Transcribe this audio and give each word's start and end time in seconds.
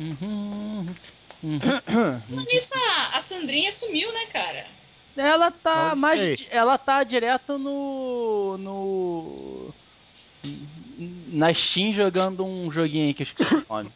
Uhum. 0.00 0.86
Uhum. 1.42 2.44
Nisso, 2.46 2.72
a, 2.74 3.16
a 3.16 3.20
Sandrinha 3.20 3.70
sumiu, 3.70 4.10
né, 4.12 4.26
cara? 4.32 4.66
Ela 5.16 5.50
tá 5.50 5.94
mais. 5.94 6.42
Ela 6.50 6.78
tá 6.78 7.04
direto 7.04 7.58
no. 7.58 8.56
no. 8.58 9.74
Na 11.28 11.52
Steam 11.52 11.92
jogando 11.92 12.44
um 12.44 12.70
joguinho 12.72 13.06
aí 13.06 13.14
que 13.14 13.22
eu 13.22 13.24
esqueci 13.24 13.54
o 13.54 13.66
nome. 13.68 13.92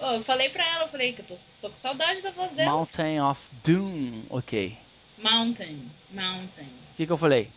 Eu 0.00 0.24
falei 0.24 0.48
pra 0.48 0.66
ela, 0.66 0.84
eu 0.84 0.88
falei 0.88 1.12
que 1.12 1.20
eu 1.20 1.26
tô, 1.26 1.36
tô 1.60 1.70
com 1.70 1.76
saudade 1.76 2.22
da 2.22 2.30
voz 2.30 2.50
dela. 2.52 2.70
Mountain 2.70 3.20
of 3.20 3.40
Doom. 3.64 4.22
Ok. 4.30 4.76
Mountain, 5.18 5.90
mountain, 6.10 6.64
O 6.64 6.96
que, 6.96 7.06
que 7.06 7.12
eu 7.12 7.18
falei? 7.18 7.50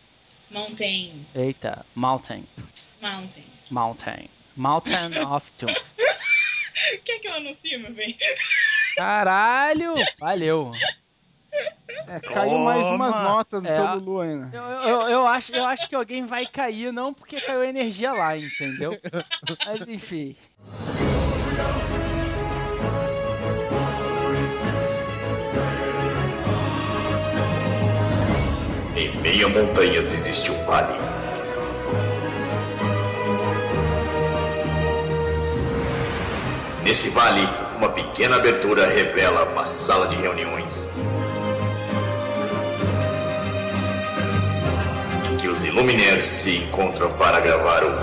mountain, 0.52 1.25
Eita, 1.34 1.86
Mountain. 1.95 2.45
mountain. 3.02 3.45
Mountain. 3.71 4.29
Mountain 4.55 5.18
of 5.25 5.50
Doom. 5.57 5.73
Quer 6.98 7.20
que 7.20 7.28
eu 7.28 7.34
anuncie, 7.34 7.77
meu 7.77 7.91
bem? 7.94 8.17
Caralho! 8.95 9.94
Valeu. 10.20 10.72
É, 12.08 12.20
caiu 12.20 12.58
mais 12.59 12.86
umas 12.88 13.16
notas 13.16 13.62
do 13.62 13.67
É. 13.67 13.76
seu 13.76 13.95
Lulu 13.95 14.22
ainda. 14.22 14.50
Eu, 14.55 14.63
eu, 14.63 15.02
eu 15.09 15.27
acho, 15.27 15.55
eu 15.55 15.66
acho 15.66 15.88
que 15.88 15.95
alguém 15.95 16.26
vai 16.26 16.45
cair, 16.45 16.91
não 16.91 17.14
porque 17.14 17.40
caiu 17.40 17.64
energia 17.64 18.12
lá, 18.12 18.36
entendeu? 18.38 18.91
Mas 19.66 19.88
enfim. 19.88 20.36
Em 28.95 29.09
meia 29.22 29.50
montanhas 29.50 30.12
existe 30.14 30.52
um 30.52 30.66
vale. 30.66 30.94
Nesse 36.84 37.10
vale, 37.12 37.48
uma 37.78 37.88
pequena 37.90 38.36
abertura 38.36 38.88
revela 38.88 39.46
uma 39.46 39.64
sala 39.64 40.08
de 40.09 40.17
reuniões. 40.17 40.90
Em 45.31 45.38
que 45.38 45.48
os 45.48 45.64
Illuminaires 45.64 46.28
se 46.28 46.58
encontram 46.58 47.09
para 47.14 47.40
gravar 47.40 47.86
o 47.86 47.94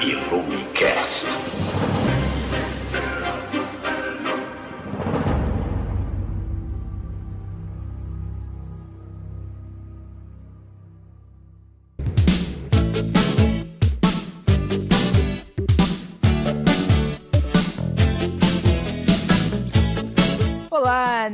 Illumicast. 0.00 1.53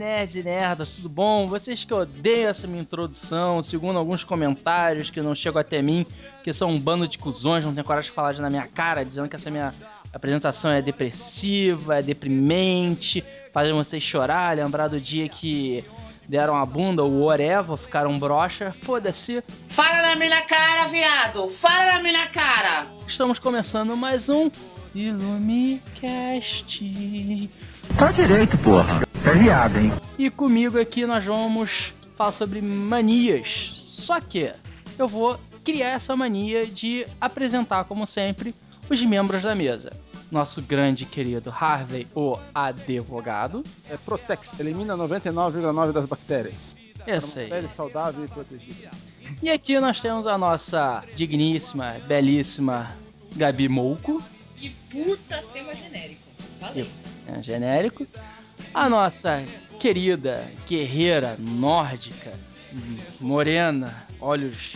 Nerds 0.00 0.34
e 0.34 0.42
nerdas, 0.42 0.94
tudo 0.94 1.10
bom? 1.10 1.46
Vocês 1.46 1.84
que 1.84 1.92
odeiam 1.92 2.48
essa 2.48 2.66
minha 2.66 2.80
introdução, 2.80 3.62
segundo 3.62 3.98
alguns 3.98 4.24
comentários 4.24 5.10
que 5.10 5.20
não 5.20 5.34
chegam 5.34 5.60
até 5.60 5.82
mim, 5.82 6.06
que 6.42 6.54
são 6.54 6.70
um 6.70 6.80
bando 6.80 7.06
de 7.06 7.18
cuzões, 7.18 7.66
não 7.66 7.74
tem 7.74 7.84
coragem 7.84 8.08
de 8.08 8.14
falar 8.14 8.32
na 8.38 8.48
minha 8.48 8.66
cara, 8.66 9.04
dizendo 9.04 9.28
que 9.28 9.36
essa 9.36 9.50
minha 9.50 9.74
apresentação 10.10 10.70
é 10.70 10.80
depressiva, 10.80 11.98
é 11.98 12.02
deprimente, 12.02 13.22
faz 13.52 13.70
vocês 13.70 14.02
chorar, 14.02 14.56
lembrar 14.56 14.88
do 14.88 14.98
dia 14.98 15.28
que 15.28 15.84
deram 16.26 16.56
a 16.56 16.64
bunda 16.64 17.02
ou 17.02 17.24
whatever, 17.24 17.76
ficaram 17.76 18.18
broxa, 18.18 18.74
foda-se. 18.82 19.44
Fala 19.68 20.00
na 20.00 20.16
minha 20.16 20.40
cara, 20.42 20.88
viado! 20.88 21.46
Fala 21.48 21.92
na 21.92 22.02
minha 22.02 22.26
cara! 22.28 22.86
Estamos 23.06 23.38
começando 23.38 23.94
mais 23.94 24.30
um 24.30 24.50
Illumicast. 24.94 26.80
Tá 27.98 28.12
direito, 28.12 28.56
porra. 28.58 29.02
É 29.24 29.34
viado, 29.34 29.78
hein? 29.78 29.92
E 30.18 30.30
comigo 30.30 30.80
aqui 30.80 31.06
nós 31.06 31.24
vamos 31.24 31.92
falar 32.16 32.32
sobre 32.32 32.60
manias. 32.60 33.72
Só 33.76 34.20
que 34.20 34.52
eu 34.98 35.06
vou 35.06 35.38
criar 35.64 35.90
essa 35.90 36.16
mania 36.16 36.66
de 36.66 37.06
apresentar, 37.20 37.84
como 37.84 38.06
sempre, 38.06 38.54
os 38.88 39.02
membros 39.02 39.42
da 39.42 39.54
mesa. 39.54 39.92
Nosso 40.30 40.62
grande 40.62 41.04
querido 41.04 41.50
Harvey, 41.50 42.06
o 42.14 42.36
advogado. 42.54 43.62
É 43.88 43.96
Protex, 43.96 44.58
elimina 44.58 44.96
99,9% 44.96 45.92
das 45.92 46.06
bactérias. 46.06 46.54
Pra 47.04 47.18
uma 47.18 47.40
aí. 47.40 47.48
Pele 47.48 47.68
saudável 47.68 48.24
e 48.24 48.28
protegida. 48.28 48.90
E 49.42 49.48
aqui 49.50 49.78
nós 49.80 50.00
temos 50.00 50.26
a 50.26 50.36
nossa 50.36 51.04
digníssima, 51.14 51.96
belíssima 52.06 52.94
Gabi 53.36 53.68
Mouco, 53.68 54.22
Que 54.60 54.68
puta 54.90 55.42
tema 55.54 55.74
genérico. 55.74 56.20
Falei. 56.60 56.86
é, 57.26 57.42
genérico. 57.42 58.06
A 58.74 58.90
nossa 58.90 59.42
querida 59.78 60.46
guerreira 60.68 61.34
nórdica, 61.38 62.32
morena, 63.18 64.06
olhos 64.20 64.74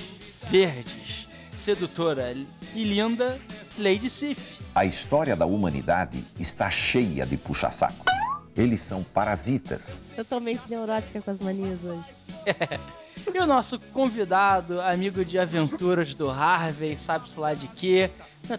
verdes, 0.50 1.26
sedutora 1.52 2.34
e 2.74 2.82
linda, 2.82 3.38
Lady 3.78 4.08
Sif. 4.08 4.40
A 4.74 4.86
história 4.86 5.36
da 5.36 5.44
humanidade 5.44 6.24
está 6.40 6.70
cheia 6.70 7.26
de 7.26 7.36
puxa-sacos. 7.36 8.13
Eles 8.56 8.80
são 8.80 9.02
parasitas. 9.02 9.98
Totalmente 10.14 10.68
neurótica 10.70 11.20
com 11.20 11.30
as 11.30 11.38
manias 11.38 11.84
hoje. 11.84 12.10
E 13.32 13.38
o 13.38 13.46
nosso 13.46 13.78
convidado, 13.92 14.80
amigo 14.80 15.24
de 15.24 15.38
aventuras 15.38 16.14
do 16.14 16.28
Harvey, 16.28 16.96
sabe-se 16.96 17.38
lá 17.38 17.54
de 17.54 17.66
quê, 17.68 18.10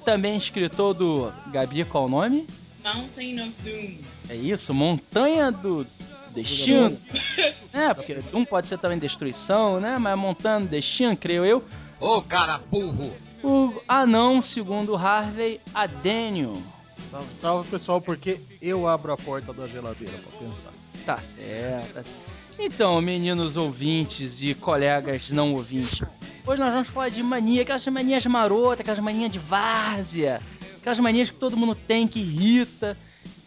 também 0.04 0.36
escritor 0.38 0.94
do 0.94 1.32
Gabi, 1.52 1.86
qual 1.86 2.06
o 2.06 2.10
nome? 2.10 2.48
Mountain 2.84 3.42
of 3.42 3.54
Doom. 3.64 3.98
É 4.30 4.36
isso, 4.36 4.74
Montanha 4.74 5.52
do 5.52 5.86
Destino. 6.34 6.98
É, 7.74 7.94
porque 7.94 8.16
Doom 8.32 8.46
pode 8.46 8.70
ser 8.70 8.78
também 8.78 8.98
destruição, 8.98 9.82
né? 9.82 9.98
Mas 10.00 10.18
Montanha 10.18 10.62
do 10.62 10.68
Destino, 10.68 11.16
creio 11.18 11.44
eu. 11.44 11.64
Ô 12.00 12.22
cara 12.22 12.58
burro! 12.58 13.12
O 13.44 13.82
anão, 13.86 14.42
segundo 14.42 14.94
o 14.94 14.96
Harvey, 14.96 15.60
Adênio. 15.74 16.54
Salve, 17.10 17.34
salve, 17.34 17.70
pessoal, 17.70 18.02
porque 18.02 18.40
eu 18.62 18.88
abro 18.88 19.14
a 19.14 19.18
porta 19.18 19.54
da 19.54 19.68
geladeira 19.68 20.14
pra 20.18 20.40
pensar. 20.40 20.72
Tá 21.06 21.18
certo. 21.18 22.04
Então, 22.58 23.00
meninos 23.02 23.58
ouvintes 23.58 24.42
e 24.42 24.54
colegas 24.54 25.30
não 25.30 25.54
ouvintes, 25.54 26.02
hoje 26.46 26.62
nós 26.62 26.72
vamos 26.74 26.88
falar 26.88 27.10
de 27.10 27.22
mania, 27.22 27.64
aquelas 27.64 27.86
manias 27.88 28.26
marotas, 28.26 28.80
aquelas 28.80 29.00
manias 29.00 29.32
de 29.32 29.40
várzea, 29.40 30.40
aquelas 30.78 31.00
manias 31.00 31.30
que 31.30 31.36
todo 31.36 31.58
mundo 31.58 31.76
tem, 31.76 32.08
que 32.08 32.20
irrita 32.20 32.98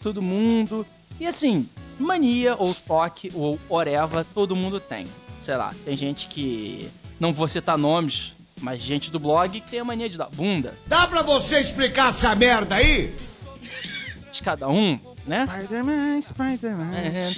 todo 0.03 0.21
mundo. 0.21 0.87
E 1.19 1.27
assim, 1.27 1.69
mania 1.99 2.55
ou 2.57 2.75
toque 2.75 3.31
ou 3.35 3.59
oreva, 3.69 4.25
todo 4.35 4.55
mundo 4.55 4.79
tem. 4.79 5.07
Sei 5.41 5.57
lá, 5.57 5.73
tem 5.85 5.95
gente 5.95 6.29
que, 6.29 6.91
não 7.19 7.33
vou 7.33 7.49
citar 7.49 7.79
nomes, 7.79 8.35
mas 8.61 8.83
gente 8.83 9.11
do 9.11 9.19
blog 9.19 9.61
que 9.61 9.71
tem 9.71 9.81
a 9.81 9.85
mania 9.85 10.09
de 10.09 10.19
dar 10.19 10.29
bunda 10.29 10.75
Dá 10.87 11.07
pra 11.07 11.23
você 11.23 11.61
explicar 11.61 12.09
essa 12.09 12.35
merda 12.35 12.75
aí? 12.75 13.15
De 14.33 14.43
cada 14.43 14.69
um, 14.69 14.99
né? 15.27 15.47
Spider-Man, 15.47 16.23
Spider-Man. 16.23 16.95
É, 16.95 17.33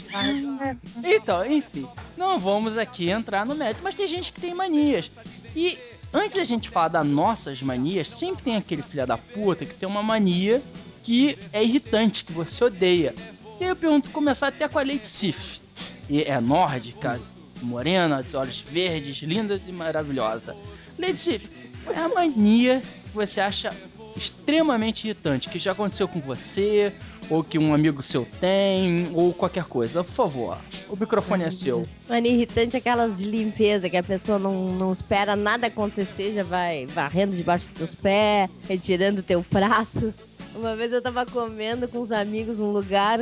Então, 1.02 1.44
enfim, 1.44 1.86
não 2.16 2.38
vamos 2.38 2.76
aqui 2.78 3.10
entrar 3.10 3.44
no 3.46 3.54
mérito, 3.54 3.80
mas 3.82 3.94
tem 3.94 4.06
gente 4.06 4.32
que 4.32 4.40
tem 4.40 4.54
manias. 4.54 5.10
E 5.54 5.78
antes 6.12 6.36
da 6.36 6.44
gente 6.44 6.68
falar 6.68 6.88
das 6.88 7.06
nossas 7.06 7.62
manias, 7.62 8.08
sempre 8.08 8.42
tem 8.42 8.56
aquele 8.56 8.82
filho 8.82 9.06
da 9.06 9.16
puta 9.16 9.64
que 9.64 9.74
tem 9.74 9.88
uma 9.88 10.02
mania 10.02 10.62
que 11.02 11.38
é 11.52 11.62
irritante, 11.62 12.24
que 12.24 12.32
você 12.32 12.64
odeia. 12.64 13.14
E 13.60 13.64
eu 13.64 13.76
pergunto, 13.76 14.10
começar 14.10 14.48
até 14.48 14.68
com 14.68 14.78
a 14.78 14.82
Lady 14.82 15.06
Sif. 15.06 15.60
E 16.08 16.22
é 16.22 16.40
nórdica, 16.40 17.20
morena, 17.62 18.22
de 18.22 18.36
olhos 18.36 18.60
verdes, 18.60 19.18
lindas 19.18 19.62
e 19.66 19.72
maravilhosa. 19.72 20.56
Lady 20.98 21.20
Sif, 21.20 21.48
qual 21.84 21.96
é 21.96 22.00
a 22.00 22.08
mania 22.08 22.80
que 22.80 23.14
você 23.14 23.40
acha 23.40 23.70
extremamente 24.16 25.04
irritante, 25.04 25.48
que 25.48 25.58
já 25.58 25.72
aconteceu 25.72 26.08
com 26.08 26.20
você, 26.20 26.92
ou 27.28 27.44
que 27.44 27.58
um 27.58 27.72
amigo 27.72 28.02
seu 28.02 28.26
tem, 28.40 29.10
ou 29.14 29.32
qualquer 29.32 29.64
coisa. 29.64 30.02
Por 30.02 30.12
favor, 30.12 30.58
o 30.88 30.96
microfone 30.96 31.44
é 31.44 31.50
seu. 31.50 31.86
Mania 32.08 32.32
irritante 32.32 32.76
é 32.76 32.78
aquelas 32.78 33.18
de 33.18 33.30
limpeza, 33.30 33.88
que 33.88 33.96
a 33.96 34.02
pessoa 34.02 34.38
não, 34.38 34.72
não 34.72 34.92
espera 34.92 35.36
nada 35.36 35.68
acontecer, 35.68 36.32
já 36.32 36.42
vai 36.42 36.86
varrendo 36.86 37.36
debaixo 37.36 37.68
dos 37.68 37.78
teus 37.78 37.94
pés, 37.94 38.50
retirando 38.68 39.22
teu 39.22 39.42
prato. 39.42 40.12
Uma 40.54 40.74
vez 40.74 40.92
eu 40.92 41.00
tava 41.00 41.24
comendo 41.24 41.86
com 41.86 42.00
os 42.00 42.10
amigos 42.10 42.58
num 42.58 42.72
lugar, 42.72 43.20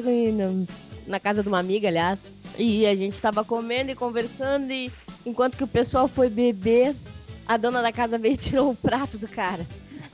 na 1.07 1.21
casa 1.21 1.43
de 1.43 1.49
uma 1.49 1.59
amiga, 1.59 1.89
aliás, 1.89 2.27
e 2.57 2.87
a 2.87 2.95
gente 2.95 3.21
tava 3.21 3.45
comendo 3.45 3.91
e 3.91 3.95
conversando, 3.95 4.71
e 4.73 4.91
enquanto 5.27 5.57
que 5.57 5.65
o 5.65 5.69
pessoal 5.69 6.09
foi 6.09 6.31
beber, 6.31 6.97
a 7.47 7.57
dona 7.57 7.83
da 7.83 7.93
casa 7.93 8.19
veio 8.19 8.35
e 8.35 8.39
tirou 8.39 8.71
o 8.71 8.75
prato 8.75 9.19
do 9.19 9.29
cara. 9.29 9.67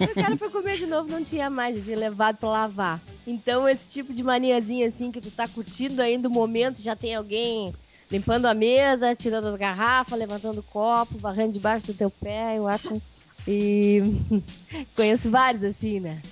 E 0.04 0.12
o 0.12 0.14
cara 0.14 0.36
foi 0.36 0.50
comer 0.50 0.78
de 0.78 0.86
novo, 0.86 1.08
não 1.08 1.22
tinha 1.22 1.48
mais, 1.50 1.84
tinha 1.84 1.96
levado 1.96 2.36
pra 2.36 2.48
lavar. 2.48 3.00
Então, 3.26 3.68
esse 3.68 3.92
tipo 3.92 4.12
de 4.12 4.22
maniazinha 4.22 4.86
assim, 4.86 5.10
que 5.10 5.20
tu 5.20 5.30
tá 5.30 5.48
curtindo 5.48 6.00
ainda 6.02 6.28
o 6.28 6.32
momento, 6.32 6.80
já 6.80 6.94
tem 6.94 7.14
alguém 7.14 7.74
limpando 8.10 8.46
a 8.46 8.54
mesa, 8.54 9.14
tirando 9.14 9.48
as 9.48 9.56
garrafas, 9.56 10.18
levantando 10.18 10.58
o 10.60 10.62
copo, 10.62 11.18
varrendo 11.18 11.52
debaixo 11.52 11.88
do 11.88 11.94
teu 11.94 12.10
pé, 12.10 12.58
eu 12.58 12.68
acho 12.68 12.92
uns... 12.92 13.20
E 13.46 14.00
conheço 14.96 15.30
vários 15.30 15.62
assim, 15.62 16.00
né? 16.00 16.22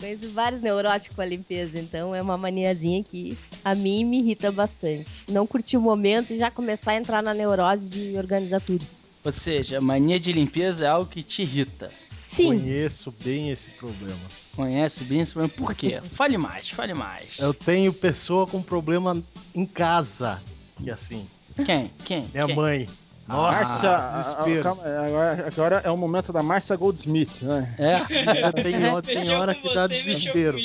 Conheço 0.00 0.30
vários 0.30 0.62
neuróticos 0.62 1.14
com 1.14 1.20
a 1.20 1.26
limpeza, 1.26 1.78
então 1.78 2.14
é 2.14 2.22
uma 2.22 2.38
maniazinha 2.38 3.04
que 3.04 3.36
a 3.62 3.74
mim 3.74 4.02
me 4.04 4.20
irrita 4.20 4.50
bastante. 4.50 5.26
Não 5.30 5.46
curtir 5.46 5.76
o 5.76 5.80
momento 5.82 6.32
e 6.32 6.38
já 6.38 6.50
começar 6.50 6.92
a 6.92 6.96
entrar 6.96 7.22
na 7.22 7.34
neurose 7.34 7.90
de 7.90 8.16
organizar 8.16 8.62
tudo. 8.62 8.82
Ou 9.24 9.30
seja, 9.30 9.80
mania 9.80 10.18
de 10.18 10.32
limpeza 10.32 10.86
é 10.86 10.88
algo 10.88 11.10
que 11.10 11.22
te 11.22 11.42
irrita. 11.42 11.90
Sim, 12.32 12.46
Conheço 12.58 13.12
bem 13.22 13.50
esse 13.50 13.70
problema. 13.70 14.20
Conhece 14.56 15.04
bem 15.04 15.20
esse 15.20 15.32
problema? 15.34 15.54
Por 15.56 15.74
quê? 15.74 16.00
Fale 16.14 16.38
mais, 16.38 16.70
fale 16.70 16.94
mais. 16.94 17.38
Eu 17.38 17.52
tenho 17.52 17.92
pessoa 17.92 18.46
com 18.46 18.62
problema 18.62 19.22
em 19.54 19.66
casa, 19.66 20.42
que 20.82 20.88
é 20.88 20.92
assim, 20.94 21.28
Quem? 21.64 21.92
Quem? 22.04 22.24
minha 22.32 22.46
Quem? 22.46 22.56
mãe. 22.56 22.86
Nossa, 23.28 23.64
Márcia, 23.64 23.90
a- 23.90 23.96
a- 23.96 24.18
desespero. 24.18 24.62
calma, 24.64 24.82
é, 24.84 25.06
agora, 25.06 25.46
agora 25.46 25.80
é 25.84 25.90
o 25.90 25.96
momento 25.96 26.32
da 26.32 26.42
Márcia 26.42 26.74
Goldsmith, 26.74 27.42
né? 27.42 27.74
É? 27.78 28.00
Tem, 28.62 28.84
hora- 28.86 29.02
tem 29.02 29.30
hora 29.30 29.54
que 29.54 29.72
dá 29.74 29.86
desespero. 29.86 30.58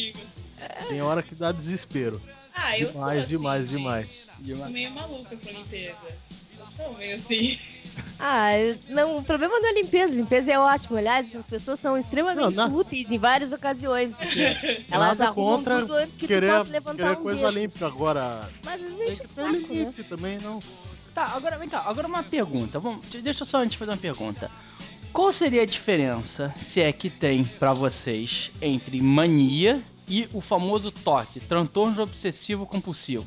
Tem 0.88 1.02
hora 1.02 1.22
que 1.22 1.36
dá 1.36 1.52
desespero. 1.52 2.22
Ah, 2.56 2.78
eu 2.80 2.92
Demais, 2.92 3.20
sou 3.20 3.38
demais, 3.38 3.66
assim, 3.68 3.78
demais. 3.78 4.30
Sou 4.44 4.70
meio 4.70 4.92
maluca 4.92 5.36
com 5.38 5.50
limpeza. 5.52 6.18
Meio 6.98 7.16
assim. 7.16 7.60
Ah, 8.20 8.50
não, 8.90 9.18
o 9.18 9.24
problema 9.24 9.60
não 9.60 9.70
é 9.70 9.74
limpeza. 9.82 10.14
Limpeza 10.16 10.52
é 10.52 10.60
ótimo. 10.60 10.98
Aliás, 10.98 11.28
essas 11.28 11.46
pessoas 11.46 11.80
são 11.80 11.98
extremamente 11.98 12.56
Não, 12.56 12.68
na- 12.70 12.76
úteis 12.76 13.12
em 13.12 13.18
várias 13.18 13.54
ocasiões. 13.54 14.14
Porque 14.14 14.40
elas 14.92 15.18
Nada 15.18 15.28
arrumam 15.28 15.58
contra 15.58 15.80
tudo 15.82 15.94
antes 15.96 16.16
que 16.16 16.28
querer, 16.28 16.52
tu 16.52 16.58
possa 16.60 16.72
levantar 16.72 16.96
querer 17.08 17.20
um 17.20 17.24
coisa 17.24 17.52
dedo. 17.52 17.60
limpa. 17.60 17.88
Agora, 17.88 18.50
Mas 18.64 18.82
enche 18.82 19.22
o 19.24 19.28
saco, 19.28 19.52
né? 19.52 19.58
limite 19.60 20.04
também, 20.04 20.38
não. 20.40 20.60
Tá, 21.14 21.24
agora 21.36 21.58
vem 21.58 21.68
cá, 21.68 21.84
agora 21.88 22.08
uma 22.08 22.22
pergunta. 22.22 22.80
Vamos, 22.80 23.08
deixa 23.10 23.42
eu 23.42 23.48
só 23.48 23.58
antes 23.58 23.76
fazer 23.78 23.92
uma 23.92 23.98
pergunta. 23.98 24.50
Qual 25.12 25.34
seria 25.34 25.64
a 25.64 25.66
diferença, 25.66 26.52
se 26.56 26.80
é 26.80 26.92
que 26.94 27.10
tem 27.10 27.44
pra 27.44 27.74
vocês, 27.74 28.52
entre 28.62 29.02
mania 29.02 29.82
e 30.08 30.30
o 30.34 30.42
famoso 30.42 30.92
toque, 30.92 31.40
transtorno 31.40 32.04
obsessivo 32.04 32.68
compulsivo? 32.68 33.26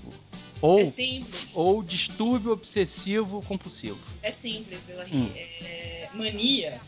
É 0.62 0.66
Ou, 0.66 0.90
simples. 0.90 1.46
ou 1.54 1.82
distúrbio 1.82 2.52
obsessivo 2.52 3.40
compulsivo? 3.46 3.98
É 4.22 4.30
simples, 4.30 4.80
Hum. 5.12 5.30
é, 5.64 6.08
mania 6.14 6.78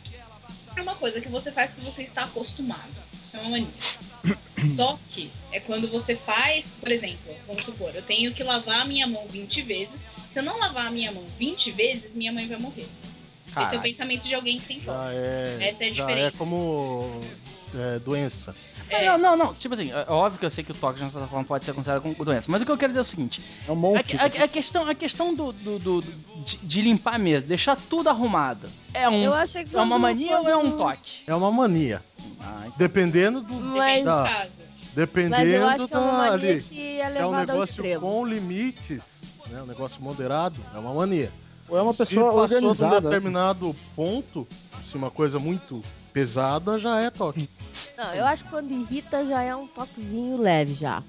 é 0.76 0.82
uma 0.82 0.94
coisa 0.94 1.20
que 1.20 1.28
você 1.28 1.50
faz 1.52 1.74
que 1.74 1.80
você 1.82 2.02
está 2.02 2.24
acostumado. 2.24 2.90
Isso 3.12 3.36
é 3.36 3.40
uma 3.40 3.50
mania. 3.50 3.66
Toque 4.76 5.30
é 5.52 5.60
quando 5.60 5.88
você 5.88 6.14
faz, 6.16 6.66
por 6.80 6.90
exemplo, 6.90 7.34
vamos 7.46 7.64
supor, 7.64 7.94
eu 7.94 8.02
tenho 8.02 8.32
que 8.32 8.42
lavar 8.42 8.82
a 8.82 8.84
minha 8.86 9.06
mão 9.06 9.26
20 9.28 9.62
vezes. 9.62 10.00
Se 10.32 10.38
eu 10.38 10.42
não 10.42 10.58
lavar 10.58 10.86
a 10.86 10.90
minha 10.90 11.10
mão 11.12 11.26
20 11.38 11.70
vezes, 11.72 12.14
minha 12.14 12.32
mãe 12.32 12.46
vai 12.46 12.58
morrer. 12.58 12.86
Esse 13.46 13.74
é 13.74 13.78
o 13.78 13.82
pensamento 13.82 14.22
de 14.26 14.34
alguém 14.34 14.58
que 14.58 14.66
tem 14.66 14.80
toque. 14.80 15.14
É, 15.14 15.68
Essa 15.68 15.84
é 15.84 15.86
a 15.86 15.90
é 15.90 15.92
diferença. 15.92 16.38
como 16.38 17.20
é, 17.76 17.98
doença. 17.98 18.54
É, 18.90 19.06
Não, 19.06 19.16
não, 19.16 19.36
não. 19.36 19.54
Tipo 19.54 19.72
assim, 19.74 19.90
é 19.90 20.04
óbvio 20.12 20.38
que 20.38 20.44
eu 20.44 20.50
sei 20.50 20.62
que 20.62 20.72
o 20.72 20.74
toque 20.74 21.02
de 21.02 21.10
certa 21.10 21.26
forma 21.26 21.44
pode 21.44 21.64
ser 21.64 21.72
considerado 21.72 22.02
como 22.02 22.14
doença. 22.24 22.46
Mas 22.50 22.60
o 22.60 22.66
que 22.66 22.70
eu 22.70 22.76
quero 22.76 22.90
dizer 22.92 22.98
é 22.98 23.02
o 23.02 23.04
seguinte: 23.04 23.40
É 23.66 23.70
um 23.70 23.74
a, 23.74 23.76
monte. 23.76 24.16
a- 24.18 24.24
a 24.44 24.48
questão, 24.48 24.86
a 24.88 24.94
questão 24.94 25.34
do, 25.34 25.50
do- 25.52 25.78
do- 25.78 26.00
do- 26.00 26.44
de, 26.44 26.56
de 26.58 26.82
limpar 26.82 27.18
mesmo, 27.18 27.48
deixar 27.48 27.76
tudo 27.76 28.08
arrumado, 28.10 28.68
é 28.92 29.08
um. 29.08 29.22
Eu 29.22 29.32
acho 29.32 29.64
que 29.64 29.74
É 29.74 29.80
uma 29.80 29.94
quando- 29.96 30.02
mania 30.02 30.38
ou 30.40 30.48
é 30.48 30.56
um 30.56 30.62
quando- 30.72 30.76
toque? 30.78 31.12
É 31.26 31.34
uma 31.34 31.50
mania. 31.50 32.04
Ah, 32.40 32.62
então- 32.66 32.72
Dependendo 32.76 33.40
do. 33.40 33.54
Mas, 33.54 34.00
do 34.00 34.10
caso. 34.10 34.50
Dependendo 34.94 35.36
mas 35.38 35.48
eu 35.48 35.68
acho 35.68 35.88
que 35.88 35.94
é 35.94 35.98
uma 35.98 36.06
da 36.12 36.18
mania 36.18 36.32
ali. 36.52 36.62
que 36.62 37.00
é 37.00 37.08
Se 37.08 37.18
é 37.18 37.26
um 37.26 37.34
negócio 37.34 38.00
com 38.00 38.26
limites, 38.26 39.22
né, 39.48 39.62
um 39.62 39.66
negócio 39.66 40.02
moderado, 40.02 40.60
é 40.74 40.78
uma 40.78 40.92
mania. 40.92 41.32
Ou 41.72 41.78
é 41.78 41.82
uma 41.82 41.92
Se 41.94 42.04
pessoa 42.04 42.26
passou 42.34 42.46
de 42.60 42.66
um 42.66 42.68
organizada. 42.68 43.00
determinado 43.00 43.76
ponto, 43.96 44.46
se 44.90 44.94
uma 44.94 45.10
coisa 45.10 45.38
muito 45.38 45.80
pesada, 46.12 46.78
já 46.78 47.00
é 47.00 47.08
toque. 47.08 47.48
Não, 47.96 48.14
eu 48.14 48.26
acho 48.26 48.44
que 48.44 48.50
quando 48.50 48.70
irrita 48.70 49.24
já 49.24 49.40
é 49.40 49.56
um 49.56 49.66
toquezinho 49.66 50.36
leve 50.36 50.74
já. 50.74 51.02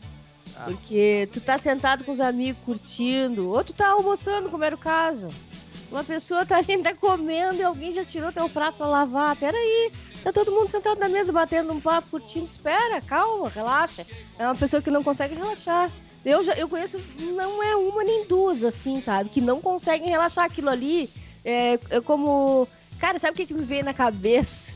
Porque 0.64 1.28
tu 1.34 1.42
tá 1.42 1.58
sentado 1.58 2.06
com 2.06 2.14
os 2.14 2.22
amigos 2.22 2.62
curtindo, 2.64 3.50
ou 3.50 3.62
tu 3.62 3.74
tá 3.74 3.90
almoçando, 3.90 4.50
como 4.50 4.64
era 4.64 4.74
o 4.74 4.78
caso. 4.78 5.28
Uma 5.92 6.02
pessoa 6.02 6.46
tá 6.46 6.58
ali 6.60 6.72
ainda 6.72 6.96
comendo 6.96 7.56
e 7.60 7.64
alguém 7.64 7.92
já 7.92 8.06
tirou 8.06 8.32
teu 8.32 8.48
prato 8.48 8.78
pra 8.78 8.88
lavar. 8.88 9.36
Peraí, 9.36 9.92
tá 10.24 10.32
todo 10.32 10.50
mundo 10.50 10.70
sentado 10.70 10.98
na 10.98 11.10
mesa 11.10 11.34
batendo 11.34 11.74
um 11.74 11.82
papo, 11.82 12.08
curtindo. 12.10 12.46
Espera, 12.46 13.02
calma, 13.02 13.50
relaxa. 13.50 14.08
É 14.40 14.46
uma 14.46 14.56
pessoa 14.56 14.82
que 14.82 14.90
não 14.90 15.04
consegue 15.04 15.36
relaxar. 15.36 15.92
Eu, 16.26 16.44
já, 16.44 16.54
eu 16.54 16.70
conheço, 16.70 17.00
não 17.36 17.62
é 17.62 17.76
uma 17.76 18.04
nem 18.04 18.26
duas, 18.28 18.64
assim, 18.64 19.02
sabe? 19.02 19.30
Que 19.30 19.42
não 19.42 19.60
conseguem 19.62 20.10
relaxar 20.10 20.46
aquilo 20.46 20.70
ali. 20.70 21.10
É, 21.44 21.78
é 21.90 22.00
como. 22.02 22.68
Cara, 23.00 23.20
sabe 23.20 23.34
o 23.34 23.36
que, 23.36 23.46
que 23.48 23.54
me 23.54 23.64
veio 23.66 23.84
na 23.84 23.94
cabeça? 23.94 24.72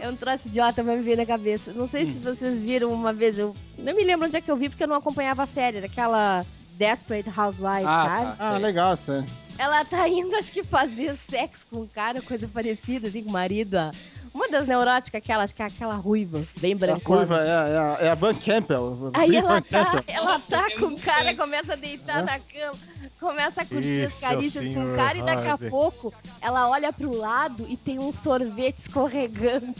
É 0.00 0.08
um 0.08 0.16
troço 0.16 0.48
idiota, 0.48 0.82
mas 0.82 0.98
me 0.98 1.04
veio 1.04 1.16
na 1.16 1.26
cabeça. 1.26 1.72
Não 1.72 1.86
sei 1.88 2.06
se 2.06 2.18
vocês 2.18 2.58
viram 2.60 2.90
uma 2.92 3.12
vez, 3.12 3.38
eu 3.38 3.54
não 3.78 3.94
me 3.94 4.04
lembro 4.04 4.26
onde 4.26 4.36
é 4.36 4.40
que 4.40 4.50
eu 4.50 4.56
vi, 4.56 4.68
porque 4.68 4.82
eu 4.84 4.88
não 4.88 4.96
acompanhava 4.96 5.42
a 5.42 5.46
série, 5.46 5.80
daquela 5.80 6.44
Desperate 6.76 7.28
Housewives, 7.28 7.86
Ah, 7.86 8.06
sabe? 8.08 8.36
tá. 8.38 8.54
Ah, 8.54 8.58
legal, 8.58 8.96
sério. 8.96 9.26
Ela 9.58 9.84
tá 9.84 10.08
indo, 10.08 10.34
acho 10.34 10.50
que 10.50 10.64
fazer 10.64 11.14
sexo 11.28 11.66
com 11.70 11.80
um 11.82 11.86
cara, 11.86 12.20
coisa 12.22 12.48
parecida, 12.48 13.08
assim, 13.08 13.22
com 13.22 13.30
o 13.30 13.32
marido. 13.32 13.74
a- 13.76 13.90
Uma 14.34 14.48
das 14.48 14.66
neuróticas, 14.66 15.18
aquela, 15.18 15.44
acho 15.44 15.54
que 15.54 15.62
é 15.62 15.66
aquela 15.66 15.94
ruiva, 15.94 16.42
bem 16.60 16.72
A 16.72 16.76
brancona. 16.76 17.00
curva 17.26 17.40
é, 17.44 17.46
é, 17.48 17.50
a- 17.52 17.98
é 18.00 18.10
a 18.10 18.14
Van 18.14 18.32
Campbell. 18.34 19.10
Aí 19.14 19.36
ela 19.36 19.48
Van 19.54 19.62
tá, 19.62 19.84
Campbell. 19.84 20.04
ela 20.14 20.38
tá 20.40 20.64
com 20.78 20.86
o 20.86 20.98
cara, 21.00 21.34
começa 21.36 21.74
a 21.74 21.76
deitar 21.76 22.20
Hã? 22.20 22.22
na 22.22 22.38
cama, 22.38 22.72
começa 23.20 23.60
a 23.62 23.66
curtir 23.66 24.04
as 24.06 24.12
Isso, 24.14 24.20
carícias 24.22 24.74
com 24.74 24.90
o 24.92 24.96
cara 24.96 25.18
e 25.18 25.22
daqui 25.22 25.46
a 25.48 25.58
pouco 25.58 26.12
ela 26.40 26.68
olha 26.70 26.92
pro 26.92 27.14
lado 27.14 27.66
e 27.68 27.76
tem 27.76 27.98
um 27.98 28.12
sorvete 28.12 28.78
escorregando. 28.78 29.74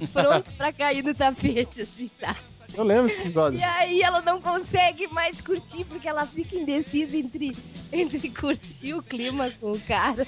Pronto 0.12 0.50
pra 0.52 0.72
cair 0.72 1.02
no 1.02 1.14
tapete, 1.14 1.82
assim, 1.82 2.10
tá? 2.20 2.36
Eu 2.74 2.84
lembro 2.84 3.08
desse 3.08 3.20
episódio. 3.20 3.58
E 3.58 3.62
aí 3.62 4.02
ela 4.02 4.22
não 4.22 4.40
consegue 4.40 5.06
mais 5.08 5.40
curtir 5.40 5.84
porque 5.84 6.08
ela 6.08 6.26
fica 6.26 6.56
indecisa 6.56 7.16
entre, 7.16 7.52
entre 7.92 8.30
curtir 8.30 8.94
o 8.94 9.02
clima 9.02 9.50
com 9.60 9.72
o 9.72 9.80
cara 9.80 10.26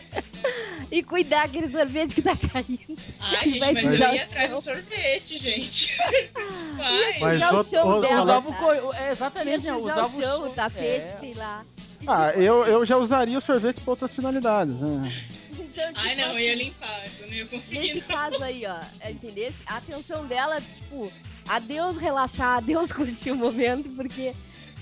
e 0.91 1.03
cuidar 1.03 1.45
aquele 1.45 1.69
sorvete 1.69 2.15
que 2.15 2.23
tá 2.23 2.37
caindo. 2.37 2.99
Ai, 3.21 3.45
gente, 3.45 3.59
Vai 3.59 3.73
mas 3.73 3.85
eu 3.85 3.93
ia 3.93 4.21
o 4.21 4.23
atrás 4.23 4.51
do 4.51 4.63
sorvete, 4.63 5.39
gente. 5.39 5.97
Vai. 6.77 7.19
Mas 7.21 7.43
o 7.53 7.65
chão 7.65 8.01
dela, 8.01 8.23
usava 8.23 8.49
o 8.49 8.53
tá? 8.53 8.59
co... 8.59 8.95
é, 8.95 9.11
Exatamente, 9.11 9.65
né? 9.65 9.75
Usava 9.75 10.07
o 10.07 10.21
chão, 10.21 10.47
o 10.47 10.51
tapete, 10.51 10.85
é. 10.85 11.17
sei 11.21 11.35
lá. 11.35 11.65
Ah, 12.07 12.29
tipo, 12.29 12.43
eu, 12.43 12.67
eu 12.67 12.87
já 12.87 12.97
usaria 12.99 13.39
o 13.39 13.41
sorvete 13.41 13.81
pra 13.81 13.93
outras 13.93 14.11
finalidades. 14.13 14.79
Né? 14.79 15.25
então, 15.53 15.93
tipo, 15.93 16.07
Ai, 16.07 16.15
não, 16.17 16.33
eu 16.33 16.39
ia 16.39 16.55
limpar. 16.55 17.05
Eu 17.21 17.27
não 17.27 17.35
ia 17.35 17.47
conseguir, 17.47 17.79
Nesse 17.79 18.01
não. 18.01 18.07
caso 18.09 18.45
aí, 18.45 18.67
ó, 18.67 18.81
é, 19.01 19.11
entendeu? 19.11 19.53
A 19.67 19.77
atenção 19.77 20.27
dela, 20.27 20.61
tipo, 20.61 21.11
adeus 21.49 21.97
relaxar, 21.97 22.59
adeus 22.59 22.91
curtir 22.93 23.31
o 23.31 23.37
momento, 23.37 23.91
porque 23.91 24.33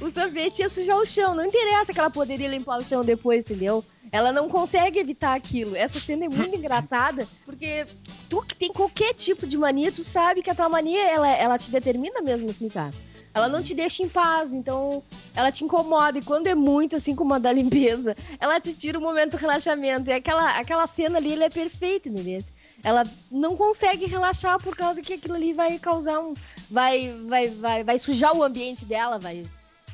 o 0.01 0.11
sorvete 0.11 0.61
ia 0.61 0.69
sujar 0.69 0.97
o 0.97 1.07
chão. 1.07 1.35
Não 1.35 1.45
interessa 1.45 1.93
que 1.93 1.99
ela 1.99 2.11
poderia 2.11 2.49
limpar 2.49 2.79
o 2.79 2.85
chão 2.85 3.05
depois, 3.05 3.45
entendeu? 3.45 3.85
Ela 4.11 4.33
não 4.33 4.49
consegue 4.49 4.99
evitar 4.99 5.35
aquilo. 5.35 5.77
Essa 5.77 5.99
cena 6.01 6.25
é 6.25 6.29
muito 6.29 6.55
engraçada, 6.57 7.27
porque 7.45 7.87
tu 8.29 8.43
que 8.43 8.57
tem 8.57 8.73
qualquer 8.73 9.15
tipo 9.15 9.47
de 9.47 9.57
mania, 9.57 9.93
tu 9.93 10.03
sabe 10.03 10.43
que 10.43 10.51
a 10.51 10.55
tua 10.55 10.69
mania, 10.69 11.03
ela, 11.09 11.29
ela 11.29 11.59
te 11.59 11.71
determina 11.71 12.21
mesmo 12.21 12.51
assim, 12.51 12.69
sabe? 12.69 12.97
Ela 13.35 13.49
não 13.49 13.63
te 13.63 13.75
deixa 13.75 14.03
em 14.03 14.09
paz, 14.09 14.53
então 14.53 15.03
ela 15.35 15.51
te 15.51 15.65
incomoda. 15.65 16.19
E 16.19 16.23
quando 16.23 16.49
é 16.49 16.55
muito, 16.55 16.97
assim 16.97 17.15
como 17.15 17.33
a 17.33 17.39
da 17.39 17.51
limpeza, 17.51 18.15
ela 18.39 18.61
te 18.61 18.75
tira 18.75 18.99
o 18.99 19.03
momento 19.03 19.33
do 19.33 19.37
relaxamento. 19.39 20.11
E 20.11 20.13
aquela, 20.13 20.59
aquela 20.59 20.87
cena 20.87 21.17
ali, 21.17 21.33
ela 21.33 21.45
é 21.45 21.51
perfeita, 21.51 22.09
entendeu? 22.11 22.41
Ela 22.85 23.05
não 23.31 23.57
consegue 23.57 24.07
relaxar 24.07 24.59
por 24.59 24.77
causa 24.77 25.01
que 25.01 25.15
aquilo 25.15 25.35
ali 25.35 25.53
vai 25.53 25.79
causar 25.79 26.21
um. 26.21 26.35
Vai, 26.71 27.15
vai, 27.29 27.49
vai, 27.49 27.85
vai 27.85 27.99
sujar 27.99 28.37
o 28.37 28.43
ambiente 28.43 28.85
dela, 28.85 29.19
vai, 29.19 29.45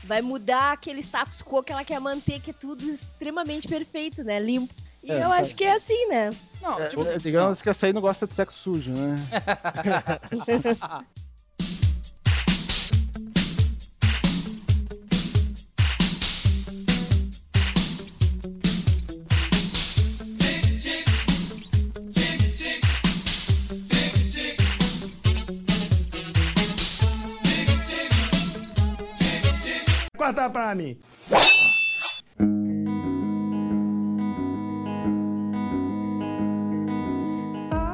vai 0.04 0.22
mudar 0.22 0.72
aquele 0.72 1.00
status 1.00 1.42
quo 1.42 1.62
que 1.62 1.72
ela 1.72 1.84
quer 1.84 2.00
manter, 2.00 2.40
que 2.40 2.50
é 2.50 2.54
tudo 2.54 2.84
extremamente 2.84 3.68
perfeito, 3.68 4.24
né? 4.24 4.40
Limpo. 4.40 4.72
E 5.02 5.12
É, 5.12 5.22
eu 5.22 5.32
acho 5.32 5.54
que 5.54 5.64
é 5.64 5.74
assim, 5.74 6.08
né? 6.08 6.30
Não, 6.60 6.78
É, 6.78 6.88
tipo 6.88 7.04
é, 7.04 7.14
assim, 7.14 7.18
digamos 7.18 7.62
que 7.62 7.68
essa 7.70 7.86
aí 7.86 7.92
não 7.92 8.00
gosta 8.00 8.26
de 8.26 8.34
sexo 8.34 8.58
sujo, 8.58 8.92
né? 8.92 9.16
Corta 30.28 30.50
pra 30.50 30.74
mim. 30.74 30.98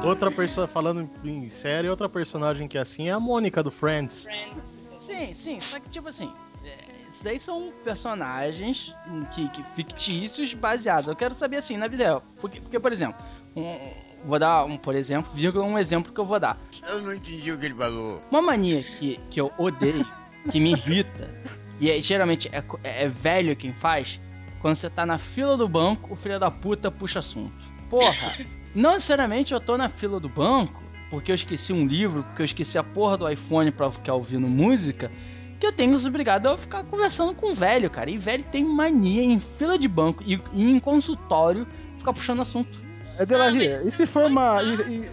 Outra 0.03 0.29
pessoa, 0.29 0.67
falando 0.67 1.09
em 1.23 1.49
série, 1.49 1.89
outra 1.89 2.07
personagem 2.07 2.67
que 2.67 2.77
é 2.77 2.81
assim 2.81 3.07
é 3.09 3.11
a 3.11 3.19
Mônica 3.19 3.63
do 3.63 3.71
Friends. 3.71 4.23
Friends. 4.23 4.63
Sim, 4.99 5.33
sim, 5.33 5.59
só 5.59 5.79
que 5.79 5.89
tipo 5.89 6.07
assim, 6.09 6.31
é, 6.63 7.07
isso 7.09 7.23
daí 7.23 7.39
são 7.39 7.71
personagens 7.83 8.95
que, 9.33 9.49
que 9.49 9.63
fictícios 9.75 10.53
baseados. 10.53 11.07
Eu 11.09 11.15
quero 11.15 11.33
saber 11.33 11.57
assim, 11.57 11.75
na 11.77 11.87
vida 11.87 12.03
real. 12.03 12.23
Porque, 12.39 12.61
porque 12.61 12.79
por 12.79 12.91
exemplo, 12.91 13.15
um- 13.55 14.27
vou 14.27 14.37
dar 14.39 14.63
um, 14.65 14.77
por 14.77 14.95
exemplo, 14.95 15.31
vírgula, 15.33 15.65
um 15.65 15.77
exemplo 15.77 16.13
que 16.13 16.19
eu 16.19 16.25
vou 16.25 16.39
dar. 16.39 16.57
Eu 16.87 17.01
não 17.01 17.13
entendi 17.13 17.51
o 17.51 17.57
que 17.57 17.65
ele 17.65 17.75
falou. 17.75 18.21
Uma 18.29 18.41
mania 18.43 18.83
que, 18.83 19.19
que 19.31 19.41
eu 19.41 19.51
odeio, 19.57 20.05
que 20.51 20.59
me 20.59 20.71
irrita, 20.73 21.29
e 21.79 21.89
é- 21.89 21.99
geralmente 22.01 22.49
é, 22.51 22.63
é 22.83 23.07
velho 23.07 23.55
quem 23.55 23.73
faz, 23.73 24.19
quando 24.61 24.75
você 24.75 24.89
tá 24.89 25.05
na 25.05 25.17
fila 25.17 25.55
do 25.57 25.67
banco, 25.67 26.13
o 26.13 26.15
filho 26.15 26.39
da 26.39 26.49
puta 26.49 26.89
puxa 26.89 27.19
assunto. 27.19 27.53
Porra, 27.89 28.35
não 28.73 28.93
necessariamente 28.93 29.53
eu 29.53 29.59
tô 29.59 29.77
na 29.77 29.89
fila 29.89 30.19
do 30.19 30.29
banco, 30.29 30.83
porque 31.09 31.31
eu 31.31 31.35
esqueci 31.35 31.71
um 31.71 31.85
livro, 31.85 32.23
porque 32.23 32.41
eu 32.41 32.45
esqueci 32.45 32.77
a 32.77 32.83
porra 32.83 33.17
do 33.17 33.29
iPhone 33.29 33.71
pra 33.71 33.91
ficar 33.91 34.13
ouvindo 34.15 34.47
música, 34.47 35.11
que 35.59 35.65
eu 35.65 35.71
tenho 35.71 35.93
os 35.93 36.05
obrigado 36.05 36.47
a 36.47 36.57
ficar 36.57 36.83
conversando 36.83 37.33
com 37.33 37.51
o 37.51 37.55
velho, 37.55 37.89
cara. 37.89 38.09
E 38.09 38.17
velho 38.17 38.43
tem 38.51 38.63
mania 38.65 39.23
em 39.23 39.39
fila 39.39 39.77
de 39.77 39.87
banco 39.87 40.23
e, 40.25 40.41
e 40.51 40.69
em 40.71 40.79
consultório 40.79 41.65
ficar 41.97 42.11
puxando 42.11 42.41
assunto. 42.41 42.83
É 43.17 43.25
Delarie, 43.25 43.87
e 43.87 43.91
se 43.91 44.05
for 44.05 44.25
uma. 44.25 44.61
E, 44.61 44.75
e- 45.03 45.09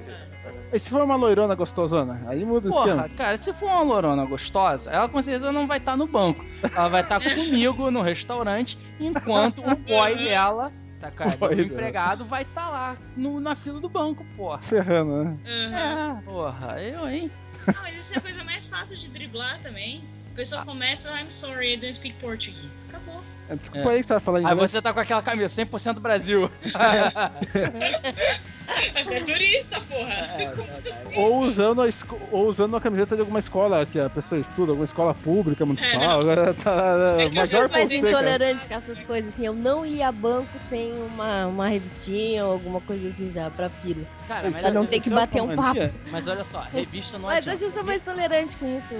e 0.72 0.78
se 0.78 0.88
for 0.90 1.02
uma 1.02 1.16
loirona 1.16 1.54
gostosona? 1.54 2.22
Aí 2.26 2.44
muda 2.44 2.68
o 2.68 2.72
Porra, 2.72 2.86
esquema. 2.88 3.08
cara, 3.10 3.38
se 3.40 3.52
for 3.52 3.66
uma 3.66 3.82
lorona 3.82 4.24
gostosa, 4.24 4.90
ela 4.90 5.08
com 5.08 5.20
certeza 5.20 5.52
não 5.52 5.66
vai 5.66 5.78
estar 5.78 5.96
no 5.96 6.06
banco. 6.06 6.44
Ela 6.74 6.88
vai 6.88 7.02
estar 7.02 7.20
comigo 7.34 7.90
no 7.90 8.00
restaurante, 8.00 8.78
enquanto 8.98 9.58
o 9.60 9.76
boy 9.76 10.16
dela, 10.16 10.68
saca? 10.96 11.26
O 11.40 11.46
O 11.48 11.52
empregado 11.52 12.24
vai 12.24 12.42
estar 12.42 12.68
lá 12.68 12.96
no- 13.16 13.40
na 13.40 13.54
fila 13.54 13.80
do 13.80 13.88
banco, 13.88 14.24
porra. 14.36 14.58
Ferrando, 14.58 15.24
né? 15.24 15.38
Aham. 15.46 16.18
É, 16.18 16.22
porra, 16.22 16.80
eu, 16.82 17.08
hein? 17.08 17.30
Não, 17.66 17.82
mas 17.82 17.98
isso 18.00 18.12
é 18.14 18.18
a 18.18 18.20
coisa 18.20 18.42
mais 18.44 18.66
fácil 18.66 18.96
de 18.96 19.08
driblar 19.08 19.60
também. 19.62 20.02
A 20.32 20.34
pessoa 20.34 20.64
começa 20.64 21.02
e 21.02 21.04
fala, 21.10 21.20
I'm 21.20 21.30
sorry, 21.32 21.74
I 21.74 21.76
don't 21.76 21.94
speak 21.94 22.16
Portuguese. 22.18 22.82
Acabou. 22.88 23.20
É, 23.50 23.56
Desculpa 23.56 23.90
aí 23.90 24.00
que 24.00 24.06
você 24.06 24.12
vai 24.14 24.20
falar 24.20 24.38
Aí 24.38 24.44
inglês. 24.44 24.70
você 24.70 24.80
tá 24.80 24.92
com 24.94 25.00
aquela 25.00 25.20
camisa 25.22 25.62
100% 25.62 26.00
Brasil. 26.00 26.48
Você 28.92 29.14
é 29.14 29.20
turista, 29.24 29.80
porra. 29.82 30.12
É, 30.14 30.52
verdade. 30.54 31.14
Ou 31.16 31.40
usando, 31.44 31.82
a 31.82 31.88
ou 32.30 32.46
usando 32.48 32.76
a 32.76 32.80
camiseta 32.80 33.14
de 33.14 33.20
alguma 33.20 33.40
escola 33.40 33.84
que 33.84 33.98
a 34.00 34.08
pessoa 34.08 34.40
estuda, 34.40 34.72
alguma 34.72 34.84
escola 34.86 35.12
pública, 35.14 35.66
municipal. 35.66 36.20
Agora 36.20 36.54
tá 36.54 37.16
É 37.18 37.28
vi 37.28 37.38
mais 37.68 37.90
Fonseca. 37.90 38.08
intolerante 38.08 38.68
com 38.68 38.74
essas 38.74 39.02
coisas, 39.02 39.34
assim. 39.34 39.44
Eu 39.44 39.54
não 39.54 39.84
ia 39.84 40.08
a 40.08 40.12
banco 40.12 40.56
sem 40.58 40.92
uma, 41.02 41.46
uma 41.48 41.66
revistinha 41.68 42.46
ou 42.46 42.52
alguma 42.52 42.80
coisa 42.80 43.08
assim 43.08 43.30
já 43.32 43.50
pra 43.50 43.68
fila. 43.68 44.06
Cara, 44.28 44.50
mas, 44.50 44.60
Pra 44.62 44.70
não 44.70 44.86
ter 44.86 45.00
que 45.00 45.10
é 45.10 45.14
bater 45.14 45.42
um 45.42 45.54
papo. 45.54 45.80
mas 46.10 46.26
olha 46.26 46.44
só, 46.44 46.60
revista 46.62 47.18
não 47.18 47.26
Mas 47.26 47.38
adianta. 47.38 47.56
hoje 47.56 47.64
eu 47.66 47.70
sou 47.70 47.84
mais 47.84 48.00
tolerante 48.00 48.56
com 48.56 48.66
isso. 48.78 48.94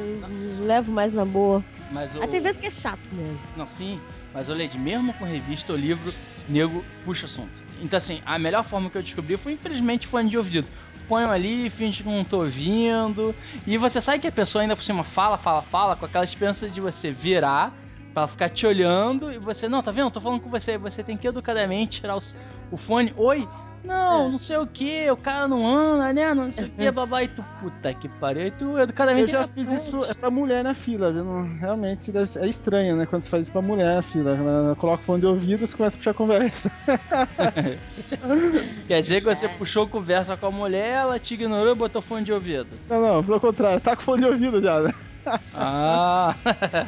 levo 0.61 0.93
mais 0.93 1.13
na 1.15 1.22
boa. 1.25 1.65
Mas 1.91 2.15
o... 2.15 2.23
Até 2.23 2.41
vezes 2.41 2.59
que 2.59 2.67
é 2.67 2.71
chato 2.71 3.09
mesmo. 3.15 3.45
Não, 3.57 3.67
sim, 3.67 4.01
mas 4.33 4.49
o 4.49 4.53
Lady, 4.53 4.79
mesmo 4.79 5.13
com 5.15 5.25
revista 5.25 5.73
ou 5.73 5.79
livro, 5.79 6.13
nego 6.49 6.85
puxa 7.05 7.27
assunto. 7.27 7.63
Então, 7.83 7.97
assim, 7.97 8.23
a 8.25 8.39
melhor 8.39 8.65
forma 8.65 8.89
que 8.89 8.97
eu 8.97 9.03
descobri 9.03 9.37
foi, 9.37 9.53
infelizmente, 9.53 10.07
fone 10.07 10.29
de 10.29 10.39
ouvido. 10.39 10.69
Ponho 11.09 11.31
ali, 11.31 11.69
finge 11.69 12.03
que 12.03 12.09
não 12.09 12.25
tô 12.25 12.39
ouvindo. 12.39 13.35
E 13.67 13.77
você 13.77 14.01
sabe 14.01 14.21
que 14.21 14.29
a 14.29 14.33
pessoa 14.33 14.63
ainda 14.63 14.77
por 14.77 14.85
cima 14.85 15.03
fala, 15.03 15.37
fala, 15.37 15.61
fala, 15.63 15.97
com 15.97 16.07
aquela 16.07 16.25
esperança 16.25 16.69
de 16.69 16.81
você 16.81 17.11
virar, 17.11 17.73
pra 18.15 18.23
ela 18.23 18.29
ficar 18.29 18.49
te 18.49 18.67
olhando, 18.67 19.33
e 19.33 19.39
você, 19.39 19.69
não, 19.69 19.83
tá 19.83 19.91
vendo? 19.91 20.11
Tô 20.11 20.21
falando 20.21 20.41
com 20.41 20.49
você. 20.49 20.79
Você 20.79 21.03
tem 21.03 21.17
que 21.17 21.27
educadamente 21.27 22.01
tirar 22.01 22.17
o, 22.17 22.23
o 22.71 22.77
fone. 22.77 23.13
Oi? 23.17 23.49
Não, 23.85 24.31
não 24.31 24.39
sei 24.39 24.57
o 24.57 24.67
que, 24.67 25.11
o 25.11 25.17
cara 25.17 25.49
não 25.49 25.67
anda, 25.67 26.13
né? 26.13 26.33
Não 26.35 26.53
sei 26.53 26.67
o 26.67 26.71
que, 26.71 26.91
babá. 26.91 27.23
E 27.25 27.29
tu, 27.29 27.45
puta 27.61 27.93
que 27.95 28.09
pariu. 28.09 28.47
E 28.47 28.51
tu, 28.53 28.79
educadamente. 28.79 29.33
Eu 29.33 29.41
já 29.41 29.49
fiz 29.49 29.71
isso 29.73 30.05
é 30.05 30.15
pra 30.15 30.31
mulher 30.31 30.63
na 30.63 30.75
fila, 30.75 31.13
viu? 31.13 31.25
Não- 31.25 31.47
realmente 31.59 32.13
deve 32.13 32.31
ser- 32.31 32.45
é 32.45 32.49
estranho, 32.49 32.97
né? 32.97 33.07
Quando 33.07 33.23
você 33.23 33.29
faz 33.29 33.43
isso 33.43 33.53
pra 33.53 33.63
mulher 33.63 33.97
na 33.97 34.03
fila. 34.03 34.37
Ela 34.37 34.77
coloca 34.77 35.03
o 35.03 35.05
fone 35.05 35.21
de 35.21 35.27
ouvido 35.27 35.65
e 35.65 35.67
você 35.67 35.77
começa 35.77 35.97
a 35.97 35.99
puxar 35.99 36.15
conversa. 36.15 36.71
Quer 38.87 39.01
dizer 39.03 39.21
que 39.21 39.27
você 39.27 39.49
puxou 39.49 39.89
conversa 39.89 40.37
com 40.37 40.47
a 40.47 40.51
mulher, 40.51 40.93
ela 40.95 41.19
te 41.19 41.35
ignorou 41.35 41.73
e 41.73 41.77
botou 41.77 42.01
fone 42.03 42.25
de 42.25 42.33
ouvido. 42.33 42.69
Não, 42.89 43.01
não, 43.01 43.25
pelo 43.25 43.41
contrário, 43.41 43.81
tá 43.81 43.97
com 43.97 44.03
fone 44.03 44.23
de 44.23 44.29
ouvido 44.29 44.61
já, 44.63 44.81
né? 44.81 44.95
Ah, 45.55 46.35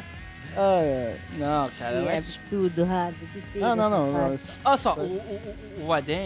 Ah, 0.57 0.79
é. 0.81 1.15
não, 1.37 1.69
cara. 1.77 1.99
que 1.99 2.05
mas- 2.05 2.17
absurdo, 2.19 2.85
feio 3.51 3.65
Não, 3.65 3.75
não, 3.75 3.83
essa 3.85 3.97
não. 3.97 4.11
não, 4.11 4.37
Olha 4.63 4.77
só, 4.77 4.93
o, 4.95 5.01
o, 5.01 5.83
o- 5.83 5.85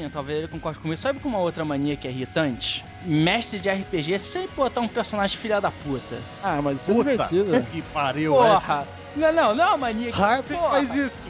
talvez 0.09 0.37
ele 0.39 0.47
concorde 0.47 0.77
comigo. 0.79 0.99
Sabe 0.99 1.19
com 1.19 1.27
uma 1.29 1.39
outra 1.39 1.65
mania 1.65 1.97
que 1.97 2.07
é 2.07 2.11
irritante? 2.11 2.85
Mestre 3.03 3.59
de 3.59 3.69
RPG 3.69 4.13
é 4.13 4.17
sempre 4.17 4.55
botar 4.55 4.81
um 4.81 4.87
personagem 4.87 5.37
filha 5.37 5.59
da 5.59 5.71
puta. 5.71 6.19
Ah, 6.43 6.61
mas 6.61 6.81
isso 6.81 6.91
é 6.91 6.93
Puta 6.93 7.11
divertido. 7.11 7.63
que 7.71 7.81
pariu 7.81 8.43
essa. 8.45 8.77
Porra! 8.77 8.87
Não, 9.15 9.33
não, 9.33 9.55
não 9.55 9.63
é 9.63 9.67
uma 9.69 9.77
mania 9.77 10.11
que. 10.11 10.21
Harvey 10.21 10.57
faz 10.57 10.93
isso. 10.95 11.27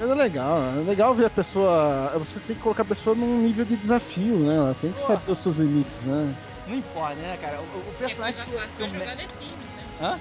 Mas 0.00 0.10
é 0.10 0.14
legal, 0.14 0.58
é 0.78 0.80
legal 0.88 1.14
ver 1.14 1.26
a 1.26 1.30
pessoa. 1.30 2.12
Você 2.18 2.40
tem 2.40 2.56
que 2.56 2.62
colocar 2.62 2.82
a 2.82 2.86
pessoa 2.86 3.14
num 3.14 3.38
nível 3.42 3.64
de 3.64 3.76
desafio, 3.76 4.36
né? 4.38 4.56
Ela 4.56 4.74
tem 4.80 4.90
que 4.92 5.00
Porra. 5.00 5.14
saber 5.20 5.32
os 5.32 5.38
seus 5.38 5.56
limites, 5.56 6.00
né? 6.02 6.34
Não 6.66 6.76
importa, 6.76 7.14
né, 7.16 7.36
cara? 7.40 7.58
O, 7.60 7.62
o 7.62 7.84
é 7.94 7.98
personagem 7.98 8.44
coisa 8.44 8.66
que, 8.76 8.82
me- 8.88 8.98
jogar 8.98 9.16
The 9.16 9.26
Sims, 9.38 9.50
né? 9.76 9.84
Hã? 10.00 10.18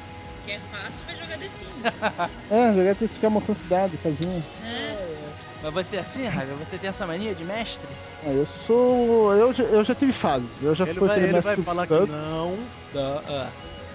Que 0.49 0.53
é 0.55 0.59
fácil 0.59 0.93
pra 1.05 1.13
jogar 1.13 1.37
The 1.37 1.45
Sims. 1.45 2.31
É, 2.49 2.73
jogar 2.73 2.95
tem 2.95 3.07
que 3.07 3.13
ficar 3.13 3.29
montando 3.29 3.59
cidade, 3.59 3.97
casinha. 3.99 4.41
É. 4.65 5.19
Mas 5.61 5.73
você 5.73 5.97
é 5.97 5.99
assim, 5.99 6.23
Raga? 6.25 6.55
Você 6.55 6.77
tem 6.79 6.89
essa 6.89 7.05
mania 7.05 7.35
de 7.35 7.43
mestre? 7.43 7.87
Ah, 8.25 8.29
eu 8.31 8.47
sou. 8.65 9.31
Eu, 9.35 9.53
já- 9.53 9.63
eu 9.65 9.83
já 9.85 9.93
tive 9.93 10.11
fases. 10.11 10.59
Eu 10.63 10.73
já 10.73 10.85
Ele 10.85 10.97
fui 10.97 11.07
vai, 11.07 11.19
ele 11.19 11.39
vai 11.39 11.55
falar 11.57 11.85
que 11.85 11.93
não, 11.93 12.57
Não, 12.93 13.21
ah, 13.29 13.49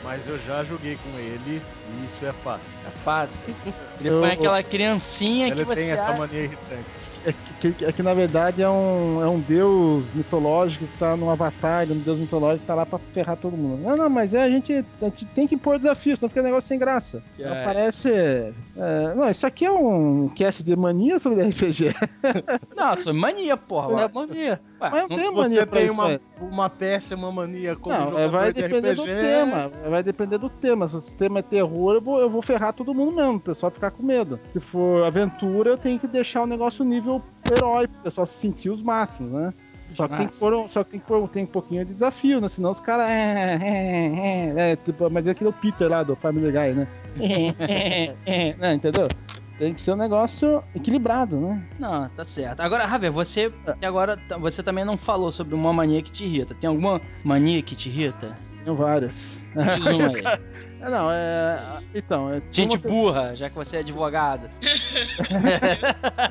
mas 0.04 0.28
eu 0.28 0.38
já 0.38 0.62
joguei 0.62 0.96
com 0.96 1.18
ele 1.18 1.60
e 1.92 2.04
isso 2.04 2.24
é 2.24 2.32
fato. 2.44 2.60
é 2.86 2.90
fato. 3.02 3.32
Ele 3.98 4.08
Eu- 4.10 4.20
põe 4.20 4.30
aquela 4.30 4.62
criancinha 4.62 5.46
Ele 5.48 5.56
que 5.56 5.64
você 5.64 5.74
tem 5.74 5.90
essa 5.90 6.12
mania 6.12 6.42
irritante. 6.42 7.00
É 7.24 7.32
que, 7.60 7.84
é 7.84 7.92
que, 7.92 8.02
na 8.02 8.12
verdade 8.12 8.62
é 8.62 8.68
um, 8.68 9.22
é 9.22 9.28
um 9.28 9.40
deus 9.40 10.04
mitológico 10.14 10.86
que 10.86 10.98
tá 10.98 11.16
num 11.16 11.30
avatar, 11.30 11.86
um 11.90 11.98
deus 11.98 12.18
mitológico 12.18 12.60
que 12.60 12.66
tá 12.66 12.74
lá 12.74 12.84
pra 12.84 12.98
ferrar 12.98 13.36
todo 13.36 13.56
mundo. 13.56 13.82
Não, 13.82 13.96
não, 13.96 14.10
mas 14.10 14.34
é, 14.34 14.42
a, 14.42 14.50
gente, 14.50 14.84
a 15.00 15.04
gente 15.06 15.24
tem 15.26 15.46
que 15.46 15.54
impor 15.54 15.78
desafios, 15.78 16.18
senão 16.18 16.28
fica 16.28 16.42
um 16.42 16.44
negócio 16.44 16.68
sem 16.68 16.78
graça. 16.78 17.22
É. 17.38 17.44
Não 17.48 17.64
parece. 17.64 18.10
é, 18.12 18.52
não, 19.16 19.30
isso 19.30 19.46
aqui 19.46 19.64
é 19.64 19.72
um 19.72 20.28
cast 20.28 20.62
de 20.62 20.76
mania 20.76 21.18
sobre 21.18 21.42
RPG. 21.42 21.94
Não, 22.76 22.94
isso 22.94 23.08
é 23.08 23.12
mania, 23.12 23.56
porra. 23.56 24.02
É 24.02 24.08
mania. 24.08 24.60
Ué, 24.80 24.90
Mas 24.90 25.02
não 25.02 25.08
tem 25.08 25.18
Se 25.20 25.30
mania 25.30 25.60
você 25.60 25.66
tem 25.66 25.90
uma, 25.90 26.12
é. 26.12 26.20
uma 26.40 26.68
péssima 26.68 27.32
mania 27.32 27.76
como 27.76 27.94
Não, 27.94 28.02
é, 28.02 28.10
jogador 28.10 28.30
vai 28.30 28.52
de 28.52 28.62
depender 28.62 28.92
RPG, 28.92 28.96
do 28.96 29.04
tema. 29.04 29.72
Vai 29.88 30.02
depender 30.02 30.38
do 30.38 30.50
tema. 30.50 30.88
Se 30.88 30.96
o 30.96 31.00
tema 31.00 31.38
é 31.38 31.42
terror, 31.42 31.94
eu 31.94 32.00
vou, 32.00 32.20
eu 32.20 32.28
vou 32.28 32.42
ferrar 32.42 32.72
todo 32.72 32.92
mundo 32.92 33.12
mesmo, 33.12 33.36
o 33.36 33.40
pessoal 33.40 33.70
ficar 33.70 33.90
com 33.90 34.02
medo. 34.02 34.38
Se 34.50 34.60
for 34.60 35.04
aventura, 35.04 35.70
eu 35.70 35.78
tenho 35.78 35.98
que 35.98 36.06
deixar 36.06 36.42
o 36.42 36.46
negócio 36.46 36.84
nível 36.84 37.13
herói, 37.52 37.86
pro 37.88 38.02
pessoal 38.02 38.26
se 38.26 38.34
sentir 38.38 38.70
os 38.70 38.82
máximos, 38.82 39.32
né? 39.32 39.54
Só 39.92 40.08
que, 40.08 40.16
tem 40.16 40.26
que 40.26 40.36
pôr, 40.36 40.54
um- 40.54 40.68
só 40.68 40.82
que 40.82 40.90
tem 40.92 41.00
que 41.00 41.06
pôr 41.06 41.28
tem 41.28 41.44
um 41.44 41.46
pouquinho 41.46 41.84
de 41.84 41.92
desafio, 41.92 42.40
né? 42.40 42.48
Senão 42.48 42.70
os 42.70 42.80
caras. 42.80 43.08
É, 43.08 43.58
é, 43.62 44.52
é, 44.56 44.72
é, 44.72 44.76
tipo, 44.76 45.08
mas 45.10 45.26
é 45.26 45.30
aquele 45.30 45.50
o 45.50 45.52
Peter 45.52 45.88
lá 45.88 46.02
do 46.02 46.16
Family 46.16 46.50
Guy, 46.50 46.72
né? 46.74 46.88
É, 47.20 47.54
é, 47.58 48.16
é, 48.26 48.54
né, 48.56 48.74
entendeu? 48.74 49.12
Tem 49.58 49.72
que 49.72 49.80
ser 49.80 49.92
um 49.92 49.96
negócio 49.96 50.64
equilibrado, 50.74 51.38
né? 51.38 51.62
Não, 51.78 52.08
tá 52.08 52.24
certo. 52.24 52.58
Agora, 52.60 52.88
Javier, 52.88 53.12
você 53.12 53.52
até 53.66 53.86
agora 53.86 54.18
você 54.40 54.64
também 54.64 54.84
não 54.84 54.96
falou 54.96 55.30
sobre 55.30 55.54
uma 55.54 55.72
mania 55.72 56.02
que 56.02 56.10
te 56.10 56.24
irrita. 56.24 56.56
Tem 56.56 56.68
alguma 56.68 57.00
mania 57.22 57.62
que 57.62 57.76
te 57.76 57.88
irrita? 57.88 58.36
Tenho 58.64 58.74
várias. 58.76 59.43
Diz 59.54 59.84
uma 59.84 60.32
aí. 60.32 60.40
É, 60.80 60.90
não, 60.90 61.10
é. 61.10 61.82
Então, 61.94 62.30
é. 62.32 62.42
Gente 62.50 62.78
pessoa- 62.78 62.92
burra, 63.12 63.34
já 63.34 63.48
que 63.48 63.54
você 63.54 63.76
é 63.78 63.80
advogado. 63.80 64.50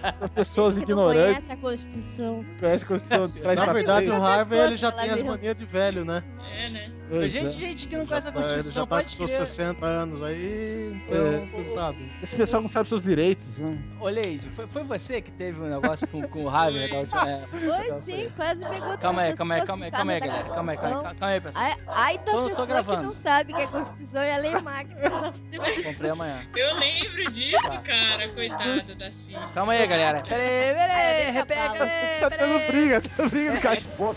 Essas 0.04 0.30
pessoas 0.36 0.76
Não 0.76 0.84
ignorantes. 0.84 1.48
conhece 1.48 1.52
a 1.54 1.58
Constituição. 1.58 2.46
Conhece 2.60 2.84
a 2.84 2.88
Constituição. 2.88 3.30
traz 3.30 3.60
Na 3.60 3.74
verdade, 3.74 4.10
o 4.10 4.24
Harvey 4.24 4.60
ele 4.60 4.78
já 4.78 4.92
tem 4.92 5.10
as 5.10 5.22
manias 5.24 5.58
de 5.58 5.66
velho, 5.66 6.06
né? 6.06 6.22
É, 6.56 6.70
né? 6.70 6.92
Pois 7.10 7.32
gente, 7.32 7.48
é. 7.48 7.50
gente 7.50 7.88
que 7.88 7.96
não 7.98 8.06
Já 8.06 8.08
conhece 8.22 8.28
a 8.28 8.32
tá- 8.32 8.40
ele 8.40 8.48
já 8.48 8.54
Constituição, 8.56 8.88
tá 8.88 9.02
com 9.04 9.10
seus 9.10 9.32
crer. 9.32 9.46
60 9.48 9.86
anos 9.86 10.24
aí, 10.24 11.02
então 11.08 11.28
É. 11.28 11.40
você 11.40 11.64
sabe. 11.64 12.12
Esse 12.22 12.36
pessoal 12.36 12.62
não 12.62 12.70
sabe 12.70 12.90
seus 12.90 13.04
direitos, 13.04 13.58
né? 13.58 13.78
Ô, 14.00 14.08
Leide, 14.08 14.50
foi, 14.56 14.68
foi 14.68 14.84
você 14.84 15.20
que 15.22 15.32
teve 15.32 15.60
um 15.62 15.68
negócio 15.70 16.08
com, 16.08 16.22
com 16.28 16.46
o 16.46 16.52
Javier 16.52 16.90
da 16.92 17.00
última... 17.00 17.30
é. 17.30 17.44
Oi, 17.54 17.94
sim, 18.00 18.30
quase 18.36 18.64
pegou 18.66 18.98
Calma 19.00 19.22
aí, 19.24 19.36
calma 19.36 19.56
aí, 19.56 19.66
calma 19.66 19.86
aí, 19.86 19.92
calma 19.92 20.12
aí, 20.14 20.20
galera. 20.20 20.44
Calma 20.44 20.72
aí, 20.72 20.78
calma 20.78 20.90
aí, 20.98 21.04
Constituição. 21.04 21.16
calma 21.20 21.34
aí, 21.34 21.42
pessoal. 21.42 21.66
Ai, 21.88 22.18
tô 22.20 22.46
pessoa 22.50 22.68
que 22.68 22.74
gravando. 22.74 23.13
Não 23.14 23.22
sabe 23.22 23.54
que 23.54 23.62
a 23.62 23.68
Constituição 23.68 24.22
é 24.24 24.34
a 24.34 24.38
lei 24.38 24.52
magna. 24.60 24.96
de- 25.32 25.84
Comprei 25.84 26.10
amanhã. 26.10 26.44
Eu 26.56 26.74
lembro 26.76 27.32
disso, 27.32 27.62
Tá. 27.62 27.78
cara. 27.80 28.28
Coitada 28.30 28.96
da 28.96 29.12
Cia. 29.12 29.40
Calma 29.54 29.74
aí, 29.74 29.86
galera. 29.88 30.22
Pera 30.22 30.42
aí, 30.44 30.74
pera 30.74 30.94
aí, 30.94 31.22
É, 31.22 31.30
repega, 31.32 31.74
Tá 32.22 32.30
dando 32.30 32.68
briga, 32.68 33.02
tá 33.02 33.10
dando 33.18 33.30
briga 33.30 33.52
do 33.54 33.62
cachorro. 33.62 34.16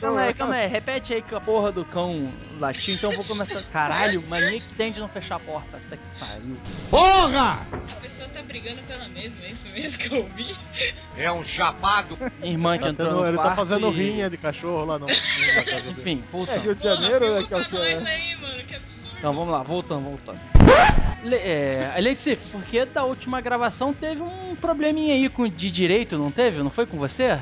Calma 0.00 0.20
aí, 0.22 0.34
calma 0.34 0.54
aí. 0.56 0.66
Repete 0.66 1.14
aí 1.14 1.22
que 1.22 1.34
a 1.34 1.40
porra 1.40 1.70
do 1.72 1.84
cão 1.84 2.30
latiu, 2.58 2.94
então 2.94 3.10
eu 3.10 3.16
vou 3.16 3.24
começar. 3.24 3.62
Caralho, 3.72 4.22
mania 4.26 4.60
que 4.60 4.74
tem 4.74 4.92
de 4.92 5.00
não 5.00 5.08
fechar 5.08 5.36
a 5.36 5.40
porta. 5.40 5.78
Puta 5.78 5.96
que 5.96 6.20
pariu. 6.20 6.56
Porra! 6.90 7.66
A 7.72 7.94
pessoa 8.00 8.28
tá 8.28 8.42
brigando 8.42 8.82
pela 8.82 9.08
mesma, 9.08 9.44
é 9.44 9.50
isso 9.50 9.68
mesmo 9.72 9.98
que 9.98 10.12
eu 10.14 10.22
ouvi? 10.22 10.56
É 11.16 11.32
um 11.32 11.42
chapado. 11.42 12.18
Minha 12.40 12.52
irmã 12.52 12.76
que 12.76 12.84
Tá 12.84 12.90
entrou 12.90 13.12
no 13.12 13.26
ele 13.26 13.36
tá 13.38 13.52
fazendo 13.52 13.88
e- 13.92 13.96
rinha 13.96 14.28
de 14.28 14.36
cachorro 14.36 14.84
lá 14.84 14.98
no, 14.98 15.06
na 15.54 15.64
casa 15.64 15.82
dele. 15.82 16.00
Enfim, 16.00 16.24
puta. 16.30 16.52
É 16.52 16.58
Rio 16.58 16.74
de 16.74 16.82
Janeiro, 16.82 17.26
Porra, 17.26 17.40
né? 17.40 17.46
Que 17.46 17.54
é 17.54 17.56
o 17.56 17.64
que 17.64 17.76
é. 17.76 17.96
aí, 17.96 18.36
mano, 18.40 18.64
que 18.64 18.74
absurdo. 18.74 18.94
Então 19.18 19.34
vamos 19.34 19.52
lá, 19.52 19.62
voltando, 19.62 20.04
voltando. 20.04 20.40
Le, 21.22 21.36
é, 21.36 21.94
Leite 21.98 22.38
porque 22.52 22.84
da 22.84 23.04
última 23.04 23.40
gravação 23.40 23.94
teve 23.94 24.20
um 24.20 24.54
probleminha 24.56 25.14
aí 25.14 25.28
com, 25.30 25.48
de 25.48 25.70
direito, 25.70 26.18
não 26.18 26.30
teve? 26.30 26.62
Não 26.62 26.68
foi 26.70 26.84
com 26.86 26.98
você? 26.98 27.38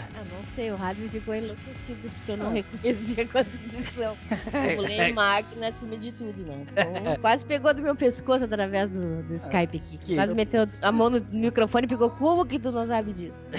Ah, 0.53 0.55
sei, 0.55 0.71
o 0.71 0.77
Rádio 0.77 1.09
ficou 1.09 1.35
enlouquecido 1.35 2.01
porque 2.11 2.33
eu 2.33 2.37
não 2.37 2.53
reconhecia 2.53 3.25
a 3.25 3.29
Constituição. 3.29 4.17
Eu 4.71 4.77
pulei 4.77 5.13
máquina 5.13 5.69
acima 5.69 5.97
de 5.97 6.13
tudo, 6.13 6.43
né? 6.45 6.65
Só- 6.69 7.17
Quase 7.21 7.45
pegou 7.45 7.73
do 7.73 7.83
meu 7.83 7.97
pescoço 7.97 8.45
através 8.45 8.91
do, 8.91 9.23
do 9.23 9.35
Skype 9.35 9.77
aqui. 9.79 9.99
que- 9.99 10.15
Quase 10.15 10.35
meteu 10.35 10.65
a 10.83 10.93
mão 10.93 11.09
no 11.11 11.19
microfone 11.33 11.87
e 11.87 11.89
pegou. 11.89 12.11
Como 12.11 12.45
que 12.45 12.59
tu 12.59 12.71
não 12.71 12.85
sabe 12.85 13.13
disso? 13.13 13.51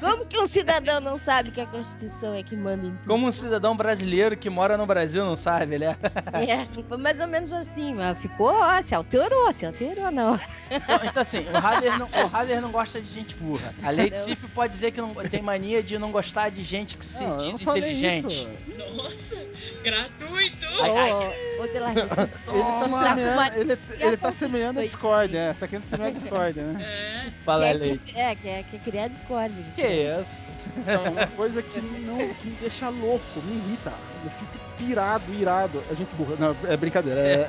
Como 0.00 0.26
que 0.26 0.38
um 0.38 0.46
cidadão 0.46 1.00
não 1.00 1.16
sabe 1.18 1.50
que 1.50 1.60
a 1.60 1.66
Constituição 1.66 2.34
é 2.34 2.42
que 2.42 2.56
manda 2.56 2.86
em 2.86 2.90
tudo? 2.96 3.06
Como 3.06 3.26
um 3.26 3.32
cidadão 3.32 3.76
brasileiro 3.76 4.36
que 4.36 4.50
mora 4.50 4.76
no 4.76 4.86
Brasil 4.86 5.24
não 5.24 5.36
sabe, 5.36 5.78
né? 5.78 5.96
É, 6.32 6.66
foi 6.88 6.98
mais 6.98 7.20
ou 7.20 7.26
menos 7.26 7.52
assim, 7.52 7.94
mas 7.94 8.18
ficou, 8.18 8.52
ó, 8.52 8.80
se 8.82 8.94
alterou, 8.94 9.52
se 9.52 9.66
alterou 9.66 10.06
hora. 10.06 10.40
Então, 10.70 11.00
então, 11.04 11.22
assim, 11.22 11.38
o 11.48 11.56
Hader 11.56 11.98
não, 11.98 12.06
o 12.06 12.36
Hader 12.36 12.60
não 12.60 12.70
gosta 12.70 13.00
de 13.00 13.10
gente 13.12 13.34
burra. 13.36 13.74
A 13.82 13.90
Lady 13.90 14.10
Não. 14.16 14.24
Sif 14.24 14.48
pode 14.48 14.72
dizer 14.72 14.92
que 14.92 15.00
não 15.00 15.10
tem 15.10 15.42
mania 15.42 15.82
de 15.82 15.98
não 15.98 16.10
gostar 16.12 16.48
de 16.50 16.62
gente 16.62 16.96
que 16.96 17.04
se 17.04 17.22
Não, 17.22 17.36
não 17.36 17.50
diz 17.50 17.60
inteligente. 17.60 18.26
isso. 18.32 18.96
Nossa, 18.96 19.46
gratuito! 19.82 20.66
Ai, 20.80 20.90
ai, 20.90 21.10
Ô, 21.58 21.62
ô, 21.62 21.66
tá 21.66 23.14
semeando, 23.14 23.56
ele, 23.60 23.78
ele 23.98 24.16
tá 24.16 24.28
Isso 24.30 24.38
semeando 24.38 24.80
a. 24.80 24.82
Discord, 24.82 25.36
é. 25.36 25.52
Tá 25.54 25.66
querendo 25.66 25.84
semear 25.84 26.08
a 26.08 26.12
Discord, 26.12 26.60
né? 26.60 26.84
É. 26.84 27.30
Fala, 27.44 27.66
quer, 27.66 27.78
Lady. 27.78 27.98
que- 28.04 28.18
é, 28.18 28.34
quer, 28.34 28.62
quer 28.64 28.80
criar 28.80 29.08
Discord. 29.08 29.54
Que 29.74 29.86
isso? 29.86 30.50
Então, 30.76 31.12
uma 31.12 31.26
coisa 31.26 31.62
que, 31.62 31.80
não, 31.80 32.16
que 32.16 32.48
me 32.48 32.56
deixa 32.60 32.88
louco, 32.88 33.40
me 33.44 33.54
irrita. 33.56 33.92
Eu 34.24 34.30
fico 34.30 34.52
pirado, 34.78 35.22
irado. 35.34 35.82
A 35.90 35.94
gente 35.94 36.14
burra. 36.16 36.36
Não, 36.38 36.56
é 36.70 36.76
brincadeira. 36.76 37.20
É, 37.20 37.46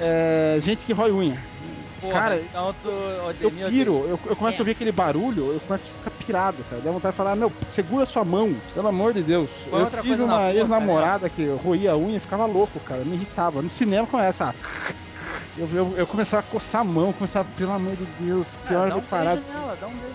é- 0.00 0.56
é 0.56 0.60
gente 0.60 0.84
que 0.86 0.92
rói 0.92 1.10
unha. 1.12 1.38
Porra, 2.00 2.12
Cara, 2.12 2.36
então 2.40 2.74
tu, 2.82 2.90
Eu 3.40 3.50
piro, 3.70 3.92
eu, 4.06 4.20
eu 4.26 4.36
começo 4.36 4.56
É. 4.56 4.58
a 4.58 4.62
ouvir 4.62 4.72
aquele 4.72 4.92
barulho, 4.92 5.52
eu 5.54 5.60
começo 5.60 5.84
a 5.86 5.98
ficar 6.10 6.10
pirado, 6.24 6.56
cara. 6.68 6.82
Dá 6.82 6.90
vontade 6.90 7.12
de 7.12 7.16
falar, 7.16 7.34
meu, 7.34 7.50
segura 7.66 8.04
sua 8.04 8.24
mão, 8.24 8.54
pelo 8.74 8.88
amor 8.88 9.14
de 9.14 9.22
Deus. 9.22 9.48
Eu 9.72 10.02
tive 10.02 10.22
uma 10.22 10.52
ex-namorada 10.52 11.28
que 11.30 11.46
roía 11.64 11.92
a 11.92 11.96
unha 11.96 12.16
e 12.16 12.20
ficava 12.20 12.44
louco, 12.46 12.78
cara. 12.80 13.02
Me 13.04 13.14
irritava. 13.14 13.62
No 13.62 13.70
cinema 13.70 14.06
com 14.06 14.18
essa. 14.18 14.54
Eu, 15.56 15.68
eu, 15.72 15.94
eu 15.96 16.06
começava 16.06 16.40
a 16.40 16.50
coçar 16.50 16.80
a 16.82 16.84
mão, 16.84 17.12
começava, 17.12 17.46
pelo 17.56 17.72
amor 17.72 17.94
de 17.96 18.04
Deus, 18.20 18.46
que 18.66 18.74
Ah, 18.74 18.78
hora 18.80 18.90
dá 18.90 18.96
de 18.96 19.00
um 19.00 19.04
parar. 19.04 19.36
beijo 19.36 19.48
nela, 19.52 19.78
dá 19.80 19.86
um 19.86 19.90
beijo. 19.90 20.14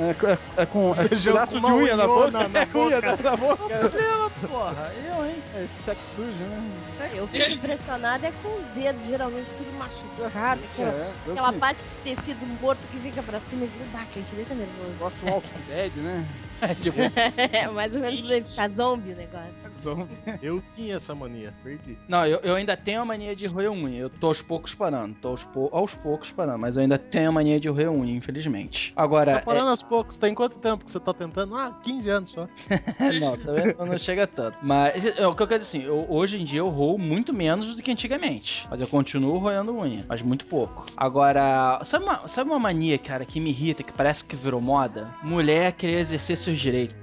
É, 0.00 0.10
é, 0.10 0.38
é 0.62 0.66
com 0.66 0.92
é 0.92 0.96
com 0.96 1.08
Beijão 1.08 1.32
pedaço 1.34 1.52
com 1.52 1.58
de 1.60 1.66
uma 1.66 1.74
unha 1.74 1.96
na 1.96 2.06
boca. 2.06 2.30
na 2.30 2.40
É, 2.60 2.68
unha 2.74 3.00
boca. 3.00 3.22
na 3.22 3.36
boca. 3.36 3.78
Problema, 3.78 4.30
porra. 4.48 4.92
Eu, 5.04 5.26
hein? 5.26 5.42
É 5.54 5.64
esse 5.64 5.82
sexo 5.84 6.02
sujo, 6.16 6.30
né? 6.30 7.10
Eu 7.16 7.26
fico 7.28 7.50
impressionada 7.50 8.26
é 8.28 8.32
com 8.42 8.54
os 8.54 8.64
dedos, 8.66 9.04
geralmente 9.06 9.54
tudo 9.54 9.72
machucado. 9.78 10.60
Aquela, 10.72 10.90
É, 10.90 11.12
aquela 11.30 11.52
que 11.52 11.58
parte 11.58 11.86
de 11.88 11.98
tecido 11.98 12.46
morto 12.60 12.86
que 12.88 12.98
fica 12.98 13.22
pra 13.22 13.40
cima 13.40 13.64
e 13.64 13.68
bah, 13.92 14.04
que 14.12 14.22
te 14.22 14.34
deixa 14.36 14.54
nervoso. 14.54 14.98
gosto 14.98 15.16
do 15.16 15.26
Walking 15.26 15.60
Dead, 15.66 15.92
né? 15.96 16.24
tipo, 16.82 16.98
É 17.52 17.68
mais 17.68 17.94
ou 17.94 18.00
menos 18.00 18.20
pra 18.20 18.42
ficar 18.42 18.68
zombie 18.68 19.12
o 19.12 19.16
negócio. 19.16 19.67
Eu 20.42 20.62
tinha 20.74 20.96
essa 20.96 21.14
mania, 21.14 21.52
perdi. 21.62 21.96
não, 22.08 22.26
eu, 22.26 22.38
eu 22.42 22.54
ainda 22.54 22.76
tenho 22.76 23.00
a 23.00 23.04
mania 23.04 23.34
de 23.34 23.46
roer 23.46 23.70
unha. 23.70 23.98
Eu 23.98 24.10
tô 24.10 24.28
aos 24.28 24.40
poucos 24.42 24.74
parando. 24.74 25.14
Tô 25.20 25.28
aos, 25.28 25.44
pou- 25.44 25.70
aos 25.72 25.94
poucos 25.94 26.30
parando. 26.30 26.58
Mas 26.58 26.76
eu 26.76 26.82
ainda 26.82 26.98
tenho 26.98 27.28
a 27.28 27.32
mania 27.32 27.58
de 27.60 27.68
roer 27.68 27.90
unha, 27.90 28.14
infelizmente. 28.14 28.92
Agora. 28.96 29.34
Tá 29.38 29.42
parando 29.42 29.70
aos 29.70 29.82
poucos. 29.82 30.18
Tem 30.18 30.34
quanto 30.34 30.58
tempo 30.58 30.84
que 30.84 30.90
você 30.90 31.00
tá 31.00 31.12
tentando? 31.14 31.54
Ah, 31.56 31.72
15 31.82 32.08
anos 32.10 32.30
só. 32.30 32.48
é- 33.00 33.12
não, 33.20 33.36
também 33.36 33.74
não 33.78 33.98
chega 33.98 34.26
tanto. 34.26 34.58
Mas 34.62 35.04
é, 35.04 35.26
o 35.26 35.34
que 35.34 35.42
eu 35.42 35.46
quero 35.48 35.60
dizer 35.60 35.78
assim, 35.78 35.86
eu- 35.86 36.06
hoje 36.08 36.40
em 36.40 36.44
dia 36.44 36.60
eu 36.60 36.68
roo 36.68 36.98
muito 36.98 37.32
menos 37.32 37.74
do 37.74 37.82
que 37.82 37.90
antigamente. 37.90 38.66
Mas 38.70 38.80
eu 38.80 38.86
continuo 38.86 39.38
roendo 39.38 39.72
unha. 39.76 40.04
Mas 40.08 40.22
muito 40.22 40.46
pouco. 40.46 40.86
Agora, 40.96 41.80
sabe 41.84 42.04
uma, 42.04 42.28
sabe 42.28 42.50
uma 42.50 42.58
mania, 42.58 42.98
cara, 42.98 43.24
que 43.24 43.40
me 43.40 43.50
irrita, 43.50 43.82
que 43.82 43.92
parece 43.92 44.24
que 44.24 44.36
virou 44.36 44.60
moda? 44.60 45.08
Mulher 45.22 45.72
querer 45.72 46.00
exercer 46.00 46.36
seus 46.36 46.58
direitos. 46.58 46.98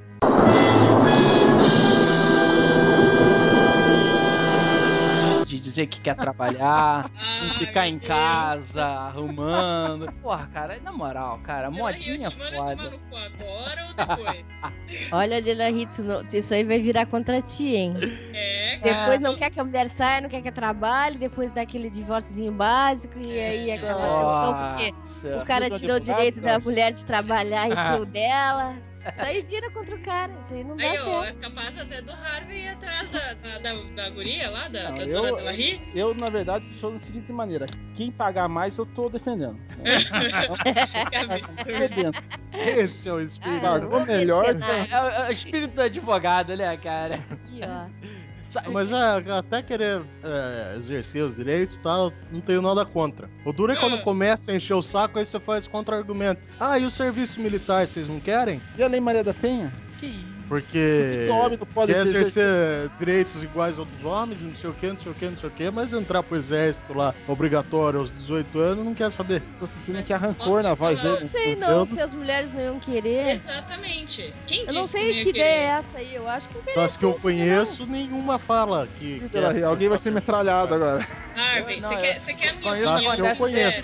Dizer 5.75 5.87
que 5.87 5.99
quer 5.99 6.15
trabalhar, 6.15 7.09
não 7.43 7.51
ficar 7.51 7.87
em 7.87 7.99
casa, 7.99 8.83
arrumando. 8.83 10.09
Porra, 10.21 10.47
cara, 10.53 10.79
na 10.81 10.91
moral, 10.91 11.39
cara, 11.43 11.67
Deus. 11.67 11.77
modinha 11.77 12.27
Eu 12.27 12.31
te 12.31 12.37
mando 12.57 12.83
tomar 12.91 12.99
foda. 12.99 13.31
agora 13.43 13.87
ou 13.87 13.93
depois? 13.93 14.45
Olha, 15.11 15.39
Lila 15.41 15.69
Rito, 15.69 16.01
isso 16.33 16.53
aí 16.53 16.63
vai 16.63 16.79
virar 16.79 17.05
contra 17.07 17.41
ti, 17.41 17.75
hein? 17.75 17.93
é, 18.33 18.79
Depois 18.81 19.19
não 19.19 19.35
quer 19.35 19.49
que 19.49 19.59
a 19.59 19.63
mulher 19.63 19.89
saia, 19.89 20.21
não 20.21 20.29
quer 20.29 20.41
que 20.41 20.51
trabalhe, 20.51 21.17
depois 21.17 21.51
dá 21.51 21.61
aquele 21.61 21.89
divórciozinho 21.89 22.53
básico 22.53 23.19
e 23.19 23.37
aí 23.39 23.71
aquela 23.71 24.01
tensão, 24.01 24.69
porque 24.69 24.91
Nossa. 25.27 25.43
o 25.43 25.45
cara 25.45 25.69
tirou 25.69 25.97
o 25.97 25.99
direito 25.99 26.39
da 26.39 26.51
cara. 26.51 26.59
mulher 26.63 26.93
de 26.93 27.03
trabalhar 27.05 27.67
e 27.69 27.73
Ah. 27.75 27.95
pro 27.97 28.05
dela. 28.05 28.75
Isso 29.13 29.23
aí 29.25 29.41
vira 29.43 29.69
contra 29.71 29.95
o 29.95 29.99
cara, 29.99 30.31
isso 30.41 30.53
aí 30.53 30.63
não 30.63 30.75
dá 30.75 30.83
Aí, 30.91 30.97
certo. 30.97 31.23
é 31.23 31.33
capaz 31.33 31.79
até 31.79 32.01
do 32.01 32.11
Harvey 32.11 32.63
ir 32.63 32.67
atrás 32.69 33.09
da, 33.11 33.33
da, 33.33 33.59
da, 33.59 33.73
da 33.95 34.09
guria 34.09 34.49
lá, 34.49 34.67
da, 34.67 34.89
Não, 34.89 34.97
da 34.97 35.03
eu- 35.05 35.21
dona 35.21 35.37
Delarry. 35.37 35.81
Eu, 35.93 36.13
na 36.15 36.29
verdade, 36.29 36.69
sou 36.73 36.91
da 36.91 36.99
seguinte 36.99 37.31
maneira: 37.31 37.65
quem 37.93 38.11
pagar 38.11 38.47
mais, 38.47 38.77
eu 38.77 38.85
tô 38.85 39.09
defendendo. 39.09 39.59
Que 39.83 41.15
absurdo. 41.15 41.63
Defendendo. 41.65 42.23
Esse 42.53 43.09
é 43.09 43.13
o 43.13 43.19
espírito. 43.21 43.65
Ah, 43.65 43.79
Pagou 43.79 44.05
melhor. 44.05 44.45
É, 44.45 45.01
o- 45.01 45.07
é 45.09 45.27
o 45.29 45.31
espírito 45.31 45.75
do 45.75 45.81
advogado, 45.81 46.55
né, 46.55 46.75
cara? 46.77 47.15
Aqui, 47.15 47.59
ó. 47.63 47.85
Mas 48.71 48.91
é, 48.91 49.31
até 49.31 49.61
querer 49.61 50.01
é, 50.23 50.73
exercer 50.77 51.23
os 51.23 51.35
direitos 51.35 51.75
e 51.75 51.79
tal, 51.79 52.11
não 52.31 52.41
tenho 52.41 52.61
nada 52.61 52.85
contra. 52.85 53.27
O 53.45 53.51
duro 53.53 53.71
é 53.73 53.75
quando 53.75 53.95
Ah. 53.95 54.01
começa 54.01 54.51
a 54.51 54.55
encher 54.55 54.73
o 54.73 54.81
saco, 54.81 55.19
aí 55.19 55.25
você 55.25 55.39
faz 55.39 55.67
contra-argumento. 55.67 56.41
Ah, 56.59 56.77
e 56.79 56.85
o 56.85 56.89
serviço 56.89 57.39
militar, 57.39 57.87
vocês 57.87 58.07
não 58.07 58.19
querem? 58.19 58.61
E 58.77 58.83
a 58.83 58.87
Lei 58.87 58.99
Maria 58.99 59.23
da 59.23 59.33
Penha? 59.33 59.71
Que 59.99 60.07
isso? 60.07 60.34
Porque 60.47 61.27
não 61.29 61.57
pode 61.73 61.91
quer 61.93 62.01
exercer- 62.01 62.43
exercer 62.43 62.91
direitos 62.99 63.43
iguais 63.43 63.79
aos 63.79 63.87
dos 63.87 64.03
homens, 64.05 64.41
não 64.41 64.55
sei 64.55 64.69
o 64.69 64.73
que, 64.73 64.87
não 64.87 64.97
sei 64.99 65.11
o 65.11 65.15
que, 65.15 65.25
não 65.25 65.37
sei 65.37 65.49
o 65.49 65.51
que, 65.51 65.71
mas 65.71 65.91
entrar 65.93 66.21
pro 66.23 66.37
exército 66.37 66.93
lá, 66.93 67.13
obrigatório 67.27 67.99
aos 67.99 68.11
18 68.11 68.59
anos, 68.59 68.85
não 68.85 68.93
quer 68.93 69.11
saber. 69.11 69.41
Tô 69.59 69.67
sentindo 69.67 70.03
que 70.03 70.13
há 70.13 70.17
rancor 70.17 70.61
na 70.61 70.73
voz 70.73 70.97
dele. 70.99 71.13
Não 71.13 71.19
sei 71.19 71.55
não, 71.55 71.69
Eu- 71.79 71.85
se 71.85 71.99
as 71.99 72.13
mulheres 72.13 72.51
não 72.53 72.61
iam 72.61 72.79
querer. 72.79 73.35
Exatamente. 73.35 74.33
Quem 74.47 74.65
Eu 74.67 74.73
não 74.73 74.83
disse 74.83 74.97
sei 74.97 75.13
ia 75.17 75.23
que 75.23 75.29
ideia 75.29 75.43
é 75.43 75.63
essa 75.63 75.97
aí, 75.97 76.13
eu 76.15 76.27
acho 76.29 76.49
que 76.49 76.55
Das 76.75 76.95
que 76.97 77.05
eu 77.05 77.13
conheço, 77.15 77.85
nenhuma 77.87 78.37
fala 78.39 78.87
que. 78.97 79.27
que 79.29 79.37
é- 79.37 79.63
Alguém 79.63 79.89
vai 79.89 79.97
ser 79.97 80.11
metralhado 80.11 80.73
agora. 80.75 81.07
Harvey, 81.35 81.81
Não, 81.81 81.89
você 81.89 81.95
eu- 81.95 82.01
quer, 82.01 82.21
quer 82.35 82.49
a 82.49 82.53
minha 82.53 82.71
Acho 82.95 82.99
que 82.99 83.05
eu 83.07 83.25
opinião 83.25 83.35
conheço. 83.35 83.81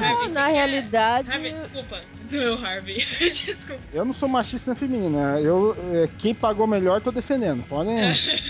Não, 0.00 0.28
na 0.30 0.46
realidade, 0.46 1.32
Harvey, 1.32 1.52
desculpa. 1.52 2.00
Meu 2.32 2.54
Harvey. 2.64 3.06
desculpa. 3.20 3.82
eu 3.92 4.04
não 4.04 4.12
sou 4.12 4.28
machista 4.28 4.74
feminina. 4.74 5.38
Eu, 5.40 5.76
é, 5.92 6.08
quem 6.18 6.34
pagou 6.34 6.66
melhor, 6.66 7.00
tô 7.00 7.12
defendendo. 7.12 7.62
Podem. 7.64 7.96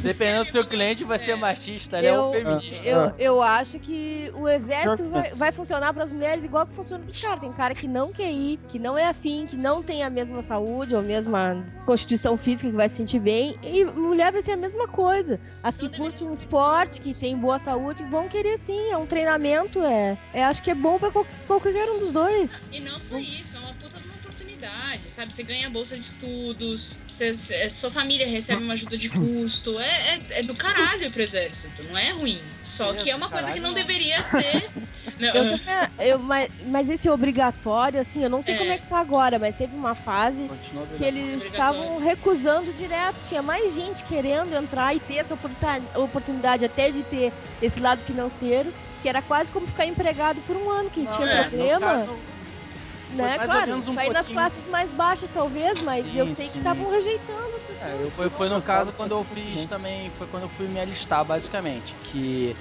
Dependendo 0.00 0.44
do 0.46 0.52
seu 0.52 0.66
cliente, 0.66 1.04
vai 1.04 1.18
ser 1.18 1.36
machista, 1.36 2.00
né? 2.00 2.16
Ou 2.18 2.34
Eu- 2.34 2.44
feminista. 2.44 2.88
eu, 2.88 3.00
Ah. 3.00 3.14
eu 3.18 3.42
acho 3.42 3.78
que 3.78 4.30
o 4.34 4.48
exército 4.48 5.08
vai, 5.08 5.30
vai 5.34 5.52
funcionar 5.52 5.92
para 5.92 6.04
as 6.04 6.10
mulheres 6.10 6.44
igual 6.44 6.64
que 6.66 6.72
funciona 6.72 7.04
para 7.04 7.10
os 7.10 7.20
caras. 7.20 7.40
Tem 7.40 7.52
cara 7.52 7.74
que 7.74 7.86
não 7.86 8.12
quer 8.12 8.32
ir, 8.32 8.58
que 8.68 8.78
não 8.78 8.96
é 8.96 9.06
afim, 9.06 9.46
que 9.46 9.56
não 9.56 9.82
tem 9.82 10.02
a 10.02 10.10
mesma 10.10 10.40
saúde 10.42 10.94
ou 10.94 11.00
a 11.00 11.04
mesma 11.04 11.64
constituição 11.84 12.36
física 12.36 12.70
que 12.70 12.76
vai 12.76 12.88
se 12.88 12.96
sentir 12.96 13.18
bem. 13.18 13.56
E 13.62 13.84
mulher 13.84 14.32
vai 14.32 14.40
ser 14.42 14.52
a 14.52 14.56
mesma 14.56 14.88
coisa. 14.88 15.38
As 15.62 15.76
que 15.76 15.88
curtem 15.88 16.28
um 16.28 16.32
esporte, 16.32 17.00
que 17.00 17.14
tem 17.14 17.36
boa 17.36 17.58
saúde, 17.58 18.02
vão 18.04 18.28
querer 18.28 18.58
sim. 18.58 18.90
É 18.90 18.96
um 18.96 19.06
treinamento, 19.06 19.80
é. 19.82 20.18
é 20.32 20.44
acho 20.44 20.62
que 20.62 20.70
é 20.70 20.74
bom 20.74 20.98
para 20.98 21.10
qualquer 21.46 21.88
um 21.90 21.98
dos 22.00 22.10
dois. 22.12 22.70
E 22.72 22.80
não 22.80 22.98
só 23.00 23.18
isso, 23.18 23.54
é 23.54 23.58
uma 23.58 23.74
puta 23.74 23.98
de 24.00 24.04
uma 24.06 24.14
oportunidade, 24.16 25.02
sabe? 25.14 25.32
Você 25.32 25.42
ganha 25.42 25.70
bolsa 25.70 25.94
de 25.94 26.02
estudos, 26.02 26.96
é, 27.50 27.68
sua 27.70 27.90
família 27.90 28.26
recebe 28.26 28.62
uma 28.62 28.74
ajuda 28.74 28.96
de 28.98 29.08
custo. 29.08 29.78
É, 29.78 30.16
é, 30.16 30.40
é 30.40 30.42
do 30.42 30.54
caralho 30.54 31.04
ir 31.04 31.10
pro 31.12 31.22
exército, 31.22 31.82
não 31.84 31.96
é 31.96 32.10
ruim. 32.12 32.38
Só 32.64 32.92
que 32.94 33.10
é 33.10 33.14
uma 33.16 33.28
coisa 33.28 33.52
que 33.52 33.60
não 33.60 33.68
não. 33.70 33.74
deveria 33.74 34.22
ser. 34.24 34.70
Não, 35.18 35.28
Eu 35.28 35.48
também, 35.48 35.66
eu, 35.98 36.18
mas, 36.18 36.48
mas 36.66 36.88
esse 36.88 37.08
obrigatório, 37.10 38.00
assim, 38.00 38.22
eu 38.22 38.30
não 38.30 38.40
sei 38.40 38.54
É. 38.54 38.58
como 38.58 38.70
é 38.70 38.78
que 38.78 38.86
tá 38.86 38.98
agora, 38.98 39.36
mas 39.38 39.54
teve 39.54 39.74
uma 39.74 39.94
fase 39.96 40.48
que 40.96 41.04
eles 41.04 41.44
estavam 41.44 41.98
recusando 41.98 42.72
direto. 42.72 43.22
Tinha 43.24 43.42
mais 43.42 43.74
gente 43.74 44.04
querendo 44.04 44.54
entrar 44.54 44.94
e 44.94 45.00
ter 45.00 45.16
essa 45.16 45.34
oportuni- 45.34 45.86
oportunidade 45.96 46.64
até 46.64 46.90
de 46.90 47.02
ter 47.02 47.32
esse 47.60 47.78
lado 47.80 48.02
financeiro, 48.02 48.72
que 49.02 49.08
era 49.08 49.20
quase 49.20 49.50
como 49.50 49.66
ficar 49.66 49.86
empregado 49.86 50.40
por 50.42 50.56
um 50.56 50.70
ano. 50.70 50.88
Quem 50.90 51.04
tinha 51.04 51.26
é, 51.28 51.44
no 51.44 51.50
problema, 51.50 51.80
caso, 51.80 52.18
né? 53.14 53.36
mais 53.36 53.40
ou 53.40 53.46
Claro, 53.46 53.70
menos 53.70 53.88
um 53.88 54.12
nas 54.12 54.28
classes 54.28 54.66
mais 54.66 54.92
baixas, 54.92 55.30
talvez, 55.30 55.80
mas 55.80 56.14
eu 56.16 56.26
Sim, 56.26 56.34
sei 56.34 56.46
que 56.46 56.52
sim. 56.52 56.58
estavam 56.58 56.90
rejeitando. 56.90 57.52
É, 57.80 58.02
eu 58.02 58.10
Foi, 58.10 58.28
foi 58.30 58.48
no 58.48 58.60
caso 58.62 58.92
quando 58.92 59.12
eu 59.12 59.24
fiz 59.24 59.44
gente. 59.44 59.68
também, 59.68 60.10
foi 60.18 60.26
quando 60.26 60.44
eu 60.44 60.48
fui 60.48 60.68
me 60.68 60.80
alistar, 60.80 61.24
basicamente. 61.24 61.94
Que 62.04 62.56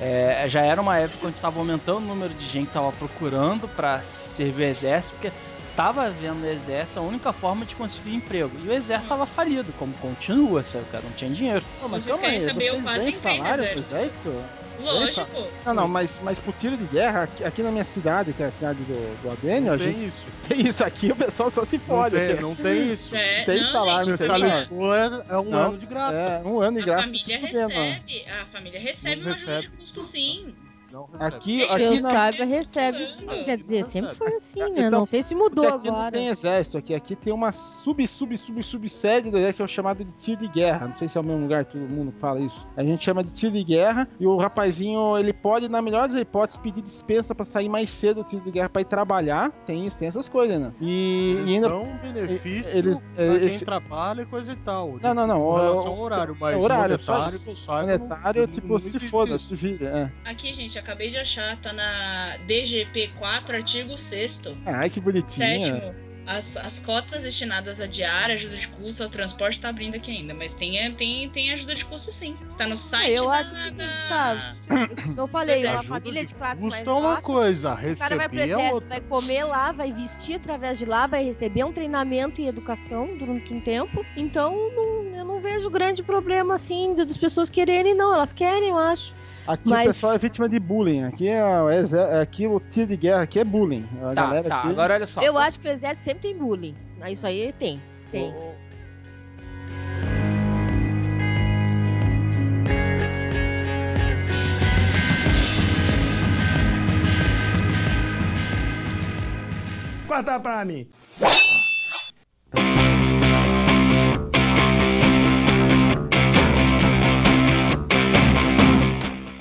é, 0.00 0.46
já 0.48 0.62
era 0.62 0.80
uma 0.80 0.98
época 0.98 1.26
onde 1.28 1.36
estava 1.36 1.58
aumentando 1.58 1.98
o 1.98 2.00
número 2.08 2.34
de 2.34 2.44
gente 2.46 2.64
que 2.64 2.70
estava 2.70 2.90
procurando 2.92 3.68
para 3.68 4.00
servir 4.02 4.62
o 4.64 4.66
exército, 4.66 5.16
porque 5.16 5.32
tava 5.76 6.08
vendo 6.10 6.42
o 6.42 6.46
exército 6.46 6.98
a 6.98 7.02
única 7.02 7.32
forma 7.32 7.64
de 7.64 7.74
conseguir 7.76 8.14
emprego. 8.14 8.50
E 8.64 8.68
o 8.68 8.72
exército 8.72 9.08
tava 9.08 9.26
falido, 9.26 9.72
como 9.78 9.94
continua, 9.94 10.62
sabe? 10.62 10.84
O 10.84 10.88
cara 10.88 11.04
não 11.04 11.12
tinha 11.12 11.30
dinheiro. 11.30 11.64
Pô, 11.80 11.88
mas 11.88 12.04
Vocês 12.04 12.06
calma 12.16 12.28
aí, 12.28 12.32
querem 12.40 12.48
saber, 12.48 12.64
eu 12.68 12.82
vocês 12.82 13.14
no 13.14 13.20
salário 13.20 13.66
pro 13.68 13.78
exército. 13.78 14.44
Lógico. 14.80 15.26
Não, 15.64 15.74
não, 15.74 15.88
mas, 15.88 16.18
mas 16.22 16.38
pro 16.38 16.52
tiro 16.52 16.76
de 16.76 16.84
guerra, 16.84 17.22
aqui, 17.24 17.44
aqui 17.44 17.62
na 17.62 17.70
minha 17.70 17.84
cidade, 17.84 18.32
que 18.32 18.42
é 18.42 18.46
a 18.46 18.50
cidade 18.52 18.82
do, 18.84 19.22
do 19.22 19.30
Adênio, 19.30 19.72
a 19.72 19.76
Não 19.76 19.84
gente 19.84 19.96
tem 19.98 20.06
isso. 20.08 20.26
tem 20.48 20.66
isso 20.66 20.84
aqui, 20.84 21.12
o 21.12 21.16
pessoal 21.16 21.50
só 21.50 21.64
se 21.64 21.76
Não 21.78 21.84
fode. 21.84 22.16
tem, 22.16 22.32
aqui. 22.32 22.42
não 22.42 22.54
tem 22.54 22.92
isso. 22.92 23.14
É, 23.16 23.44
Tem 23.44 23.62
não, 23.62 23.70
salário, 23.70 24.08
não 24.10 24.16
tem 24.16 24.30
alistou, 24.30 24.94
é, 24.94 25.24
é 25.28 25.38
um 25.38 25.44
Não. 25.44 25.58
ano 25.68 25.78
de 25.78 25.86
graça. 25.86 26.16
É, 26.16 26.42
um 26.48 26.60
ano 26.60 26.76
de 26.78 26.82
A 26.82 26.86
graça. 26.86 27.02
família 27.04 27.38
ó. 27.38 27.40
recebe, 27.40 28.24
a 28.28 28.46
família 28.46 28.80
recebe 28.80 29.16
Não 29.16 29.22
uma 29.28 29.32
ajuda 29.32 29.46
de 29.46 29.56
recebe. 29.60 29.76
custo 29.78 30.02
sim. 30.04 30.54
Não 30.94 31.06
recebe. 31.06 31.34
Aqui, 31.34 31.60
eu 31.62 31.70
aqui 31.72 32.00
na, 32.02 32.10
saiba, 32.10 32.44
recebe 32.44 33.04
sim. 33.06 33.26
Quer 33.44 33.56
dizer, 33.58 33.84
sempre 33.84 34.14
foi 34.14 34.34
assim, 34.36 34.60
né? 34.60 34.68
Então, 34.86 34.90
Não 35.00 35.04
sei 35.04 35.24
se 35.24 35.34
mudou 35.34 35.66
aqui 35.66 35.88
não 35.88 35.96
agora. 35.96 36.12
tem 36.12 36.28
exército 36.28 36.78
aqui. 36.78 36.94
Aqui 36.94 37.16
tem 37.16 37.32
uma 37.32 37.50
sub, 37.50 38.06
sub, 38.06 38.38
sub, 38.38 38.62
subsede 38.62 39.28
do 39.28 39.36
exército 39.36 39.56
que 39.56 39.62
é 39.62 39.64
o 39.64 39.68
chamado 39.68 40.04
de 40.04 40.12
tiro 40.12 40.40
de 40.42 40.46
guerra. 40.48 40.86
Não 40.86 40.96
sei 40.96 41.08
se 41.08 41.18
é 41.18 41.20
o 41.20 41.24
mesmo 41.24 41.42
lugar 41.42 41.64
que 41.64 41.72
todo 41.72 41.88
mundo 41.88 42.14
fala 42.20 42.38
isso. 42.38 42.64
A 42.76 42.84
gente 42.84 43.04
chama 43.04 43.24
de 43.24 43.30
tiro 43.32 43.52
de 43.54 43.64
guerra 43.64 44.06
e 44.20 44.26
o 44.26 44.36
rapazinho, 44.36 45.18
ele 45.18 45.32
pode, 45.32 45.68
na 45.68 45.82
melhor 45.82 46.06
das 46.08 46.16
hipóteses, 46.18 46.60
pedir 46.62 46.80
dispensa 46.80 47.34
pra 47.34 47.44
sair 47.44 47.68
mais 47.68 47.90
cedo 47.90 48.22
do 48.22 48.28
tiro 48.28 48.42
de 48.44 48.52
guerra 48.52 48.68
pra 48.68 48.82
ir 48.82 48.84
trabalhar. 48.84 49.50
Tem 49.66 49.84
isso, 49.88 49.98
tem 49.98 50.06
essas 50.06 50.28
coisas, 50.28 50.60
né? 50.60 50.72
E, 50.80 51.34
Eles 51.38 51.48
e 51.50 51.54
ainda... 51.54 51.68
dão 51.70 51.88
benefício 52.02 52.78
eles- 52.78 53.02
pra 53.02 53.24
quem 53.38 53.44
esse- 53.48 53.64
trabalha 53.64 54.22
e 54.22 54.26
coisa 54.26 54.52
e 54.52 54.56
tal. 54.56 54.96
Não, 55.02 55.12
não, 55.12 55.26
não. 55.26 55.40
Com 55.40 55.54
relação 55.56 55.86
ao 55.88 55.98
horário, 55.98 56.36
mas 56.38 56.62
horário, 56.62 57.02
só 57.02 57.12
monetário, 57.14 57.40
eu 57.44 57.54
não- 57.66 57.82
Monetário, 57.82 58.42
não- 58.42 58.48
tipo, 58.48 58.68
não 58.68 58.78
se 58.78 59.00
foda, 59.00 59.38
se 59.38 59.56
vira. 59.56 60.10
É. 60.24 60.30
Aqui, 60.30 60.54
gente, 60.54 60.83
acabei 60.84 61.10
de 61.10 61.16
achar, 61.16 61.56
tá 61.56 61.72
na 61.72 62.36
DGP 62.46 63.08
4, 63.18 63.56
artigo 63.56 63.98
6 63.98 64.40
Ai, 64.66 64.88
que 64.90 65.00
bonitinha. 65.00 65.74
Sétimo. 65.74 66.04
As, 66.26 66.56
as 66.56 66.78
cotas 66.78 67.22
destinadas 67.22 67.78
a 67.78 67.86
diária, 67.86 68.34
ajuda 68.34 68.56
de 68.56 68.66
custo, 68.68 69.02
ao 69.02 69.10
transporte 69.10 69.60
tá 69.60 69.68
abrindo 69.68 69.96
aqui 69.96 70.10
ainda, 70.10 70.32
mas 70.32 70.54
tem, 70.54 70.72
tem, 70.94 71.28
tem 71.28 71.52
ajuda 71.52 71.74
de 71.74 71.84
custo 71.84 72.10
sim. 72.10 72.34
Tá 72.56 72.66
no 72.66 72.78
site. 72.78 73.12
Eu 73.12 73.24
da- 73.26 73.32
acho 73.32 73.54
o 73.54 73.58
seguinte, 73.58 74.08
da- 74.08 74.54
Eu 75.18 75.26
falei, 75.28 75.66
uma 75.66 75.82
família 75.82 76.22
de 76.22 76.28
de 76.28 76.34
classe 76.34 76.66
mais 76.66 76.88
uma 76.88 77.02
baixa. 77.16 77.26
coisa, 77.26 77.74
O 77.74 77.98
cara 77.98 78.16
vai 78.16 78.28
pro 78.30 78.38
receber 78.38 78.40
é 78.40 78.44
exército, 78.46 78.74
outra. 78.74 78.88
vai 78.88 79.00
comer 79.02 79.44
lá, 79.44 79.72
vai 79.72 79.92
vestir 79.92 80.36
através 80.36 80.78
de 80.78 80.86
lá, 80.86 81.06
vai 81.06 81.22
receber 81.24 81.62
um 81.62 81.72
treinamento 81.72 82.40
e 82.40 82.46
educação 82.48 83.18
durante 83.18 83.52
um 83.52 83.60
tempo. 83.60 84.02
Então, 84.16 84.50
não- 84.74 85.18
eu 85.18 85.24
não 85.26 85.40
vejo 85.42 85.68
grande 85.68 86.02
problema, 86.02 86.54
assim, 86.54 86.94
das 86.94 87.18
pessoas 87.18 87.50
quererem, 87.50 87.94
não. 87.94 88.14
Elas 88.14 88.32
querem, 88.32 88.70
eu 88.70 88.78
acho. 88.78 89.12
Aqui 89.46 89.68
Mas- 89.68 89.82
o 89.82 89.86
pessoal 89.88 90.14
é 90.14 90.18
vítima 90.18 90.48
de 90.48 90.58
bullying. 90.58 91.02
Aqui, 91.04 91.28
é, 91.28 91.44
o 91.44 91.70
exé- 91.70 92.20
aqui 92.20 92.46
o 92.46 92.58
tiro 92.58 92.86
de 92.88 92.96
guerra 92.96 93.22
aqui 93.22 93.38
é 93.38 93.44
bullying. 93.44 93.86
A 94.02 94.14
Tá, 94.14 94.22
galera 94.22 94.48
tá. 94.48 94.58
aqui... 94.60 94.68
Agora 94.68 94.94
olha 94.94 95.06
só. 95.06 95.20
Eu 95.20 95.36
acho 95.36 95.60
que 95.60 95.68
o 95.68 95.70
exército 95.70 96.04
sempre 96.04 96.22
tem 96.30 96.36
bullying. 96.38 96.74
Ah, 97.00 97.10
Isso 97.10 97.26
aí 97.26 97.52
tem. 97.52 97.80
Tem. 98.10 98.32
Corta 110.06 110.38
pra 110.40 110.64
mim. 110.64 110.88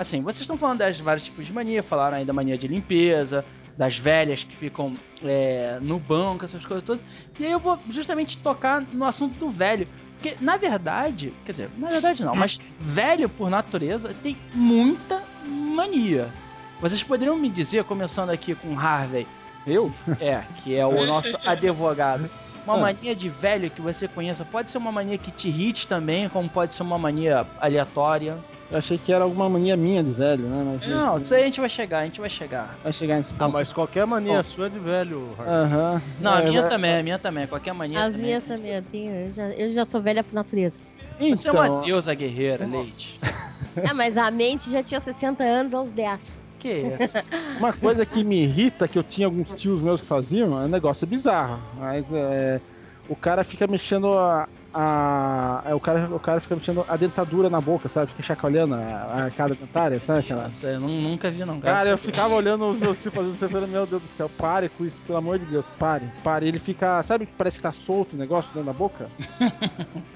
Assim, 0.03 0.21
vocês 0.21 0.41
estão 0.41 0.57
falando 0.57 0.79
das 0.79 0.99
vários 0.99 1.23
tipos 1.23 1.45
de 1.45 1.53
mania, 1.53 1.81
falaram 1.81 2.17
aí 2.17 2.25
da 2.25 2.33
mania 2.33 2.57
de 2.57 2.67
limpeza, 2.67 3.43
das 3.77 3.97
velhas 3.97 4.43
que 4.43 4.53
ficam 4.53 4.91
é, 5.23 5.77
no 5.81 5.97
banco, 5.97 6.43
essas 6.43 6.65
coisas 6.65 6.83
todas. 6.85 7.01
E 7.39 7.45
aí 7.45 7.51
eu 7.53 7.59
vou 7.59 7.79
justamente 7.89 8.37
tocar 8.37 8.81
no 8.91 9.05
assunto 9.05 9.39
do 9.39 9.49
velho. 9.49 9.87
Porque, 10.19 10.35
na 10.41 10.57
verdade, 10.57 11.33
quer 11.45 11.53
dizer, 11.53 11.69
na 11.77 11.87
verdade 11.87 12.21
não, 12.23 12.35
mas 12.35 12.59
velho 12.79 13.29
por 13.29 13.49
natureza 13.49 14.13
tem 14.21 14.35
muita 14.53 15.21
mania. 15.45 16.27
Vocês 16.81 17.01
poderiam 17.01 17.37
me 17.37 17.47
dizer, 17.47 17.85
começando 17.85 18.29
aqui 18.29 18.53
com 18.55 18.77
Harvey, 18.77 19.25
Eu? 19.65 19.89
é, 20.19 20.43
que 20.61 20.75
é 20.75 20.85
o 20.85 21.05
nosso 21.05 21.37
advogado. 21.47 22.29
Uma 22.65 22.75
Ah. 22.75 22.79
mania 22.81 23.15
de 23.15 23.29
velho 23.29 23.69
que 23.69 23.81
você 23.81 24.05
conheça 24.05 24.43
pode 24.43 24.69
ser 24.69 24.77
uma 24.79 24.91
mania 24.91 25.17
que 25.17 25.31
te 25.31 25.47
irrite 25.47 25.87
também, 25.87 26.27
como 26.27 26.49
pode 26.49 26.75
ser 26.75 26.83
uma 26.83 26.97
mania 26.97 27.45
aleatória. 27.61 28.37
Eu 28.73 28.79
achei 28.79 28.97
que 28.97 29.13
era 29.13 29.23
alguma 29.23 29.47
mania 29.47 29.77
minha 29.77 30.03
de 30.03 30.11
velho, 30.11 30.49
né? 30.49 30.63
Mas 30.65 30.87
Não, 30.87 31.19
isso 31.19 31.31
aí 31.35 31.43
a 31.43 31.45
gente 31.45 31.59
vai 31.59 31.69
chegar, 31.69 31.99
a 31.99 32.05
gente 32.05 32.19
vai 32.19 32.27
chegar. 32.27 32.79
vai 32.81 32.91
chegar 32.91 33.17
nesse 33.17 33.31
Ah, 33.35 33.37
ponto. 33.37 33.51
mas 33.51 33.71
qualquer 33.71 34.07
mania 34.07 34.41
sua 34.41 34.65
é 34.65 34.69
de 34.69 34.79
velho. 34.79 35.35
Aham. 35.39 36.01
Não, 36.19 36.31
a 36.33 36.39
É, 36.41 36.49
minha 36.49 36.61
vai- 36.61 36.69
também, 36.71 36.99
a 36.99 37.03
minha 37.03 37.19
também, 37.19 37.45
qualquer 37.45 37.71
mania 37.75 37.99
As 37.99 38.13
também. 38.13 38.25
minhas 38.25 38.43
também, 38.43 38.71
eu, 38.73 38.81
tenho, 38.81 39.13
eu, 39.27 39.31
já, 39.31 39.49
eu 39.51 39.71
já 39.71 39.85
sou 39.85 40.01
velha 40.01 40.23
por 40.23 40.33
natureza. 40.33 40.75
Você 41.19 41.49
é 41.49 41.51
uma 41.51 41.67
Então, 41.67 41.81
deusa 41.85 42.15
guerreira, 42.15 42.65
Leite. 42.65 43.19
Ah, 43.87 43.93
mas 43.93 44.17
a 44.17 44.31
mente 44.31 44.71
já 44.71 44.81
tinha 44.81 44.99
60 45.01 45.43
anos 45.43 45.73
aos 45.75 45.91
10. 45.91 46.41
Que 46.59 46.95
isso? 46.99 47.17
uma 47.59 47.71
coisa 47.73 48.05
que 48.07 48.23
me 48.23 48.41
irrita, 48.41 48.87
que 48.87 48.97
eu 48.97 49.03
tinha 49.03 49.27
alguns 49.27 49.53
tios 49.55 49.81
meus 49.81 50.01
que 50.01 50.07
faziam, 50.07 50.59
é 50.61 50.65
um 50.65 50.69
negócio 50.69 51.05
bizarro. 51.05 51.61
Mas 51.77 52.11
é. 52.11 52.59
O 53.09 53.15
cara 53.15 53.43
fica 53.43 53.67
mexendo 53.67 54.11
a. 54.13 54.47
a 54.73 55.61
é, 55.65 55.75
o, 55.75 55.79
cara, 55.79 56.07
o 56.15 56.19
cara 56.19 56.39
fica 56.39 56.55
mexendo 56.55 56.85
a 56.87 56.95
dentadura 56.95 57.49
na 57.49 57.59
boca, 57.59 57.89
sabe? 57.89 58.07
Fica 58.11 58.23
chacoalhando 58.23 58.75
a, 58.75 59.23
arcada 59.25 59.53
dentária, 59.55 59.99
sabe? 59.99 60.19
Aquela... 60.21 60.43
Nossa, 60.43 60.67
eu 60.67 60.79
nu- 60.79 61.01
nunca 61.01 61.29
vi 61.29 61.43
não. 61.43 61.59
Cara, 61.59 61.89
eu 61.89 61.97
ficava 61.97 62.33
olhando 62.33 62.67
os 62.69 62.77
meus 62.77 63.01
tios 63.01 63.13
fazendo 63.13 63.35
isso, 63.35 63.67
meu 63.67 63.85
Deus 63.85 64.01
do 64.01 64.07
céu, 64.07 64.29
pare 64.37 64.69
com 64.69 64.85
isso, 64.85 65.01
pelo 65.05 65.17
amor 65.17 65.37
de 65.37 65.45
Deus, 65.45 65.65
pare, 65.77 66.05
pare. 66.23 66.47
Ele 66.47 66.59
fica, 66.59 67.03
sabe 67.03 67.25
que 67.25 67.33
parece 67.37 67.57
que 67.57 67.63
tá 67.63 67.73
solto 67.73 68.13
o 68.13 68.19
negócio 68.19 68.49
dentro 68.53 68.67
da 68.67 68.73
boca? 68.73 69.07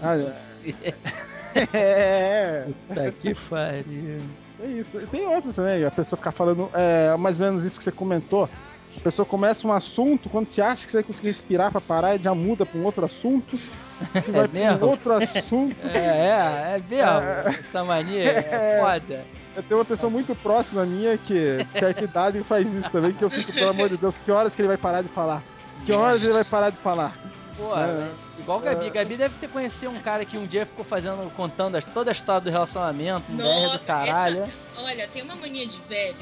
Ah, 0.00 0.14
é, 1.72 2.66
Puta 2.88 3.12
que 3.12 3.34
pariu. 3.34 4.18
é 4.60 4.66
isso. 4.68 4.98
E 4.98 5.06
Tem 5.06 5.26
outros 5.26 5.56
também, 5.56 5.84
a 5.84 5.90
pessoa 5.90 6.16
ficar 6.16 6.32
falando 6.32 6.70
é, 6.72 7.16
mais 7.16 7.38
ou 7.40 7.46
menos 7.46 7.64
isso 7.64 7.78
que 7.78 7.84
você 7.84 7.92
comentou. 7.92 8.48
A 8.96 9.00
pessoa 9.00 9.24
começa 9.24 9.66
um 9.66 9.72
assunto, 9.72 10.28
quando 10.28 10.46
você 10.46 10.60
acha 10.60 10.84
que 10.84 10.90
você 10.92 10.98
vai 10.98 11.04
conseguir 11.04 11.28
respirar 11.28 11.72
pra 11.72 11.80
parar, 11.80 12.18
já 12.18 12.34
muda 12.34 12.66
pra 12.66 12.78
um 12.78 12.84
outro 12.84 13.04
assunto. 13.04 13.58
vai 14.28 14.46
pra 14.46 14.48
mesmo? 14.48 14.86
um 14.86 14.90
outro 14.90 15.12
assunto. 15.14 15.76
É, 15.82 15.98
é, 15.98 16.76
é 16.76 16.82
mesmo. 16.88 17.58
Essa 17.60 17.84
mania 17.84 18.22
é 18.22 18.80
foda. 18.80 19.24
Eu 19.56 19.62
tenho 19.62 19.78
uma 19.78 19.84
pessoa 19.84 20.08
muito 20.10 20.34
próxima 20.34 20.84
minha 20.86 21.16
que, 21.18 21.64
de 21.64 21.72
certa 21.72 22.04
idade, 22.04 22.42
faz 22.44 22.72
isso 22.72 22.90
também, 22.90 23.12
que 23.12 23.22
eu 23.22 23.30
fico, 23.30 23.52
pelo 23.52 23.70
amor 23.70 23.88
de 23.88 23.96
Deus, 23.96 24.16
que 24.16 24.30
horas 24.30 24.54
que 24.54 24.62
ele 24.62 24.68
vai 24.68 24.78
parar 24.78 25.02
de 25.02 25.08
falar? 25.08 25.42
Que 25.84 25.92
horas 25.92 26.22
ele 26.22 26.32
vai 26.32 26.44
parar 26.44 26.70
de 26.70 26.76
falar? 26.78 27.14
Pô, 27.56 27.76
É. 27.76 28.08
igual 28.38 28.60
Gabi. 28.60 28.88
Gabi 28.88 29.16
deve 29.16 29.34
ter 29.38 29.48
conhecido 29.48 29.90
um 29.90 30.00
cara 30.00 30.24
que 30.24 30.38
um 30.38 30.46
dia 30.46 30.64
ficou 30.64 30.84
fazendo, 30.84 31.30
contando 31.34 31.78
toda 31.92 32.10
a 32.10 32.12
história 32.12 32.40
do 32.40 32.50
relacionamento, 32.50 33.30
Nossa, 33.30 33.78
do 33.78 33.84
caralho. 33.84 34.44
Olha, 34.78 35.06
tem 35.08 35.22
uma 35.22 35.36
mania 35.36 35.66
de 35.66 35.78
velho, 35.88 36.16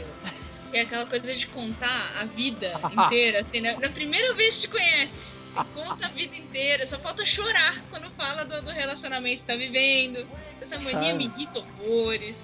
que 0.70 0.76
é 0.76 0.82
aquela 0.82 1.06
coisa 1.06 1.34
de 1.34 1.46
contar 1.48 2.12
a 2.18 2.24
vida 2.24 2.80
inteira, 2.92 3.40
assim, 3.40 3.60
na, 3.60 3.78
na 3.78 3.88
primeira 3.88 4.32
vez 4.34 4.54
que 4.54 4.60
te 4.62 4.68
conhece. 4.68 5.12
Você 5.52 5.64
conta 5.74 6.06
a 6.06 6.08
vida 6.08 6.36
inteira, 6.36 6.86
só 6.86 6.96
falta 6.98 7.26
chorar 7.26 7.76
quando 7.90 8.08
fala 8.12 8.44
do, 8.44 8.62
do 8.62 8.70
relacionamento 8.70 9.40
que 9.40 9.46
tá 9.46 9.56
vivendo. 9.56 10.24
Essa 10.60 10.78
mania 10.78 11.12
me 11.12 11.24
irrita 11.24 11.58
horrores. 11.58 12.36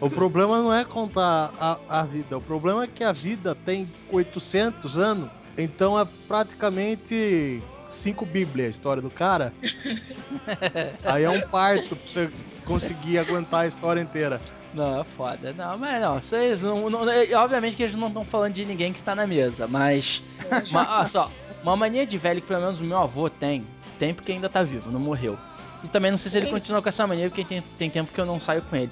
O 0.00 0.08
problema 0.08 0.62
não 0.62 0.72
é 0.72 0.84
contar 0.84 1.52
a, 1.58 1.78
a 1.88 2.04
vida, 2.04 2.38
o 2.38 2.40
problema 2.40 2.84
é 2.84 2.86
que 2.86 3.02
a 3.02 3.10
vida 3.10 3.56
tem 3.56 3.88
800 4.08 4.96
anos, 4.96 5.30
então 5.56 5.98
é 5.98 6.06
praticamente 6.28 7.60
cinco 7.88 8.24
bíblias 8.24 8.68
a 8.68 8.70
história 8.70 9.02
do 9.02 9.10
cara. 9.10 9.52
Aí 11.04 11.24
é 11.24 11.30
um 11.30 11.40
parto 11.40 11.96
pra 11.96 12.06
você 12.06 12.30
conseguir 12.64 13.18
aguentar 13.18 13.60
a 13.60 13.66
história 13.66 14.00
inteira. 14.00 14.40
Não, 14.74 15.00
é 15.00 15.04
foda. 15.04 15.52
Não, 15.56 15.78
mas 15.78 16.00
não, 16.00 16.14
vocês 16.20 16.62
não, 16.62 16.90
não- 16.90 17.08
é, 17.10 17.32
Obviamente 17.34 17.76
que 17.76 17.82
eles 17.82 17.94
não 17.94 18.08
estão 18.08 18.24
falando 18.24 18.52
de 18.52 18.64
ninguém 18.64 18.92
que 18.92 19.00
tá 19.02 19.14
na 19.14 19.26
mesa, 19.26 19.66
mas. 19.66 20.22
ma- 20.70 20.98
olha 21.00 21.08
só, 21.08 21.30
uma 21.62 21.76
mania 21.76 22.06
de 22.06 22.18
velho 22.18 22.40
que 22.40 22.46
pelo 22.48 22.60
menos 22.60 22.80
o 22.80 22.84
meu 22.84 22.98
avô 22.98 23.28
tem, 23.30 23.66
tem 23.98 24.12
porque 24.14 24.32
ainda 24.32 24.48
tá 24.48 24.62
vivo, 24.62 24.90
não 24.90 25.00
morreu. 25.00 25.38
E 25.82 25.88
também 25.88 26.10
não 26.10 26.18
sei 26.18 26.30
se 26.30 26.38
ele 26.38 26.46
continua 26.50 26.82
com 26.82 26.88
essa 26.88 27.06
mania, 27.06 27.28
porque 27.28 27.44
tem, 27.44 27.62
tem 27.62 27.88
tempo 27.90 28.12
que 28.12 28.20
eu 28.20 28.26
não 28.26 28.38
saio 28.40 28.62
com 28.62 28.76
ele. 28.76 28.90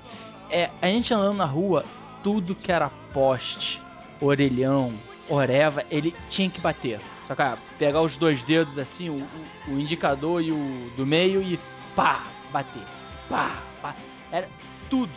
É, 0.49 0.71
a 0.81 0.87
gente 0.87 1.13
andando 1.13 1.37
na 1.37 1.45
rua, 1.45 1.85
tudo 2.23 2.55
que 2.55 2.71
era 2.71 2.89
poste, 3.13 3.81
orelhão, 4.21 4.93
oreva, 5.29 5.85
ele 5.91 6.15
tinha 6.31 6.49
que 6.49 6.61
bater. 6.61 7.01
Só 7.27 7.35
que, 7.35 7.43
ah, 7.43 7.59
pegar 7.79 8.01
os 8.03 8.17
dois 8.17 8.43
dedos 8.45 8.79
assim, 8.79 9.11
o, 9.11 9.15
o- 9.17 9.73
o 9.75 9.81
indicador 9.81 10.41
e 10.43 10.53
o 10.53 10.91
do 10.97 11.05
meio 11.05 11.43
e 11.43 11.59
pá, 11.97 12.23
bater. 12.53 12.83
Pá, 13.29 13.57
pá. 13.83 13.95
Era 14.31 14.49
tudo, 14.89 15.11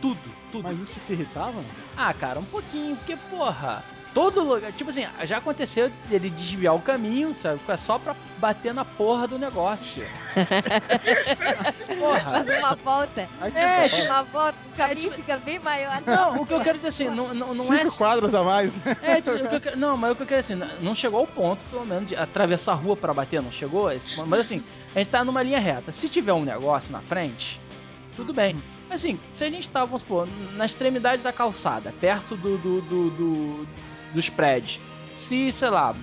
tudo, 0.00 0.18
tudo. 0.52 0.64
Mas 0.64 0.78
isso 0.80 1.00
te 1.06 1.12
irritava? 1.12 1.60
Ah, 1.96 2.12
cara, 2.14 2.40
um 2.40 2.44
pouquinho, 2.44 2.96
porque, 2.96 3.16
porra, 3.30 3.82
todo 4.16 4.42
lugar. 4.42 4.72
Tipo 4.72 4.88
assim, 4.88 5.06
já 5.24 5.36
aconteceu 5.36 5.90
dele 6.08 6.30
desviar 6.30 6.74
o 6.74 6.80
caminho, 6.80 7.34
sabe? 7.34 7.60
Só 7.76 7.98
pra 7.98 8.16
bater 8.38 8.72
na 8.72 8.82
porra 8.82 9.28
do 9.28 9.38
negócio. 9.38 10.02
porra. 11.98 12.30
Faz 12.32 12.48
uma 12.48 12.74
volta. 12.76 13.28
É, 13.54 13.88
tipo, 13.90 14.06
uma 14.06 14.22
volta, 14.22 14.58
o 14.72 14.76
caminho 14.76 15.12
fica 15.12 15.36
bem 15.36 15.58
maior. 15.58 16.00
Não, 16.06 16.40
o 16.40 16.46
que 16.46 16.54
eu 16.54 16.60
quero 16.62 16.78
dizer 16.78 16.88
assim, 16.88 17.10
não, 17.10 17.34
não, 17.34 17.54
não 17.54 17.74
é. 17.74 17.84
Cinco 17.84 17.98
quadros 17.98 18.34
a 18.34 18.42
mais. 18.42 18.72
É, 19.02 19.18
então, 19.18 19.34
o 19.34 19.60
que 19.60 19.68
eu 19.68 19.76
não, 19.76 19.98
mas 19.98 20.12
o 20.12 20.16
que 20.16 20.22
eu 20.22 20.26
quero 20.26 20.40
dizer 20.40 20.54
assim, 20.54 20.78
não 20.80 20.94
chegou 20.94 21.20
ao 21.20 21.26
ponto, 21.26 21.60
pelo 21.68 21.84
menos, 21.84 22.08
de 22.08 22.16
atravessar 22.16 22.72
a 22.72 22.76
rua 22.76 22.96
pra 22.96 23.12
bater, 23.12 23.42
não 23.42 23.52
chegou? 23.52 23.90
Mas 24.26 24.40
assim, 24.40 24.64
a 24.94 24.98
gente 24.98 25.10
tá 25.10 25.22
numa 25.22 25.42
linha 25.42 25.58
reta. 25.58 25.92
Se 25.92 26.08
tiver 26.08 26.32
um 26.32 26.42
negócio 26.42 26.90
na 26.90 27.00
frente, 27.00 27.60
tudo 28.16 28.32
bem. 28.32 28.56
Assim, 28.90 29.18
se 29.32 29.44
a 29.44 29.50
gente 29.50 29.68
tá, 29.68 29.84
vamos 29.84 30.02
supor, 30.02 30.28
na 30.54 30.64
extremidade 30.66 31.22
da 31.22 31.32
calçada, 31.32 31.92
perto 32.00 32.36
do, 32.36 32.56
do, 32.58 32.80
do- 32.82 33.10
do- 33.10 33.68
dos 34.14 34.28
prédios, 34.28 34.78
se, 35.14 35.50
sei 35.50 35.70
lá, 35.70 35.94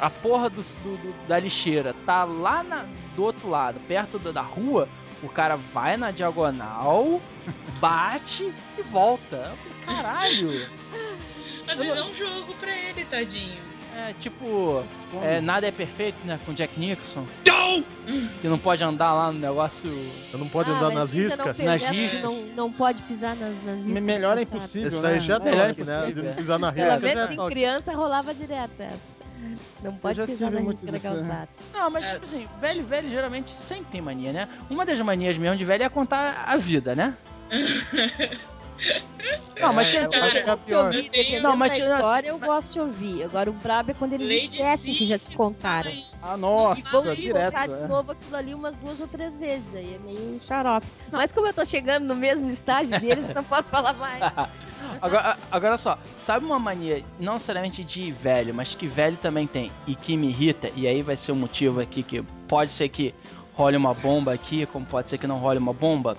a 0.00 0.08
porra 0.10 0.48
do, 0.48 0.62
do- 0.62 1.26
da 1.28 1.38
lixeira 1.38 1.94
tá 2.06 2.24
lá 2.24 2.62
na- 2.62 2.86
do 3.14 3.22
outro 3.24 3.48
lado, 3.48 3.78
perto 3.86 4.18
da, 4.18 4.32
da 4.32 4.40
rua, 4.42 4.88
o 5.22 5.28
cara 5.28 5.56
vai 5.56 5.96
na 5.98 6.10
diagonal, 6.10 7.20
bate 7.78 8.52
e 8.78 8.82
volta. 8.82 9.52
Caralho! 9.84 10.66
Às 11.68 11.78
vezes 11.78 11.96
é 11.96 12.02
um 12.02 12.16
jogo 12.16 12.54
pra 12.54 12.72
ele, 12.74 13.04
tadinho. 13.04 13.69
É 13.96 14.14
tipo, 14.20 14.82
é, 15.22 15.40
nada 15.40 15.66
é 15.66 15.70
perfeito, 15.70 16.16
né? 16.24 16.38
Com 16.46 16.52
Jack 16.52 16.78
Nicholson. 16.78 17.26
Que 18.40 18.48
não 18.48 18.58
pode 18.58 18.82
andar 18.82 19.12
lá 19.12 19.30
no 19.32 19.38
negócio. 19.38 19.90
Eu 20.32 20.38
não 20.38 20.48
pode 20.48 20.70
Ah, 20.70 20.74
andar 20.74 20.90
nas 20.92 21.12
riscas? 21.12 21.58
Não, 21.58 21.64
Nas 21.66 21.84
riscas. 21.84 22.22
Não, 22.22 22.42
não 22.56 22.72
pode 22.72 23.02
pisar 23.02 23.36
nas, 23.36 23.62
nas 23.64 23.84
riscas. 23.84 24.02
Melhor 24.02 24.38
é 24.38 24.42
impossível. 24.42 25.06
Aí 25.06 25.14
né? 25.14 25.20
já 25.20 25.38
Melhor 25.38 25.64
é 25.64 25.68
toque, 25.68 25.84
né? 25.84 26.10
De 26.10 26.26
é. 26.26 26.32
pisar 26.32 26.58
na 26.58 26.72
Pelo 26.72 26.86
risca 26.86 27.00
menos 27.00 27.34
já 27.34 27.42
em 27.44 27.48
criança 27.48 27.92
rolava 27.94 28.34
direto 28.34 28.80
essa. 28.82 28.98
Não 29.82 29.94
pode 29.94 30.18
já 30.18 30.26
pisar 30.26 30.50
na 30.50 30.60
risca 30.60 30.86
da 30.86 30.92
né? 30.92 30.98
calçada. 30.98 31.48
Não, 31.72 31.90
mas 31.90 32.04
É. 32.04 32.12
tipo 32.14 32.24
assim, 32.24 32.48
velho, 32.60 32.84
velho 32.84 33.08
geralmente 33.08 33.50
sempre 33.50 33.86
tem 33.92 34.00
mania, 34.02 34.32
né? 34.32 34.48
Uma 34.68 34.84
das 34.84 35.00
manias 35.00 35.36
mesmo 35.38 35.56
de 35.56 35.64
velho 35.64 35.84
é 35.84 35.88
contar 35.88 36.44
a 36.46 36.56
vida, 36.56 36.94
né? 36.94 37.14
Não, 39.60 39.72
mas 39.74 39.88
tinha. 39.90 40.02
É, 40.02 40.04
eu 40.04 40.08
tinha- 40.08 40.56
de 40.56 40.56
pior. 40.64 40.84
ouvir, 40.86 41.02
dependendo 41.10 41.42
Não, 41.42 41.56
mas 41.56 41.72
da 41.72 41.74
tinha- 41.84 41.94
história, 41.94 42.28
eu 42.28 42.38
gosto 42.38 42.72
de 42.72 42.80
ouvir. 42.80 43.22
Agora, 43.24 43.50
o 43.50 43.52
brabo 43.52 43.90
é 43.90 43.94
quando 43.94 44.14
eles 44.14 44.28
Lady 44.28 44.56
esquecem 44.56 44.94
que 44.94 45.04
já 45.04 45.18
te 45.18 45.34
contaram. 45.36 45.92
Ah, 46.22 46.34
E 46.36 46.40
nossa, 46.40 46.90
vão 46.90 47.12
te 47.12 47.20
direto. 47.22 47.52
contar 47.52 47.66
de 47.66 47.78
é. 47.78 47.86
novo 47.86 48.12
aquilo 48.12 48.36
ali 48.36 48.54
umas 48.54 48.74
duas 48.76 49.00
ou 49.00 49.06
três 49.08 49.36
vezes. 49.36 49.74
Aí 49.74 49.94
é 49.94 49.98
meio 49.98 50.34
um 50.36 50.40
xarope. 50.40 50.86
Mas 51.12 51.30
como 51.32 51.46
eu 51.46 51.52
tô 51.54 51.64
chegando 51.64 52.04
no 52.06 52.14
mesmo 52.14 52.48
estágio 52.48 52.98
deles, 53.00 53.28
eu 53.28 53.34
não 53.34 53.44
posso 53.44 53.68
falar 53.68 53.92
mais. 53.94 54.20
Agora, 55.02 55.36
agora 55.52 55.76
só, 55.76 55.98
sabe 56.18 56.44
uma 56.46 56.58
mania, 56.58 57.02
não 57.18 57.34
necessariamente 57.34 57.84
de 57.84 58.10
velho, 58.12 58.54
mas 58.54 58.74
que 58.74 58.86
velho 58.88 59.16
também 59.18 59.46
tem 59.46 59.70
e 59.86 59.94
que 59.94 60.16
me 60.16 60.28
irrita, 60.30 60.70
e 60.74 60.86
aí 60.88 61.02
vai 61.02 61.18
ser 61.18 61.32
o 61.32 61.36
motivo 61.36 61.80
aqui 61.80 62.02
que 62.02 62.22
pode 62.48 62.70
ser 62.70 62.88
que 62.88 63.14
role 63.54 63.76
uma 63.76 63.92
bomba 63.92 64.32
aqui, 64.32 64.64
como 64.66 64.86
pode 64.86 65.10
ser 65.10 65.18
que 65.18 65.26
não 65.26 65.38
role 65.38 65.58
uma 65.58 65.74
bomba, 65.74 66.16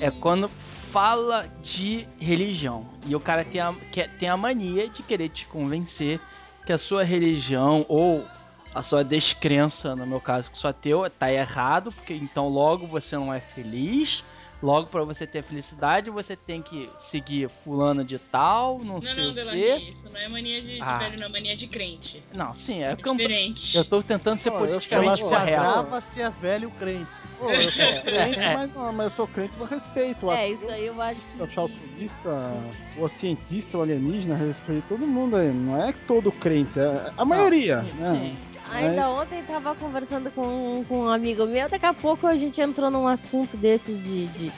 é 0.00 0.10
quando 0.10 0.50
fala 0.90 1.48
de 1.62 2.06
religião 2.18 2.86
e 3.06 3.14
o 3.14 3.20
cara 3.20 3.44
tem 3.44 3.60
a, 3.60 3.74
tem 4.18 4.28
a 4.28 4.36
mania 4.36 4.88
de 4.88 5.02
querer 5.02 5.28
te 5.28 5.46
convencer 5.46 6.20
que 6.64 6.72
a 6.72 6.78
sua 6.78 7.02
religião 7.02 7.84
ou 7.88 8.26
a 8.74 8.82
sua 8.82 9.02
descrença, 9.02 9.96
no 9.96 10.06
meu 10.06 10.20
caso, 10.20 10.50
que 10.50 10.58
sou 10.58 10.70
ateu, 10.70 11.08
tá 11.10 11.32
errado, 11.32 11.90
porque 11.90 12.14
então 12.14 12.48
logo 12.48 12.86
você 12.86 13.16
não 13.16 13.32
é 13.32 13.40
feliz. 13.40 14.22
Logo, 14.60 14.88
pra 14.88 15.04
você 15.04 15.24
ter 15.24 15.42
felicidade, 15.44 16.10
você 16.10 16.34
tem 16.34 16.60
que 16.60 16.90
seguir 16.98 17.48
fulano 17.48 18.04
de 18.04 18.18
tal, 18.18 18.78
não, 18.78 18.94
Não, 18.94 19.00
sei 19.00 19.14
não, 19.24 19.30
o 19.30 19.34
quê. 19.34 19.44
Delani, 19.44 19.90
isso 19.90 20.08
não 20.12 20.20
é 20.20 20.28
mania 20.28 20.60
de, 20.60 20.78
Ah. 20.82 20.98
velho, 20.98 21.18
não, 21.20 21.26
é 21.26 21.28
mania 21.28 21.56
de 21.56 21.66
crente. 21.68 22.24
Não, 22.34 22.52
sim, 22.54 22.82
é 22.82 22.90
É 22.90 22.96
porque 22.96 23.08
eu, 23.08 23.14
diferente. 23.14 23.76
eu 23.76 23.84
tô 23.84 24.02
tentando 24.02 24.38
ser 24.38 24.50
Pô, 24.50 24.56
eu- 24.56 24.64
Ela 24.64 24.68
politicamente 24.72 25.22
se 25.22 25.28
correto. 25.28 25.60
agrava 25.60 26.00
se 26.00 26.20
é 26.20 26.28
velho 26.30 26.70
crente. 26.72 27.06
Pô, 27.38 27.50
eu 27.52 27.62
sou 27.70 28.02
crente, 28.02 28.40
mas, 28.52 28.74
não, 28.74 28.92
mas 28.92 29.10
eu 29.12 29.16
sou 29.16 29.28
crente 29.28 29.56
por 29.56 29.68
respeito. 29.68 30.26
O 30.26 30.32
É, 30.32 30.50
isso 30.50 30.68
aí 30.68 30.86
eu 30.86 31.00
acho 31.00 31.24
que. 31.24 31.40
O 31.40 31.48
chartista, 31.48 32.64
o 32.96 33.08
cientista, 33.08 33.78
o 33.78 33.82
alienígena, 33.82 34.34
respeito 34.34 34.84
todo 34.88 35.06
mundo 35.06 35.36
aí. 35.36 35.52
Não 35.52 35.80
é 35.80 35.92
que 35.92 36.00
todo 36.00 36.32
crente, 36.32 36.80
é 36.80 37.12
a 37.16 37.24
maioria. 37.24 37.84
Sim, 37.84 37.92
né? 37.92 38.08
sim. 38.20 38.47
Ainda 38.70 39.08
ontem 39.10 39.42
tava 39.42 39.74
conversando 39.74 40.30
com, 40.30 40.84
com 40.88 41.00
um 41.04 41.08
amigo 41.08 41.46
meu, 41.46 41.68
daqui 41.68 41.86
a 41.86 41.94
pouco 41.94 42.26
a 42.26 42.36
gente 42.36 42.60
entrou 42.60 42.90
num 42.90 43.06
assunto 43.08 43.56
desses 43.56 44.04
de. 44.04 44.26
de- 44.28 44.52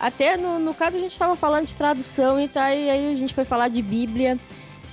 Até 0.00 0.36
no, 0.36 0.58
no 0.58 0.74
caso 0.74 0.96
a 0.96 1.00
gente 1.00 1.16
tava 1.18 1.36
falando 1.36 1.66
de 1.66 1.74
tradução 1.74 2.40
e 2.40 2.48
tá, 2.48 2.74
e 2.74 2.90
aí 2.90 3.12
a 3.12 3.16
gente 3.16 3.32
foi 3.34 3.44
falar 3.44 3.68
de 3.68 3.80
Bíblia 3.82 4.38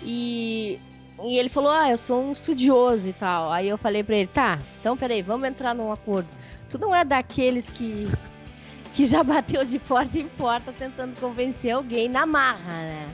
e. 0.03 0.79
E 1.21 1.37
ele 1.37 1.49
falou, 1.49 1.69
ah, 1.71 1.89
eu 1.89 1.97
sou 1.97 2.23
um 2.23 2.31
estudioso 2.31 3.05
e 3.09 3.11
tal. 3.11 3.51
Aí 3.51 3.67
eu 3.67 3.77
falei 3.77 4.01
pra 4.05 4.15
ele, 4.15 4.27
tá, 4.27 4.57
então 4.79 4.95
peraí, 4.95 5.21
vamos 5.21 5.49
entrar 5.49 5.75
num 5.75 5.91
acordo. 5.91 6.29
Tu 6.69 6.77
não 6.77 6.95
é 6.95 7.03
daqueles 7.03 7.69
que. 7.69 8.07
que 8.93 9.05
já 9.05 9.21
bateu 9.25 9.65
de 9.65 9.79
porta 9.79 10.17
em 10.17 10.27
porta 10.27 10.71
tentando 10.71 11.19
convencer 11.19 11.71
alguém 11.71 12.07
na 12.07 12.25
marra, 12.25 12.71
né? 12.71 13.09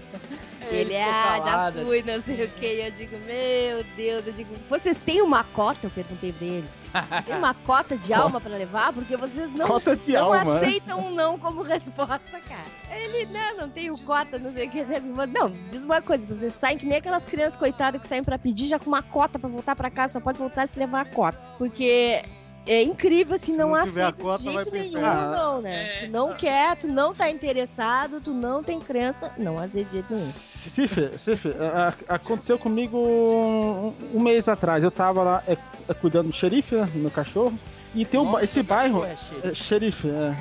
Ele, 0.69 0.93
ficou 0.95 1.11
ah, 1.11 1.41
já 1.43 1.71
fui, 1.85 2.03
não 2.03 2.19
sei 2.21 2.43
o 2.45 2.49
que. 2.49 2.65
Eu 2.65 2.91
digo, 2.91 3.17
meu 3.25 3.83
Deus, 3.95 4.27
eu 4.27 4.33
digo, 4.33 4.55
vocês 4.69 4.97
têm 4.97 5.21
uma 5.21 5.43
cota? 5.43 5.79
Eu 5.83 5.89
perguntei 5.89 6.31
pra 6.31 6.47
ele. 6.47 6.65
Vocês 7.09 7.23
têm 7.25 7.35
uma 7.37 7.53
cota 7.53 7.97
de 7.97 8.13
alma 8.15 8.39
pra 8.39 8.55
levar? 8.55 8.93
Porque 8.93 9.17
vocês 9.17 9.51
não, 9.53 9.67
Cota 9.67 9.95
de 9.95 10.13
não 10.13 10.33
alma. 10.33 10.57
aceitam 10.57 10.99
um 10.99 11.11
não 11.11 11.37
como 11.37 11.61
resposta, 11.61 12.39
cara. 12.39 12.75
Ele, 12.97 13.25
não, 13.25 13.57
não 13.57 13.69
tenho 13.69 13.97
cota, 13.99 14.39
não 14.39 14.51
sei 14.53 14.67
o 14.67 14.69
que. 14.71 14.79
Ele 14.79 14.99
Não, 15.33 15.49
diz 15.69 15.83
uma 15.83 16.01
coisa, 16.01 16.25
vocês 16.25 16.53
saem 16.53 16.77
que 16.77 16.85
nem 16.85 16.97
aquelas 16.97 17.25
crianças 17.25 17.57
coitadas 17.57 17.99
que 18.01 18.07
saem 18.07 18.23
pra 18.23 18.39
pedir 18.39 18.67
já 18.67 18.79
com 18.79 18.87
uma 18.87 19.03
cota 19.03 19.37
pra 19.37 19.49
voltar 19.49 19.75
pra 19.75 19.89
casa, 19.91 20.13
só 20.13 20.19
pode 20.21 20.37
voltar 20.39 20.67
se 20.67 20.79
levar 20.79 21.01
a 21.01 21.05
cota. 21.05 21.37
Porque 21.57 22.23
é 22.65 22.81
incrível 22.83 23.37
se, 23.37 23.45
Se 23.51 23.57
não, 23.57 23.69
não 23.69 23.75
aceita 23.75 24.21
cota, 24.21 24.43
de 24.43 24.51
jeito 24.51 24.71
nenhum, 24.71 25.01
não, 25.01 25.61
né? 25.61 26.03
É. 26.03 26.05
Tu 26.05 26.11
não 26.11 26.33
quer, 26.33 26.75
tu 26.77 26.87
não 26.87 27.13
tá 27.13 27.29
interessado, 27.29 28.19
tu 28.21 28.31
não 28.31 28.63
tem 28.63 28.79
crença, 28.79 29.31
não 29.37 29.57
aceita 29.57 29.83
de 29.89 29.91
jeito 29.93 30.13
nenhum. 30.13 30.31
Cif, 30.31 31.09
Cif, 31.19 31.47
a- 31.59 31.93
a- 32.09 32.15
aconteceu 32.15 32.57
comigo 32.57 32.97
um, 32.97 33.93
um 34.15 34.19
mês 34.21 34.49
atrás. 34.49 34.83
Eu 34.83 34.89
tava 34.91 35.21
lá 35.23 35.43
é, 35.47 35.57
é, 35.87 35.93
cuidando 35.93 36.29
do 36.29 36.35
xerife, 36.35 36.75
né, 36.75 36.85
do 36.85 36.97
meu 36.99 37.11
cachorro. 37.11 37.57
E 37.93 38.03
tem 38.03 38.19
um, 38.19 38.39
esse 38.39 38.61
bairro. 38.63 39.05
é 39.05 39.15
É, 39.43 39.53
xerife, 39.53 40.09
é. 40.09 40.35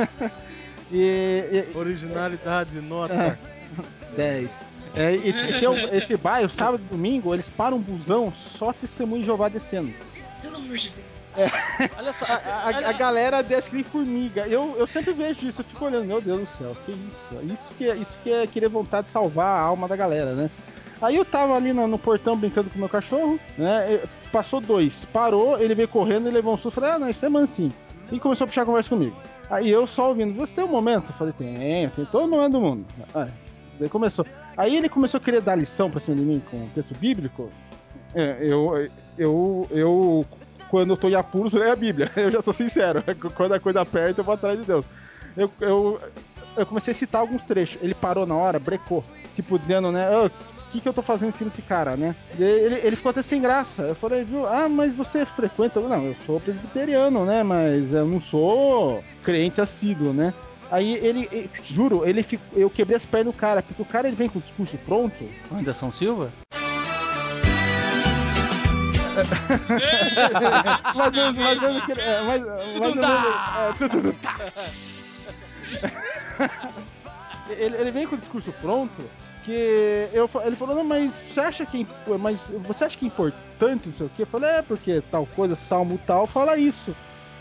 e, 0.90 1.64
e- 1.74 1.76
Originalidade, 1.76 2.80
nota. 2.80 3.38
10. 4.16 4.50
É, 4.94 5.14
e, 5.14 5.28
e 5.28 5.60
tem 5.60 5.68
um- 5.68 5.88
esse 5.94 6.16
bairro, 6.16 6.50
sábado 6.50 6.82
e 6.84 6.90
domingo, 6.92 7.32
eles 7.34 7.48
param 7.48 7.76
um 7.76 7.80
busão 7.80 8.32
só 8.58 8.72
testemunho 8.72 9.20
de 9.22 9.26
Jeová 9.26 9.48
descendo. 9.48 9.92
Pelo 10.42 10.56
amor 10.56 10.76
de 10.76 10.90
Deus. 10.90 11.09
Olha 11.98 12.12
só, 12.12 12.24
A, 12.26 12.34
a- 12.34 12.88
a 12.90 12.92
galera 12.92 13.42
desce 13.42 13.70
que 13.70 13.82
formiga. 13.84 14.46
Eu, 14.46 14.76
eu 14.78 14.86
sempre 14.86 15.12
vejo 15.12 15.48
isso, 15.48 15.60
eu 15.60 15.64
fico 15.64 15.84
olhando, 15.84 16.04
meu 16.06 16.20
Deus 16.20 16.40
do 16.40 16.46
céu, 16.58 16.76
que 16.84 16.92
isso? 16.92 17.52
Isso 17.52 17.68
que, 17.78 17.88
é- 17.88 17.96
isso 17.96 18.16
que 18.22 18.32
é 18.32 18.46
querer 18.46 18.68
vontade 18.68 19.06
de 19.06 19.12
salvar 19.12 19.46
a 19.46 19.60
alma 19.60 19.86
da 19.88 19.96
galera, 19.96 20.34
né? 20.34 20.50
Aí 21.00 21.16
eu 21.16 21.24
tava 21.24 21.54
ali 21.56 21.72
no, 21.72 21.86
no 21.86 21.98
portão 21.98 22.36
brincando 22.36 22.68
com 22.68 22.76
o 22.76 22.78
meu 22.80 22.88
cachorro, 22.88 23.38
né? 23.56 24.00
Passou 24.30 24.60
dois, 24.60 25.04
parou, 25.12 25.58
ele 25.58 25.74
veio 25.74 25.88
correndo 25.88 26.28
e 26.28 26.30
levou 26.32 26.52
um 26.54 26.56
susto. 26.56 26.72
Falei, 26.80 26.90
ah, 26.90 26.98
não, 26.98 27.08
isso 27.08 27.24
é 27.24 27.28
mansinho. 27.28 27.72
E 28.12 28.20
começou 28.20 28.44
a 28.44 28.48
puxar 28.48 28.62
a 28.62 28.66
conversa 28.66 28.88
comigo. 28.90 29.16
Aí 29.48 29.70
eu 29.70 29.86
só 29.86 30.08
ouvindo, 30.08 30.34
você 30.34 30.54
tem 30.54 30.64
um 30.64 30.68
momento? 30.68 31.10
Eu 31.10 31.14
falei, 31.14 31.32
tem, 31.32 31.88
tem 31.88 32.04
todo 32.06 32.28
momento 32.28 32.52
do 32.52 32.60
mundo. 32.60 32.84
Ah, 33.14 33.28
daí 33.78 33.88
começou. 33.88 34.24
Aí 34.56 34.76
ele 34.76 34.88
começou 34.88 35.18
a 35.18 35.20
querer 35.22 35.40
dar 35.40 35.54
lição 35.56 35.90
pra 35.90 36.00
cima 36.00 36.16
de 36.16 36.22
mim 36.22 36.42
com 36.50 36.68
texto 36.74 36.94
bíblico. 36.98 37.50
É, 38.14 38.36
eu, 38.40 38.86
eu, 39.16 39.66
eu, 39.70 40.26
quando 40.70 40.90
eu 40.90 40.96
tô 40.96 41.08
em 41.08 41.14
apuros, 41.14 41.52
eu 41.52 41.60
leio 41.60 41.72
a 41.72 41.76
Bíblia. 41.76 42.10
Eu 42.16 42.30
já 42.30 42.40
sou 42.40 42.52
sincero. 42.54 43.02
Quando 43.34 43.52
a 43.54 43.60
coisa 43.60 43.80
aperta, 43.80 44.20
eu 44.20 44.24
vou 44.24 44.34
atrás 44.34 44.58
de 44.58 44.64
Deus. 44.64 44.86
Eu, 45.36 45.50
eu, 45.60 46.00
eu 46.56 46.64
comecei 46.66 46.92
a 46.92 46.94
citar 46.94 47.20
alguns 47.20 47.44
trechos. 47.44 47.78
Ele 47.82 47.94
parou 47.94 48.24
na 48.24 48.34
hora, 48.36 48.58
brecou. 48.58 49.04
Tipo, 49.34 49.58
dizendo, 49.58 49.90
né? 49.90 50.06
"Ah, 50.08 50.26
O 50.26 50.70
que, 50.70 50.80
que 50.80 50.88
eu 50.88 50.92
tô 50.92 51.02
fazendo 51.02 51.30
em 51.30 51.32
cima 51.32 51.50
desse 51.50 51.62
cara, 51.62 51.96
né? 51.96 52.14
Ele, 52.38 52.76
ele 52.84 52.94
ficou 52.96 53.10
até 53.10 53.22
sem 53.22 53.40
graça. 53.42 53.82
Eu 53.82 53.94
falei, 53.96 54.22
viu? 54.22 54.46
Ah, 54.46 54.68
mas 54.68 54.94
você 54.94 55.24
frequenta. 55.26 55.80
Não, 55.80 56.04
eu 56.06 56.16
sou 56.24 56.38
presbiteriano, 56.40 57.24
né? 57.24 57.42
Mas 57.42 57.92
eu 57.92 58.06
não 58.06 58.20
sou 58.20 59.02
crente 59.24 59.60
assíduo, 59.60 60.12
né? 60.12 60.32
Aí 60.70 60.94
ele, 60.94 61.50
juro, 61.64 62.08
ele 62.08 62.24
eu 62.54 62.70
quebrei 62.70 62.96
as 62.96 63.04
pernas 63.04 63.34
do 63.34 63.36
cara, 63.36 63.60
porque 63.60 63.82
o 63.82 63.84
cara 63.84 64.06
ele 64.06 64.16
vem 64.16 64.28
com 64.28 64.38
o 64.38 64.42
discurso 64.42 64.78
pronto. 64.86 65.24
Anderson 65.52 65.90
Silva? 65.90 66.30
mas, 70.94 71.16
eu- 71.16 71.32
mas 71.34 71.62
eu 71.62 71.72
não 71.74 71.80
queria. 71.82 72.02
é, 72.02 72.22
Mas, 72.22 72.42
mas 72.42 72.84
eu 72.84 72.94
não- 72.94 73.08
é, 73.08 73.72
tudo 73.78 74.12
tá. 74.14 74.36
ele, 77.50 77.76
ele 77.76 77.90
vem 77.90 78.06
com 78.06 78.16
o 78.16 78.18
discurso 78.18 78.52
pronto. 78.60 79.02
Que 79.42 80.08
eu, 80.12 80.28
ele 80.44 80.54
falou, 80.54 80.76
não, 80.76 80.84
mas 80.84 81.12
você 81.32 81.40
acha 81.40 81.64
que 81.64 81.86
é 82.08 82.18
mas 82.18 82.38
você 82.66 82.84
acha 82.84 82.96
que 82.98 83.06
é 83.06 83.08
importante 83.08 83.88
não 83.88 83.96
sei 83.96 84.06
o 84.06 84.10
quê? 84.14 84.22
Eu 84.22 84.26
falei, 84.26 84.50
é 84.50 84.62
porque 84.62 85.02
tal 85.10 85.24
coisa, 85.24 85.56
salmo 85.56 85.98
tal, 86.06 86.26
fala 86.26 86.58
isso. 86.58 86.94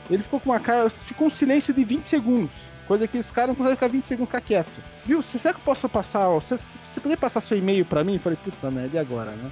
Ele 0.10 0.24
ficou 0.24 0.40
com 0.40 0.50
uma 0.52 0.60
cara, 0.62 0.90
ficou 0.90 1.28
um 1.28 1.30
silêncio 1.30 1.74
de 1.74 1.84
20 1.84 2.06
segundos. 2.06 2.50
Coisa 2.88 3.06
que 3.06 3.18
os 3.20 3.30
caras 3.30 3.50
não 3.50 3.56
conseguem 3.56 3.76
ficar 3.76 3.90
20 3.90 4.04
segundos 4.06 4.30
ficar 4.30 4.42
quieto. 4.42 4.72
Viu? 5.06 5.22
Será 5.22 5.54
que 5.54 5.60
eu 5.60 5.64
posso 5.66 5.90
passar? 5.90 6.30
ó, 6.30 6.40
Você, 6.40 6.56
você 6.56 7.00
poderia 7.02 7.18
passar 7.18 7.42
seu 7.42 7.58
e-mail 7.58 7.84
pra 7.86 8.02
mim? 8.04 8.14
Eu 8.14 8.20
falei, 8.22 8.38
puta 8.42 8.72
merda, 8.72 8.96
e 8.96 9.00
agora, 9.00 9.32
né? 9.32 9.52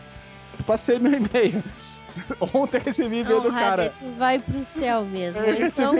Eu 0.57 0.63
passei 0.65 0.97
meu 0.99 1.11
e-mail. 1.13 1.61
Ontem 2.53 2.77
eu 2.77 2.83
recebi 2.83 3.19
e-mail 3.19 3.35
Não, 3.37 3.43
do 3.43 3.51
cara. 3.51 3.83
Rabbit, 3.83 4.03
vai 4.17 4.39
pro 4.39 4.63
céu 4.63 5.03
mesmo. 5.05 5.41
Eu 5.43 5.53
Então, 5.67 5.91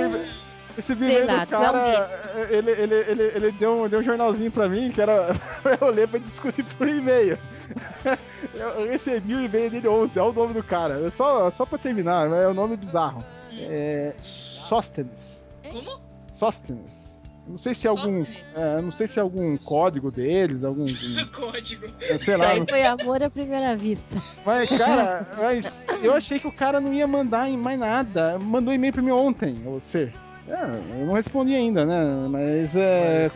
recebi, 0.75 1.01
sei 1.03 1.11
e-mail 1.23 1.27
lá, 1.27 1.43
do 1.45 1.49
tu 1.49 1.55
é 1.55 1.57
um 1.57 1.61
cara. 1.73 2.09
ele, 2.49 2.71
ele, 2.71 2.95
ele, 2.95 3.23
ele 3.35 3.51
deu, 3.53 3.83
um, 3.83 3.89
deu 3.89 3.99
um 3.99 4.03
jornalzinho 4.03 4.51
pra 4.51 4.69
mim 4.69 4.91
que 4.91 5.01
era 5.01 5.35
pra 5.63 5.77
eu 5.81 5.89
ler 5.91 6.07
pra 6.07 6.19
discutir 6.19 6.63
por 6.77 6.87
e-mail. 6.87 7.37
Eu, 8.53 8.87
recebi 8.87 9.35
o 9.35 9.41
e-mail 9.43 9.69
dele 9.69 9.87
ontem, 9.89 10.19
olha 10.19 10.29
o 10.29 10.33
nome 10.33 10.53
do 10.53 10.63
cara. 10.63 11.05
É 11.05 11.11
Só, 11.11 11.51
só 11.51 11.65
pra 11.65 11.77
terminar, 11.77 12.27
é 12.31 12.47
o 12.47 12.53
nome 12.53 12.77
bizarro. 12.77 13.23
É. 13.51 14.13
Sóstenes. 14.19 15.43
Como? 15.69 15.99
Sóstenes. 16.25 17.06
Não 17.47 17.57
sei 17.57 17.73
se 17.73 17.87
é 17.87 17.89
algum. 17.89 18.25
É, 18.55 18.81
não 18.81 18.91
sei 18.91 19.07
se 19.07 19.19
é 19.19 19.21
algum 19.21 19.55
código 19.57 20.11
deles, 20.11 20.63
algum. 20.63 20.85
Código. 21.33 21.87
sei 21.99 22.15
isso 22.15 22.37
lá. 22.37 22.49
aí 22.49 22.65
foi 22.67 22.83
amor 22.83 23.23
à 23.23 23.29
primeira 23.29 23.75
vista. 23.75 24.21
Mas, 24.45 24.69
cara, 24.77 25.27
mas 25.37 25.87
eu 26.03 26.13
achei 26.13 26.39
que 26.39 26.47
o 26.47 26.51
cara 26.51 26.81
não 26.81 26.93
ia 26.93 27.07
mandar 27.07 27.49
em 27.49 27.57
mais 27.57 27.79
nada. 27.79 28.37
Mandou 28.39 28.73
e-mail 28.73 28.93
pra 28.93 29.01
mim 29.01 29.11
ontem, 29.11 29.55
você. 29.55 30.13
É, 30.47 30.99
eu 30.99 31.05
não 31.05 31.13
respondi 31.13 31.55
ainda, 31.55 31.85
né? 31.85 32.27
Mas 32.29 32.75
é. 32.75 33.29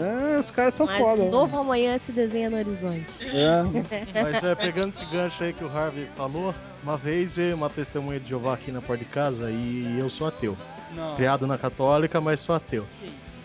é, 0.00 0.40
os 0.40 0.50
caras 0.50 0.74
são 0.74 0.86
Mas 0.86 0.98
foda. 0.98 1.22
um 1.22 1.30
novo 1.30 1.58
amanhã 1.58 1.96
se 1.98 2.12
desenha 2.12 2.50
no 2.50 2.56
horizonte. 2.56 3.24
É. 3.24 3.62
Mas 4.22 4.42
é, 4.42 4.54
pegando 4.54 4.88
esse 4.88 5.04
gancho 5.06 5.42
aí 5.42 5.52
que 5.52 5.64
o 5.64 5.68
Harvey 5.68 6.08
falou, 6.14 6.54
uma 6.82 6.96
vez 6.96 7.34
veio 7.34 7.56
uma 7.56 7.70
testemunha 7.70 8.18
de 8.18 8.28
Jeová 8.28 8.54
aqui 8.54 8.70
na 8.70 8.80
porta 8.80 9.04
de 9.04 9.10
casa 9.10 9.50
e 9.50 9.96
eu 9.98 10.10
sou 10.10 10.26
ateu. 10.26 10.56
Não. 10.94 11.14
Criado 11.16 11.46
na 11.46 11.58
católica, 11.58 12.20
mas 12.20 12.40
sou 12.40 12.54
ateu. 12.54 12.84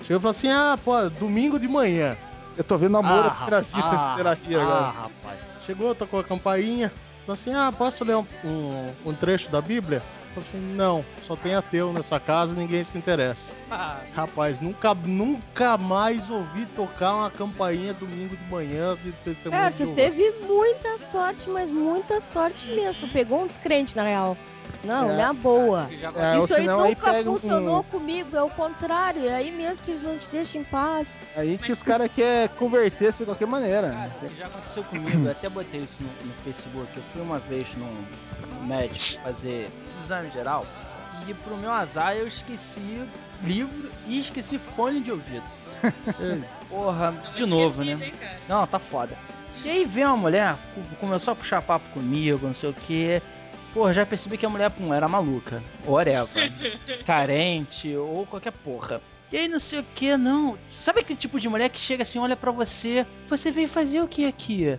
Chegou 0.03 0.17
e 0.17 0.19
falou 0.19 0.31
assim: 0.31 0.49
ah, 0.49 0.77
pô, 0.83 1.09
domingo 1.09 1.59
de 1.59 1.67
manhã. 1.67 2.17
Eu 2.57 2.63
tô 2.63 2.77
vendo 2.77 2.91
namoro 2.91 3.27
Ah, 3.27 3.31
primeira 3.31 3.61
vista 3.61 3.91
ah, 3.91 4.11
de 4.11 4.17
terapia 4.17 4.59
ah, 4.59 4.61
agora. 4.61 4.91
rapaz. 4.91 5.39
Chegou, 5.65 5.95
tocou 5.95 6.19
a 6.19 6.23
campainha. 6.23 6.91
Falou 7.25 7.33
assim: 7.33 7.53
ah, 7.53 7.71
posso 7.75 8.03
ler 8.03 8.15
um, 8.15 8.25
um, 8.43 8.91
um 9.05 9.13
trecho 9.13 9.49
da 9.49 9.61
Bíblia? 9.61 10.01
Falei 10.33 10.49
assim: 10.49 10.57
não, 10.75 11.05
só 11.27 11.35
tem 11.35 11.55
ateu 11.55 11.93
nessa 11.93 12.19
casa 12.19 12.55
e 12.55 12.59
ninguém 12.59 12.83
se 12.83 12.97
interessa. 12.97 13.53
Rapaz, 14.13 14.59
nunca, 14.59 14.93
nunca 14.93 15.77
mais 15.77 16.29
ouvi 16.29 16.65
tocar 16.67 17.15
uma 17.15 17.29
campainha 17.29 17.93
domingo 17.93 18.35
de 18.35 18.43
manhã 18.49 18.97
de 19.03 19.11
testemunho 19.11 19.61
É, 19.61 19.69
tu 19.71 19.87
teve 19.93 20.29
muita 20.45 20.97
sorte, 20.97 21.49
mas 21.49 21.69
muita 21.69 22.19
sorte 22.21 22.67
mesmo. 22.67 23.01
Tu 23.01 23.07
pegou 23.09 23.43
um 23.43 23.47
descrente, 23.47 23.95
na 23.95 24.03
real. 24.03 24.37
Não, 24.83 25.11
É. 25.11 25.15
na 25.17 25.31
boa. 25.33 25.87
Já 25.99 26.11
É, 26.15 26.37
Isso 26.39 26.53
aí 26.55 26.61
senão 26.61 26.79
aí 26.81 26.89
nunca 26.95 27.11
pega 27.11 27.29
um- 27.29 27.33
funcionou 27.33 27.83
comigo, 27.83 28.35
é 28.35 28.41
o 28.41 28.49
contrário. 28.49 29.27
É 29.29 29.35
aí 29.35 29.51
mesmo 29.51 29.83
que 29.85 29.91
eles 29.91 30.01
não 30.01 30.17
te 30.17 30.27
deixam 30.29 30.61
em 30.61 30.63
paz. 30.63 31.21
Aí 31.35 31.57
que 31.59 31.71
os 31.71 31.81
caras 31.83 32.11
querem 32.11 32.49
converter-se 32.57 33.19
de 33.19 33.25
qualquer 33.25 33.47
maneira. 33.47 33.89
Cara, 33.91 34.11
já 34.37 34.45
aconteceu 34.47 34.83
comigo, 34.85 35.25
eu 35.25 35.31
até 35.31 35.47
botei 35.49 35.81
isso 35.81 36.03
no, 36.03 36.09
no 36.09 36.33
Facebook. 36.43 36.87
Eu 36.97 37.03
fui 37.13 37.21
uma 37.21 37.37
vez 37.39 37.67
num, 37.77 38.65
médico 38.65 39.21
fazer 39.23 39.69
exame 40.03 40.29
geral 40.31 40.65
e 41.27 41.33
pro 41.33 41.57
meu 41.57 41.71
azar 41.71 42.15
eu 42.15 42.27
esqueci 42.27 43.01
livro 43.43 43.89
e 44.07 44.19
esqueci 44.19 44.59
fone 44.75 44.99
de 44.99 45.11
ouvido. 45.11 45.43
Porra, 46.69 47.13
de 47.35 47.45
novo, 47.45 47.83
né? 47.83 48.11
Não, 48.47 48.65
tá 48.67 48.79
foda. 48.79 49.15
E 49.63 49.69
aí 49.69 49.85
vem 49.85 50.05
uma 50.05 50.17
mulher, 50.17 50.55
co- 50.73 50.81
começou 50.99 51.33
a 51.33 51.35
puxar 51.35 51.61
papo 51.61 51.85
comigo, 51.93 52.47
não 52.47 52.53
sei 52.53 52.69
o 52.69 52.73
que. 52.73 53.21
Porra, 53.73 53.93
já 53.93 54.05
percebi 54.05 54.37
que 54.37 54.45
a 54.45 54.49
mulher 54.49 54.69
pum, 54.69 54.93
era 54.93 55.07
maluca. 55.07 55.63
Whatever. 55.85 56.51
Carente 57.05 57.95
ou 57.95 58.25
qualquer 58.25 58.51
porra. 58.51 59.01
E 59.31 59.37
aí 59.37 59.47
não 59.47 59.59
sei 59.59 59.79
o 59.79 59.85
que, 59.95 60.17
não. 60.17 60.57
Sabe 60.67 60.99
aquele 60.99 61.17
tipo 61.17 61.39
de 61.39 61.47
mulher 61.47 61.69
que 61.69 61.79
chega 61.79 62.03
assim, 62.03 62.19
olha 62.19 62.35
pra 62.35 62.51
você. 62.51 63.05
Você 63.29 63.49
veio 63.49 63.69
fazer 63.69 64.01
o 64.01 64.07
que 64.07 64.25
aqui? 64.25 64.75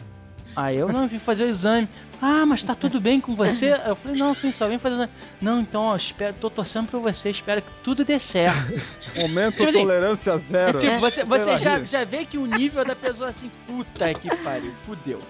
Ah, 0.54 0.70
eu 0.70 0.88
não 0.88 1.08
vim 1.08 1.18
fazer 1.18 1.44
o 1.44 1.48
exame. 1.48 1.88
Ah, 2.20 2.44
mas 2.44 2.62
tá 2.62 2.74
tudo 2.74 3.00
bem 3.00 3.18
com 3.18 3.34
você? 3.34 3.72
Eu 3.86 3.96
falei, 3.96 4.18
não, 4.18 4.34
sim, 4.34 4.52
só 4.52 4.68
vim 4.68 4.78
fazer 4.78 4.94
o 4.94 4.98
exame. 4.98 5.12
Não, 5.40 5.60
então, 5.60 5.82
ó, 5.84 5.96
espero, 5.96 6.34
tô 6.38 6.50
torcendo 6.50 6.88
pra 6.88 7.00
você, 7.00 7.30
espero 7.30 7.62
que 7.62 7.70
tudo 7.82 8.04
dê 8.04 8.20
certo. 8.20 8.78
Momento 9.16 9.56
Tipo 9.56 9.68
assim, 9.70 9.80
tolerância 9.80 10.38
zero. 10.38 10.80
Tipo, 10.80 11.00
você, 11.00 11.24
você 11.24 11.56
já, 11.58 11.80
já 11.80 12.04
vê 12.04 12.26
que 12.26 12.36
o 12.36 12.46
nível 12.46 12.84
da 12.84 12.94
pessoa 12.94 13.30
assim, 13.30 13.50
puta 13.66 14.12
que 14.12 14.34
pariu, 14.36 14.72
fudeu. 14.86 15.20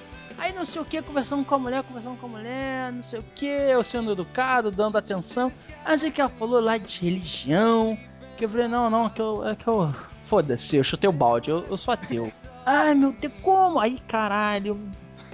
Aí 0.42 0.52
não 0.52 0.66
sei 0.66 0.82
o 0.82 0.84
que, 0.84 1.00
conversando 1.00 1.44
com 1.44 1.54
a 1.54 1.58
mulher, 1.58 1.84
conversando 1.84 2.18
com 2.18 2.26
a 2.26 2.28
mulher, 2.28 2.92
não 2.92 3.04
sei 3.04 3.20
o 3.20 3.24
que, 3.36 3.46
eu 3.46 3.84
sendo 3.84 4.10
educado, 4.10 4.72
dando 4.72 4.98
atenção. 4.98 5.52
Aí 5.84 5.96
sei 5.96 6.10
que 6.10 6.20
ela 6.20 6.28
falou 6.30 6.58
lá 6.58 6.76
de 6.76 7.00
religião. 7.00 7.96
Que 8.36 8.46
eu 8.46 8.48
falei, 8.48 8.66
não, 8.66 8.90
não, 8.90 9.08
que 9.08 9.22
eu. 9.22 9.46
É 9.46 9.54
que 9.54 9.68
eu. 9.68 9.92
Foda-se, 10.24 10.74
eu 10.76 10.82
chutei 10.82 11.08
o 11.08 11.12
balde, 11.12 11.48
eu, 11.48 11.64
eu 11.70 11.76
sou 11.76 11.94
ateu. 11.94 12.32
Ai 12.66 12.92
meu 12.92 13.12
Deus, 13.12 13.32
como? 13.40 13.78
Aí 13.78 14.00
caralho, 14.08 14.80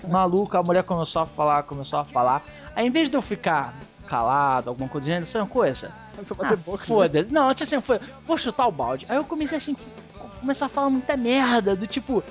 maluco, 0.07 0.55
a 0.59 0.63
mulher 0.63 0.83
começou 0.83 1.23
a 1.23 1.27
falar, 1.27 1.63
começou 1.63 2.01
a 2.01 2.05
falar. 2.05 2.43
Aí 2.77 2.87
em 2.87 2.91
vez 2.91 3.09
de 3.09 3.17
eu 3.17 3.23
ficar 3.23 3.79
calado, 4.07 4.69
alguma 4.69 4.91
coisa 4.91 5.07
do 5.07 5.09
gênero, 5.09 5.27
sabe 5.27 5.45
uma 5.45 5.51
coisa? 5.51 5.91
Ah, 6.39 6.51
né? 6.51 6.59
foda-se. 6.81 7.33
Não, 7.33 7.49
tipo 7.55 7.63
assim, 7.63 7.81
foi, 7.81 7.99
vou 8.27 8.37
chutar 8.37 8.67
o 8.67 8.73
balde. 8.73 9.07
Aí 9.09 9.17
eu 9.17 9.25
comecei 9.25 9.57
assim, 9.57 9.75
começar 10.39 10.67
a 10.67 10.69
falar 10.69 10.91
muita 10.91 11.17
merda, 11.17 11.75
do 11.75 11.87
tipo. 11.87 12.23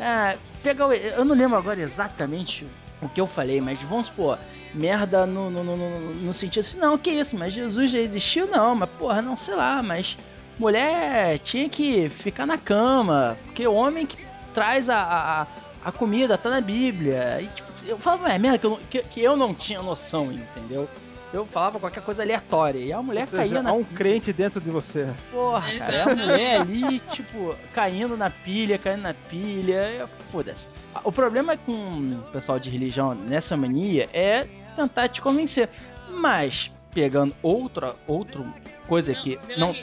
É, 0.00 0.36
pega 0.62 0.86
o- 0.86 0.92
Eu 0.92 1.24
não 1.24 1.34
lembro 1.34 1.56
agora 1.56 1.80
exatamente 1.80 2.66
o 3.00 3.08
que 3.08 3.20
eu 3.20 3.26
falei, 3.26 3.60
mas 3.60 3.80
vamos 3.82 4.06
supor, 4.06 4.38
merda 4.74 5.24
no, 5.26 5.48
no, 5.50 5.62
no, 5.64 5.76
no- 6.14 6.34
sentido 6.34 6.60
assim, 6.60 6.78
não, 6.78 6.98
que 6.98 7.10
isso, 7.10 7.36
mas 7.36 7.52
Jesus 7.54 7.90
já 7.90 7.98
existiu, 7.98 8.46
não, 8.48 8.74
mas 8.74 8.88
porra, 8.98 9.22
não 9.22 9.36
sei 9.36 9.54
lá, 9.54 9.82
mas 9.82 10.16
mulher 10.58 11.38
tinha 11.40 11.68
que 11.68 12.08
ficar 12.10 12.46
na 12.46 12.58
cama, 12.58 13.36
porque 13.44 13.66
o 13.66 13.74
homem 13.74 14.04
que 14.04 14.16
traz 14.52 14.88
a, 14.88 14.98
a, 15.00 15.46
a 15.88 15.92
comida 15.92 16.36
tá 16.36 16.50
na 16.50 16.60
Bíblia. 16.60 17.40
E, 17.40 17.46
tipo, 17.46 17.68
eu 17.86 17.96
falava, 17.98 18.32
é 18.32 18.38
merda 18.38 18.58
que 18.58 18.66
eu, 18.66 18.80
que, 18.90 19.02
que 19.02 19.20
eu 19.22 19.36
não 19.36 19.54
tinha 19.54 19.80
noção, 19.80 20.32
entendeu? 20.32 20.88
Eu 21.32 21.44
falava 21.46 21.78
qualquer 21.78 22.02
coisa 22.02 22.22
aleatória. 22.22 22.78
E 22.78 22.92
a 22.92 23.02
mulher 23.02 23.22
Ou 23.22 23.26
seja, 23.26 23.42
caía 23.42 23.62
na 23.62 23.70
há 23.70 23.72
um 23.74 23.84
crente 23.84 24.32
dentro 24.32 24.60
de 24.60 24.70
você. 24.70 25.08
Porra, 25.30 25.70
cara, 25.78 25.94
é 25.96 26.02
a 26.02 26.14
mulher 26.16 26.60
ali, 26.60 27.00
tipo, 27.12 27.54
caindo 27.74 28.16
na 28.16 28.30
pilha, 28.30 28.78
caindo 28.78 29.02
na 29.02 29.14
pilha, 29.14 30.08
foda-se. 30.32 30.66
O 31.04 31.12
problema 31.12 31.56
com 31.56 31.72
o 31.72 32.22
pessoal 32.32 32.58
de 32.58 32.70
religião 32.70 33.14
nessa 33.14 33.56
mania 33.56 34.08
é 34.12 34.46
tentar 34.74 35.08
te 35.08 35.20
convencer. 35.20 35.68
Mas, 36.10 36.70
pegando 36.92 37.34
outra, 37.42 37.94
outra 38.06 38.42
coisa 38.86 39.14
que 39.14 39.38
não... 39.58 39.74
Só, 39.74 39.80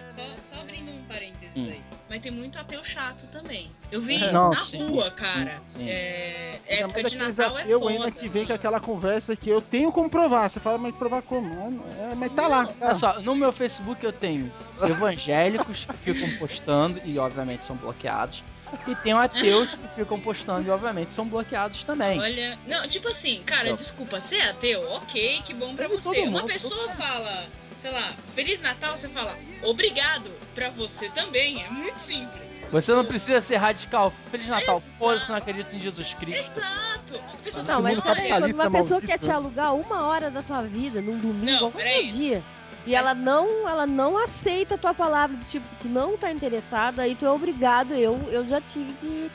só 0.51 0.61
abrindo 0.61 0.91
um 0.91 1.03
parênteses 1.07 1.49
Hum. 1.55 1.67
aí. 1.69 1.81
Mas 2.07 2.21
tem 2.21 2.31
muito 2.31 2.57
ateu 2.59 2.85
chato 2.85 3.25
também. 3.31 3.71
Eu 3.91 3.99
vi 3.99 4.19
Não, 4.31 4.51
na 4.51 4.57
sim, 4.57 4.87
rua, 4.87 5.09
sim, 5.09 5.21
cara. 5.21 5.59
sim. 5.65 5.89
É, 5.89 6.51
Ainda 6.69 6.83
época 6.83 7.01
de 7.01 7.07
aqueles 7.15 7.37
Natal 7.37 7.57
é 7.57 7.63
foda. 7.65 7.89
ainda 7.89 8.11
que 8.11 8.29
vem 8.29 8.43
assim. 8.43 8.47
com 8.47 8.53
aquela 8.53 8.79
conversa 8.79 9.35
que 9.35 9.49
eu 9.49 9.59
tenho 9.59 9.91
como 9.91 10.07
provar. 10.09 10.47
Você 10.49 10.59
fala, 10.59 10.77
mas 10.77 10.93
provar 10.93 11.23
como? 11.23 11.83
É, 11.99 12.11
é, 12.11 12.15
mas 12.15 12.31
tá 12.33 12.47
lá. 12.47 12.67
Olha 12.79 12.93
só, 12.93 13.19
no 13.21 13.35
meu 13.35 13.51
Facebook 13.51 14.03
eu 14.05 14.13
tenho 14.13 14.51
evangélicos 14.87 15.85
que 15.85 16.13
ficam 16.13 16.29
postando 16.37 17.01
e 17.03 17.17
obviamente 17.17 17.65
são 17.65 17.75
bloqueados. 17.75 18.43
E 18.87 18.95
tenho 18.95 19.17
ateus 19.17 19.73
que 19.75 19.87
ficam 19.95 20.19
postando 20.19 20.67
e 20.67 20.71
obviamente 20.71 21.13
são 21.13 21.25
bloqueados 21.27 21.83
também. 21.83 22.19
Olha, 22.19 22.57
não, 22.67 22.87
tipo 22.87 23.07
assim, 23.07 23.41
cara, 23.43 23.73
desculpa, 23.73 24.19
você 24.19 24.35
é 24.37 24.49
ateu? 24.49 24.81
Ok, 24.91 25.41
que 25.45 25.53
bom 25.53 25.75
pra 25.75 25.85
É 25.85 25.87
você. 25.87 26.21
Uma 26.21 26.41
mundo, 26.41 26.47
pessoa 26.47 26.89
fala, 26.95 27.45
sei 27.85 27.91
lá, 27.91 28.11
Feliz 28.33 28.59
Natal, 28.63 28.97
você 28.97 29.07
fala, 29.09 29.37
obrigado 29.61 30.31
pra 30.55 30.71
você 30.71 31.07
também. 31.09 31.63
É 31.63 31.69
muito 31.69 31.99
simples. 31.99 32.41
Você 32.71 32.91
não 32.95 33.05
precisa 33.05 33.39
ser 33.41 33.57
radical. 33.57 34.11
Feliz 34.31 34.47
Natal. 34.47 34.81
Foda-se, 34.97 35.29
não 35.29 35.35
acredito 35.35 35.75
em 35.75 35.79
Jesus 35.79 36.15
Cristo. 36.15 36.51
Exato. 36.57 37.63
Não, 37.63 37.83
mas 37.83 37.99
peraí, 37.99 38.27
quando 38.27 38.51
uma 38.51 38.71
pessoa 38.71 38.99
maldito, 38.99 39.05
quer 39.05 39.19
te 39.19 39.29
alugar 39.29 39.75
uma 39.75 40.07
hora 40.07 40.31
da 40.31 40.41
tua 40.41 40.63
vida, 40.63 40.99
num 40.99 41.19
domingo, 41.19 41.45
Não, 41.45 41.71
qualquer 41.71 42.03
dia, 42.05 42.41
e 42.87 42.95
ela 42.95 43.13
não, 43.13 43.69
ela 43.69 43.85
não 43.85 44.17
aceita 44.17 44.73
a 44.73 44.77
tua 44.79 44.93
palavra, 44.93 45.37
do 45.37 45.45
tipo, 45.45 45.67
tu 45.79 45.87
não 45.87 46.17
tá 46.17 46.31
interessada, 46.31 47.03
aí 47.03 47.13
tu 47.13 47.23
é 47.23 47.29
obrigado, 47.29 47.93
eu, 47.93 48.19
eu 48.31 48.47
já 48.47 48.59
tive 48.59 48.91
que... 48.93 49.31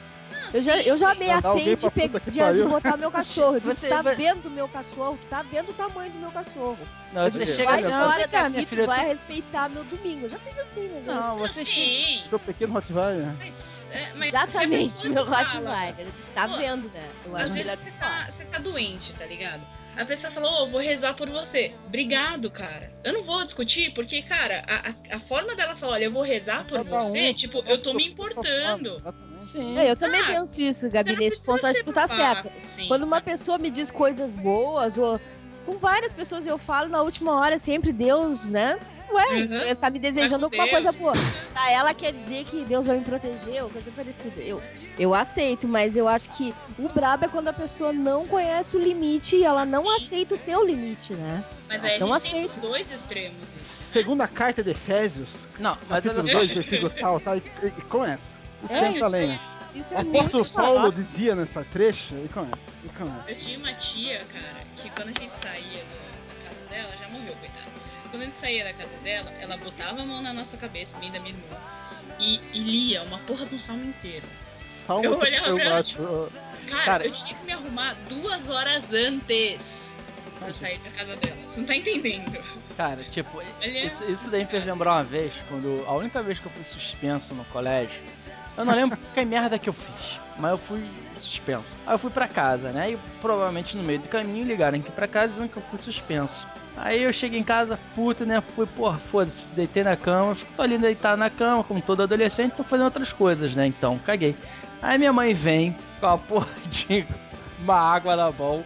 Eu 0.53 0.63
já, 0.63 0.83
eu 0.83 0.97
já 0.97 1.11
ameacei 1.13 1.77
de, 1.77 1.91
pe- 1.91 2.09
de, 2.09 2.31
de 2.55 2.63
botar 2.65 2.97
meu 2.97 3.11
cachorro. 3.11 3.59
Você 3.63 3.87
tu 3.87 3.91
tá 3.91 4.03
vai- 4.03 4.15
vendo 4.15 4.47
o 4.47 4.51
meu 4.51 4.69
cachorro, 4.69 5.17
tu 5.21 5.27
tá 5.29 5.43
vendo 5.43 5.71
o 5.71 5.73
tamanho 5.75 6.11
do 6.11 6.19
meu 6.19 6.31
cachorro. 6.31 6.79
Não, 7.13 7.25
você 7.31 7.39
Vai 7.39 7.47
chega 7.47 7.65
Vai 7.71 7.81
embora 7.85 8.29
cá, 8.29 8.39
minha 8.49 8.51
daqui, 8.51 8.67
tu 8.67 8.69
filha. 8.71 8.87
vai 8.87 9.07
respeitar 9.07 9.69
meu 9.69 9.85
domingo. 9.85 10.27
Eu 10.27 10.29
já 10.31 10.39
fiz 10.39 10.59
assim, 10.59 10.89
né? 10.89 11.03
Não, 11.07 11.39
você 11.39 11.65
chega. 11.65 12.29
Seu 12.29 12.39
pequeno 12.39 12.73
Rottweiler. 12.73 13.29
é, 13.93 14.27
Exatamente, 14.27 15.09
meu 15.09 15.25
Rottweiler. 15.25 16.07
Tá 16.35 16.49
Pô, 16.49 16.57
vendo, 16.57 16.89
né? 16.93 17.09
Eu 17.27 17.37
Às 17.37 17.43
acho 17.45 17.53
vezes 17.53 17.79
você 17.79 17.91
tá, 17.93 18.29
você 18.31 18.45
tá 18.45 18.59
doente, 18.59 19.13
tá 19.15 19.27
ligado? 19.27 19.61
A 19.97 20.05
pessoa 20.05 20.33
falou, 20.33 20.63
ô, 20.63 20.71
vou 20.71 20.81
rezar 20.81 21.15
por 21.15 21.29
você. 21.29 21.73
Obrigado, 21.87 22.51
cara. 22.51 22.93
Eu 23.05 23.13
não 23.13 23.25
vou 23.25 23.45
discutir, 23.45 23.93
porque, 23.93 24.23
cara, 24.23 24.65
a, 24.67 25.17
a, 25.17 25.21
forma 25.21 25.55
dela 25.55 25.77
falar, 25.77 25.95
olha, 25.95 26.05
eu 26.05 26.13
vou 26.13 26.23
rezar 26.23 26.65
por 26.67 26.79
Cada 26.83 27.01
você, 27.01 27.31
um 27.31 27.35
tipo, 27.35 27.59
eu 27.67 27.81
tô 27.83 27.93
me 27.93 28.07
importando. 28.07 28.97
Sim. 29.43 29.79
É, 29.79 29.91
eu 29.91 29.97
também 29.97 30.21
Ah, 30.21 30.27
penso 30.27 30.61
isso, 30.61 30.91
Gabi. 30.91 31.17
Nesse 31.17 31.43
ponto, 31.43 31.67
acho 31.67 31.81
que 31.81 31.85
tu 31.85 31.93
tá 31.93 32.07
certa. 32.07 32.51
Quando 32.89 33.03
uma 33.03 33.21
pessoa 33.21 33.59
me 33.59 33.71
diz 33.71 33.91
coisas 33.91 34.35
boas, 34.35 34.97
ou 34.97 35.21
com 35.67 35.73
várias 35.77 36.13
pessoas 36.15 36.47
eu 36.47 36.59
falo 36.59 36.89
na 36.89 37.03
última 37.03 37.39
hora 37.39 37.59
sempre 37.59 37.93
Deus, 37.93 38.49
né? 38.49 38.79
Ué, 39.13 39.43
Uhum. 39.43 39.75
tá 39.75 39.91
me 39.91 39.99
desejando 39.99 40.47
alguma 40.47 40.69
coisa 40.69 40.93
Deus. 40.93 41.03
boa. 41.03 41.13
Pra 41.53 41.71
ela 41.73 41.93
quer 41.93 42.13
dizer 42.13 42.45
que 42.45 42.65
Deus 42.65 42.87
vai 42.87 42.99
me 42.99 43.05
proteger 43.05 43.65
ou 43.65 43.71
coisa 43.71 43.91
parecida. 43.91 44.41
Eu, 44.41 44.63
eu 45.01 45.15
aceito, 45.15 45.67
mas 45.67 45.97
eu 45.97 46.07
acho 46.07 46.29
que 46.31 46.55
o 46.79 46.87
brabo 46.91 47.25
é 47.25 47.29
quando 47.29 47.49
a 47.49 47.53
pessoa 47.55 47.91
não 47.91 48.27
conhece 48.27 48.77
o 48.77 48.81
limite 48.81 49.35
e 49.37 49.45
ela 49.45 49.65
não 49.65 49.89
aceita 49.97 50.35
o 50.35 50.39
teu 50.39 50.63
limite, 50.65 51.15
né? 51.15 51.43
Mas 51.69 51.83
aí 51.83 51.97
a 51.97 51.99
Não 52.01 52.13
gente 52.19 52.31
tem 52.31 52.45
os 52.45 52.51
aceito. 52.51 52.61
dois 52.61 52.93
extremos. 52.93 53.49
Segunda 53.91 54.29
carta 54.29 54.63
de 54.63 54.71
Efésios, 54.71 55.31
Não, 55.59 55.77
mas 55.89 56.05
capítulo 56.05 56.29
só. 56.29 56.39
2, 56.39 56.51
versículo 56.53 56.91
tal, 56.91 57.19
tal, 57.19 57.37
e, 57.39 57.43
e 57.65 57.71
começa. 57.89 58.35
E 58.63 58.73
É 58.73 58.79
sempre 58.79 58.97
isso, 58.97 59.05
além. 59.07 59.41
Isso 59.75 59.95
O 59.95 59.97
é 59.97 60.01
apóstolo 60.03 60.43
muito 60.45 60.55
Paulo 60.55 60.93
dizia 60.93 61.35
nessa 61.35 61.65
trecha, 61.73 62.15
e 62.15 62.29
começa. 62.29 62.59
E 62.85 62.89
começa. 62.91 63.25
Eu 63.27 63.37
tinha 63.37 63.59
uma 63.59 63.73
tia, 63.73 64.19
cara, 64.31 64.61
que 64.77 64.91
quando 64.91 65.09
a 65.17 65.21
gente 65.21 65.33
saía 65.43 65.83
da, 65.83 66.35
da 66.35 66.51
casa 66.51 66.69
dela, 66.69 66.93
já 67.01 67.09
morreu, 67.09 67.35
coitada. 67.37 67.71
Quando 68.11 68.23
a 68.23 68.25
gente 68.27 68.41
saía 68.41 68.65
da 68.65 68.73
casa 68.75 68.97
dela, 69.03 69.31
ela 69.41 69.57
botava 69.57 70.03
a 70.03 70.05
mão 70.05 70.21
na 70.21 70.33
nossa 70.35 70.57
cabeça, 70.59 70.91
minha 70.99 71.11
e 71.11 71.15
da 71.15 71.21
minha 71.21 71.35
irmã, 71.35 71.57
e, 72.19 72.41
e 72.53 72.59
lia 72.59 73.03
uma 73.03 73.19
porra 73.21 73.47
de 73.47 73.55
um 73.55 73.61
salmo 73.61 73.83
inteiro. 73.85 74.27
Salmo 74.91 75.05
Eu 75.05 75.19
olhava 75.21 75.47
eu 75.47 75.57
pra 75.57 75.85
eu- 76.03 76.29
Cara, 76.69 76.85
Cara, 76.85 77.07
eu 77.07 77.13
tinha 77.13 77.35
que 77.35 77.45
me 77.45 77.53
arrumar 77.53 77.95
duas 78.09 78.49
horas 78.49 78.93
antes 78.93 79.27
de 79.29 79.59
sair 80.55 80.79
da 80.79 80.91
casa 80.91 81.17
dela. 81.17 81.37
Você 81.49 81.61
não 81.61 81.67
tá 81.67 81.77
entendendo. 81.77 82.45
Cara, 82.77 83.05
tipo, 83.05 83.39
Olha, 83.39 83.87
isso, 83.87 84.05
isso 84.05 84.29
daí 84.31 84.41
me 84.41 84.51
fez 84.51 84.65
lembrar 84.67 84.95
uma 84.95 85.03
vez, 85.05 85.33
quando. 85.49 85.85
A 85.87 85.93
única 85.93 86.21
vez 86.23 86.41
que 86.41 86.47
eu 86.47 86.51
fui 86.53 86.65
suspenso 86.65 87.35
no 87.35 87.45
colégio, 87.47 88.01
eu 88.57 88.65
não 88.65 88.75
lembro 88.75 88.99
que 89.15 89.25
merda 89.25 89.59
que 89.61 89.69
eu 89.69 89.73
fiz, 89.73 90.19
mas 90.39 90.51
eu 90.53 90.59
fui 90.59 90.85
suspenso. 91.21 91.73
Aí 91.87 91.95
eu 91.95 91.99
fui 91.99 92.11
pra 92.11 92.27
casa, 92.27 92.71
né? 92.71 92.91
E 92.93 92.99
provavelmente 93.21 93.77
no 93.77 93.85
meio 93.85 94.01
do 94.01 94.09
caminho 94.09 94.45
ligaram 94.45 94.77
aqui 94.79 94.91
pra 94.91 95.07
casa 95.07 95.29
dizendo 95.35 95.49
que 95.51 95.57
eu 95.57 95.63
fui 95.71 95.79
suspenso. 95.79 96.45
Aí 96.77 97.03
eu 97.03 97.13
cheguei 97.13 97.39
em 97.39 97.45
casa, 97.45 97.79
puto, 97.95 98.25
né? 98.25 98.43
Fui, 98.57 98.67
porra, 98.67 98.99
foda-se, 99.11 99.47
deitei 99.55 99.85
na 99.85 99.97
cama, 99.97 100.37
tô 100.57 100.63
ali 100.63 100.79
deitado 100.79 101.19
na 101.19 101.29
cama, 101.29 101.63
como 101.63 101.81
todo 101.83 102.03
adolescente, 102.03 102.53
tô 102.57 102.65
fazendo 102.65 102.87
outras 102.87 103.13
coisas, 103.13 103.55
né? 103.55 103.67
Então, 103.67 103.99
caguei. 103.99 104.35
Aí 104.83 104.99
minha 104.99 105.13
mãe 105.13 105.35
vem 105.35 105.77
com 106.01 106.07
a 106.07 106.19
porra 106.19 106.49
de 106.71 107.07
uma 107.59 107.77
água 107.77 108.17
na 108.17 108.31
mão. 108.31 108.65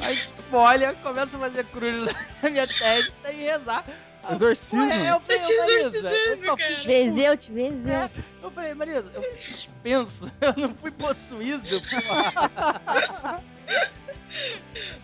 Aí 0.00 0.20
olha, 0.52 0.94
começa 1.02 1.36
a 1.36 1.40
fazer 1.40 1.64
cruz 1.66 2.12
na 2.42 2.50
minha 2.50 2.66
testa 2.66 3.32
e 3.32 3.44
rezar. 3.44 3.84
Exorcismo. 4.30 4.86
Porra, 4.86 5.06
eu 5.06 5.20
falei, 5.20 5.58
Marisa, 5.58 6.10
eu 6.10 6.36
só 6.38 6.56
fui 6.56 6.70
expulso. 6.70 6.86
Vezeu-te, 6.86 7.52
vezeu. 7.52 8.10
Eu 8.42 8.50
falei, 8.50 8.74
Marisa, 8.74 9.10
eu 9.14 9.22
fui 9.22 9.38
suspenso, 9.38 10.32
eu 10.40 10.54
não 10.56 10.74
fui 10.74 10.90
possuído, 10.90 11.80
porra. 11.82 13.42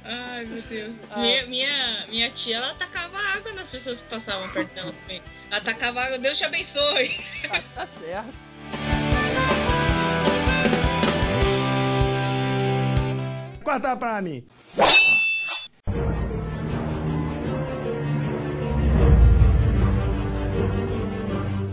Ai, 0.04 0.44
meu 0.44 0.62
Deus. 0.62 0.92
Ah. 1.10 1.18
Minha, 1.20 1.46
minha, 1.46 2.06
minha 2.08 2.30
tia, 2.30 2.56
ela 2.56 2.74
tacava 2.74 3.18
água 3.18 3.52
nas 3.52 3.68
pessoas 3.68 3.98
que 3.98 4.08
passavam 4.08 4.48
perto 4.50 4.74
dela 4.74 4.92
também. 5.02 5.22
Ela 5.50 5.60
tacava 5.60 6.02
água, 6.02 6.18
Deus 6.18 6.38
te 6.38 6.44
abençoe. 6.44 7.24
Ah, 7.50 7.62
tá 7.74 7.86
certo. 7.86 9.69
Corta 13.70 13.96
pra 13.96 14.20
mim. 14.20 14.44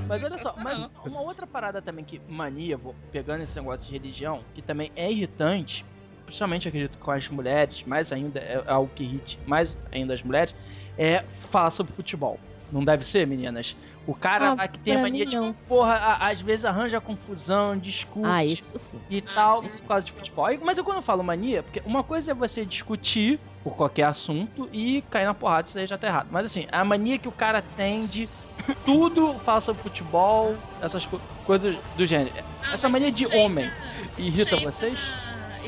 Mas 0.07 0.23
olha 0.23 0.37
só, 0.37 0.53
mas 0.57 0.87
uma 1.03 1.21
outra 1.21 1.47
parada 1.47 1.81
também 1.81 2.05
que 2.05 2.21
mania, 2.29 2.77
vou 2.77 2.93
pegando 3.11 3.41
esse 3.41 3.59
negócio 3.59 3.87
de 3.87 3.93
religião, 3.93 4.43
que 4.53 4.61
também 4.61 4.91
é 4.95 5.11
irritante, 5.11 5.83
principalmente 6.25 6.67
acredito 6.67 6.99
com 6.99 7.09
as 7.09 7.27
mulheres, 7.29 7.83
mais 7.87 8.11
ainda 8.11 8.39
é 8.41 8.63
algo 8.67 8.91
que 8.93 9.03
irrite 9.03 9.39
mais 9.47 9.75
ainda 9.91 10.13
as 10.13 10.21
mulheres, 10.21 10.53
é 10.99 11.25
falar 11.49 11.71
sobre 11.71 11.93
futebol. 11.93 12.39
Não 12.71 12.85
deve 12.85 13.03
ser, 13.07 13.25
meninas? 13.25 13.75
O 14.07 14.15
cara 14.15 14.51
Ah, 14.51 14.55
lá 14.55 14.67
que 14.69 14.79
tem 14.79 14.95
a 14.95 14.99
mania 14.99 15.25
de, 15.25 15.35
não. 15.35 15.53
porra, 15.53 15.93
a- 15.93 16.29
às 16.29 16.41
vezes 16.41 16.63
arranja 16.65 17.01
confusão, 17.01 17.77
discute 17.77 18.25
Ah, 18.25 18.45
isso 18.45 18.79
sim. 18.79 19.01
e 19.09 19.21
Ah, 19.21 19.33
tal 19.35 19.61
sim. 19.67 19.79
por 19.81 19.87
causa 19.89 20.05
de 20.05 20.11
futebol. 20.13 20.47
Mas 20.63 20.77
eu 20.77 20.83
quando 20.83 20.97
eu 20.97 21.03
falo 21.03 21.23
mania, 21.23 21.61
porque 21.61 21.81
uma 21.85 22.03
coisa 22.03 22.31
é 22.31 22.33
você 22.33 22.65
discutir 22.65 23.39
por 23.63 23.75
qualquer 23.75 24.03
assunto 24.03 24.69
e 24.71 25.01
cair 25.03 25.25
na 25.25 25.33
porrada, 25.33 25.67
isso 25.67 25.77
aí 25.77 25.85
já 25.85 25.97
tá 25.97 26.07
errado. 26.07 26.29
Mas 26.31 26.45
assim, 26.45 26.65
a 26.71 26.85
mania 26.85 27.19
que 27.19 27.27
o 27.27 27.33
cara 27.33 27.61
tem 27.61 28.07
de 28.07 28.29
tudo 28.85 29.37
fala 29.39 29.59
sobre 29.59 29.81
futebol, 29.83 30.57
essas 30.79 31.05
co- 31.05 31.19
coisas 31.43 31.75
do 31.93 32.05
gênero. 32.05 32.33
Ah, 32.61 32.73
Essa 32.73 32.87
mas 32.87 33.01
mania 33.01 33.11
de 33.11 33.27
homem 33.27 33.69
isso 34.09 34.21
irrita 34.21 34.55
entra 34.55 34.57
vocês? 34.57 34.99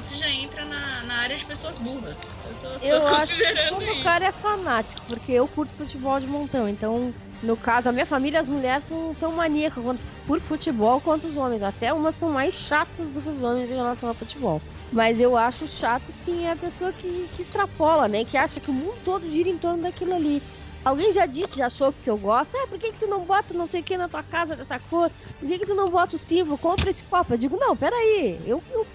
Isso 0.10 0.18
já 0.18 0.30
entra 0.32 0.66
na, 0.66 1.04
na 1.04 1.18
área 1.20 1.38
de 1.38 1.46
pessoas 1.46 1.78
burras. 1.78 2.18
Eu, 2.44 2.80
tô, 2.80 2.86
Eu 2.86 3.08
acho 3.16 3.36
que 3.36 3.70
quando 3.70 3.92
o 3.92 4.04
cara 4.04 4.26
é 4.26 4.32
fanático, 4.32 5.02
porque 5.08 5.32
eu 5.32 5.48
curto 5.48 5.72
futebol 5.72 6.20
de 6.20 6.26
montão. 6.26 6.68
Então, 6.68 7.14
no 7.44 7.56
caso, 7.56 7.90
a 7.90 7.92
minha 7.92 8.08
família, 8.08 8.40
as 8.40 8.48
mulheres 8.48 8.86
são 8.86 9.14
tão 9.20 9.32
maníacas 9.34 9.84
quanto 9.84 10.02
por 10.26 10.40
futebol 10.40 11.00
quanto 11.00 11.28
os 11.28 11.38
homens. 11.38 11.62
Até 11.62 11.94
umas 11.94 12.16
são 12.16 12.32
mais 12.32 12.56
chatas 12.56 13.12
do 13.12 13.22
que 13.22 13.30
os 13.30 13.44
homens 13.44 13.70
em 13.70 13.76
relação 13.76 14.10
ao 14.10 14.16
futebol. 14.16 14.60
Mas 14.92 15.20
eu 15.20 15.38
acho 15.38 15.68
chato, 15.68 16.12
sim, 16.12 16.48
a 16.48 16.56
pessoa 16.56 16.92
que, 16.92 17.30
que 17.36 17.44
extrapola, 17.44 18.08
né? 18.08 18.26
Que 18.26 18.36
acha 18.36 18.60
que 18.60 18.72
o 18.72 18.74
mundo 18.74 18.98
todo 19.06 19.30
gira 19.30 19.48
em 19.48 19.60
torno 19.60 19.84
daquilo 19.84 20.16
ali. 20.16 20.42
Alguém 20.84 21.12
já 21.12 21.28
disse, 21.28 21.58
já 21.58 21.68
achou 21.68 21.94
que 21.94 22.10
eu 22.10 22.18
gosto. 22.18 22.56
É, 22.58 22.66
por 22.66 22.80
que, 22.80 22.92
que 22.94 23.00
tu 23.00 23.06
não 23.06 23.26
bota 23.26 23.54
não 23.54 23.68
sei 23.68 23.82
o 23.82 23.84
que 23.84 23.96
na 23.96 24.08
tua 24.08 24.24
casa 24.24 24.56
dessa 24.56 24.80
cor? 24.80 25.12
Por 25.40 25.48
que, 25.48 25.60
que 25.60 25.66
tu 25.68 25.76
não 25.76 25.92
bota 25.92 26.16
o 26.16 26.20
símbolo? 26.20 26.58
Compra 26.58 26.90
esse 26.90 27.04
copo. 27.04 27.34
Eu 27.34 27.38
digo, 27.38 27.58
não, 27.60 27.78
peraí. 27.78 28.40
Eu, 28.46 28.64
eu, 28.72 28.88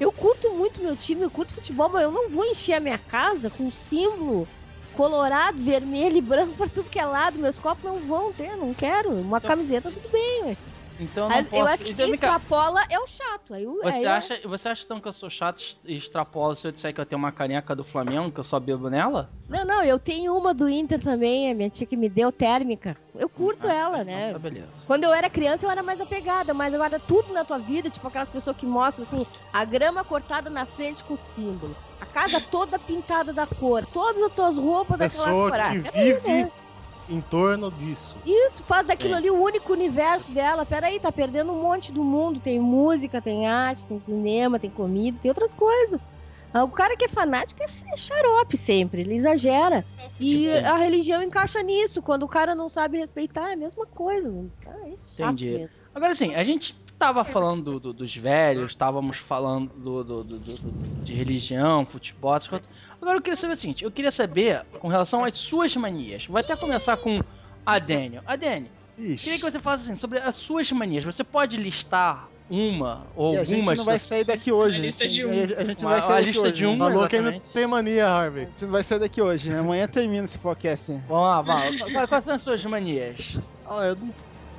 eu 0.00 0.12
curto 0.12 0.52
muito 0.54 0.80
meu 0.80 0.96
time, 0.96 1.22
eu 1.22 1.30
curto 1.30 1.54
futebol, 1.54 1.88
mas 1.88 2.02
eu 2.02 2.10
não 2.10 2.28
vou 2.28 2.44
encher 2.44 2.74
a 2.74 2.80
minha 2.80 2.98
casa 2.98 3.50
com 3.50 3.70
símbolo 3.70 4.48
colorado, 4.94 5.58
vermelho 5.58 6.16
e 6.16 6.20
branco 6.20 6.54
pra 6.58 6.68
tudo 6.68 6.90
que 6.90 6.98
é 6.98 7.04
lado. 7.04 7.38
Meus 7.38 7.58
copos 7.58 7.84
não 7.84 7.96
vão 7.96 8.32
ter, 8.32 8.56
não 8.56 8.74
quero. 8.74 9.12
Uma 9.12 9.40
camiseta, 9.40 9.90
tudo 9.90 10.08
bem, 10.10 10.42
mas. 10.44 10.76
Então 10.98 11.24
eu 11.24 11.28
não 11.30 11.36
Mas 11.36 11.48
posso... 11.48 11.62
eu 11.62 11.66
acho 11.66 11.84
que 11.84 11.90
Então, 11.92 12.08
extrapola 12.12 12.80
é 12.90 12.98
o 12.98 13.06
chato. 13.06 13.54
Aí, 13.54 13.66
o- 13.66 13.80
aí 13.84 13.92
Você 13.92 14.06
eu- 14.06 14.10
acha, 14.10 14.40
você 14.48 14.68
acha 14.68 14.84
então 14.84 15.00
que 15.00 15.06
eu 15.08 15.12
sou 15.12 15.30
chato 15.30 15.62
e 15.84 15.96
extrapolo 15.96 16.56
se 16.56 16.66
eu 16.66 16.72
disser 16.72 16.92
que 16.92 17.00
eu 17.00 17.06
tenho 17.06 17.18
uma 17.18 17.30
caneca 17.30 17.74
do 17.76 17.84
Flamengo, 17.84 18.32
que 18.32 18.40
eu 18.40 18.44
só 18.44 18.58
bebo 18.58 18.90
nela? 18.90 19.30
Não, 19.48 19.64
não, 19.64 19.82
eu 19.84 19.98
tenho 19.98 20.36
uma 20.36 20.52
do 20.52 20.68
Inter 20.68 21.00
também, 21.00 21.50
a 21.50 21.54
minha 21.54 21.70
tia 21.70 21.86
que 21.86 21.96
me 21.96 22.08
deu 22.08 22.30
térmica. 22.32 22.96
Eu 23.14 23.28
curto 23.28 23.66
Ah, 23.68 23.72
ela, 23.72 24.02
então 24.02 24.14
né? 24.14 24.32
Tá 24.32 24.38
beleza. 24.38 24.68
Quando 24.86 25.04
eu 25.04 25.12
era 25.14 25.30
criança, 25.30 25.64
eu 25.66 25.70
era 25.70 25.82
mais 25.82 26.00
apegada, 26.00 26.52
mas 26.52 26.74
agora 26.74 26.98
tudo 27.00 27.32
na 27.32 27.44
tua 27.44 27.58
vida, 27.58 27.88
tipo 27.88 28.06
aquelas 28.06 28.28
pessoas 28.30 28.56
que 28.56 28.66
mostram 28.66 29.04
assim, 29.04 29.24
a 29.52 29.64
grama 29.64 30.04
cortada 30.04 30.50
na 30.50 30.66
frente 30.66 31.02
com 31.04 31.16
símbolo, 31.16 31.76
a 32.00 32.06
casa 32.06 32.40
toda 32.40 32.78
pintada 32.78 33.32
da 33.32 33.46
cor, 33.46 33.86
todas 33.86 34.22
as 34.22 34.32
tuas 34.32 34.58
roupas 34.58 34.98
daquela 34.98 35.26
Pessoa 35.28 35.50
cor. 35.50 35.60
Ah, 35.60 35.70
que 35.72 35.80
peraí, 35.90 36.12
vive 36.12 36.28
né? 36.28 36.52
Em 37.08 37.20
torno 37.20 37.70
disso. 37.70 38.16
Isso, 38.24 38.62
faz 38.64 38.86
daquilo 38.86 39.10
Sim. 39.14 39.18
ali 39.18 39.30
o 39.30 39.40
único 39.42 39.72
universo 39.72 40.32
dela. 40.32 40.64
Peraí, 40.66 41.00
tá 41.00 41.10
perdendo 41.10 41.52
um 41.52 41.62
monte 41.62 41.92
do 41.92 42.04
mundo. 42.04 42.40
Tem 42.40 42.58
música, 42.60 43.20
tem 43.20 43.46
arte, 43.46 43.86
tem 43.86 43.98
cinema, 43.98 44.58
tem 44.58 44.70
comida, 44.70 45.18
tem 45.18 45.30
outras 45.30 45.52
coisas. 45.54 46.00
Ah, 46.52 46.64
O 46.64 46.68
cara 46.70 46.96
que 46.96 47.04
é 47.04 47.08
fanático 47.08 47.60
é 47.62 47.66
é 47.92 47.96
xarope 47.96 48.56
sempre, 48.56 49.02
ele 49.02 49.14
exagera. 49.14 49.84
E 50.18 50.48
a 50.50 50.76
religião 50.76 51.22
encaixa 51.22 51.62
nisso. 51.62 52.00
Quando 52.02 52.22
o 52.22 52.28
cara 52.28 52.54
não 52.54 52.68
sabe 52.68 52.98
respeitar, 52.98 53.50
é 53.50 53.52
a 53.54 53.56
mesma 53.56 53.86
coisa. 53.86 54.28
Isso 54.94 55.14
é 55.14 55.24
chato 55.24 55.32
Entendi. 55.34 55.50
mesmo. 55.50 55.68
Agora 55.94 56.12
assim, 56.12 56.34
a 56.34 56.42
gente 56.44 56.74
tava 56.98 57.22
falando 57.22 57.62
do- 57.62 57.80
do- 57.80 57.92
dos 57.92 58.16
velhos, 58.16 58.72
estávamos 58.72 59.18
falando 59.18 59.68
do, 59.74 60.02
do- 60.02 60.24
do- 60.24 60.38
do- 60.40 60.58
do- 60.58 60.74
de 61.04 61.14
religião, 61.14 61.86
futebol, 61.86 62.34
essas 62.34 62.48
coisas. 62.48 62.68
Agora 63.00 63.18
eu 63.18 63.22
queria 63.22 63.36
saber 63.36 63.52
o 63.54 63.56
seguinte, 63.56 63.84
eu 63.84 63.90
queria 63.90 64.10
saber 64.10 64.62
com 64.80 64.88
relação 64.88 65.24
às 65.24 65.36
suas 65.36 65.74
manias. 65.76 66.26
Vou 66.26 66.38
até 66.38 66.56
começar 66.56 66.96
com 66.96 67.20
a 67.64 67.78
Daniel. 67.78 68.22
A 68.26 68.34
Daniel, 68.36 68.72
Ixi. 68.98 69.22
queria 69.24 69.38
que 69.38 69.44
você 69.44 69.58
falasse 69.60 69.84
assim, 69.90 69.98
sobre 69.98 70.18
as 70.18 70.34
suas 70.34 70.70
manias. 70.72 71.04
Você 71.04 71.22
pode 71.22 71.56
listar 71.56 72.28
uma 72.50 73.06
ou 73.14 73.34
E 73.34 73.38
a 73.38 73.44
gente 73.44 73.54
algumas 73.56 73.78
não 73.78 73.84
vai 73.84 73.98
sair 73.98 74.24
daqui 74.24 74.50
hoje. 74.50 74.78
A 74.78 74.80
lista 74.80 75.04
gente- 75.04 75.14
de 75.14 75.26
um. 75.26 75.30
A 75.32 75.64
gente 75.64 75.82
não 75.82 75.90
Uma- 75.90 75.98
vai 75.98 76.02
sair 76.02 76.12
a 76.12 76.16
daqui 76.16 76.26
lista 76.28 76.42
hoje, 76.48 76.52
de 76.56 76.66
um. 76.66 76.72
né? 76.72 76.78
Falou 76.78 77.06
que 77.08 77.16
ainda 77.16 77.28
exatamente. 77.28 77.52
tem 77.52 77.66
mania, 77.66 78.08
Harvey. 78.08 78.42
A 78.44 78.46
gente 78.46 78.64
não 78.64 78.70
vai 78.72 78.82
sair 78.84 78.98
daqui 78.98 79.20
hoje, 79.22 79.50
né? 79.50 79.60
Amanhã 79.60 79.86
termina 79.86 80.24
esse 80.24 80.38
podcast. 80.38 80.90
Vamos 81.06 81.08
lá, 81.24 81.42
vamos 81.42 81.92
lá. 81.92 82.06
Quais- 82.08 82.24
são 82.24 82.34
as 82.34 82.42
suas 82.42 82.64
manias? 82.64 83.38
Ah, 83.68 83.84
eu 83.88 83.96
não, 83.96 84.12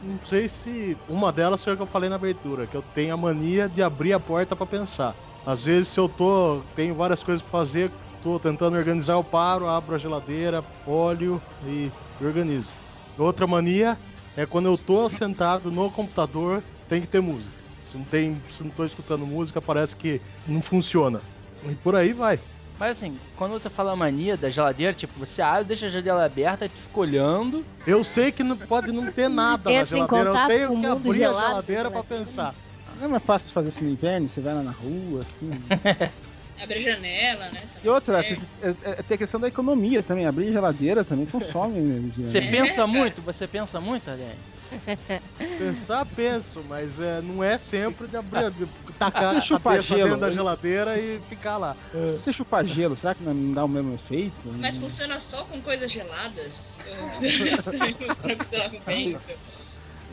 não 0.03 0.19
sei 0.25 0.47
se 0.47 0.95
uma 1.09 1.31
delas 1.31 1.63
foi 1.63 1.73
a 1.73 1.75
que 1.75 1.81
eu 1.81 1.87
falei 1.87 2.09
na 2.09 2.15
abertura, 2.15 2.67
que 2.67 2.75
eu 2.75 2.83
tenho 2.93 3.13
a 3.13 3.17
mania 3.17 3.67
de 3.67 3.81
abrir 3.81 4.13
a 4.13 4.19
porta 4.19 4.55
pra 4.55 4.65
pensar. 4.67 5.15
Às 5.45 5.65
vezes, 5.65 5.87
se 5.87 5.99
eu 5.99 6.07
tô, 6.07 6.61
tenho 6.75 6.93
várias 6.93 7.23
coisas 7.23 7.41
pra 7.41 7.49
fazer, 7.51 7.89
tô 8.21 8.39
tentando 8.39 8.77
organizar, 8.77 9.13
eu 9.13 9.23
paro, 9.23 9.67
abro 9.67 9.95
a 9.95 9.97
geladeira, 9.97 10.63
olho 10.85 11.41
e 11.65 11.91
organizo. 12.21 12.73
Outra 13.17 13.47
mania 13.47 13.97
é 14.35 14.45
quando 14.45 14.67
eu 14.67 14.77
tô 14.77 15.09
sentado 15.09 15.71
no 15.71 15.91
computador, 15.91 16.63
tem 16.87 17.01
que 17.01 17.07
ter 17.07 17.21
música. 17.21 17.55
Se 17.83 17.97
não 17.97 18.05
tem, 18.05 18.41
se 18.49 18.63
não 18.63 18.69
tô 18.69 18.85
escutando 18.85 19.25
música, 19.25 19.61
parece 19.61 19.95
que 19.95 20.21
não 20.47 20.61
funciona. 20.61 21.21
E 21.63 21.75
por 21.75 21.95
aí 21.95 22.13
vai. 22.13 22.39
Mas 22.77 22.97
assim, 22.97 23.17
quando 23.35 23.51
você 23.51 23.69
fala 23.69 23.95
mania 23.95 24.37
da 24.37 24.49
geladeira, 24.49 24.93
tipo, 24.93 25.19
você 25.19 25.41
abre, 25.41 25.65
deixa 25.65 25.87
a 25.87 25.89
geladeira 25.89 26.25
aberta 26.25 26.65
e 26.65 26.69
tu 26.69 26.79
fica 26.79 26.99
olhando. 26.99 27.65
Eu 27.85 28.03
sei 28.03 28.31
que 28.31 28.43
não 28.43 28.55
pode 28.55 28.91
não 28.93 29.11
ter 29.11 29.27
nada 29.29 29.69
na 29.69 29.75
Entra 29.77 29.97
geladeira, 29.97 30.29
eu 30.29 30.47
tenho 30.47 30.69
que 30.69 30.75
mundo 30.75 30.87
abrir 30.87 31.09
a 31.09 31.13
gelado, 31.13 31.49
geladeira 31.49 31.83
né? 31.83 31.89
pra 31.89 32.03
pensar. 32.03 32.55
Não 32.97 33.05
é 33.05 33.07
mais 33.07 33.23
fácil 33.23 33.51
fazer 33.51 33.69
isso 33.69 33.83
no 33.83 33.89
inverno, 33.89 34.29
você 34.29 34.39
vai 34.39 34.53
lá 34.53 34.63
na 34.63 34.71
rua, 34.71 35.21
assim. 35.21 35.51
Abre 36.61 36.79
a 36.79 36.81
janela, 36.81 37.51
né? 37.51 37.69
E 37.83 37.87
outra, 37.89 38.19
É. 38.19 38.23
tem, 38.23 38.37
é- 38.61 38.91
é- 38.91 39.03
tem 39.03 39.15
a 39.15 39.17
questão 39.17 39.39
da 39.39 39.47
economia 39.47 40.03
também. 40.03 40.25
Abrir 40.25 40.51
geladeira 40.51 41.05
também 41.05 41.25
consome 41.25 41.79
energia. 41.79 42.27
Você 42.27 42.41
né? 42.41 42.51
pensa 42.51 42.85
muito? 42.85 43.21
Você 43.21 43.47
pensa 43.47 43.79
muito, 43.79 44.09
Adriane? 44.09 44.39
Pensar, 45.57 46.05
penso, 46.05 46.63
mas 46.63 46.99
é, 46.99 47.21
não 47.21 47.43
é 47.43 47.57
sempre 47.57 48.07
de 48.07 48.15
abrir, 48.17 48.51
de 48.51 48.67
tacar 48.99 49.35
a 49.35 49.41
Chupar 49.41 49.73
cabeça 49.73 49.95
gelo. 49.95 50.03
dentro 50.09 50.19
da 50.21 50.29
geladeira 50.29 50.99
e 50.99 51.19
ficar 51.21 51.57
lá. 51.57 51.75
Se 51.91 52.19
você 52.19 52.33
chupar 52.33 52.65
gelo, 52.65 52.95
será 52.95 53.15
que 53.15 53.23
não 53.23 53.53
dá 53.53 53.65
o 53.65 53.67
mesmo 53.67 53.93
efeito? 53.93 54.51
Mas 54.53 54.77
funciona 54.77 55.19
só 55.19 55.45
com 55.45 55.61
coisas 55.61 55.91
geladas? 55.91 56.77
Ou 56.85 57.09
Também 57.11 57.57
funciona 57.57 58.37
com, 58.37 58.43
sei 58.45 58.59
lá, 58.59 58.69
com 58.69 58.79
vento? 58.81 59.21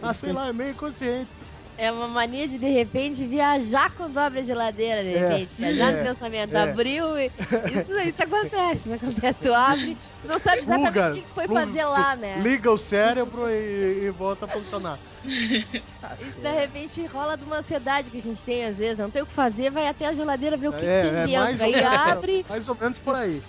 Ah, 0.02 0.14
sei 0.14 0.32
lá, 0.32 0.48
é 0.48 0.52
meio 0.52 0.70
inconsciente. 0.72 1.45
É 1.78 1.92
uma 1.92 2.08
mania 2.08 2.48
de, 2.48 2.58
de 2.58 2.68
repente, 2.68 3.26
viajar 3.26 3.90
quando 3.94 4.16
abre 4.16 4.40
a 4.40 4.42
geladeira, 4.42 5.02
de 5.02 5.14
É, 5.14 5.28
repente. 5.28 5.56
Viajar 5.56 5.92
é, 5.92 5.98
no 5.98 6.08
pensamento. 6.08 6.54
é. 6.54 6.62
Abriu 6.62 7.18
e. 7.18 7.26
Isso, 7.80 8.00
isso 8.00 8.22
acontece. 8.22 8.88
Isso 8.88 8.94
acontece. 8.94 9.38
Tu 9.40 9.52
abre, 9.52 9.98
tu 10.20 10.26
não 10.28 10.38
sabe 10.38 10.60
exatamente 10.60 11.10
o 11.10 11.12
que, 11.12 11.20
que 11.20 11.26
tu 11.26 11.34
foi 11.34 11.46
fazer 11.46 11.84
lá, 11.84 12.16
né? 12.16 12.40
Liga 12.40 12.70
o 12.70 12.78
cérebro 12.78 13.50
e, 13.50 14.04
e 14.06 14.10
volta 14.10 14.46
a 14.46 14.48
funcionar. 14.48 14.98
Isso 16.20 16.40
de 16.40 16.52
repente 16.52 17.04
rola 17.06 17.36
de 17.36 17.44
uma 17.44 17.58
ansiedade 17.58 18.10
que 18.10 18.18
a 18.18 18.22
gente 18.22 18.42
tem 18.44 18.64
às 18.64 18.78
vezes. 18.78 18.98
Não 18.98 19.10
tem 19.10 19.22
o 19.22 19.26
que 19.26 19.32
fazer, 19.32 19.70
vai 19.70 19.86
até 19.88 20.06
a 20.06 20.12
geladeira 20.12 20.56
ver 20.56 20.68
o 20.68 20.72
que, 20.72 20.78
que 20.78 20.86
É, 20.86 21.02
tem 21.02 21.16
é 21.20 21.26
dentro. 21.26 21.64
Aí 21.64 21.74
abre, 21.84 22.44
Mais 22.48 22.68
ou 22.68 22.76
menos 22.80 22.98
por 22.98 23.14
aí. 23.14 23.42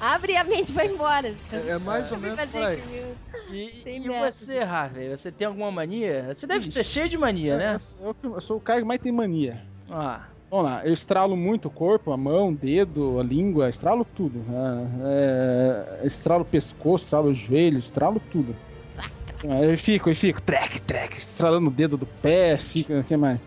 Abre 0.00 0.32
e 0.32 0.36
a 0.36 0.44
mente 0.44 0.72
vai 0.72 0.86
embora. 0.86 1.28
É, 1.50 1.70
é 1.70 1.78
mais 1.78 2.10
ou 2.10 2.18
Fui 2.18 2.28
menos 2.28 2.44
por 2.50 2.62
aí. 2.64 3.16
E, 3.50 3.82
Tem 3.84 4.04
e 4.04 4.08
você, 4.08 4.58
Harvey? 4.58 5.08
Você 5.16 5.32
tem 5.32 5.46
alguma 5.46 5.70
mania? 5.70 6.34
Você 6.34 6.46
deve 6.46 6.70
ser 6.72 6.84
Ixi. 6.84 6.92
cheio 6.92 7.08
de 7.08 7.16
mania, 7.18 7.56
né? 7.56 7.76
Eu, 7.98 8.16
eu- 8.22 8.40
sou 8.40 8.58
o 8.58 8.60
cara 8.60 8.80
que 8.80 8.86
mais 8.86 9.00
tem 9.00 9.12
mania. 9.12 9.66
Ah, 9.88 10.28
Vamos 10.50 10.64
lá, 10.64 10.86
eu 10.86 10.94
estralo 10.94 11.36
muito 11.36 11.68
o 11.68 11.70
corpo, 11.70 12.10
a 12.10 12.16
mão, 12.16 12.48
o 12.48 12.56
dedo, 12.56 13.18
a 13.18 13.22
língua, 13.22 13.68
estralo 13.68 14.02
tudo. 14.04 14.46
É, 15.06 16.02
é, 16.04 16.06
estralo 16.06 16.42
o 16.42 16.46
pescoço, 16.46 17.04
estralo 17.04 17.28
o 17.28 17.34
joelho, 17.34 17.78
estralo 17.78 18.18
tudo. 18.18 18.58
É, 19.44 19.72
Eu 19.72 19.78
fico, 19.78 20.08
eu 20.10 20.16
fico, 20.16 20.40
trek, 20.42 20.80
trek, 20.82 21.16
estralando 21.18 21.68
o 21.70 21.72
dedo 21.74 21.96
do 21.98 22.06
pé, 22.06 22.58
fica, 22.58 23.00
o 23.00 23.04
que 23.04 23.16
mais? 23.16 23.40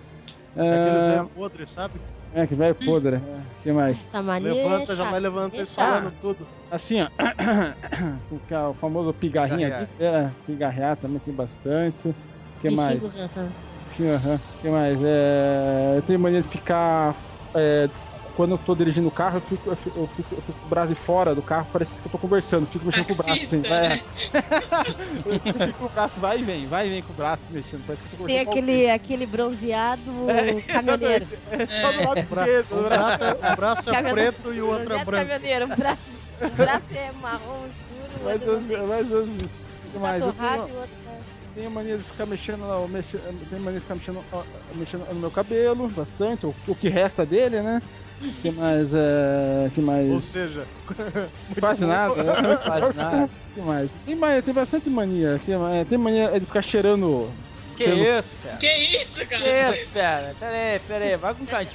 Aqueles 0.55 1.07
É, 1.07 1.15
é 1.17 1.23
podre, 1.33 1.65
sabe? 1.67 2.01
É, 2.33 2.47
que 2.47 2.55
velho 2.55 2.75
podre, 2.75 3.17
o 3.17 3.61
que 3.61 3.71
mais? 3.71 3.99
Essa 3.99 4.21
mania 4.21 4.53
Levanta, 4.53 4.93
é 4.93 4.95
já 4.95 5.09
vai 5.09 5.19
levantando 5.19 5.59
é 5.59 5.63
e 5.63 5.67
falando 5.67 6.11
tudo. 6.19 6.49
Assim, 6.69 7.01
ó, 7.01 7.09
o 8.29 8.39
que 8.39 8.53
é 8.53 8.59
o 8.67 8.73
famoso 8.75 9.13
pigarrinha 9.13 9.67
Pigarrear. 9.67 9.83
aqui, 9.83 10.03
é, 10.03 10.35
pigarrear 10.45 10.97
também 10.97 11.19
tem 11.21 11.33
bastante. 11.33 12.07
O 12.09 12.15
que 12.59 12.69
Bichinho 12.69 12.75
mais? 12.77 13.01
do 13.01 13.07
ranço. 13.09 13.59
Sim, 13.91 14.07
aham. 14.07 14.35
O 14.37 14.41
que 14.61 14.69
mais? 14.69 14.99
É, 15.03 15.95
eu 15.97 16.03
tenho 16.03 16.19
mania 16.19 16.41
de 16.41 16.49
ficar. 16.49 17.15
é, 17.55 17.89
quando 18.33 18.51
eu 18.51 18.57
tô 18.57 18.73
dirigindo 18.75 19.07
o 19.07 19.11
carro, 19.11 19.37
eu 19.37 19.41
fico, 19.41 19.69
eu 19.69 19.75
fico, 19.75 19.99
eu 19.99 20.07
fico, 20.07 20.35
eu 20.35 20.41
fico 20.41 20.59
com 20.59 20.65
o 20.65 20.69
braço 20.69 20.89
de 20.93 20.95
fora 20.95 21.35
do 21.35 21.43
carro, 21.43 21.67
parece 21.71 22.01
que 22.01 22.07
eu 22.07 22.11
tô 22.11 22.17
conversando, 22.17 22.65
fico 22.67 22.85
mexendo 22.85 23.05
com 23.05 23.13
o 23.13 23.15
braço 23.17 23.43
assim. 23.43 23.59
Né? 23.59 24.01
eu 25.25 25.67
fico 25.67 25.79
com 25.79 25.85
o 25.85 25.89
braço, 25.89 26.19
vai 26.19 26.39
e 26.39 26.43
vem, 26.43 26.67
vai 26.67 26.87
e 26.87 26.89
vem 26.89 27.03
com 27.03 27.11
o 27.11 27.15
braço 27.15 27.51
mexendo. 27.51 27.83
Parece 27.85 28.03
que 28.03 28.07
eu 28.13 28.17
tô 28.19 28.25
Tem 28.25 28.37
conversando 28.45 28.49
aquele, 28.51 28.89
aquele 28.89 29.25
bronzeado 29.25 30.29
É, 30.29 30.61
caminhoneiro. 30.61 31.27
alguém. 31.45 31.67
Só 31.67 31.91
do 31.91 32.03
lado 32.07 32.17
O, 32.19 32.23
esquerdo. 32.23 32.71
o 32.71 32.75
do 32.83 32.83
braço. 32.89 33.23
é- 33.23 33.53
o 33.53 33.55
braço 33.55 33.89
é 33.89 34.03
preto 34.11 34.53
e 34.53 34.61
o 34.61 34.67
outro 34.67 34.93
é 34.93 35.05
branco. 35.05 35.11
caminhoneiro. 35.11 35.65
Um 35.65 35.75
braço, 35.75 36.09
um 36.41 36.55
braço 36.55 36.93
é 36.97 37.11
marrom 37.11 37.67
escuro, 37.67 38.09
o 38.19 38.23
Mais 38.23 38.41
ou 38.41 38.61
menos- 38.61 38.87
mais 38.87 39.11
ou 39.11 39.25
menos 39.27 39.43
isso. 39.51 39.61
O 39.85 39.91
que 39.91 39.99
mais? 39.99 40.21
tá 40.21 40.27
Eu 40.29 40.33
torrado 40.33 40.63
tenho, 40.65 40.69
e 40.69 40.77
o 40.77 40.81
outro 40.81 40.95
tá... 41.03 41.11
tenho 41.53 41.71
mania 41.71 41.97
de 41.97 42.03
ficar 42.03 42.25
mexendo, 42.25 42.61
no- 42.61 42.87
mexe- 42.87 43.17
tenho 43.49 43.61
mania 43.61 43.79
de 43.79 43.81
ficar 43.81 43.95
mexendo, 43.95 44.25
ó, 44.31 44.43
mexendo 44.75 45.05
no 45.13 45.19
meu 45.19 45.31
cabelo 45.31 45.89
bastante, 45.89 46.45
o, 46.45 46.55
o 46.67 46.75
que 46.75 46.87
resta 46.87 47.25
dele, 47.25 47.61
né? 47.61 47.81
O 48.23 48.41
que 48.41 48.51
mais? 48.51 48.93
É, 48.93 49.69
que 49.73 49.81
mais? 49.81 50.11
Ou 50.11 50.21
seja, 50.21 50.65
Quase 51.59 51.85
nada, 51.85 52.23
né? 52.23 52.57
Quase 52.63 52.97
nada. 52.97 53.25
O 53.25 53.53
que 53.55 53.61
mais? 53.61 53.91
Tem, 54.05 54.15
mania, 54.15 54.41
tem 54.41 54.53
bastante 54.53 54.89
mania. 54.89 55.39
Que 55.43 55.55
mais? 55.55 55.87
Tem 55.87 55.97
mania 55.97 56.39
de 56.39 56.45
ficar 56.45 56.61
cheirando. 56.61 57.29
que 57.77 57.83
cheirando- 57.85 58.19
isso, 58.23 58.35
cara? 58.43 58.57
Que 58.57 58.67
isso, 58.77 59.13
Que 59.15 59.25
cara? 59.25 59.75
isso, 59.75 59.91
pera? 59.91 60.35
Pera 60.39 60.51
aí, 60.55 60.79
pera 60.79 61.05
aí. 61.05 61.15
Vai 61.17 61.33
com 61.33 61.45
calma. 61.45 61.67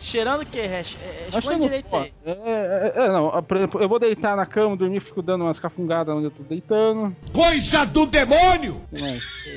Cheirando 0.00 0.42
o 0.42 0.46
que? 0.46 0.60
Res- 0.60 0.96
é, 1.02 1.24
Responde 1.32 1.40
cheirando- 1.46 1.62
direito 1.62 1.96
aí. 1.96 2.12
É, 2.26 2.30
é, 2.30 2.92
é, 2.94 3.08
não, 3.08 3.42
por 3.42 3.56
exemplo, 3.56 3.80
eu 3.80 3.88
vou 3.88 3.98
deitar 3.98 4.36
na 4.36 4.44
cama, 4.44 4.76
dormir, 4.76 5.00
fico 5.00 5.22
dando 5.22 5.44
umas 5.44 5.58
cafungadas 5.58 6.14
onde 6.14 6.26
eu 6.26 6.30
tô 6.30 6.42
deitando. 6.42 7.16
Coisa 7.32 7.86
do 7.86 8.04
demônio! 8.04 8.82
Que 8.90 9.00
mais? 9.00 9.24
Que 9.42 9.50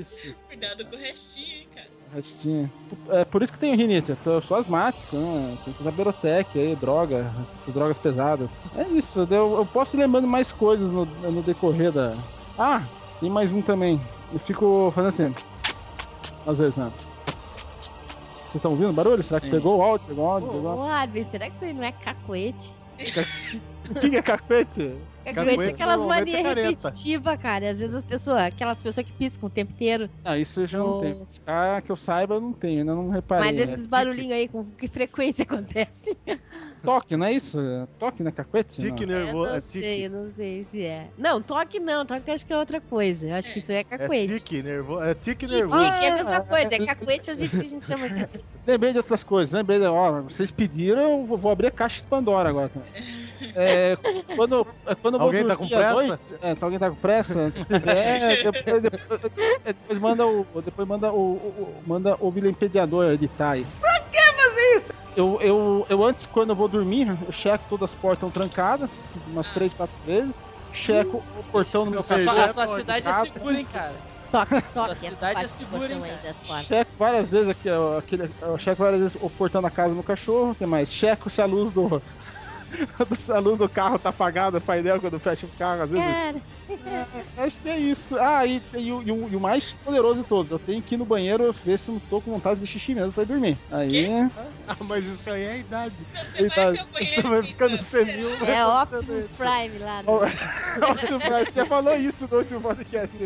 isso. 0.00 0.34
Cuidado 0.48 0.84
com 0.84 0.96
o 0.96 0.98
restinho, 0.98 1.58
hein, 1.60 1.67
cara. 2.08 2.16
Restinho. 2.16 2.70
É 3.10 3.24
por 3.24 3.42
isso 3.42 3.52
que 3.52 3.58
tenho 3.58 3.76
rinite. 3.76 4.10
Eu, 4.10 4.16
tô, 4.16 4.32
eu 4.32 4.42
sou 4.42 4.56
asmático, 4.56 5.16
né? 5.16 5.56
Tem 5.64 5.74
que 5.74 5.80
usar 5.80 5.90
Berotec 5.90 6.58
aí, 6.58 6.74
droga, 6.74 7.32
essas 7.60 7.74
drogas 7.74 7.98
pesadas. 7.98 8.50
É 8.76 8.86
isso, 8.88 9.20
eu, 9.30 9.58
eu 9.58 9.66
posso 9.66 9.96
ir 9.96 10.00
lembrando 10.00 10.26
mais 10.26 10.50
coisas 10.52 10.90
no, 10.90 11.04
no 11.04 11.42
decorrer 11.42 11.92
da. 11.92 12.14
Ah, 12.58 12.82
tem 13.20 13.30
mais 13.30 13.52
um 13.52 13.62
também. 13.62 14.00
Eu 14.32 14.38
fico 14.40 14.92
fazendo 14.94 15.08
assim. 15.08 15.34
Às 16.46 16.58
vezes, 16.58 16.76
né? 16.76 16.90
Vocês 18.48 18.56
estão 18.56 18.70
ouvindo 18.70 18.90
o 18.90 18.94
barulho? 18.94 19.22
Será 19.22 19.40
que 19.40 19.46
Sim. 19.46 19.52
pegou 19.52 19.78
o 19.78 19.82
áudio? 19.82 20.06
Pegou 20.06 20.24
o 20.24 20.30
áudio? 20.30 20.48
Pegou 20.48 20.70
o 20.70 20.78
Ô, 20.78 20.82
Arby, 20.84 21.24
será 21.24 21.48
que 21.48 21.54
isso 21.54 21.64
aí 21.64 21.74
não 21.74 21.84
é 21.84 21.92
cacuete? 21.92 22.74
O 23.90 23.94
que 23.94 24.14
é 24.14 24.20
cacuete? 24.20 24.98
É 25.28 25.68
aquelas 25.68 26.00
normalmente 26.00 26.34
é 26.36 26.42
manias 26.42 26.76
repetitivas, 26.76 27.36
cara. 27.38 27.70
Às 27.70 27.80
vezes 27.80 27.94
as 27.94 28.04
pessoas, 28.04 28.40
aquelas 28.42 28.82
pessoas 28.82 29.06
que 29.06 29.12
piscam 29.12 29.46
o 29.46 29.50
tempo 29.50 29.72
inteiro. 29.72 30.08
Ah, 30.24 30.38
isso 30.38 30.60
eu 30.60 30.66
já 30.66 30.78
não 30.78 30.96
Oh. 30.96 31.00
tenho. 31.00 31.26
Ah, 31.46 31.82
que 31.84 31.92
eu 31.92 31.96
saiba, 31.96 32.34
eu 32.34 32.40
não 32.40 32.52
tenho, 32.52 32.80
ainda 32.80 32.94
não 32.94 33.08
reparei. 33.10 33.46
Mas 33.46 33.58
né? 33.58 33.64
esses 33.64 33.86
barulhinhos 33.86 34.32
aí, 34.32 34.48
com 34.48 34.64
que 34.72 34.88
frequência 34.88 35.42
acontece? 35.48 36.16
Toque, 36.88 37.16
não 37.18 37.26
é 37.26 37.32
isso? 37.34 37.58
Toque, 37.98 38.22
né? 38.22 38.30
Cacuete? 38.30 38.80
tique 38.80 39.04
nervoso. 39.04 39.50
não 39.50 39.56
É 39.56 39.60
sei, 39.60 40.06
eu 40.06 40.10
não 40.10 40.28
sei 40.28 40.64
se 40.64 40.82
é. 40.82 41.08
Não, 41.18 41.40
toque 41.42 41.78
não, 41.78 42.06
toque 42.06 42.30
acho 42.30 42.46
que 42.46 42.52
é 42.52 42.56
outra 42.56 42.80
coisa. 42.80 43.28
Eu 43.28 43.34
acho 43.34 43.52
que 43.52 43.58
isso 43.58 43.70
aí 43.72 43.78
é 43.78 43.80
É 43.80 43.84
cacuete. 43.84 44.34
tique 44.38 44.62
nervoso. 44.62 45.02
É 45.04 45.14
tique 45.14 45.46
nervoso. 45.46 45.84
tique 45.84 46.04
é 46.04 46.08
a 46.08 46.14
mesma 46.14 46.40
coisa, 46.40 46.74
é 46.74 46.86
cacuete 46.86 47.30
a 47.30 47.34
gente 47.34 47.50
que 47.58 47.66
a 47.66 47.68
gente 47.68 47.84
chama 47.84 48.06
aqui. 48.06 48.26
Lembrei 48.66 48.92
de 48.92 48.98
outras 48.98 49.22
coisas, 49.24 49.52
lembrei 49.52 49.78
de, 49.78 49.86
ó, 49.86 50.22
vocês 50.22 50.50
pediram, 50.50 51.02
eu 51.20 51.36
vou- 51.36 51.50
abrir 51.52 51.66
a 51.68 51.70
caixa 51.70 52.00
de 52.00 52.06
Pandora 52.06 52.48
agora. 52.48 52.70
É, 53.54 53.96
quando, 54.34 54.66
é, 54.84 54.94
quando 54.96 55.16
vou 55.16 55.28
Alguém 55.28 55.46
tá 55.46 55.56
com 55.56 55.68
pressa? 55.68 56.06
noite- 56.08 56.22
é, 56.42 56.54
se 56.56 56.64
alguém 56.64 56.78
tá 56.78 56.90
com 56.90 56.96
pressa, 56.96 57.52
se 57.52 57.64
tiver, 57.64 58.42
depois, 58.50 58.82
depois, 58.82 59.20
é, 59.64 59.72
depois 59.72 59.98
manda 60.00 60.26
o. 60.26 60.44
Depois 60.64 60.88
manda 60.88 61.12
o, 61.12 61.16
o- 61.16 61.36
o- 61.62 61.74
manda 61.86 62.16
o 62.18 62.30
vilipendiador 62.32 63.12
editar 63.12 63.50
aí. 63.52 63.64
Pra 63.80 64.00
que 64.00 64.18
fazer 64.20 64.76
isso? 64.76 64.86
Eu, 65.18 65.36
eu, 65.40 65.84
eu 65.88 66.04
antes, 66.04 66.24
quando 66.26 66.50
eu 66.50 66.56
vou 66.56 66.68
dormir, 66.68 67.08
eu 67.26 67.32
checo 67.32 67.66
todas 67.66 67.90
as 67.90 67.96
portas 67.96 68.18
estão 68.18 68.30
trancadas, 68.30 69.08
umas 69.26 69.50
três, 69.50 69.74
quatro 69.74 70.00
vezes. 70.00 70.44
Checo 70.70 71.26
o 71.34 71.42
portão 71.42 71.84
no 71.84 71.90
meu 71.90 71.98
Ou 71.98 72.06
seja, 72.06 72.22
Sua- 72.22 72.34
cachorro. 72.34 72.60
a 72.62 72.66
sua 72.68 72.78
cidade 72.78 73.08
é 73.08 73.12
segura, 73.14 73.58
hein, 73.58 73.66
cara? 73.66 74.04
Toque, 74.30 74.62
toque, 74.72 75.06
essa 75.06 75.14
cidade 75.16 75.40
é 75.40 75.42
do 75.42 75.48
segura, 75.48 75.92
hein, 75.92 76.02
cara? 76.02 76.62
Checo 76.62 76.92
várias 76.96 77.32
vezes 77.32 77.48
aqui, 77.48 77.68
ó, 77.68 77.98
aquele, 77.98 78.32
eu 78.40 78.58
checo 78.58 78.80
várias 78.80 79.00
vezes 79.00 79.16
o 79.20 79.28
portão 79.28 79.60
da 79.60 79.70
casa 79.72 79.92
do 79.92 80.04
cachorro, 80.04 80.52
o 80.52 80.54
que 80.54 80.66
mais? 80.66 80.92
Checo 80.92 81.28
se 81.28 81.42
a 81.42 81.46
luz 81.46 81.72
do. 81.72 82.00
A 83.34 83.38
luz 83.38 83.58
do 83.58 83.68
carro 83.68 83.98
tá 83.98 84.10
apagada, 84.10 84.58
o 84.58 84.60
painel 84.60 85.00
quando 85.00 85.18
fecha 85.18 85.46
o 85.46 85.48
carro, 85.58 85.82
às 85.82 85.90
vezes. 85.90 86.06
Cara, 86.84 87.06
Acho 87.38 87.60
que 87.60 87.68
é 87.68 87.78
isso. 87.78 88.16
Ah, 88.18 88.44
e, 88.46 88.60
e 88.76 88.92
o- 88.92 89.02
e 89.02 89.10
o, 89.12 89.28
e 89.30 89.36
o 89.36 89.40
mais 89.40 89.70
poderoso 89.84 90.20
de 90.22 90.28
todos, 90.28 90.50
eu 90.52 90.58
tenho 90.58 90.82
que 90.82 90.94
ir 90.94 90.98
no 90.98 91.04
banheiro 91.04 91.52
ver 91.64 91.78
se 91.78 91.90
não 91.90 91.98
tô 91.98 92.20
com 92.20 92.30
vontade 92.32 92.60
de 92.60 92.66
xixi 92.66 92.94
mesmo 92.94 93.12
pra 93.12 93.22
ir 93.22 93.26
dormir. 93.26 93.56
Aí. 93.70 94.06
Ah, 94.68 94.76
mas 94.80 95.06
isso 95.06 95.30
aí 95.30 95.42
é 95.44 95.50
a 95.52 95.56
idade. 95.56 95.94
Você 96.36 96.48
vai 96.48 96.72
banheiro 96.74 96.86
Você 97.06 97.22
vai 97.22 97.42
ficando 97.42 97.78
fica- 97.78 98.04
senil. 98.04 98.30
é 98.46 98.66
Optimus 98.66 99.26
isso. 99.28 99.38
Prime 99.38 99.78
lá. 99.78 100.02
No... 100.02 100.18
Você 101.46 101.52
já 101.54 101.66
falou 101.66 101.94
isso 101.96 102.28
no 102.30 102.38
último 102.38 102.60
podcast. 102.60 103.16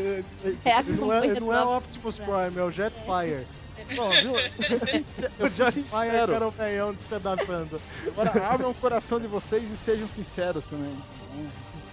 É, 0.64 0.72
a 0.72 0.82
Não 0.82 1.12
é, 1.12 1.26
não 1.40 1.52
é 1.52 1.64
Optimus 1.64 2.18
Prime, 2.18 2.58
é 2.58 2.62
o 2.62 2.70
Jetfire. 2.70 3.46
Bom, 3.90 4.14
viu? 4.20 4.34
Eu 5.38 5.50
fui 5.50 5.66
sincero. 5.72 6.34
era 6.34 6.48
o 6.48 6.52
canhão 6.52 6.92
despedaçando. 6.92 7.80
Agora 8.08 8.30
abram 8.46 8.70
o 8.70 8.74
coração 8.74 9.18
de 9.18 9.26
vocês 9.26 9.70
e 9.70 9.76
sejam 9.76 10.08
sinceros 10.08 10.66
também. 10.68 10.96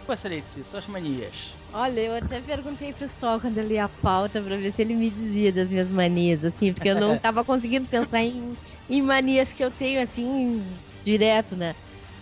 Você, 0.08 0.28
Letícia, 0.28 0.64
suas 0.66 0.88
manias. 0.88 1.56
Olha, 1.72 2.00
eu 2.00 2.16
até 2.16 2.42
perguntei 2.42 2.92
pro 2.94 3.08
Sol 3.08 3.40
quando 3.40 3.58
eu 3.58 3.66
li 3.66 3.78
a 3.78 3.88
pauta 3.88 4.42
pra 4.42 4.58
ver 4.58 4.72
se 4.72 4.82
ele 4.82 4.96
me 4.96 5.10
dizia 5.10 5.52
das 5.52 5.70
minhas 5.70 5.90
manias, 5.90 6.44
assim, 6.44 6.74
porque 6.74 6.90
eu 6.90 7.00
não 7.00 7.18
tava 7.20 7.44
conseguindo 7.44 7.88
pensar 7.88 8.22
em, 8.22 8.58
em 8.90 9.02
manias 9.02 9.54
que 9.54 9.64
eu 9.64 9.70
tenho, 9.70 10.02
assim, 10.02 10.64
direto, 11.04 11.56
né? 11.56 11.76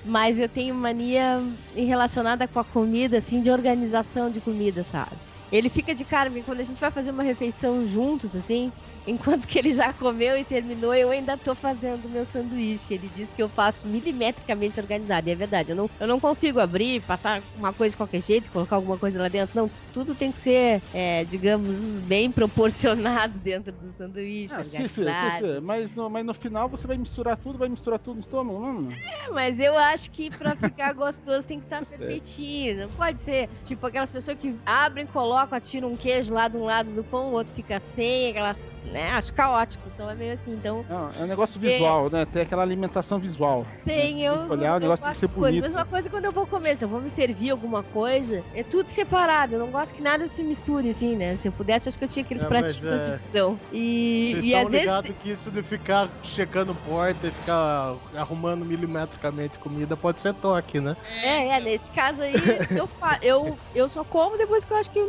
Mas 0.04 0.38
eu 0.40 0.48
tenho 0.48 0.76
mania 0.76 1.42
em 1.76 1.86
relacionada 1.86 2.48
com 2.48 2.60
a 2.60 2.64
comida, 2.64 3.18
assim, 3.18 3.42
de 3.42 3.52
organização 3.52 4.30
de 4.30 4.42
comida, 4.42 4.84
sabe? 4.84 5.18
Ele 5.52 5.70
fica 5.70 5.96
de 5.96 6.04
cara, 6.04 6.30
quando 6.44 6.60
a 6.60 6.64
gente 6.64 6.80
vai 6.80 6.92
fazer 6.92 7.12
uma 7.12 7.24
refeição 7.24 7.86
juntos, 7.88 8.36
assim, 8.36 8.72
enquanto 9.08 9.48
que 9.48 9.58
ele 9.58 9.72
já 9.72 9.94
comeu 9.94 10.38
e 10.38 10.44
terminou, 10.44 10.94
eu 10.94 11.10
ainda 11.10 11.38
tô 11.38 11.56
fazendo 11.56 12.10
meu 12.10 12.26
sanduíche. 12.26 12.94
Ele 12.94 13.10
diz 13.10 13.32
que 13.32 13.42
eu 13.42 13.50
faço 13.50 13.88
milimetricamente 13.88 14.80
organizado. 14.80 15.30
E 15.30 15.32
é 15.32 15.36
verdade, 15.36 15.72
eu 15.72 15.76
não, 15.76 15.90
eu 16.00 16.08
não 16.08 16.20
consigo 16.20 16.60
abrir, 16.60 17.02
passar 17.02 17.44
uma 17.56 17.74
coisa 17.74 17.94
de 17.94 17.98
qualquer 17.98 18.22
jeito, 18.22 18.52
colocar 18.52 18.76
alguma 18.76 18.98
coisa 19.00 19.22
lá 19.22 19.30
dentro. 19.30 19.56
Não, 19.56 19.72
tudo 19.92 20.14
tem 20.14 20.32
que 20.32 20.38
ser, 20.38 20.84
é, 20.92 21.24
digamos, 21.26 22.00
bem 22.02 22.32
proporcionado 22.32 23.40
dentro 23.42 23.72
do 23.72 23.92
sanduíche, 23.92 24.54
Ah, 24.56 24.64
sim, 24.64 24.88
filho, 24.88 25.14
sim, 25.16 25.32
filho. 25.40 25.62
Mas, 25.64 25.94
no, 25.96 26.10
mas 26.10 26.26
no 26.26 26.34
final 26.34 26.70
você 26.70 26.86
vai 26.86 26.98
misturar 26.98 27.38
tudo, 27.38 27.58
vai 27.58 27.70
misturar 27.70 28.00
tudo 28.00 28.16
no 28.18 28.22
estômago, 28.22 28.60
não? 28.60 28.92
É, 28.92 29.32
mas 29.34 29.60
eu 29.60 29.78
acho 29.78 30.12
que 30.12 30.30
pra 30.32 30.56
ficar 30.56 30.94
gostoso 30.94 31.48
tem 31.48 31.60
que 31.60 31.66
estar 31.66 31.84
Certo. 31.86 32.00
perfeitinho. 32.00 32.78
Não 32.88 32.92
pode 32.92 33.20
ser 33.20 33.50
tipo 33.64 33.86
aquelas 33.86 34.12
pessoas 34.12 34.38
que 34.38 34.60
abrem, 34.66 35.06
colocam, 35.08 35.58
atiram 35.58 35.92
um 35.94 35.98
queijo 35.98 36.34
lá 36.34 36.48
de 36.48 36.58
um 36.58 36.64
lado 36.66 36.94
do 36.94 37.04
pão, 37.06 37.30
o 37.30 37.34
outro 37.34 37.54
fica 37.54 37.80
sem, 37.80 38.30
aquelas, 38.32 38.80
né? 38.98 39.12
Acho 39.12 39.34
caótico, 39.34 39.90
só 39.90 40.10
é 40.10 40.16
meio 40.16 40.34
assim. 40.34 40.54
Então, 40.54 40.84
Não, 40.90 41.12
é 41.20 41.24
um 41.24 41.28
negócio 41.28 41.60
visual, 41.60 42.10
né? 42.10 42.26
Tem 42.26 42.42
aquela 42.42 42.64
alimentação 42.64 43.20
visual. 43.20 43.66
tem, 43.86 44.24
eu, 44.24 44.38
Tem 44.40 44.50
olhar, 44.50 44.74
o 44.74 44.76
eu 44.78 44.80
negócio 44.80 45.04
tem 45.04 45.14
que 45.14 45.20
gosto 45.20 45.20
ser 45.20 45.26
das 45.28 45.36
coisas. 45.36 45.52
bonito. 45.52 45.64
Mesma 45.64 45.86
coisa 45.86 46.10
quando 46.10 46.26
eu 46.26 46.32
vou 46.32 46.48
comer, 46.48 46.76
se 46.76 46.84
eu 46.86 46.90
vou 46.90 47.00
me 47.02 47.10
servir 47.10 47.52
alguma 47.52 47.84
coisa, 47.84 48.44
é 48.54 48.64
tudo 48.64 48.88
separado. 48.88 49.56
Eu 49.56 49.60
não 49.60 49.68
gosto 49.72 49.94
que 49.94 50.02
nada 50.02 50.28
se 50.28 50.44
misture, 50.44 50.90
assim, 50.90 51.16
né? 51.16 51.38
Se 51.38 51.48
eu 51.48 51.52
pudesse, 51.52 51.88
acho 51.90 51.98
que 51.98 52.06
eu 52.06 52.10
tinha 52.10 52.24
aqueles 52.24 52.44
É, 52.44 52.48
pratinhos 52.48 52.82
de 52.82 52.88
é, 52.88 52.98
ficção. 52.98 53.60
E, 53.72 54.32
Vocês 54.32 54.46
e 54.46 54.56
às 54.56 54.72
vezes. 54.72 55.12
que 55.22 55.30
isso 55.32 55.52
de 55.52 55.62
ficar 55.64 56.10
checando 56.24 56.74
porta 56.76 57.28
e 57.28 57.32
ficar 57.32 57.96
arrumando 58.16 58.66
milimetricamente 58.66 59.60
comida 59.60 59.96
pode 59.96 60.20
ser 60.22 60.34
toque, 60.34 60.80
né? 60.80 60.96
É, 61.22 61.50
é, 61.50 61.60
nesse 61.60 61.92
caso 61.92 62.24
aí, 62.24 62.34
eu, 62.76 62.88
fa 62.88 63.18
eu, 63.22 63.58
eu 63.76 63.88
só 63.90 64.04
como 64.04 64.38
depois 64.38 64.66
que 64.66 64.74
eu 64.74 64.78
acho 64.78 64.90
que 64.92 65.00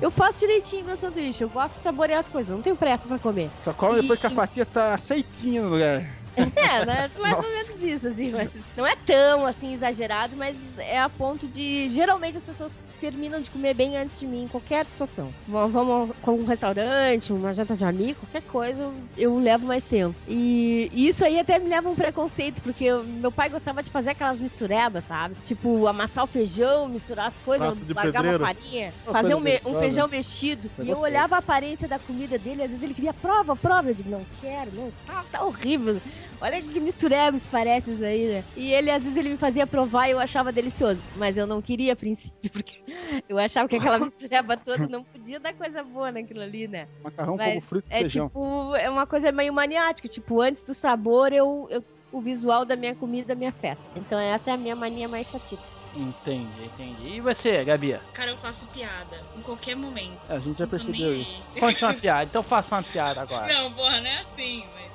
eu, 0.00 0.10
faço 0.10 0.40
direitinho 0.40 0.84
meu 0.84 0.96
sanduíche. 0.96 1.42
Eu 1.42 1.48
gosto 1.48 1.76
de 1.76 1.80
saborear 1.80 2.18
as 2.18 2.28
coisas, 2.28 2.54
não 2.54 2.62
tenho 2.62 2.76
pressa 2.76 3.06
pra 3.06 3.18
comer. 3.18 3.50
Só 3.62 3.72
come 3.72 4.00
depois 4.00 4.18
que 4.18 4.26
a 4.26 4.30
fatia 4.30 4.66
tá 4.66 4.94
aceitinha 4.94 5.62
no 5.62 5.70
lugar. 5.70 6.06
É, 6.36 6.84
né? 6.84 7.10
Mais 7.18 7.36
ou 7.36 7.42
menos 7.42 7.82
isso, 7.82 8.08
assim, 8.08 8.30
mas 8.32 8.50
não 8.76 8.86
é 8.86 8.94
tão 8.96 9.46
assim 9.46 9.72
exagerado, 9.72 10.36
mas 10.36 10.76
é 10.78 11.00
a 11.00 11.08
ponto 11.08 11.48
de. 11.48 11.88
Geralmente 11.90 12.36
as 12.36 12.44
pessoas 12.44 12.78
terminam 13.00 13.40
de 13.40 13.50
comer 13.50 13.74
bem 13.74 13.96
antes 13.96 14.18
de 14.18 14.26
mim, 14.26 14.42
em 14.44 14.48
qualquer 14.48 14.84
situação. 14.86 15.30
Vamos 15.46 16.12
com 16.20 16.32
um 16.32 16.44
restaurante, 16.44 17.32
uma 17.32 17.52
janta 17.52 17.74
de 17.76 17.84
amigo, 17.84 18.20
qualquer 18.20 18.42
coisa, 18.42 18.92
eu- 19.16 19.36
levo 19.38 19.66
mais 19.66 19.84
tempo. 19.84 20.16
E 20.26 20.88
isso 20.92 21.24
aí 21.24 21.38
até 21.38 21.58
me 21.58 21.68
leva 21.68 21.88
a 21.88 21.92
um 21.92 21.94
preconceito, 21.94 22.62
porque 22.62 22.84
eu- 22.84 23.04
meu 23.04 23.30
pai 23.30 23.48
gostava 23.50 23.82
de 23.82 23.90
fazer 23.90 24.10
aquelas 24.10 24.40
misturebas, 24.40 25.04
sabe? 25.04 25.36
Tipo, 25.42 25.86
amassar 25.86 26.24
o 26.24 26.26
feijão, 26.26 26.88
misturar 26.88 27.26
as 27.26 27.38
coisas, 27.38 27.68
largar 27.68 28.22
uma 28.24 28.32
pedreiro. 28.32 28.44
farinha, 28.46 28.94
Uma 29.04 29.12
fazer 29.12 29.34
coisa 29.34 29.36
um, 29.36 29.40
me- 29.40 29.60
um 29.76 29.78
feijão 29.80 30.08
mexido. 30.08 30.70
É 30.78 30.82
E 30.84 30.90
eu 30.90 30.98
olhava 30.98 31.36
a 31.36 31.38
aparência 31.38 31.86
da 31.86 31.98
comida 31.98 32.38
dele, 32.38 32.62
às 32.62 32.70
vezes 32.70 32.82
ele 32.82 32.94
queria 32.94 33.12
prova, 33.14 33.54
prova. 33.54 33.90
Eu 33.90 33.94
digo, 33.94 34.08
não 34.10 34.26
quero, 34.40 34.74
não, 34.74 34.88
isso 34.88 35.02
tá, 35.04 35.22
tá 35.30 35.44
horrível. 35.44 36.00
Olha 36.40 36.62
que 36.62 36.80
misturebas 36.80 37.46
parece 37.46 37.92
isso 37.92 38.04
aí, 38.04 38.26
né? 38.28 38.44
E 38.54 38.72
ele, 38.72 38.90
às 38.90 39.04
vezes, 39.04 39.16
ele 39.16 39.30
me 39.30 39.36
fazia 39.36 39.66
provar 39.66 40.08
e 40.08 40.12
eu 40.12 40.18
achava 40.18 40.52
delicioso. 40.52 41.04
Mas 41.14 41.36
eu 41.36 41.46
não 41.46 41.62
queria 41.62 41.92
a 41.92 41.96
princípio, 41.96 42.32
porque 42.52 42.74
eu 43.28 43.38
achava 43.38 43.68
que 43.68 43.76
aquela 43.76 43.98
mistureba 44.00 44.56
toda 44.56 44.86
não 44.86 45.04
podia 45.04 45.40
dar 45.40 45.54
coisa 45.54 45.82
boa 45.82 46.12
naquilo 46.12 46.42
ali, 46.42 46.68
né? 46.68 46.86
Macarrão 47.02 47.36
como 47.38 47.54
Mas 47.54 47.68
frito 47.68 47.86
e 47.90 47.94
é 47.94 47.98
feijão. 48.00 48.28
tipo, 48.28 48.74
é 48.76 48.90
uma 48.90 49.06
coisa 49.06 49.32
meio 49.32 49.52
maniática. 49.52 50.08
Tipo, 50.08 50.40
antes 50.40 50.62
do 50.62 50.74
sabor, 50.74 51.32
eu, 51.32 51.66
eu- 51.70 51.84
o 52.12 52.20
visual 52.20 52.64
da 52.64 52.76
minha 52.76 52.94
comida 52.94 53.34
me 53.34 53.46
afeta. 53.46 53.80
Então 53.94 54.18
essa 54.18 54.50
é 54.50 54.54
a 54.54 54.56
minha 54.56 54.76
mania 54.76 55.08
mais 55.08 55.26
chatita. 55.26 55.62
Entendi, 55.94 56.64
entendi. 56.66 57.08
E 57.16 57.20
você, 57.20 57.64
Gabi? 57.64 57.98
Cara, 58.12 58.30
eu 58.30 58.36
faço 58.38 58.66
piada 58.68 59.24
em 59.34 59.40
qualquer 59.42 59.74
momento. 59.74 60.20
A 60.28 60.38
gente 60.38 60.58
já 60.58 60.66
percebeu 60.66 61.14
isso. 61.14 61.42
Conte 61.58 61.84
uma 61.84 61.94
piada, 61.94 62.24
então 62.28 62.42
faça 62.42 62.76
uma 62.76 62.82
piada 62.82 63.20
agora. 63.22 63.52
Não, 63.52 63.72
porra, 63.74 64.00
não 64.00 64.06
é 64.08 64.20
assim, 64.20 64.68
mas. 64.74 64.85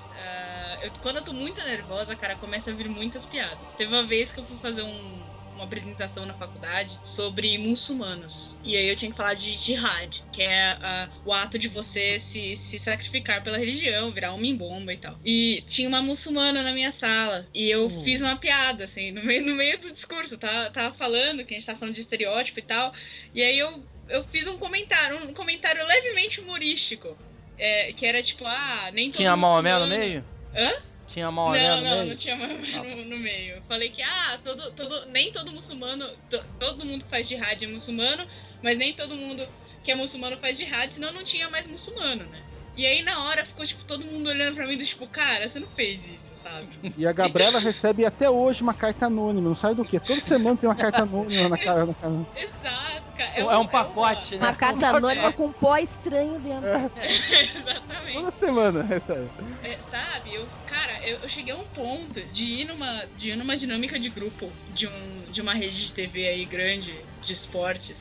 Eu- 0.82 0.92
quando 1.02 1.18
eu 1.18 1.24
tô 1.24 1.34
muito 1.34 1.62
nervosa, 1.64 2.16
cara, 2.16 2.36
começa 2.36 2.72
a 2.72 2.74
vir 2.74 2.90
muitas 2.90 3.26
piadas. 3.26 3.68
Teve 3.78 3.92
uma 3.94 4.04
vez 4.04 4.32
que 4.32 4.40
eu 4.40 4.46
fui 4.46 4.58
fazer 4.60 4.82
um- 4.84 5.30
uma 5.54 5.66
apresentação 5.66 6.26
na 6.26 6.34
faculdade 6.34 6.98
sobre 7.04 7.58
muçulmanos. 7.58 8.56
E 8.64 8.76
aí 8.78 8.88
eu 8.88 8.96
tinha 8.96 9.12
que 9.12 9.18
falar 9.18 9.34
de 9.34 9.56
jihad, 9.58 10.10
que 10.32 10.42
é 10.42 10.78
o 11.26 11.34
ato 11.34 11.60
de 11.60 11.68
você 11.68 12.18
se, 12.20 12.56
se 12.56 12.80
sacrificar 12.80 13.44
pela 13.44 13.58
religião, 13.58 14.12
virar 14.12 14.34
homem 14.34 14.56
bomba 14.56 14.94
e 14.94 14.98
tal. 14.98 15.20
E 15.26 15.62
tinha 15.68 15.90
uma 15.90 16.02
muçulmana 16.02 16.64
na 16.64 16.72
minha 16.74 16.92
sala. 16.94 17.48
E 17.54 17.70
eu 17.70 17.88
Hum. 17.88 18.04
fiz 18.04 18.22
uma 18.22 18.38
piada, 18.38 18.86
assim, 18.86 19.12
no 19.12 19.24
meio, 19.24 19.46
no 19.46 19.56
meio 19.56 19.80
do 19.82 19.92
discurso. 19.92 20.38
Tava, 20.38 20.70
tava 20.72 20.96
falando, 20.96 21.44
que 21.46 21.54
a 21.54 21.58
gente 21.58 21.66
tava 21.66 21.80
falando 21.80 21.96
de 21.96 22.02
estereótipo 22.02 22.60
e 22.60 22.64
tal. 22.64 22.94
E 23.34 23.44
aí 23.44 23.60
eu, 23.60 23.86
eu 24.08 24.24
fiz 24.26 24.48
um 24.48 24.58
comentário, 24.58 25.18
um 25.26 25.34
comentário 25.34 25.86
levemente 25.86 26.40
humorístico. 26.40 27.18
é, 27.64 27.94
que 27.94 28.08
era 28.08 28.24
tipo, 28.24 28.44
ah, 28.44 28.90
nem 28.92 29.12
todo 29.12 29.18
Tinha 29.18 29.36
Maomé 29.38 29.74
no 29.74 29.80
muçulmano- 29.82 30.04
meio? 30.04 30.26
Hã? 30.56 30.72
Tinha 31.08 31.32
Maomé 31.32 31.62
Não, 31.64 31.78
no 31.78 31.84
não, 31.84 31.98
meio? 31.98 32.10
não 32.10 32.18
tinha 32.18 32.36
Maomé 32.36 32.96
no, 32.96 33.06
no 33.06 33.18
meio. 33.18 33.56
Eu 33.56 33.62
falei 33.64 33.90
que, 33.90 34.02
ah, 34.02 34.40
todo, 34.44 34.72
todo, 34.72 35.06
nem 35.08 35.32
todo 35.32 35.52
muçulmano, 35.52 36.08
to- 36.30 36.44
todo 36.60 36.86
mundo 36.86 37.04
que 37.04 37.10
faz 37.10 37.28
jihad 37.28 37.62
é 37.64 37.68
muçulmano, 37.68 38.26
mas 38.62 38.78
nem 38.78 38.94
todo 38.94 39.16
mundo 39.16 39.46
que 39.84 39.92
é 39.92 39.96
muçulmano 39.96 40.38
faz 40.38 40.58
jihad, 40.58 40.94
senão 40.94 41.12
não 41.12 41.24
tinha 41.24 41.50
mais 41.50 41.68
muçulmano, 41.68 42.26
né? 42.26 42.44
E 42.78 42.86
aí 42.86 43.02
na 43.02 43.24
hora 43.26 43.46
ficou, 43.46 43.66
tipo, 43.66 43.84
todo 43.86 44.06
mundo 44.06 44.30
olhando 44.30 44.56
pra 44.56 44.68
mim 44.68 44.78
do 44.78 44.86
tipo, 44.86 45.08
cara, 45.08 45.48
você 45.50 45.60
não 45.60 45.68
fez 45.70 46.06
isso, 46.06 46.31
sabe? 46.44 46.94
E 46.98 47.08
a 47.08 47.12
Gabriela 47.12 47.60
recebe 47.60 48.06
até 48.06 48.30
hoje 48.30 48.62
uma 48.62 48.74
carta 48.74 49.06
anônima, 49.06 49.50
não 49.50 49.56
sai 49.56 49.76
do 49.76 49.86
quê? 49.86 50.00
Toda 50.00 50.22
semana 50.22 50.58
tem 50.58 50.70
uma 50.70 50.76
carta 50.76 51.04
anônima 51.04 51.50
na 51.50 51.58
cara. 51.58 51.86
Na 51.86 51.94
cara. 51.94 52.14
Exato, 52.36 53.18
cara. 53.18 53.32
É 53.36 53.58
um 53.58 53.68
pacote, 53.68 54.36
né? 54.36 54.48
Uma 54.48 54.56
carta 54.56 54.88
anônima 54.88 55.32
com 55.32 55.52
pó 55.52 55.78
estranho 55.78 56.40
dentro. 56.40 56.68
Exatamente. 57.02 58.14
Toda 58.14 58.32
semana 58.32 58.84
recebe. 58.84 59.30
É, 59.64 59.78
sabe, 59.90 60.36
eu, 60.36 60.48
cara, 60.68 60.94
eu, 61.04 61.18
eu 61.22 61.30
cheguei 61.30 61.54
a 61.54 61.58
um 61.58 61.66
ponto 61.66 62.22
de 62.22 62.44
ir 62.44 62.66
numa, 62.66 63.06
de 63.18 63.30
ir 63.30 63.36
numa 63.36 63.56
dinâmica 63.58 64.00
de 64.00 64.10
grupo 64.10 64.52
de, 64.74 64.88
um, 64.88 65.24
de 65.32 65.42
uma 65.42 65.54
rede 65.54 65.88
de 65.88 65.92
TV 65.92 66.28
aí 66.28 66.46
grande 66.46 66.94
de 67.24 67.34
esportes. 67.34 67.96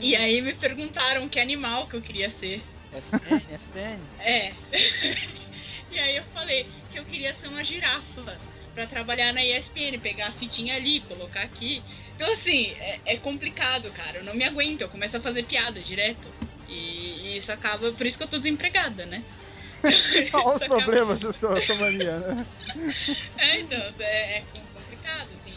E 0.00 0.14
aí 0.14 0.40
me 0.40 0.52
perguntaram 0.52 1.28
que 1.28 1.40
animal 1.40 1.86
que 1.86 1.94
eu 1.94 2.02
queria 2.02 2.30
ser. 2.30 2.62
SPN, 2.92 3.42
SPN. 3.54 4.00
É. 4.20 4.52
e 5.90 5.98
aí 5.98 6.16
eu 6.16 6.22
falei 6.34 6.66
que 6.96 7.00
eu 7.00 7.04
queria 7.04 7.34
ser 7.34 7.48
uma 7.48 7.62
girafa 7.62 8.38
pra 8.74 8.86
trabalhar 8.86 9.32
na 9.32 9.44
ESPN, 9.44 9.98
pegar 10.00 10.28
a 10.28 10.32
fitinha 10.32 10.74
ali, 10.74 11.00
colocar 11.00 11.42
aqui. 11.42 11.82
Então 12.14 12.32
assim, 12.32 12.70
é, 12.80 13.00
é 13.04 13.16
complicado, 13.18 13.90
cara. 13.90 14.18
Eu 14.18 14.24
não 14.24 14.34
me 14.34 14.44
aguento, 14.44 14.80
eu 14.80 14.88
começo 14.88 15.14
a 15.16 15.20
fazer 15.20 15.42
piada 15.42 15.78
direto. 15.80 16.26
E, 16.66 16.72
e 16.72 17.38
isso 17.38 17.52
acaba. 17.52 17.92
Por 17.92 18.06
isso 18.06 18.16
que 18.16 18.24
eu 18.24 18.28
tô 18.28 18.38
desempregada, 18.38 19.04
né? 19.04 19.22
Olha 20.32 20.56
os 20.56 20.64
problemas 20.64 21.20
da 21.20 21.32
sua, 21.34 21.60
sua 21.60 21.76
mania, 21.76 22.18
né? 22.18 22.46
É, 23.38 23.60
então, 23.60 23.78
é, 24.00 24.38
é 24.38 24.40
complicado. 24.40 24.65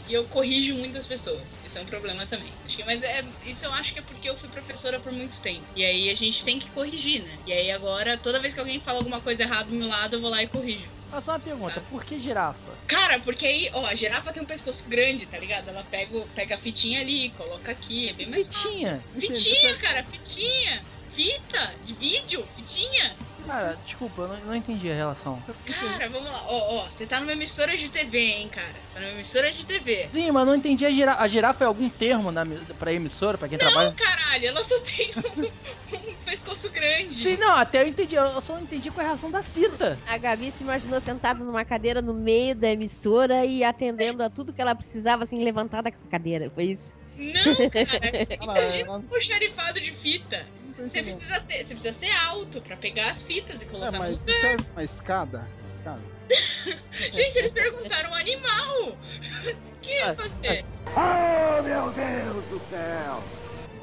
E 0.10 0.14
eu 0.14 0.24
corrijo 0.26 0.74
muitas 0.74 1.06
pessoas. 1.06 1.40
Isso 1.66 1.78
é 1.78 1.82
um 1.82 1.86
problema 1.86 2.26
também. 2.26 2.52
Mas 2.84 3.04
é, 3.04 3.24
isso 3.46 3.64
eu 3.64 3.72
acho 3.74 3.94
que 3.94 4.00
é 4.00 4.02
porque 4.02 4.28
eu 4.28 4.36
fui 4.36 4.50
professora 4.50 5.00
por 5.00 5.12
muito 5.12 5.40
tempo. 5.42 5.62
E 5.76 5.86
aí 5.86 6.10
a 6.10 6.16
gente 6.16 6.44
tem 6.44 6.60
que 6.60 6.68
corrigir, 6.72 7.22
né? 7.22 7.38
E 7.46 7.54
aí 7.54 7.72
agora, 7.72 8.18
toda 8.18 8.40
vez 8.40 8.54
que 8.54 8.60
alguém 8.60 8.80
fala 8.80 8.98
alguma 8.98 9.22
coisa 9.22 9.44
errada 9.44 9.70
do 9.70 9.76
meu 9.76 9.88
lado, 9.88 10.16
eu 10.16 10.20
vou 10.20 10.32
lá 10.32 10.42
e 10.42 10.48
corrijo. 10.48 10.88
Mas 11.12 11.24
só 11.24 11.34
uma 11.34 11.40
pergunta, 11.40 11.82
por 11.90 12.04
que 12.04 12.20
girafa? 12.20 12.60
Cara, 12.88 13.20
porque 13.20 13.46
aí, 13.46 13.70
ó, 13.74 13.86
a 13.86 13.96
girafa 13.96 14.34
tem 14.34 14.42
um 14.42 14.46
pescoço 14.46 14.84
grande, 14.88 15.26
tá 15.26 15.38
ligado? 15.38 15.70
Ela 15.70 15.84
pega, 15.84 16.20
pega 16.36 16.56
a 16.56 16.58
fitinha 16.58 17.02
ali, 17.02 17.30
coloca 17.32 17.72
aqui, 17.72 18.10
é 18.10 18.14
bem 18.14 18.28
mais 18.28 18.48
Fitinha. 18.48 19.04
fácil. 19.14 19.36
Fitinha, 19.36 19.76
cara, 19.78 20.04
fitinha. 20.04 20.82
Fita 21.16 21.74
de 21.86 21.94
vídeo, 21.94 22.44
fitinha. 22.56 23.16
Cara, 23.50 23.76
desculpa, 23.84 24.22
eu 24.22 24.28
não, 24.28 24.38
não 24.42 24.56
entendi 24.56 24.92
a 24.92 24.96
relação. 24.96 25.42
Cara, 25.66 26.08
vamos 26.08 26.30
lá. 26.30 26.44
Ó, 26.46 26.76
ó, 26.76 26.88
você 26.90 27.08
tá 27.08 27.20
numa 27.20 27.32
emissora 27.32 27.76
de 27.76 27.90
TV, 27.90 28.20
hein, 28.20 28.48
cara? 28.48 28.68
Tá 28.94 29.00
numa 29.00 29.10
emissora 29.14 29.52
de 29.52 29.66
TV. 29.66 30.08
Sim, 30.14 30.32
mas 30.32 30.46
não 30.46 30.56
entendi 30.56 30.86
a 30.86 30.92
girafa. 30.92 31.24
A 31.24 31.28
girafa 31.28 31.64
é 31.64 31.68
algum 31.68 31.90
termo 31.90 32.32
na, 32.32 32.46
pra 32.78 32.94
emissora, 32.94 33.40
pra 33.40 33.50
quem 33.50 33.58
trabalha? 33.58 33.90
Não, 33.90 33.96
caralho, 33.96 34.46
ela 34.46 34.64
só 34.64 34.80
tem 34.82 35.12
um, 35.16 35.98
um 35.98 36.14
pescoço 36.26 36.70
grande. 36.70 37.20
Sim, 37.20 37.38
não, 37.38 37.56
até 37.56 37.82
eu 37.82 37.88
entendi. 37.88 38.14
Eu 38.14 38.40
só 38.40 38.54
não 38.54 38.62
entendi 38.62 38.92
com 38.92 39.00
a 39.00 39.04
relação 39.04 39.32
da 39.32 39.42
fita. 39.42 39.98
A 40.06 40.18
Gabi 40.20 40.52
se 40.52 40.64
imaginou 40.64 41.00
sentada 41.00 41.44
numa 41.44 41.66
cadeira 41.66 42.04
no 42.04 42.14
meio 42.14 42.56
da 42.56 42.70
emissora 42.70 43.46
e 43.46 43.64
atendendo 43.64 44.22
a 44.22 44.30
tudo 44.30 44.54
que 44.54 44.62
ela 44.62 44.76
precisava, 44.76 45.24
assim, 45.24 45.44
levantada 45.44 45.90
com 45.90 45.98
essa 45.98 46.08
cadeira. 46.08 46.52
Foi 46.52 46.66
isso? 46.66 46.96
Não, 47.18 47.70
cara. 47.70 48.28
Imagina 48.44 48.92
um 48.98 49.22
xerifado 49.22 49.80
de 49.82 49.92
fita. 50.04 50.59
Você 50.88 51.04
precisa, 51.04 51.40
ter, 51.42 51.64
você 51.64 51.74
precisa 51.76 51.92
ser 51.94 52.12
alto 52.12 52.62
pra 52.62 52.78
pegar 52.78 53.12
as 53.12 53.22
fitas 53.22 53.62
e 53.62 53.66
É, 53.66 53.68
colocar 53.68 53.92
no 53.92 53.98
mas 54.00 54.22
lugar. 54.22 54.36
isso 54.36 54.46
é 54.46 54.56
uma 54.74 54.84
escada? 54.84 55.48
Escada. 55.78 56.02
Gente, 57.12 57.38
eles 57.38 57.52
perguntaram 57.52 58.14
animal. 58.14 58.90
O 58.90 58.98
que 59.82 59.90
ia 59.92 60.16
fazer? 60.16 60.66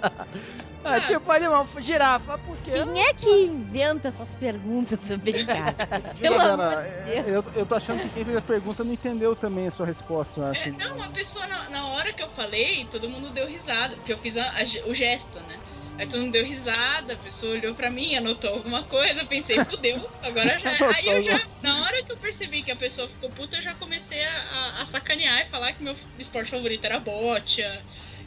Ah, 0.85 1.01
tipo 1.01 1.33
animal, 1.33 1.67
girafa, 1.81 2.39
por 2.39 2.57
quê? 2.59 2.71
Quem 2.71 3.03
é 3.03 3.13
que 3.13 3.29
inventa 3.45 4.07
essas 4.07 4.35
perguntas 4.37 4.99
também, 5.01 5.45
cara? 5.45 5.73
Pelo 6.19 6.39
de 6.39 6.93
é, 6.93 7.23
Deus. 7.23 7.47
eu, 7.47 7.53
eu 7.55 7.67
tô 7.67 7.75
achando 7.75 8.03
que 8.03 8.09
quem 8.11 8.25
fez 8.25 8.37
a 8.37 8.43
pergunta 8.43 8.85
não 8.85 8.93
entendeu 8.93 9.35
também 9.35 9.67
a 9.67 9.71
sua 9.73 9.85
resposta, 9.85 10.39
eu 10.41 10.47
acho. 10.47 10.69
É, 10.69 10.71
não, 10.73 11.03
a 11.03 11.09
pessoa, 11.09 11.45
na, 11.49 11.69
na 11.71 11.89
hora 11.89 12.13
que 12.13 12.23
eu 12.23 12.29
falei, 12.31 12.87
todo 12.87 13.09
mundo 13.09 13.31
deu 13.31 13.49
risada, 13.49 13.97
porque 13.97 14.13
eu 14.13 14.19
fiz 14.19 14.37
a- 14.37 14.49
a 14.51 14.89
o 14.89 14.95
gesto, 14.95 15.41
né? 15.41 15.59
Aí 15.99 16.07
todo 16.07 16.21
mundo 16.23 16.33
deu 16.33 16.45
risada, 16.45 17.15
a 17.15 17.19
pessoa 17.19 17.53
olhou 17.53 17.75
pra 17.75 17.91
mim, 17.91 18.15
anotou 18.15 18.51
alguma 18.51 18.85
coisa, 18.87 19.25
pensei, 19.27 19.63
fudeu, 19.65 19.99
agora 20.21 20.59
já. 20.59 20.71
Aí 20.97 21.09
eu 21.09 21.23
já, 21.23 21.41
na 21.63 21.83
hora 21.85 22.05
que 22.05 22.13
eu 22.13 22.19
percebi 22.19 22.63
que 22.63 22.71
a 22.71 22.77
pessoa 22.77 23.09
ficou 23.09 23.33
puta, 23.33 23.57
eu 23.57 23.63
já 23.63 23.75
comecei 23.75 24.23
a, 24.23 24.83
a- 24.83 24.87
sacanear 24.87 25.41
e 25.47 25.51
falar 25.51 25.73
que 25.73 25.83
meu 25.83 25.97
esporte 26.19 26.51
favorito 26.51 26.85
era 26.85 26.99
bote. 27.01 27.63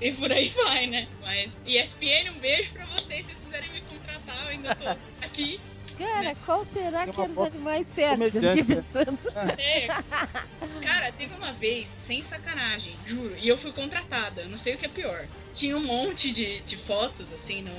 E 0.01 0.13
por 0.13 0.31
aí 0.31 0.49
vai, 0.49 0.87
né? 0.87 1.09
Mas 1.19 1.59
ESPN, 1.65 2.31
um 2.31 2.39
beijo 2.39 2.71
pra 2.73 2.85
vocês, 2.87 3.25
se 3.25 3.31
vocês 3.33 3.39
quiserem 3.39 3.71
me 3.71 3.81
contratar, 3.81 4.43
eu 4.43 4.49
ainda 4.49 4.73
tô 4.75 4.85
aqui. 5.21 5.63
Cara, 5.99 6.35
qual 6.45 6.63
será 6.63 7.05
que 7.05 7.19
eram 7.21 7.29
os 7.31 7.37
animais 7.39 7.85
certos? 7.87 8.35
Eu 8.35 8.41
fiquei 8.41 8.63
né? 8.63 8.75
pensando. 8.75 9.19
É. 9.57 9.87
Cara, 10.81 11.11
teve 11.11 11.33
uma 11.35 11.51
vez, 11.51 11.87
sem 12.07 12.23
sacanagem, 12.23 12.95
juro, 13.05 13.35
e 13.37 13.47
eu 13.47 13.57
fui 13.57 13.71
contratada, 13.73 14.45
não 14.45 14.57
sei 14.57 14.75
o 14.75 14.77
que 14.77 14.85
é 14.85 14.89
pior. 14.89 15.27
Tinha 15.53 15.75
um 15.77 15.83
monte 15.83 16.31
de, 16.31 16.61
de 16.61 16.77
fotos, 16.77 17.27
assim, 17.33 17.61
no, 17.61 17.71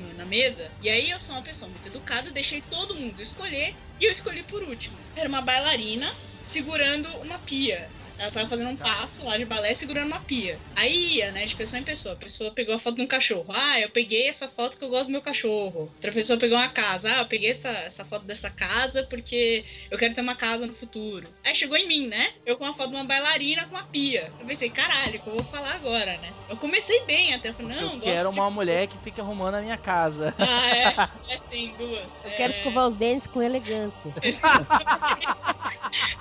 no- 0.00 0.14
na 0.16 0.24
mesa, 0.24 0.70
e 0.80 0.88
aí 0.88 1.10
eu 1.10 1.20
sou 1.20 1.34
uma 1.34 1.42
pessoa 1.42 1.68
muito 1.70 1.86
educada, 1.86 2.30
deixei 2.30 2.62
todo 2.62 2.94
mundo 2.94 3.20
escolher, 3.20 3.74
e 4.00 4.04
eu 4.04 4.12
escolhi 4.12 4.42
por 4.42 4.62
último. 4.62 4.96
Era 5.14 5.28
uma 5.28 5.42
bailarina 5.42 6.12
segurando 6.46 7.08
uma 7.18 7.38
pia. 7.38 7.88
Ela 8.18 8.30
tava 8.30 8.48
fazendo 8.48 8.70
um 8.70 8.76
passo 8.76 9.22
lá 9.24 9.36
de 9.36 9.44
balé 9.44 9.74
segurando 9.74 10.06
uma 10.06 10.20
pia. 10.20 10.58
Aí 10.74 11.16
ia, 11.16 11.30
né, 11.32 11.44
de 11.46 11.54
pessoa 11.54 11.78
em 11.80 11.84
pessoa. 11.84 12.14
A 12.14 12.18
pessoa 12.18 12.50
pegou 12.50 12.74
a 12.74 12.78
foto 12.80 12.96
de 12.96 13.02
um 13.02 13.06
cachorro. 13.06 13.46
Ah, 13.50 13.78
eu 13.78 13.90
peguei 13.90 14.28
essa 14.28 14.48
foto 14.48 14.76
que 14.78 14.84
eu 14.84 14.88
gosto 14.88 15.06
do 15.06 15.12
meu 15.12 15.20
cachorro. 15.20 15.90
Outra 15.94 16.12
pessoa 16.12 16.38
pegou 16.38 16.56
uma 16.56 16.68
casa. 16.70 17.10
Ah, 17.12 17.18
eu 17.20 17.26
peguei 17.26 17.50
essa, 17.50 17.68
essa 17.68 18.04
foto 18.06 18.24
dessa 18.24 18.48
casa 18.50 19.02
porque 19.10 19.64
eu 19.90 19.98
quero 19.98 20.14
ter 20.14 20.22
uma 20.22 20.34
casa 20.34 20.66
no 20.66 20.74
futuro. 20.74 21.28
Aí 21.44 21.54
chegou 21.54 21.76
em 21.76 21.86
mim, 21.86 22.06
né? 22.08 22.32
Eu 22.46 22.56
com 22.56 22.64
uma 22.64 22.74
foto 22.74 22.90
de 22.90 22.96
uma 22.96 23.04
bailarina 23.04 23.66
com 23.66 23.74
uma 23.76 23.84
pia. 23.84 24.32
Eu 24.40 24.46
pensei, 24.46 24.70
caralho, 24.70 25.18
o 25.18 25.22
que 25.22 25.28
eu 25.28 25.34
vou 25.34 25.44
falar 25.44 25.74
agora, 25.74 26.16
né? 26.18 26.32
Eu 26.48 26.56
comecei 26.56 27.04
bem 27.06 27.34
até. 27.34 27.50
Eu 27.50 27.54
falei, 27.54 27.76
não, 27.76 27.82
eu 27.82 27.90
gosto 27.90 28.04
quero 28.04 28.30
de- 28.32 28.38
uma 28.38 28.50
mulher 28.50 28.86
que 28.88 28.96
fica 28.98 29.20
arrumando 29.22 29.56
a 29.56 29.60
minha 29.60 29.76
casa. 29.76 30.34
Ah, 30.38 30.70
é? 30.74 30.86
É 31.28 31.38
sim, 31.50 31.74
duas. 31.76 32.08
Eu 32.24 32.30
quero 32.36 32.52
escovar 32.52 32.86
os 32.86 32.94
dentes 32.94 33.26
com 33.26 33.42
elegância. 33.42 34.12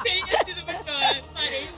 Teria 0.04 0.38
sido 0.46 0.66
melhor. 0.66 1.24
Parei 1.34 1.70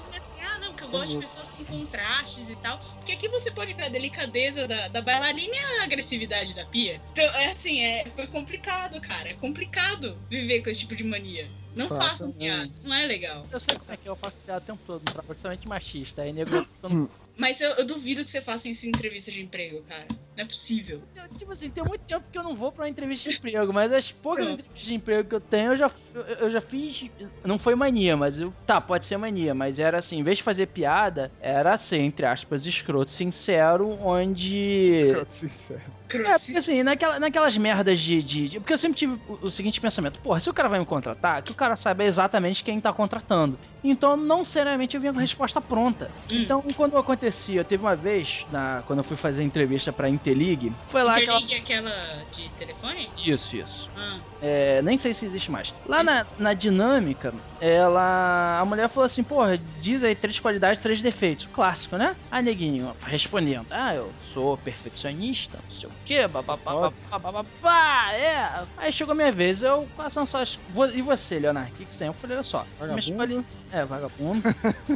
eu 0.88 0.91
gosto 0.91 1.19
de 1.19 1.19
pessoas 1.27 1.49
com 1.51 1.65
contrastes 1.65 2.49
e 2.49 2.55
tal. 2.57 2.79
Porque 2.95 3.11
aqui 3.11 3.27
você 3.29 3.51
pode 3.51 3.73
ver 3.73 3.83
a 3.83 3.89
delicadeza 3.89 4.67
da, 4.67 4.88
da 4.88 5.01
bailarina 5.01 5.53
e 5.55 5.59
a 5.59 5.83
agressividade 5.83 6.53
da 6.53 6.65
pia. 6.65 7.01
Então, 7.11 7.23
é 7.25 7.51
assim, 7.51 7.81
é, 7.81 8.05
foi 8.15 8.27
complicado, 8.27 8.99
cara. 9.01 9.29
É 9.29 9.33
complicado 9.33 10.17
viver 10.29 10.61
com 10.63 10.69
esse 10.69 10.81
tipo 10.81 10.95
de 10.95 11.03
mania. 11.03 11.47
Não 11.75 11.88
Fato. 11.89 11.99
façam 12.09 12.31
piada, 12.31 12.71
não 12.83 12.95
é 12.95 13.05
legal. 13.05 13.45
Eu 13.51 13.59
sei 13.59 13.77
como 13.77 13.91
é 13.91 13.97
que 13.97 14.09
eu 14.09 14.15
faço 14.15 14.39
piada 14.41 14.63
o 14.63 14.65
tempo 14.65 14.81
todo, 14.85 15.03
trabalho 15.03 15.27
principalmente 15.27 15.67
machista. 15.67 16.23
Aí 16.23 16.33
nego 16.33 16.49
botando- 16.81 17.09
Mas 17.38 17.61
eu, 17.61 17.69
eu 17.71 17.85
duvido 17.85 18.23
que 18.25 18.31
você 18.31 18.41
faça 18.41 18.67
isso 18.67 18.85
em 18.85 18.89
entrevista 18.89 19.31
de 19.31 19.41
emprego, 19.41 19.83
cara. 19.83 20.07
Não 20.35 20.43
é 20.43 20.47
possível. 20.47 21.01
Eu, 21.15 21.38
Tipo 21.38 21.51
assim, 21.51 21.69
tem 21.69 21.83
muito 21.83 22.01
tempo 22.07 22.25
que 22.31 22.38
eu 22.38 22.43
não 22.43 22.55
vou 22.55 22.71
pra 22.71 22.83
uma 22.83 22.89
entrevista 22.89 23.29
de 23.29 23.35
emprego, 23.38 23.71
mas 23.73 23.91
as 23.93 24.11
poucas 24.11 24.45
Pronto. 24.45 24.59
entrevistas 24.59 24.88
de 24.88 24.93
emprego 24.95 25.29
que 25.29 25.35
eu 25.35 25.41
tenho, 25.41 25.73
eu 25.73 25.77
já, 25.77 25.91
eu, 26.13 26.21
eu 26.21 26.51
já 26.51 26.61
fiz. 26.61 27.09
Não 27.45 27.59
foi 27.59 27.75
mania, 27.75 28.15
mas 28.17 28.39
eu. 28.39 28.53
Tá, 28.65 28.79
pode 28.81 29.05
ser 29.05 29.17
mania, 29.17 29.53
mas 29.53 29.77
era 29.79 29.97
assim, 29.97 30.17
em 30.19 30.23
vez 30.23 30.38
de 30.38 30.43
fazer 30.43 30.67
piada, 30.67 31.31
era 31.39 31.73
assim, 31.73 31.97
entre 31.99 32.25
aspas, 32.25 32.65
escroto 32.65 33.11
sincero, 33.11 33.89
onde. 33.89 34.55
Escroto 34.91 35.31
sincero. 35.31 35.81
É, 36.09 36.39
porque 36.39 36.57
assim, 36.57 36.83
naquela, 36.83 37.19
naquelas 37.19 37.57
merdas 37.57 37.99
de, 37.99 38.23
de, 38.23 38.47
de- 38.49 38.59
Porque 38.59 38.73
eu 38.73 38.77
sempre 38.77 38.97
tive 38.97 39.19
o, 39.27 39.47
o 39.47 39.51
seguinte 39.51 39.81
pensamento: 39.81 40.19
porra, 40.21 40.39
se 40.39 40.49
o 40.49 40.53
cara 40.53 40.69
vai 40.69 40.79
me 40.79 40.85
contratar, 40.85 41.41
que 41.43 41.51
o 41.51 41.55
cara 41.55 41.75
saiba 41.75 42.03
exatamente 42.03 42.63
quem 42.63 42.79
tá 42.79 42.93
contratando. 42.93 43.59
Então, 43.83 44.15
não 44.15 44.43
seriamente 44.43 44.95
eu 44.95 45.01
vinha 45.01 45.11
com 45.11 45.19
a 45.19 45.21
resposta 45.21 45.59
pronta. 45.61 46.09
Hum. 46.31 46.41
Então, 46.43 46.61
quando 46.75 46.95
acontecia, 47.28 47.65
teve 47.65 47.84
uma 47.84 47.95
vez, 47.95 48.43
na, 48.47 48.84
quando 48.84 48.99
eu 48.99 49.03
fui 49.03 49.17
fazer 49.17 49.43
entrevista 49.43 49.91
pra 49.91 50.09
Interlig, 50.09 50.75
foi 50.88 51.03
lá 51.03 51.17
aquela. 51.17 51.38
Interligue 51.39 51.53
aquela 51.61 52.23
de 52.25 52.49
telefone? 52.51 53.13
Isso, 53.17 53.55
isso. 53.57 53.89
Ah, 53.95 54.19
É, 54.39 54.82
nem 54.82 54.97
sei 54.97 55.13
se 55.13 55.25
existe 55.25 55.51
mais. 55.51 55.73
Lá 55.86 56.03
na, 56.03 56.28
na 56.38 56.53
dinâmica, 56.53 57.34
ela. 57.59 58.59
A 58.61 58.65
mulher 58.65 58.89
falou 58.89 59.05
assim, 59.05 59.23
porra, 59.23 59.57
diz 59.57 60.03
aí 60.03 60.15
três 60.15 60.39
qualidades, 60.39 60.80
três 60.82 61.01
defeitos. 61.01 61.47
Clássico, 61.47 61.97
né? 61.97 62.15
Aí 62.30 62.43
neguinho 62.43 62.95
respondendo, 63.01 63.67
ah, 63.71 63.93
eu 63.95 64.15
sou 64.19 64.57
perfeccionista, 64.57 65.57
não 65.57 65.69
sei 65.69 65.89
o 65.89 65.93
quê, 66.03 66.28
bababá, 66.28 66.91
bababá, 67.11 68.13
é. 68.13 68.67
Aí 68.78 68.91
chegou 68.91 69.13
a 69.13 69.15
minha 69.15 69.32
vez, 69.32 69.61
eu, 69.61 69.89
quais 69.95 70.13
são 70.13 70.25
suas. 70.25 70.59
vo- 70.67 70.86
E 70.88 71.01
você, 71.01 71.39
Leonardo? 71.39 71.69
O 71.71 71.73
que, 71.73 71.86
que 71.86 71.91
você 71.91 71.99
tem? 71.99 72.07
Eu 72.07 72.13
falei, 72.13 72.38
olha 72.38 72.43
só, 72.43 72.67
minhas 72.88 73.09
quali- 73.09 73.43
É, 73.70 73.86
vagabundo. 73.86 74.47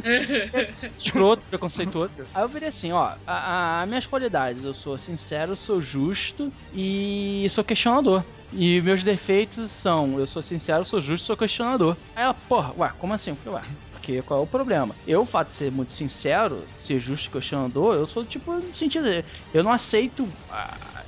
Escroto, 0.98 1.44
preconceituoso. 1.48 2.16
Aí 2.32 2.42
eu 2.42 2.48
virei 2.48 2.68
assim, 2.68 2.92
ó, 2.92 3.16
a, 3.26 3.82
a- 3.82 3.86
minhas 3.86 4.06
qualidades, 4.06 4.64
eu 4.64 4.72
sou 4.74 4.96
sincero, 4.98 5.54
sou 5.56 5.80
justo 5.80 6.54
e 6.70 7.46
sou 7.50 7.64
questionador. 7.64 8.26
E 8.50 8.80
meus 8.82 9.02
defeitos 9.02 9.72
são, 9.72 10.18
eu 10.18 10.26
sou 10.26 10.42
sincero, 10.42 10.84
sou 10.84 11.00
justo, 11.00 11.26
sou 11.26 11.36
questionador. 11.36 11.98
Aí 12.14 12.24
ela, 12.24 12.34
porra, 12.34 12.74
ué, 12.76 12.92
como 12.98 13.14
assim? 13.14 13.30
Eu 13.30 13.36
falei, 13.36 13.60
ué, 13.60 13.78
porque 13.90 14.22
qual 14.22 14.40
é 14.40 14.42
o 14.42 14.46
problema? 14.46 14.98
Eu, 15.06 15.22
o 15.22 15.26
fato 15.26 15.50
de 15.50 15.56
ser 15.56 15.72
muito 15.72 15.92
sincero, 15.92 16.68
ser 16.74 16.98
justo 17.00 17.28
e 17.28 17.30
questionador, 17.30 17.94
eu 17.94 18.06
sou 18.06 18.26
tipo, 18.26 18.52
no 18.60 18.72
sentido, 18.74 19.04
de- 19.10 19.24
eu 19.52 19.62
não 19.64 19.72
aceito, 19.72 20.36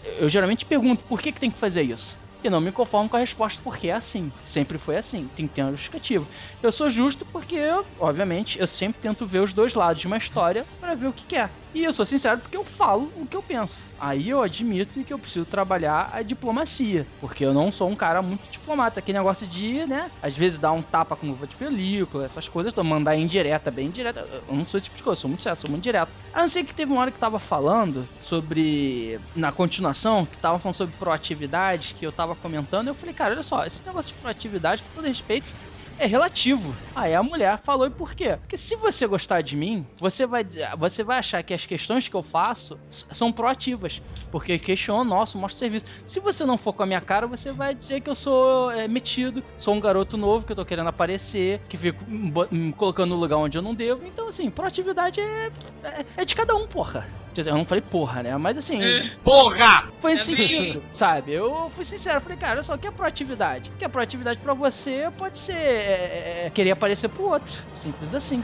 eu 0.03 0.29
geralmente 0.29 0.65
pergunto, 0.67 1.05
por 1.05 1.21
que 1.21 1.33
que 1.33 1.41
tem 1.41 1.51
que 1.51 1.59
fazer 1.59 1.83
isso? 1.83 2.19
E 2.43 2.51
não 2.51 2.61
me 2.61 2.73
conformo 2.73 3.09
com 3.09 3.17
a 3.17 3.21
resposta 3.21 3.61
porque 3.65 3.89
é 3.89 3.93
assim. 3.95 4.35
Sempre 4.43 4.77
foi 4.79 4.97
assim. 4.99 5.31
Tem 5.31 5.49
que 5.49 5.55
ter 5.55 5.63
uma 5.63 5.71
justificativa. 5.73 6.29
Eu 6.65 6.73
sou 6.73 6.89
justo 6.89 7.27
porque, 7.27 7.59
obviamente, 7.99 8.59
eu 8.59 8.67
sempre 8.67 8.99
tento 8.99 9.27
ver 9.27 9.41
os 9.41 9.53
dois 9.53 9.75
lados 9.75 10.01
de 10.01 10.07
uma 10.07 10.17
história 10.17 10.67
para 10.81 10.95
ver 10.95 11.09
o 11.09 11.13
que 11.13 11.27
quer. 11.27 11.53
E 11.75 11.83
eu 11.83 11.93
sou 11.93 12.07
sincero 12.07 12.41
porque 12.41 12.57
eu 12.57 12.65
falo 12.65 13.13
o 13.17 13.27
que 13.27 13.37
eu 13.37 13.43
penso. 13.43 13.91
Aí 13.99 14.31
eu 14.31 14.41
admito 14.41 15.05
que 15.05 15.13
eu 15.13 15.19
preciso 15.19 15.45
trabalhar 15.45 16.09
a 16.13 16.23
diplomacia. 16.23 17.07
Porque 17.21 17.45
eu 17.45 17.53
não 17.53 17.73
sou 17.73 17.91
um 17.91 17.97
cara 17.97 18.23
muito 18.23 18.49
diplomata. 18.49 19.01
Aquele 19.01 19.19
negócio 19.19 19.47
de, 19.47 19.85
né? 19.87 20.11
Às 20.23 20.37
vezes 20.37 20.59
dar 20.59 20.71
um 20.73 20.83
tapa 20.83 21.17
com 21.17 21.27
luva 21.29 21.47
de 21.49 21.57
película, 21.57 22.25
essas 22.25 22.49
coisas. 22.49 22.73
Mandar 22.77 23.17
indireta, 23.17 23.71
bem 23.73 23.89
indireta. 23.89 24.21
Eu 24.21 24.55
não 24.55 24.65
sou 24.65 24.79
esse 24.79 24.85
tipo 24.85 24.97
de 24.97 25.03
coisa, 25.03 25.19
eu 25.19 25.21
sou 25.21 25.29
muito 25.29 25.43
certo, 25.43 25.63
sou 25.63 25.71
muito 25.71 25.83
direto. 25.83 26.15
A 26.33 26.41
não 26.43 26.49
ser 26.49 26.65
que 26.65 26.75
teve 26.75 26.93
uma 26.93 27.01
hora 27.01 27.11
que 27.13 27.19
tava 27.19 27.41
falando 27.41 28.09
sobre. 28.21 29.21
Na 29.35 29.53
continuação, 29.53 30.25
que 30.25 30.39
tava 30.39 30.61
falando 30.61 30.77
sobre 30.77 30.97
proatividade, 30.97 31.95
que 31.97 32.07
eu 32.07 32.13
tava 32.13 32.37
comentando. 32.37 32.87
Eu 32.89 32.95
falei, 32.95 33.15
cara, 33.15 33.35
olha 33.35 33.43
só, 33.43 33.65
esse 33.67 33.85
negócio 33.85 34.13
de 34.15 34.21
proatividade, 34.21 34.83
com 34.85 34.91
todo 34.95 35.09
respeito, 35.09 35.53
é 35.99 36.07
relativo. 36.07 36.75
Aí 36.95 37.15
a 37.15 37.23
mulher 37.23 37.59
falou, 37.59 37.87
e 37.87 37.91
por 37.91 38.15
quê? 38.15 38.37
Porque 38.37 38.57
se 38.57 38.77
você 38.77 39.07
gostar 39.07 39.41
de 39.41 39.57
mim, 39.57 39.87
você 39.99 40.27
vai, 40.27 40.47
você 40.79 41.03
vai 41.03 41.19
achar 41.19 41.43
que 41.43 41.55
as 41.55 41.67
questões 41.67 42.09
que 42.09 42.15
eu 42.15 42.23
faço 42.23 42.79
são 42.91 43.33
proativas. 43.33 44.01
Porque 44.31 44.59
questiono, 44.59 45.09
nosso, 45.09 45.39
mostro 45.39 45.59
serviço. 45.59 45.87
Se 46.07 46.21
você 46.21 46.45
não 46.45 46.59
for 46.59 46.73
com 46.73 46.83
a 46.83 46.87
minha 46.87 47.01
cara, 47.01 47.27
você 47.27 47.53
vai 47.53 47.75
dizer 47.75 48.01
que 48.01 48.11
eu 48.11 48.15
sou 48.15 48.71
é, 48.71 48.89
metido, 48.89 49.43
sou 49.57 49.75
um 49.75 49.81
garoto 49.81 50.17
novo, 50.17 50.45
que 50.45 50.53
eu 50.53 50.57
tô 50.57 50.65
querendo 50.65 50.89
aparecer, 50.89 51.61
que 51.69 51.77
fico 51.77 52.05
me 52.09 52.73
colocando 52.73 53.11
no 53.11 53.21
lugar 53.21 53.37
onde 53.37 53.57
eu 53.59 53.63
não 53.63 53.75
devo. 53.75 54.05
Então, 54.07 54.29
assim, 54.29 54.51
proatividade 54.51 55.21
é, 55.21 55.53
é, 55.83 56.07
é 56.17 56.25
de 56.25 56.35
cada 56.35 56.55
um, 56.55 56.67
porra. 56.67 57.24
Eu 57.41 57.55
não 57.55 57.65
falei 57.65 57.83
porra, 57.83 58.23
né? 58.23 58.37
Mas 58.37 58.59
assim, 58.59 58.79
Porra! 59.23 59.89
foi 60.01 60.13
nesse 60.13 60.31
Também. 60.33 60.47
sentido, 60.47 60.83
sabe? 60.93 61.33
Eu 61.33 61.71
fui 61.75 61.85
sincero, 61.85 62.21
falei, 62.21 62.37
cara, 62.37 62.55
olha 62.55 62.63
só, 62.63 62.75
o 62.75 62.79
que 62.79 62.87
é 62.87 62.91
proatividade? 62.91 63.71
O 63.75 63.79
que 63.79 63.85
é 63.85 63.89
proatividade 63.89 64.41
pra 64.41 64.55
você 64.55 65.09
pode 65.19 65.39
ser 65.39 65.53
é, 65.53 66.45
é, 66.47 66.51
querer 66.55 66.73
aparecer 66.73 67.09
pro 67.09 67.25
outro. 67.25 67.61
Simples 67.75 68.15
assim. 68.15 68.43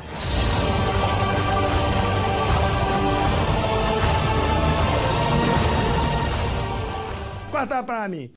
Corta 7.51 7.83
pra 7.83 8.09
mim. 8.09 8.31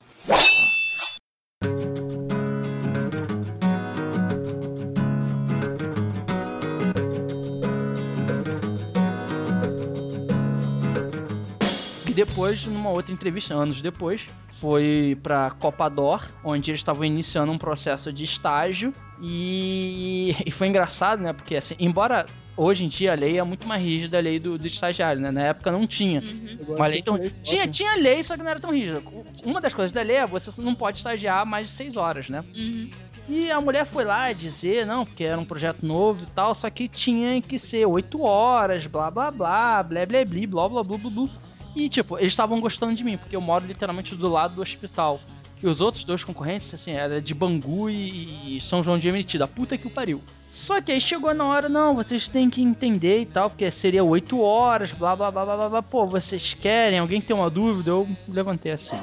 Depois, 12.14 12.64
numa 12.66 12.90
outra 12.90 13.12
entrevista, 13.12 13.54
anos 13.54 13.82
depois, 13.82 14.26
foi 14.52 15.18
pra 15.22 15.50
Copa 15.50 15.88
Dor, 15.88 16.26
onde 16.42 16.70
eles 16.70 16.80
estavam 16.80 17.04
iniciando 17.04 17.50
um 17.52 17.58
processo 17.58 18.12
de 18.12 18.24
estágio. 18.24 18.92
E, 19.20 20.34
e 20.46 20.50
foi 20.50 20.68
engraçado, 20.68 21.22
né? 21.22 21.32
Porque, 21.32 21.56
assim, 21.56 21.74
embora 21.78 22.24
hoje 22.56 22.84
em 22.84 22.88
dia 22.88 23.12
a 23.12 23.14
lei 23.14 23.38
é 23.38 23.42
muito 23.42 23.66
mais 23.66 23.82
rígida, 23.82 24.18
a 24.18 24.20
lei 24.20 24.38
do, 24.38 24.56
do 24.56 24.66
estagiário, 24.66 25.20
né? 25.20 25.30
Na 25.30 25.42
época 25.42 25.70
não 25.70 25.86
tinha. 25.86 26.20
uhum. 26.20 26.74
Uma 26.76 26.86
lei 26.86 27.02
tão... 27.02 27.18
tinha, 27.42 27.66
tinha 27.66 27.94
lei, 27.96 28.22
só 28.22 28.36
que 28.36 28.42
não 28.42 28.50
era 28.50 28.60
tão 28.60 28.72
rígida. 28.72 29.02
Uma 29.44 29.60
das 29.60 29.74
coisas 29.74 29.92
da 29.92 30.02
lei 30.02 30.16
é 30.16 30.26
você 30.26 30.50
não 30.60 30.74
pode 30.74 30.98
estagiar 30.98 31.44
mais 31.44 31.66
de 31.66 31.72
seis 31.72 31.96
horas, 31.96 32.28
né? 32.28 32.44
Uhum. 32.54 32.90
E 33.28 33.50
a 33.50 33.60
mulher 33.60 33.86
foi 33.86 34.04
lá 34.04 34.30
dizer, 34.32 34.84
não, 34.84 35.06
porque 35.06 35.24
era 35.24 35.40
um 35.40 35.46
projeto 35.46 35.84
novo 35.84 36.22
e 36.22 36.26
tal, 36.34 36.54
só 36.54 36.68
que 36.68 36.88
tinha 36.88 37.40
que 37.40 37.58
ser 37.58 37.86
8 37.86 38.22
horas, 38.22 38.86
blá 38.86 39.10
blá 39.10 39.30
blá, 39.30 39.82
blé 39.82 40.04
blé 40.04 40.24
blé, 40.26 40.46
blá 40.46 40.68
blá 40.68 40.82
blá 40.82 40.98
blá 40.98 41.10
blá. 41.10 41.28
E 41.74 41.88
tipo, 41.88 42.18
eles 42.18 42.32
estavam 42.32 42.60
gostando 42.60 42.94
de 42.94 43.02
mim, 43.04 43.16
porque 43.16 43.34
eu 43.34 43.40
moro 43.40 43.66
literalmente 43.66 44.14
do 44.14 44.28
lado 44.28 44.54
do 44.54 44.62
hospital. 44.62 45.20
E 45.62 45.66
os 45.66 45.80
outros 45.80 46.04
dois 46.04 46.22
concorrentes, 46.22 46.72
assim, 46.74 46.92
era 46.92 47.20
de 47.22 47.32
Bangu 47.32 47.88
e, 47.88 48.60
São 48.60 48.82
João 48.82 48.98
de 48.98 49.10
Meriti, 49.10 49.38
da 49.38 49.46
puta 49.46 49.78
que 49.78 49.86
o 49.86 49.90
pariu. 49.90 50.22
Só 50.50 50.80
que 50.80 50.92
aí 50.92 51.00
chegou 51.00 51.32
na 51.34 51.44
hora, 51.46 51.68
não, 51.68 51.94
vocês 51.94 52.28
têm 52.28 52.50
que 52.50 52.60
entender 52.62 53.22
e 53.22 53.26
tal, 53.26 53.48
porque 53.50 53.70
seria 53.70 54.04
8 54.04 54.38
horas, 54.40 54.92
blá 54.92 55.16
blá 55.16 55.30
blá 55.30 55.44
blá 55.44 55.68
blá, 55.68 55.82
pô, 55.82 56.06
vocês 56.06 56.54
querem, 56.54 56.98
alguém 56.98 57.20
tem 57.20 57.34
uma 57.34 57.48
dúvida? 57.50 57.90
Eu 57.90 58.06
levantei 58.28 58.72
assim. 58.72 58.98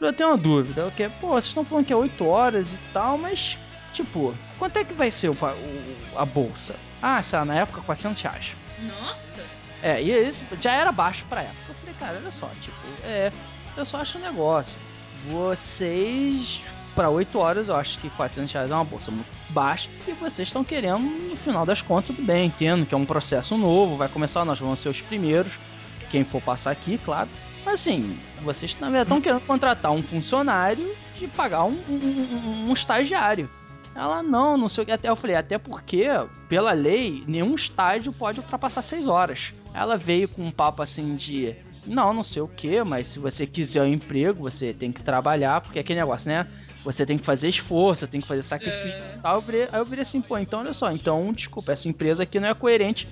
Eu 0.00 0.12
tenho 0.12 0.28
uma 0.28 0.36
dúvida, 0.36 0.86
o 0.86 0.90
que? 0.90 1.08
Pô, 1.20 1.28
vocês 1.28 1.46
estão 1.46 1.64
falando 1.64 1.86
que 1.86 1.92
é 1.92 1.96
8 1.96 2.24
horas 2.26 2.72
e 2.72 2.78
tal, 2.92 3.16
mas, 3.16 3.56
tipo, 3.94 4.34
quanto 4.58 4.76
é 4.76 4.84
que 4.84 4.92
vai 4.92 5.10
ser 5.10 5.30
o, 5.30 5.32
o- 5.32 6.18
a 6.18 6.24
bolsa? 6.26 6.74
Ah, 7.00 7.22
sei 7.22 7.38
lá, 7.38 7.44
na 7.44 7.54
época 7.54 7.80
400 7.80 8.20
reais. 8.22 8.52
Nossa! 8.82 9.33
É, 9.86 10.02
e 10.02 10.10
esse 10.10 10.42
já 10.62 10.72
era 10.72 10.90
baixo 10.90 11.26
pra 11.28 11.42
época. 11.42 11.56
Eu 11.68 11.74
falei, 11.74 11.94
cara, 12.00 12.18
olha 12.20 12.30
só, 12.30 12.48
tipo, 12.60 12.74
é, 13.04 13.30
eu 13.76 13.84
só 13.84 13.98
acho 13.98 14.16
um 14.16 14.22
negócio. 14.22 14.74
Vocês, 15.28 16.62
pra 16.94 17.10
8 17.10 17.38
horas, 17.38 17.68
eu 17.68 17.76
acho 17.76 17.98
que 17.98 18.08
400 18.10 18.52
reais 18.52 18.70
é 18.70 18.74
uma 18.74 18.84
bolsa 18.84 19.10
muito 19.10 19.28
baixa. 19.50 19.88
E 20.08 20.12
vocês 20.12 20.48
estão 20.48 20.64
querendo, 20.64 21.00
no 21.00 21.36
final 21.36 21.66
das 21.66 21.82
contas, 21.82 22.06
tudo 22.16 22.22
bem, 22.24 22.46
entendo 22.46 22.86
que 22.86 22.94
é 22.94 22.98
um 22.98 23.04
processo 23.04 23.56
novo, 23.58 23.96
vai 23.96 24.08
começar, 24.08 24.44
nós 24.44 24.58
vamos 24.58 24.78
ser 24.80 24.88
os 24.88 25.00
primeiros. 25.02 25.52
Quem 26.10 26.24
for 26.24 26.40
passar 26.40 26.70
aqui, 26.70 26.98
claro. 27.04 27.28
Mas 27.64 27.74
assim, 27.74 28.18
vocês 28.42 28.72
verdade 28.72 29.02
estão 29.02 29.20
querendo 29.20 29.40
contratar 29.46 29.90
um 29.92 30.02
funcionário 30.02 30.94
e 31.20 31.26
pagar 31.26 31.64
um, 31.64 31.72
um- 31.88 32.64
um- 32.64 32.70
um 32.70 32.72
estagiário. 32.72 33.50
Ela, 33.94 34.22
não, 34.22 34.56
não 34.56 34.68
sei 34.68 34.82
o 34.82 34.86
que. 34.86 34.92
Até 34.92 35.08
eu 35.08 35.16
falei, 35.16 35.36
até 35.36 35.56
porque, 35.58 36.04
pela 36.48 36.72
lei, 36.72 37.22
nenhum 37.26 37.54
estágio 37.54 38.12
pode 38.12 38.40
ultrapassar 38.40 38.82
6 38.82 39.08
horas. 39.08 39.52
Ela 39.74 39.96
veio 39.96 40.28
com 40.28 40.42
um 40.46 40.52
papo 40.52 40.82
assim 40.82 41.16
de, 41.16 41.56
não, 41.84 42.14
não 42.14 42.22
sei 42.22 42.40
o 42.40 42.46
que, 42.46 42.82
mas 42.84 43.08
se 43.08 43.18
você 43.18 43.44
quiser 43.44 43.82
um 43.82 43.88
emprego, 43.88 44.44
você 44.44 44.72
tem 44.72 44.92
que 44.92 45.02
trabalhar, 45.02 45.60
porque 45.60 45.78
é 45.78 45.82
aquele 45.82 45.98
negócio, 45.98 46.30
né? 46.30 46.46
Você 46.84 47.04
tem 47.04 47.18
que 47.18 47.24
fazer 47.24 47.48
esforço, 47.48 48.06
tem 48.06 48.20
que 48.20 48.26
fazer 48.26 48.44
sacrifício 48.44 49.16
e 49.16 49.20
tal. 49.20 49.42
Aí 49.72 49.80
eu 49.80 49.84
virei 49.84 50.02
assim, 50.02 50.20
pô, 50.20 50.38
então 50.38 50.60
olha 50.60 50.72
só, 50.72 50.92
então, 50.92 51.32
desculpa, 51.32 51.72
essa 51.72 51.88
empresa 51.88 52.22
aqui 52.22 52.38
não 52.38 52.48
é 52.48 52.54
coerente 52.54 53.08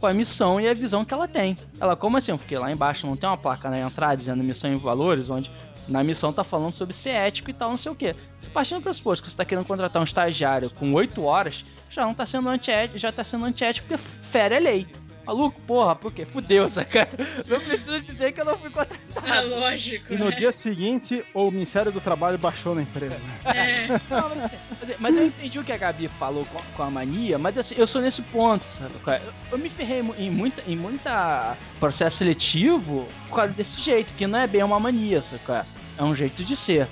com 0.00 0.06
a 0.06 0.14
missão 0.14 0.58
e 0.58 0.66
a 0.66 0.72
visão 0.72 1.04
que 1.04 1.12
ela 1.12 1.28
tem. 1.28 1.54
Ela, 1.78 1.94
como 1.94 2.16
assim? 2.16 2.34
Porque 2.34 2.56
lá 2.56 2.72
embaixo 2.72 3.06
não 3.06 3.16
tem 3.16 3.28
uma 3.28 3.36
placa 3.36 3.68
na 3.68 3.78
entrada 3.78 4.16
dizendo 4.16 4.42
missão 4.42 4.72
e 4.72 4.76
valores, 4.76 5.28
onde 5.28 5.50
na 5.86 6.02
missão 6.02 6.32
tá 6.32 6.42
falando 6.42 6.72
sobre 6.72 6.94
ser 6.94 7.10
ético 7.10 7.50
e 7.50 7.52
tal, 7.52 7.70
não 7.70 7.76
sei 7.76 7.92
o 7.92 7.94
quê. 7.94 8.16
Se 8.38 8.48
partindo 8.48 8.78
do 8.78 8.84
pressuposto 8.84 9.22
que 9.22 9.30
você 9.30 9.36
tá 9.36 9.44
querendo 9.44 9.66
contratar 9.66 10.00
um 10.00 10.04
estagiário 10.04 10.70
com 10.70 10.92
8 10.92 11.22
horas, 11.22 11.74
já 11.90 12.06
não 12.06 12.14
tá 12.14 12.24
sendo 12.24 12.48
antiético, 12.48 12.98
já 12.98 13.12
tá 13.12 13.22
sendo 13.22 13.44
antiético 13.44 13.86
porque 13.86 14.02
fere 14.30 14.56
a 14.56 14.58
lei. 14.58 14.86
Maluco, 15.26 15.60
porra, 15.62 15.96
por 15.96 16.12
quê? 16.12 16.24
Fudeu, 16.24 16.68
saca? 16.70 17.08
Não 17.48 17.58
preciso 17.58 18.00
dizer 18.00 18.32
que 18.32 18.40
eu 18.40 18.44
não 18.44 18.56
fui 18.56 18.70
contratado. 18.70 19.00
Ah, 19.28 19.40
lógico. 19.40 20.12
E 20.12 20.16
no 20.16 20.30
dia 20.30 20.52
seguinte, 20.52 21.24
o 21.34 21.50
Ministério 21.50 21.90
do 21.90 22.00
Trabalho 22.00 22.38
baixou 22.38 22.74
na 22.76 22.82
empresa. 22.82 23.18
É. 23.44 23.88
Não, 24.08 24.28
mas- 24.36 24.52
Mas 25.00 25.16
eu 25.16 25.26
entendi 25.26 25.58
o 25.58 25.64
que 25.64 25.72
a 25.72 25.76
Gabi 25.76 26.08
falou 26.18 26.44
com, 26.46 26.60
com 26.76 26.82
a 26.82 26.90
mania, 26.90 27.38
mas 27.38 27.58
assim, 27.58 27.74
eu 27.76 27.86
sou 27.86 28.00
nesse 28.00 28.22
ponto, 28.22 28.64
sabe? 28.64 28.92
é? 29.08 29.16
Eu, 29.26 29.32
eu 29.52 29.58
me 29.58 29.68
ferrei 29.68 30.00
em 30.18 30.30
muita, 30.30 30.62
em 30.66 30.76
muita 30.76 31.56
processo 31.80 32.18
seletivo 32.18 33.08
por 33.28 33.36
causa 33.36 33.52
desse 33.52 33.80
jeito, 33.80 34.14
que 34.14 34.26
não 34.26 34.38
é 34.38 34.46
bem 34.46 34.62
uma 34.62 34.78
mania, 34.78 35.22
é? 35.48 35.62
É 35.98 36.02
um 36.04 36.14
jeito 36.14 36.44
de 36.44 36.54
ser. 36.54 36.86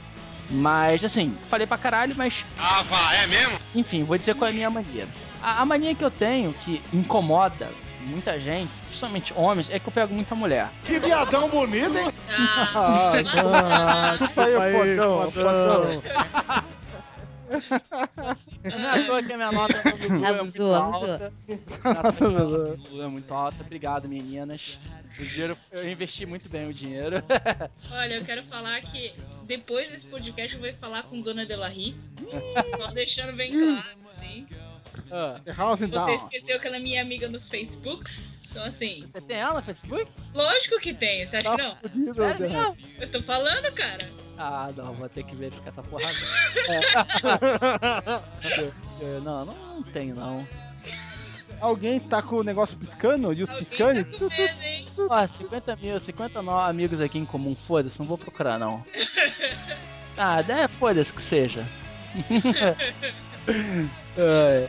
Mas, 0.51 1.03
assim, 1.05 1.37
falei 1.49 1.67
pra 1.67 1.79
caralho, 1.79 2.15
mas. 2.17 2.45
Ah, 2.59 2.83
vá, 2.83 3.15
é 3.15 3.27
mesmo? 3.29 3.59
Enfim, 3.75 4.03
vou 4.05 4.19
dizer 4.19 4.35
qual 4.35 4.49
é 4.49 4.51
a 4.51 4.55
minha 4.55 4.71
mania. 4.71 5.07
A, 5.43 5.63
a 5.63 5.67
mania 5.67 5.95
que 5.95 6.05
eu 6.05 6.11
tenho, 6.11 6.53
que 6.65 6.83
incomoda 6.93 7.69
muita 8.05 8.39
gente, 8.39 8.71
principalmente 8.87 9.33
homens, 9.37 9.69
é 9.71 9.79
que 9.79 9.89
eu 9.89 9.93
pego 9.93 10.15
muita 10.15 10.35
mulher. 10.35 10.69
Que 10.85 10.99
viadão 10.99 11.49
bonito, 11.49 11.97
hein? 11.99 12.13
Ah, 12.75 13.13
Ah, 13.37 14.17
isso 14.25 14.41
aí, 14.41 14.57
Aí, 14.57 14.97
fodão, 14.97 15.31
fodão. 15.31 16.03
Não 18.65 18.79
é 18.79 19.03
à 19.03 19.07
toa 19.07 19.23
que 19.23 19.33
a 19.33 19.37
minha 19.37 19.53
nota 19.53 19.81
no 19.85 19.99
Dudu 19.99 20.25
é 20.25 20.33
muito 20.33 20.75
Abusou, 20.75 21.33
é 23.03 23.07
muito 23.07 23.33
alta. 23.35 23.57
Obrigado, 23.61 24.09
meninas. 24.09 24.79
O 25.21 25.25
dinheiro, 25.25 25.57
eu 25.71 25.89
investi 25.89 26.27
muito 26.27 26.49
bem 26.49 26.69
o 26.69 26.75
dinheiro. 26.75 27.23
olha, 27.93 28.15
eu 28.17 28.25
quero 28.25 28.43
falar 28.45 28.81
que 28.81 29.13
depois 29.45 29.89
desse 29.89 30.07
podcast 30.07 30.55
eu 30.57 30.61
vou 30.61 30.73
falar 30.81 31.05
com 31.05 31.21
Dona 31.21 31.47
Delarry. 31.47 31.95
Só 32.77 32.89
deixando 32.89 33.37
bem 33.37 33.51
claro, 33.51 33.85
assim. 34.11 34.47
Ah, 35.11 35.41
House 35.57 35.81
and 35.83 35.87
Você 35.89 35.95
down. 35.95 36.15
esqueceu 36.17 36.61
que 36.61 36.67
ela 36.67 36.77
é 36.77 36.81
minha 36.81 37.03
amiga 37.03 37.29
nos 37.29 37.49
Facebooks? 37.49 38.35
Então, 38.51 38.65
assim, 38.67 39.05
Você 39.13 39.21
tem 39.23 39.37
ela 39.39 39.55
no 39.55 39.63
Facebook? 39.63 40.07
lógico 40.33 40.79
que 40.79 40.95
tem, 40.95 41.27
você 41.27 41.39
acha 41.39 41.57
que 41.57 41.63
não? 41.63 41.77
Fudido, 41.77 42.15
Sério 42.15 42.51
mesmo? 42.51 42.77
Eu 43.01 43.11
tô 43.11 43.23
falando, 43.23 43.73
cara. 43.75 44.09
Ah, 44.39 44.71
não, 44.77 44.93
vou 44.95 45.09
ter 45.09 45.25
que 45.25 45.35
verificar 45.35 45.71
essa 45.71 45.83
porra. 45.83 46.11
É. 46.69 46.81
É, 49.17 49.21
não, 49.25 49.45
não, 49.45 49.55
não 49.77 49.83
tenho 49.83 50.15
não. 50.15 50.47
Alguém 51.61 51.99
tá 52.01 52.21
com 52.23 52.37
o 52.37 52.43
negócio 52.45 52.77
piscando? 52.77 53.33
E 53.33 53.43
os 53.43 53.51
Alguém 53.51 53.65
piscando? 53.65 54.05
tá 54.05 54.19
com 54.19 54.29
medo, 54.29 54.63
hein? 54.63 54.87
Ó, 55.11 55.27
50 55.27 55.77
mil, 55.77 56.01
50 56.01 56.43
no- 56.43 56.59
amigos 56.59 57.01
aqui 57.01 57.19
em 57.19 57.25
comum, 57.25 57.55
foda-se, 57.55 57.99
não 57.99 58.07
vou 58.07 58.19
procurar 58.19 58.59
não. 58.59 58.83
Ah, 60.17 60.41
é, 60.41 60.69
foda-se 60.69 61.13
que 61.13 61.23
seja. 61.23 61.65
É. 64.17 64.69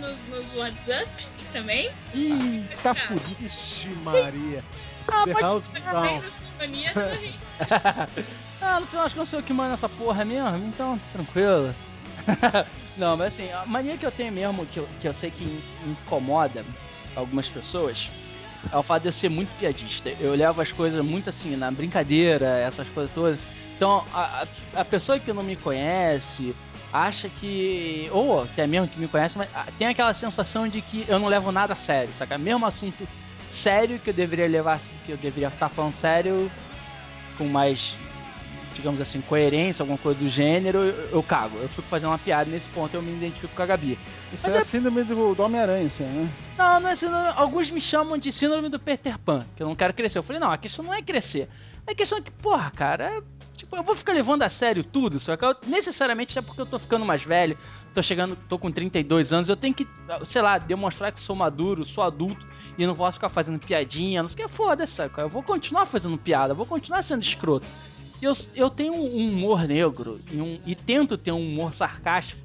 Nos, 0.00 0.16
nos 0.28 0.56
WhatsApp 0.56 1.08
também. 1.52 1.90
Ih, 2.14 2.64
tá 2.82 2.94
fudido. 2.94 3.46
Ixi, 3.46 3.88
Maria. 4.02 4.64
Ah, 5.08 5.24
The 5.24 5.32
House 5.40 5.70
is 5.76 5.82
Down. 5.82 6.22
Delarry. 6.58 7.34
Ah, 8.62 8.78
no 8.78 8.86
final 8.86 9.06
acho 9.06 9.14
que 9.14 9.20
eu 9.22 9.24
sou 9.24 9.40
o 9.40 9.42
que 9.42 9.54
manda 9.54 9.72
essa 9.72 9.88
porra 9.88 10.22
mesmo, 10.22 10.58
então 10.68 11.00
tranquilo. 11.14 11.74
Não, 12.98 13.16
mas 13.16 13.28
assim, 13.28 13.50
a 13.50 13.64
mania 13.64 13.96
que 13.96 14.04
eu 14.04 14.12
tenho 14.12 14.30
mesmo, 14.30 14.66
que 14.66 14.78
eu, 14.78 14.86
que 15.00 15.08
eu 15.08 15.14
sei 15.14 15.30
que 15.30 15.42
in- 15.42 15.62
incomoda 15.86 16.62
algumas 17.16 17.48
pessoas, 17.48 18.10
é 18.70 18.76
o 18.76 18.82
fato 18.82 19.00
de 19.04 19.08
eu 19.08 19.12
ser 19.12 19.30
muito 19.30 19.48
piadista. 19.58 20.10
Eu 20.20 20.34
levo 20.34 20.60
as 20.60 20.70
coisas 20.72 21.02
muito 21.02 21.30
assim, 21.30 21.56
na 21.56 21.70
brincadeira, 21.70 22.58
essas 22.58 22.86
coisas 22.88 23.10
todas. 23.14 23.46
Então, 23.76 24.04
a, 24.12 24.46
a 24.74 24.84
pessoa 24.84 25.18
que 25.18 25.32
não 25.32 25.42
me 25.42 25.56
conhece 25.56 26.54
acha 26.92 27.28
que. 27.28 28.08
Ou 28.12 28.42
até 28.42 28.66
mesmo 28.66 28.88
que 28.88 28.98
me 29.00 29.08
conhece, 29.08 29.36
mas 29.38 29.48
ah, 29.54 29.66
tem 29.78 29.88
aquela 29.88 30.14
sensação 30.14 30.68
de 30.68 30.80
que 30.80 31.04
eu 31.08 31.18
não 31.18 31.28
levo 31.28 31.50
nada 31.52 31.72
a 31.72 31.76
sério, 31.76 32.12
saca? 32.14 32.36
Mesmo 32.38 32.66
assunto 32.66 33.06
sério 33.48 33.98
que 33.98 34.10
eu 34.10 34.14
deveria 34.14 34.46
levar, 34.48 34.80
que 35.04 35.12
eu 35.12 35.16
deveria 35.16 35.48
estar 35.48 35.68
falando 35.68 35.94
sério, 35.94 36.50
com 37.36 37.46
mais 37.46 37.94
digamos 38.74 39.00
assim, 39.00 39.20
coerência, 39.20 39.82
alguma 39.82 39.98
coisa 39.98 40.18
do 40.18 40.28
gênero, 40.28 40.78
eu, 40.78 41.08
eu 41.10 41.22
cago. 41.22 41.56
Eu 41.58 41.68
fico 41.68 41.82
fazendo 41.82 42.10
uma 42.10 42.18
piada 42.18 42.50
nesse 42.50 42.68
ponto 42.68 42.94
eu 42.94 43.02
me 43.02 43.12
identifico 43.12 43.54
com 43.54 43.62
a 43.62 43.66
Gabi. 43.66 43.98
Isso 44.32 44.42
Mas 44.42 44.54
é 44.54 44.58
é- 44.58 44.60
a 44.60 44.64
síndrome 44.64 45.04
do, 45.04 45.34
do 45.34 45.42
Homem-Aranha, 45.42 45.84
isso 45.84 46.02
né? 46.02 46.28
Não, 46.56 46.80
não 46.80 46.88
é 46.88 46.94
síndrome, 46.94 47.28
alguns 47.36 47.70
me 47.70 47.80
chamam 47.80 48.16
de 48.16 48.32
síndrome 48.32 48.68
do 48.68 48.78
Peter 48.78 49.18
Pan, 49.18 49.40
que 49.56 49.62
eu 49.62 49.68
não 49.68 49.76
quero 49.76 49.92
crescer. 49.92 50.18
Eu 50.18 50.22
falei, 50.22 50.40
não, 50.40 50.50
a 50.50 50.56
questão 50.56 50.84
não 50.84 50.94
é 50.94 51.02
crescer. 51.02 51.48
A 51.86 51.94
questão 51.94 52.18
é 52.18 52.22
que, 52.22 52.30
porra, 52.30 52.70
cara, 52.70 53.06
é, 53.06 53.22
tipo, 53.60 53.76
eu 53.76 53.82
vou 53.82 53.94
ficar 53.94 54.12
levando 54.12 54.42
a 54.42 54.48
sério 54.48 54.82
tudo, 54.82 55.20
só 55.20 55.36
que 55.36 55.44
eu, 55.44 55.54
necessariamente 55.66 56.38
é 56.38 56.42
porque 56.42 56.60
eu 56.60 56.66
tô 56.66 56.78
ficando 56.78 57.04
mais 57.04 57.22
velho, 57.22 57.56
tô 57.94 58.02
chegando, 58.02 58.34
tô 58.48 58.58
com 58.58 58.70
32 58.70 59.32
anos, 59.32 59.48
eu 59.48 59.56
tenho 59.56 59.74
que, 59.74 59.86
sei 60.24 60.40
lá, 60.42 60.58
demonstrar 60.58 61.12
que 61.12 61.20
sou 61.20 61.36
maduro, 61.36 61.84
sou 61.86 62.02
adulto, 62.02 62.46
e 62.78 62.86
não 62.86 62.94
posso 62.94 63.14
ficar 63.14 63.28
fazendo 63.28 63.58
piadinha, 63.58 64.22
não 64.22 64.28
sei 64.28 64.44
o 64.44 64.48
que, 64.48 64.54
foda-se, 64.54 64.94
sabe? 64.94 65.12
Eu 65.18 65.28
vou 65.28 65.42
continuar 65.42 65.84
fazendo 65.86 66.16
piada, 66.16 66.54
vou 66.54 66.64
continuar 66.64 67.02
sendo 67.02 67.22
escroto. 67.22 67.66
Eu, 68.22 68.36
eu 68.54 68.70
tenho 68.70 68.94
um 68.94 69.08
humor 69.08 69.66
negro 69.66 70.20
e, 70.32 70.40
um, 70.40 70.58
e 70.64 70.74
tento 70.74 71.18
ter 71.18 71.32
um 71.32 71.40
humor 71.46 71.74
sarcástico 71.74 72.40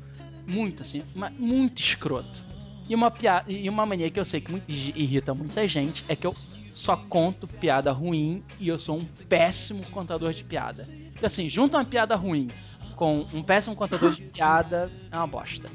muito 0.46 0.82
assim, 0.82 1.02
muito 1.38 1.82
escroto. 1.82 2.44
E 2.90 2.94
uma, 2.94 3.10
piada, 3.10 3.52
e 3.52 3.70
uma 3.70 3.86
mania 3.86 4.12
que 4.12 4.20
eu 4.20 4.26
sei 4.26 4.42
que 4.42 4.52
muito- 4.52 4.70
irrita 4.70 5.34
muita 5.34 5.68
gente 5.68 6.04
é 6.08 6.16
que 6.16 6.28
eu 6.28 6.34
só 6.76 6.96
conto 6.96 7.48
piada 7.56 7.92
ruim 7.92 8.44
e 8.60 8.68
eu 8.68 8.78
sou 8.78 8.98
um 8.98 9.06
péssimo 9.28 9.84
contador 9.92 10.34
de 10.34 10.44
piada. 10.44 10.88
Então, 11.16 11.28
assim, 11.28 11.50
junta 11.50 11.78
uma 11.78 11.86
piada 11.86 12.16
ruim 12.16 12.48
com 12.96 13.26
um 13.34 13.44
péssimo 13.44 13.76
contador 13.76 14.12
de 14.12 14.24
piada 14.24 14.92
é 15.12 15.18
uma 15.18 15.28
bosta. 15.28 15.70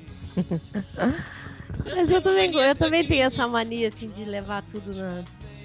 Mas 1.84 2.11
eu 2.11 2.20
também, 2.20 2.55
eu 2.55 2.74
também 2.74 3.07
tenho 3.07 3.24
essa 3.24 3.47
mania, 3.47 3.88
assim, 3.88 4.07
de 4.07 4.24
levar 4.24 4.62
tudo 4.62 4.95
na, 4.95 5.24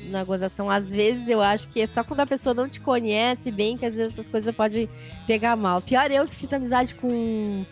na 0.09 0.23
gozação. 0.23 0.69
Às 0.69 0.93
vezes 0.93 1.27
eu 1.27 1.41
acho 1.41 1.67
que 1.69 1.81
é 1.81 1.87
só 1.87 2.03
quando 2.03 2.21
a 2.21 2.25
pessoa 2.25 2.53
não 2.53 2.69
te 2.69 2.79
conhece 2.79 3.51
bem 3.51 3.77
que 3.77 3.85
às 3.85 3.95
vezes 3.95 4.13
essas 4.13 4.29
coisas 4.29 4.53
podem 4.55 4.89
pegar 5.27 5.55
mal. 5.55 5.81
Pior 5.81 6.09
eu 6.11 6.25
que 6.25 6.35
fiz 6.35 6.51
amizade 6.53 6.95
com 6.95 7.07
um, 7.07 7.65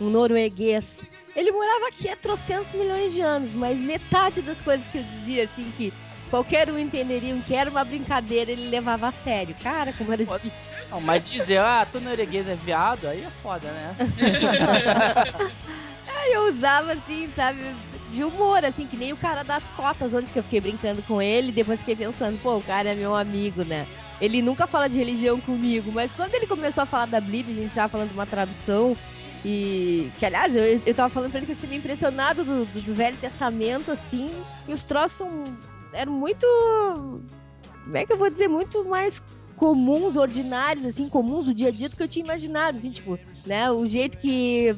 um 0.00 0.10
norueguês. 0.10 1.02
Ele 1.36 1.52
morava 1.52 1.88
aqui 1.88 2.08
há 2.08 2.16
trocentos 2.16 2.72
milhões 2.72 3.12
de 3.12 3.20
anos, 3.20 3.54
mas 3.54 3.80
metade 3.80 4.42
das 4.42 4.62
coisas 4.62 4.86
que 4.86 4.98
eu 4.98 5.02
dizia, 5.02 5.44
assim, 5.44 5.70
que 5.76 5.92
qualquer 6.30 6.70
um 6.70 6.78
entenderia 6.78 7.36
que 7.46 7.54
era 7.54 7.68
uma 7.68 7.84
brincadeira, 7.84 8.50
ele 8.50 8.68
levava 8.68 9.08
a 9.08 9.12
sério. 9.12 9.54
Cara, 9.62 9.92
como 9.92 10.12
era 10.12 10.24
difícil. 10.24 10.80
Não, 10.90 11.00
mas 11.00 11.28
dizer, 11.28 11.58
ah, 11.58 11.86
tu 11.90 12.00
norueguês 12.00 12.48
é 12.48 12.54
viado, 12.54 13.06
aí 13.08 13.22
é 13.22 13.30
foda, 13.42 13.70
né? 13.70 13.96
Aí 16.16 16.32
eu 16.32 16.46
usava 16.46 16.92
assim, 16.92 17.28
sabe, 17.34 17.60
de 18.12 18.24
humor, 18.24 18.64
assim, 18.64 18.86
que 18.86 18.96
nem 18.96 19.12
o 19.12 19.16
cara 19.16 19.42
das 19.42 19.68
cotas, 19.70 20.14
onde 20.14 20.30
que 20.30 20.38
eu 20.38 20.42
fiquei 20.42 20.60
brincando 20.60 21.02
com 21.02 21.20
ele, 21.20 21.52
depois 21.52 21.80
fiquei 21.80 21.96
pensando, 21.96 22.40
pô, 22.40 22.56
o 22.56 22.62
cara 22.62 22.90
é 22.90 22.94
meu 22.94 23.14
amigo, 23.14 23.64
né? 23.64 23.86
Ele 24.20 24.42
nunca 24.42 24.66
fala 24.66 24.88
de 24.88 24.98
religião 24.98 25.40
comigo, 25.40 25.90
mas 25.92 26.12
quando 26.12 26.34
ele 26.34 26.46
começou 26.46 26.82
a 26.82 26.86
falar 26.86 27.06
da 27.06 27.20
Bíblia, 27.20 27.58
a 27.58 27.62
gente 27.62 27.74
tava 27.74 27.88
falando 27.88 28.08
de 28.08 28.14
uma 28.14 28.26
tradução. 28.26 28.96
E 29.42 30.10
que, 30.18 30.26
aliás, 30.26 30.54
eu, 30.54 30.78
eu 30.84 30.94
tava 30.94 31.08
falando 31.08 31.30
pra 31.30 31.38
ele 31.38 31.46
que 31.46 31.52
eu 31.52 31.56
tinha 31.56 31.70
me 31.70 31.78
impressionado 31.78 32.44
do, 32.44 32.66
do, 32.66 32.80
do 32.82 32.94
Velho 32.94 33.16
Testamento, 33.16 33.90
assim, 33.90 34.30
e 34.68 34.72
os 34.74 34.84
troços 34.84 35.16
são, 35.16 35.44
eram 35.92 36.12
muito. 36.12 36.46
Como 37.84 37.96
é 37.96 38.04
que 38.04 38.12
eu 38.12 38.16
vou 38.18 38.30
dizer? 38.30 38.48
Muito 38.48 38.84
mais 38.84 39.22
comuns, 39.56 40.16
ordinários, 40.16 40.86
assim, 40.86 41.08
comuns 41.08 41.44
do 41.44 41.54
dia 41.54 41.68
a 41.68 41.70
dia 41.70 41.88
do 41.88 41.96
que 41.96 42.02
eu 42.02 42.08
tinha 42.08 42.24
imaginado, 42.24 42.78
assim, 42.78 42.90
tipo, 42.90 43.18
né? 43.46 43.70
O 43.70 43.84
jeito 43.84 44.16
que 44.16 44.74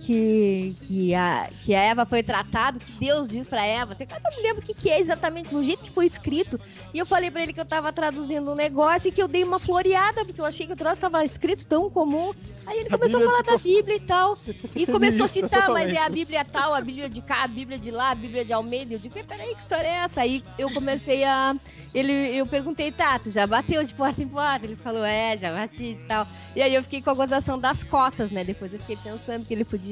que, 0.00 0.74
que, 0.86 1.14
a, 1.14 1.48
que 1.62 1.74
a 1.74 1.80
Eva 1.80 2.06
foi 2.06 2.22
tratada, 2.22 2.78
que 2.78 2.92
Deus 2.92 3.28
diz 3.28 3.46
pra 3.46 3.64
Eva. 3.64 3.94
Você 3.94 4.06
cara, 4.06 4.22
não 4.24 4.34
me 4.34 4.42
lembro 4.42 4.62
o 4.62 4.64
que, 4.64 4.74
que 4.74 4.88
é 4.88 4.98
exatamente, 4.98 5.52
no 5.52 5.62
jeito 5.62 5.84
que 5.84 5.90
foi 5.90 6.06
escrito. 6.06 6.58
E 6.94 6.98
eu 6.98 7.04
falei 7.04 7.30
pra 7.30 7.42
ele 7.42 7.52
que 7.52 7.60
eu 7.60 7.66
tava 7.66 7.92
traduzindo 7.92 8.50
um 8.50 8.54
negócio 8.54 9.08
e 9.08 9.12
que 9.12 9.22
eu 9.22 9.28
dei 9.28 9.44
uma 9.44 9.58
floreada, 9.58 10.24
porque 10.24 10.40
eu 10.40 10.46
achei 10.46 10.66
que 10.66 10.72
o 10.72 10.76
troço 10.76 11.00
tava 11.00 11.22
escrito 11.24 11.66
tão 11.66 11.90
comum. 11.90 12.32
Aí 12.66 12.78
ele 12.78 12.88
A 12.88 12.92
começou 12.92 13.18
a 13.18 13.22
Bíblia 13.22 13.44
falar 13.44 13.56
da 13.56 13.62
Bíblia 13.62 13.96
e 13.96 14.00
tal. 14.00 14.34
E 14.76 14.86
começou 14.86 15.24
a 15.24 15.28
citar, 15.28 15.68
mas 15.68 15.92
é 15.92 15.98
a. 15.98 16.08
Bíblia 16.08 16.44
tal, 16.44 16.72
a 16.74 16.80
Bíblia 16.80 17.08
de 17.08 17.20
cá, 17.20 17.44
a 17.44 17.48
Bíblia 17.48 17.78
de 17.78 17.90
lá, 17.90 18.10
a 18.10 18.14
Bíblia 18.14 18.44
de 18.44 18.52
Almeida. 18.52 18.94
Eu 18.94 18.98
digo, 18.98 19.14
peraí, 19.24 19.54
que 19.54 19.60
história 19.60 19.86
é 19.86 20.04
essa? 20.04 20.22
Aí 20.22 20.42
eu 20.58 20.72
comecei 20.72 21.24
a. 21.24 21.54
Ele, 21.92 22.12
eu 22.12 22.46
perguntei, 22.46 22.92
tá, 22.92 23.18
tu 23.18 23.30
já 23.30 23.46
bateu 23.46 23.82
de 23.82 23.92
porta 23.92 24.22
em 24.22 24.28
porta? 24.28 24.64
Ele 24.64 24.76
falou, 24.76 25.04
é, 25.04 25.36
já 25.36 25.52
bati 25.52 25.96
e 25.98 26.06
tal. 26.06 26.26
E 26.54 26.62
aí 26.62 26.72
eu 26.72 26.82
fiquei 26.84 27.02
com 27.02 27.10
a 27.10 27.14
gozação 27.14 27.58
das 27.58 27.82
cotas, 27.82 28.30
né? 28.30 28.44
Depois 28.44 28.72
eu 28.72 28.78
fiquei 28.78 28.96
pensando 28.96 29.44
que 29.44 29.52
ele 29.52 29.64
podia 29.64 29.89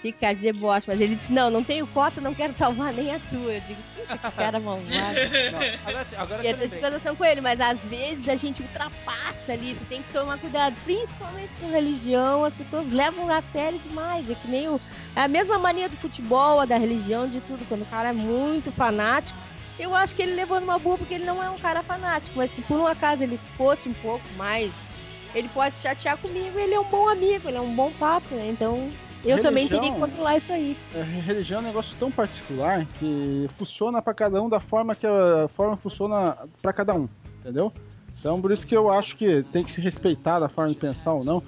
ficar 0.00 0.34
de 0.34 0.40
deboche. 0.40 0.86
Mas 0.88 1.00
ele 1.00 1.14
disse, 1.14 1.32
não, 1.32 1.50
não 1.50 1.64
tenho 1.64 1.86
cota, 1.88 2.20
não 2.20 2.34
quero 2.34 2.52
salvar 2.52 2.92
nem 2.92 3.14
a 3.14 3.18
tua. 3.18 3.54
Eu 3.54 3.60
digo, 3.60 3.80
puxa, 3.96 4.18
que 4.18 4.30
cara 4.32 4.60
malvado. 4.60 4.86
Não, 5.52 6.20
agora, 6.20 6.46
E 6.46 6.54
você 6.54 6.64
até 6.64 6.66
de 6.66 6.80
gozação 6.80 7.16
com 7.16 7.24
ele, 7.24 7.40
mas 7.40 7.60
às 7.60 7.86
vezes 7.86 8.28
a 8.28 8.36
gente 8.36 8.62
ultrapassa 8.62 9.52
ali, 9.52 9.74
tu 9.74 9.84
tem 9.84 10.02
que 10.02 10.12
tomar 10.12 10.38
cuidado, 10.38 10.74
principalmente 10.84 11.54
com 11.56 11.70
religião, 11.70 12.44
as 12.44 12.52
pessoas 12.52 12.90
levam 12.90 13.28
a 13.30 13.40
sério 13.40 13.78
demais. 13.78 14.30
É 14.30 14.34
que 14.34 14.48
nem 14.48 14.68
o. 14.68 14.80
É 15.14 15.22
a 15.22 15.28
mesma 15.28 15.58
mania 15.58 15.88
do 15.88 15.96
futebol, 15.96 16.60
a 16.60 16.64
da 16.64 16.76
religião, 16.76 17.28
de 17.28 17.40
tudo. 17.40 17.66
Quando 17.68 17.82
o 17.82 17.86
cara 17.86 18.10
é 18.10 18.12
muito 18.12 18.70
fanático, 18.72 19.38
eu 19.78 19.94
acho 19.94 20.14
que 20.14 20.22
ele 20.22 20.34
levou 20.34 20.60
numa 20.60 20.78
boa 20.78 20.96
porque 20.96 21.14
ele 21.14 21.24
não 21.24 21.42
é 21.42 21.50
um 21.50 21.58
cara 21.58 21.82
fanático. 21.82 22.36
Mas 22.36 22.50
se 22.50 22.62
por 22.62 22.78
um 22.78 22.86
acaso 22.86 23.22
ele 23.22 23.38
fosse 23.38 23.88
um 23.88 23.94
pouco 23.94 24.24
mais. 24.36 24.86
Ele 25.34 25.48
pode 25.48 25.74
se 25.74 25.82
chatear 25.82 26.16
comigo, 26.16 26.58
ele 26.58 26.72
é 26.72 26.80
um 26.80 26.88
bom 26.88 27.10
amigo, 27.10 27.46
ele 27.48 27.58
é 27.58 27.60
um 27.60 27.74
bom 27.74 27.92
papo, 27.92 28.34
né? 28.34 28.48
Então. 28.50 28.90
Eu 29.26 29.40
também 29.40 29.68
teria 29.68 29.92
que 29.92 29.98
controlar 29.98 30.36
isso 30.36 30.52
aí. 30.52 30.76
É, 30.94 31.02
religião 31.02 31.58
é 31.58 31.62
um 31.62 31.66
negócio 31.66 31.96
tão 31.98 32.10
particular 32.10 32.86
que 32.98 33.48
funciona 33.58 34.00
pra 34.00 34.14
cada 34.14 34.40
um 34.42 34.48
da 34.48 34.60
forma 34.60 34.94
que 34.94 35.06
a 35.06 35.48
forma 35.54 35.76
funciona 35.76 36.36
pra 36.62 36.72
cada 36.72 36.94
um, 36.94 37.08
entendeu? 37.40 37.72
Então 38.18 38.40
por 38.40 38.52
isso 38.52 38.66
que 38.66 38.76
eu 38.76 38.90
acho 38.90 39.16
que 39.16 39.42
tem 39.52 39.64
que 39.64 39.72
se 39.72 39.80
respeitar 39.80 40.38
da 40.38 40.48
forma 40.48 40.70
de 40.70 40.76
pensar 40.76 41.12
ou 41.12 41.24
não. 41.24 41.42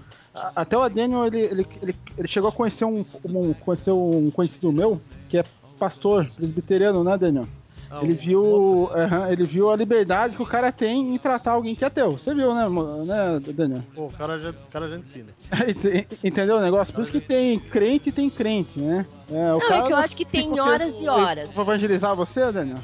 Até 0.55 0.77
o 0.77 0.83
Adênio, 0.83 1.27
ele, 1.27 1.41
ele, 1.41 1.67
ele, 1.83 1.97
ele 2.17 2.29
chegou 2.29 2.49
a 2.49 2.53
conhecer 2.53 2.85
um, 2.85 3.05
um, 3.25 3.53
conhecer 3.55 3.91
um 3.91 4.31
conhecido 4.31 4.71
meu, 4.71 5.01
que 5.29 5.39
é 5.39 5.45
pastor 5.79 6.27
presbiteriano, 6.27 7.03
né, 7.03 7.17
Daniel? 7.17 7.47
Ah, 7.91 8.01
Ele 8.03 8.13
viu, 8.13 8.91
aham, 8.95 9.31
ele 9.31 9.45
viu 9.45 9.71
a 9.71 9.77
liberdade 9.77 10.37
que 10.37 10.43
o 10.43 10.47
cara 10.47 10.71
tem 10.71 11.15
em 11.15 11.19
tratar 11.19 11.53
alguém 11.53 11.75
que 11.75 11.83
é 11.85 11.87
ateu. 11.87 12.13
Você 12.13 12.35
viu, 12.35 12.55
né, 12.55 12.69
né 13.07 13.41
Daniel? 13.53 13.83
Pô, 13.95 14.07
o 14.07 14.13
cara, 14.13 14.35
é 14.37 14.39
gente- 14.39 14.59
cara 14.71 14.95
é 14.95 15.01
fina. 15.03 15.29
Ent- 15.67 16.19
Entendeu 16.23 16.57
o 16.57 16.61
negócio? 16.61 16.93
Por 16.93 17.03
isso 17.03 17.13
que 17.13 17.21
tem 17.21 17.59
crente 17.59 18.11
e 18.11 18.13
tem 18.13 18.29
crente, 18.29 18.79
né? 18.79 19.07
É, 19.31 19.55
o 19.55 19.59
Não, 19.59 19.73
é 19.73 19.83
que 19.83 19.93
eu 19.93 19.97
acho 19.97 20.17
que 20.17 20.25
tem 20.25 20.61
horas 20.61 21.01
e 21.01 21.09
horas. 21.09 21.55
Vou 21.55 21.65
evangelizar 21.65 22.15
você, 22.15 22.53
Daniel? 22.53 22.79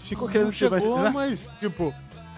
Ficou 0.00 0.28
querendo 0.28 0.52
chegou, 0.52 0.78
evangelizar? 0.78 1.12
mas, 1.12 1.50
tipo, 1.56 1.92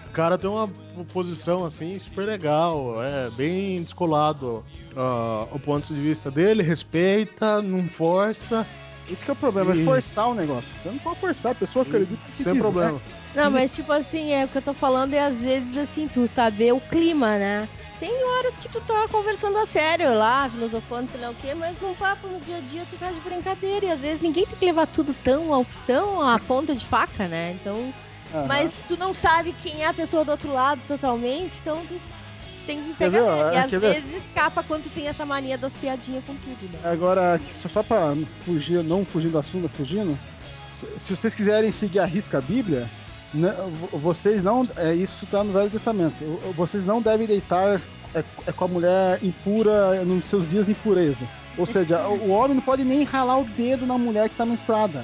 o 0.07 0.11
cara 0.11 0.37
tem 0.37 0.49
uma 0.49 0.67
posição, 1.13 1.63
assim, 1.63 1.97
super 1.99 2.25
legal, 2.25 3.01
é 3.01 3.29
bem 3.29 3.81
descolado 3.81 4.63
ah, 4.97 5.47
o 5.51 5.59
ponto 5.59 5.93
de 5.93 5.99
vista 6.01 6.29
dele, 6.31 6.63
respeita, 6.63 7.61
não 7.61 7.87
força, 7.87 8.65
Isso 9.09 9.23
que 9.25 9.31
é 9.31 9.33
o 9.33 9.35
problema, 9.35 9.73
é 9.73 9.77
E- 9.77 9.85
forçar 9.85 10.27
o 10.29 10.33
negócio. 10.33 10.69
Você 10.83 10.89
não 10.89 10.99
pode 10.99 11.19
forçar, 11.19 11.51
a 11.51 11.55
pessoa 11.55 11.83
acredita 11.83 12.19
que 12.27 12.43
sem 12.43 12.53
quiser. 12.53 12.59
problema. 12.59 13.01
Não, 13.35 13.49
mas 13.51 13.73
tipo 13.75 13.91
assim, 13.91 14.31
é 14.33 14.45
o 14.45 14.47
que 14.47 14.57
eu 14.57 14.61
tô 14.61 14.73
falando 14.73 15.13
é 15.13 15.21
às 15.25 15.43
vezes 15.43 15.75
assim, 15.77 16.07
tu 16.07 16.27
saber 16.27 16.73
o 16.73 16.79
clima, 16.79 17.37
né? 17.37 17.67
Tem 17.99 18.11
horas 18.23 18.55
que 18.55 18.69
tu 18.69 18.79
tá 18.81 19.07
conversando 19.11 19.57
a 19.57 19.65
sério 19.65 20.13
lá, 20.17 20.49
filosofando, 20.49 21.11
sei 21.11 21.19
lá 21.19 21.31
o 21.31 21.35
quê, 21.35 21.53
mas 21.53 21.81
num 21.81 21.93
papo 21.95 22.27
no 22.27 22.39
dia 22.41 22.57
a 22.57 22.61
dia 22.61 22.85
tu 22.89 22.97
tá 22.97 23.11
de 23.11 23.19
brincadeira. 23.19 23.87
E 23.87 23.91
às 23.91 24.01
vezes 24.03 24.21
ninguém 24.21 24.45
tem 24.45 24.55
que 24.55 24.65
levar 24.65 24.87
tudo 24.87 25.13
tão, 25.13 25.53
ao- 25.53 25.65
tão 25.85 26.21
à 26.25 26.39
ponta 26.39 26.73
de 26.73 26.85
faca, 26.85 27.27
né? 27.27 27.57
Então. 27.59 27.93
Aham. 28.33 28.45
Mas 28.47 28.77
tu 28.87 28.95
não 28.95 29.11
sabe 29.11 29.53
quem 29.53 29.81
é 29.83 29.87
a 29.87 29.93
pessoa 29.93 30.23
do 30.23 30.31
outro 30.31 30.53
lado 30.53 30.79
totalmente, 30.87 31.57
então 31.59 31.83
tu 31.87 31.99
tem 32.69 32.83
que 32.83 32.93
pegar. 32.93 33.19
leve. 33.21 33.55
E 33.55 33.59
às 33.59 33.69
quer 33.71 33.79
ver? 33.79 33.93
vezes 34.01 34.23
escapa 34.25 34.61
quando 34.63 34.89
tem 34.93 35.07
essa 35.07 35.25
mania 35.25 35.57
das 35.57 35.73
piadinhas 35.73 36.23
com 36.25 36.35
tudo, 36.35 36.71
né? 36.73 36.79
Agora, 36.83 37.39
só, 37.71 37.81
pra 37.81 38.15
fugir, 38.45 38.83
não 38.83 39.03
fugir 39.03 39.29
do 39.29 39.37
assunto, 39.39 39.67
fugindo, 39.69 40.17
se, 40.99 41.15
vocês 41.15 41.33
quiserem 41.33 41.71
seguir 41.71 41.99
a 41.99 42.05
risca 42.05 42.37
a 42.37 42.41
Bíblia, 42.41 42.87
né, 43.33 43.53
vo- 43.79 43.97
vocês 43.97 44.43
não. 44.43 44.67
É, 44.75 44.93
isso 44.93 45.25
tá 45.25 45.43
no 45.43 45.51
Velho 45.51 45.69
Testamento. 45.69 46.15
Vocês 46.55 46.85
não 46.85 47.01
devem 47.01 47.25
deitar 47.25 47.81
é, 48.13 48.23
é 48.45 48.51
com 48.51 48.65
a 48.65 48.67
mulher 48.67 49.19
impura 49.23 50.03
nos 50.05 50.25
seus 50.25 50.47
dias 50.49 50.67
de 50.67 50.73
impureza. 50.73 51.25
Ou 51.57 51.65
seja, 51.65 52.07
o 52.07 52.29
homem 52.29 52.55
não 52.55 52.61
pode 52.61 52.83
nem 52.83 53.03
ralar 53.03 53.39
o 53.39 53.43
dedo 53.43 53.85
na 53.85 53.97
mulher 53.97 54.29
que 54.29 54.35
tá 54.35 54.45
menstruada. 54.45 55.03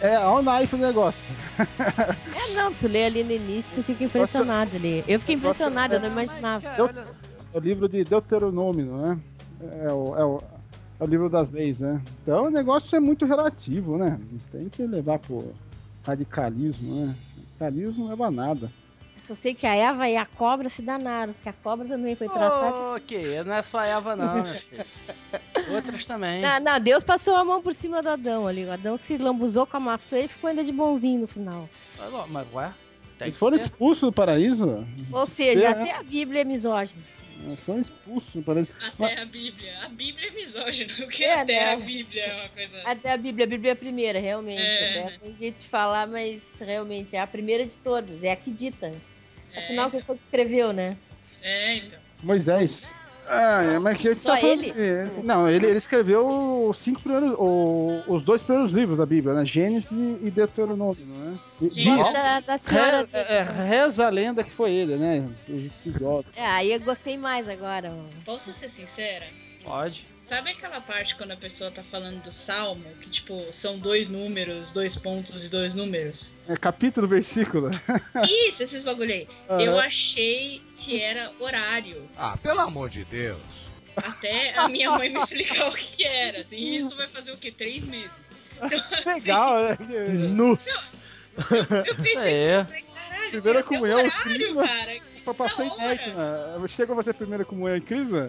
É, 0.00 0.08
é 0.08 0.16
all 0.16 0.42
knife 0.42 0.74
o 0.74 0.78
negócio. 0.78 1.30
É, 2.34 2.54
não, 2.54 2.72
tu 2.72 2.88
lê 2.88 3.04
ali 3.04 3.22
no 3.24 3.32
início, 3.32 3.76
tu 3.76 3.82
fica 3.82 4.04
impressionado 4.04 4.76
ali. 4.76 5.04
Eu 5.06 5.20
fiquei 5.20 5.34
impressionada, 5.34 5.96
eu 5.96 6.00
não 6.00 6.08
imaginava. 6.08 6.66
É 6.66 6.82
o 7.52 7.60
livro 7.60 7.88
de 7.88 8.04
Deuteronômio, 8.04 8.96
né? 8.96 9.18
É 9.82 9.92
o, 9.92 10.16
é 10.16 10.24
o, 10.24 10.42
é 11.00 11.04
o 11.04 11.06
livro 11.06 11.28
das 11.28 11.50
leis, 11.50 11.80
né? 11.80 12.00
Então 12.22 12.46
o 12.46 12.50
negócio 12.50 12.94
é 12.96 13.00
muito 13.00 13.26
relativo, 13.26 13.98
né? 13.98 14.18
Tem 14.50 14.68
que 14.68 14.86
levar 14.86 15.18
pro 15.18 15.52
radicalismo, 16.06 17.06
né? 17.06 17.14
Radicalismo 17.58 18.04
não 18.04 18.10
leva 18.10 18.26
a 18.26 18.30
nada. 18.30 18.70
Só 19.20 19.34
sei 19.34 19.54
que 19.54 19.66
a 19.66 19.74
Eva 19.74 20.08
e 20.08 20.16
a 20.16 20.24
cobra 20.26 20.68
se 20.68 20.82
danaram, 20.82 21.32
porque 21.34 21.48
a 21.48 21.52
cobra 21.52 21.86
também 21.86 22.16
foi 22.16 22.28
tratada. 22.28 22.76
Ok, 22.96 23.44
não 23.44 23.54
é 23.54 23.62
só 23.62 23.78
a 23.78 23.86
Eva 23.86 24.16
não, 24.16 24.42
meu 24.42 24.54
filho. 24.54 24.84
Outras 25.74 26.06
também. 26.06 26.40
Não, 26.40 26.58
não, 26.60 26.80
Deus 26.80 27.02
passou 27.04 27.36
a 27.36 27.44
mão 27.44 27.62
por 27.62 27.74
cima 27.74 28.02
do 28.02 28.08
Adão 28.08 28.46
ali. 28.46 28.64
O 28.64 28.72
Adão 28.72 28.96
se 28.96 29.16
lambuzou 29.18 29.66
com 29.66 29.76
a 29.76 29.80
maçã 29.80 30.18
e 30.18 30.28
ficou 30.28 30.48
ainda 30.48 30.64
de 30.64 30.72
bonzinho 30.72 31.20
no 31.20 31.26
final. 31.26 31.68
Mas, 31.98 32.28
Mas 32.30 32.46
ué, 32.54 32.72
tem 33.18 33.26
Eles 33.26 33.36
foram 33.36 33.56
expulsos 33.56 34.02
do 34.02 34.12
paraíso? 34.12 34.86
Ou 35.12 35.26
seja, 35.26 35.66
É. 35.66 35.68
até 35.68 35.92
a 35.96 36.02
Bíblia 36.02 36.40
é 36.40 36.44
misógina. 36.44 37.02
Eles 37.42 37.60
foram 37.60 37.80
expulsos 37.80 38.32
do 38.34 38.42
paraíso. 38.42 38.68
Até 38.82 39.20
a 39.20 39.24
Bíblia. 39.24 39.78
A 39.84 39.88
Bíblia 39.88 40.28
é 40.28 40.30
misógina. 40.30 40.92
O 41.04 41.08
que 41.08 41.24
É, 41.24 41.40
até 41.40 41.54
né? 41.54 41.72
a 41.72 41.76
Bíblia 41.76 42.22
é 42.22 42.34
uma 42.34 42.48
coisa. 42.50 42.82
Até 42.84 43.12
a 43.12 43.16
Bíblia, 43.16 43.44
a 43.46 43.48
Bíblia 43.48 43.70
é 43.70 43.72
a 43.72 43.76
primeira, 43.76 44.20
realmente. 44.20 44.60
É. 44.60 45.02
Até 45.04 45.18
Tem 45.18 45.34
jeito 45.34 45.60
de 45.60 45.66
falar, 45.66 46.06
mas 46.06 46.58
realmente 46.60 47.16
é 47.16 47.20
a 47.20 47.26
primeira 47.26 47.64
de 47.64 47.78
todas, 47.78 48.22
é 48.22 48.32
a 48.32 48.36
que 48.36 48.50
dita. 48.50 48.90
Afinal, 49.56 49.90
quem 49.90 50.00
foi 50.02 50.16
que 50.16 50.22
escreveu, 50.22 50.72
né? 50.72 50.96
É, 51.42 51.76
então. 51.76 51.98
Moisés. 52.22 52.88
Ah, 53.32 53.62
é, 53.62 53.78
mas 53.78 53.96
que 53.96 54.08
ele 54.08 54.14
Só 54.16 54.32
tá 54.34 54.40
falando- 54.40 54.64
ele? 54.64 54.74
é, 54.76 55.06
Não, 55.22 55.48
ele, 55.48 55.66
ele 55.66 55.78
escreveu 55.78 56.68
os 56.68 56.78
cinco 56.78 57.00
primeiros, 57.00 57.32
o- 57.38 58.02
os 58.08 58.24
dois 58.24 58.42
primeiros 58.42 58.72
livros 58.72 58.98
da 58.98 59.06
Bíblia, 59.06 59.34
né? 59.34 59.44
Gênesis 59.44 59.92
e 59.92 60.30
Deuteronômio, 60.32 61.06
né? 61.06 61.38
E- 61.62 61.68
diz- 61.68 62.12
Da, 62.12 62.40
da 62.40 62.58
senhora. 62.58 63.02
Re- 63.12 63.18
é, 63.20 63.42
reza 63.42 64.06
a 64.06 64.10
lenda 64.10 64.42
que 64.42 64.50
foi 64.50 64.72
ele, 64.72 64.96
né? 64.96 65.28
É, 66.34 66.46
aí 66.46 66.72
eu 66.72 66.80
gostei 66.80 67.16
mais 67.16 67.48
agora. 67.48 67.92
Posso 68.24 68.52
ser 68.52 68.68
sincera? 68.68 69.26
Pode. 69.64 70.04
Sabe 70.16 70.50
aquela 70.50 70.80
parte 70.80 71.16
quando 71.16 71.32
a 71.32 71.36
pessoa 71.36 71.70
tá 71.70 71.82
falando 71.82 72.22
do 72.22 72.32
salmo, 72.32 72.84
que 73.00 73.10
tipo, 73.10 73.52
são 73.52 73.78
dois 73.78 74.08
números, 74.08 74.70
dois 74.70 74.94
pontos 74.96 75.44
e 75.44 75.48
dois 75.48 75.74
números? 75.74 76.30
É 76.48 76.56
capítulo, 76.56 77.08
versículo. 77.08 77.68
Isso, 78.48 78.62
esses 78.62 78.82
bagulho 78.82 79.12
aí. 79.12 79.28
Aham. 79.48 79.60
Eu 79.62 79.78
achei 79.80 80.62
que 80.78 81.00
era 81.00 81.30
horário. 81.40 82.08
Ah, 82.16 82.36
pelo 82.40 82.60
amor 82.60 82.88
de 82.88 83.04
Deus. 83.04 83.40
Até 83.96 84.54
a 84.56 84.68
minha 84.68 84.90
mãe 84.92 85.10
me 85.10 85.20
explicar 85.20 85.68
o 85.68 85.74
que 85.74 86.04
era. 86.04 86.40
Assim, 86.42 86.56
e 86.56 86.78
isso 86.78 86.96
vai 86.96 87.08
fazer 87.08 87.32
o 87.32 87.36
quê? 87.36 87.50
Três 87.50 87.84
meses. 87.84 88.10
Legal, 89.04 89.54
né? 89.62 89.76
Nus. 90.08 90.94
Eu 91.50 91.82
Isso 91.82 91.96
pensei, 91.96 92.56
eu 92.56 92.64
falei, 92.64 92.84
caralho, 92.94 93.30
Primeira 93.30 93.60
é 93.60 93.62
comunhão, 93.62 93.98
horário, 93.98 94.22
crisma. 94.22 94.68
cara. 94.68 95.00
Passou 95.34 95.64
em 95.64 95.76
net, 95.76 96.10
né? 96.10 96.68
Chega 96.68 96.94
você 96.94 97.12
primeira 97.12 97.44
comunhão 97.44 97.76
em 97.76 97.80
Crisma? 97.80 98.28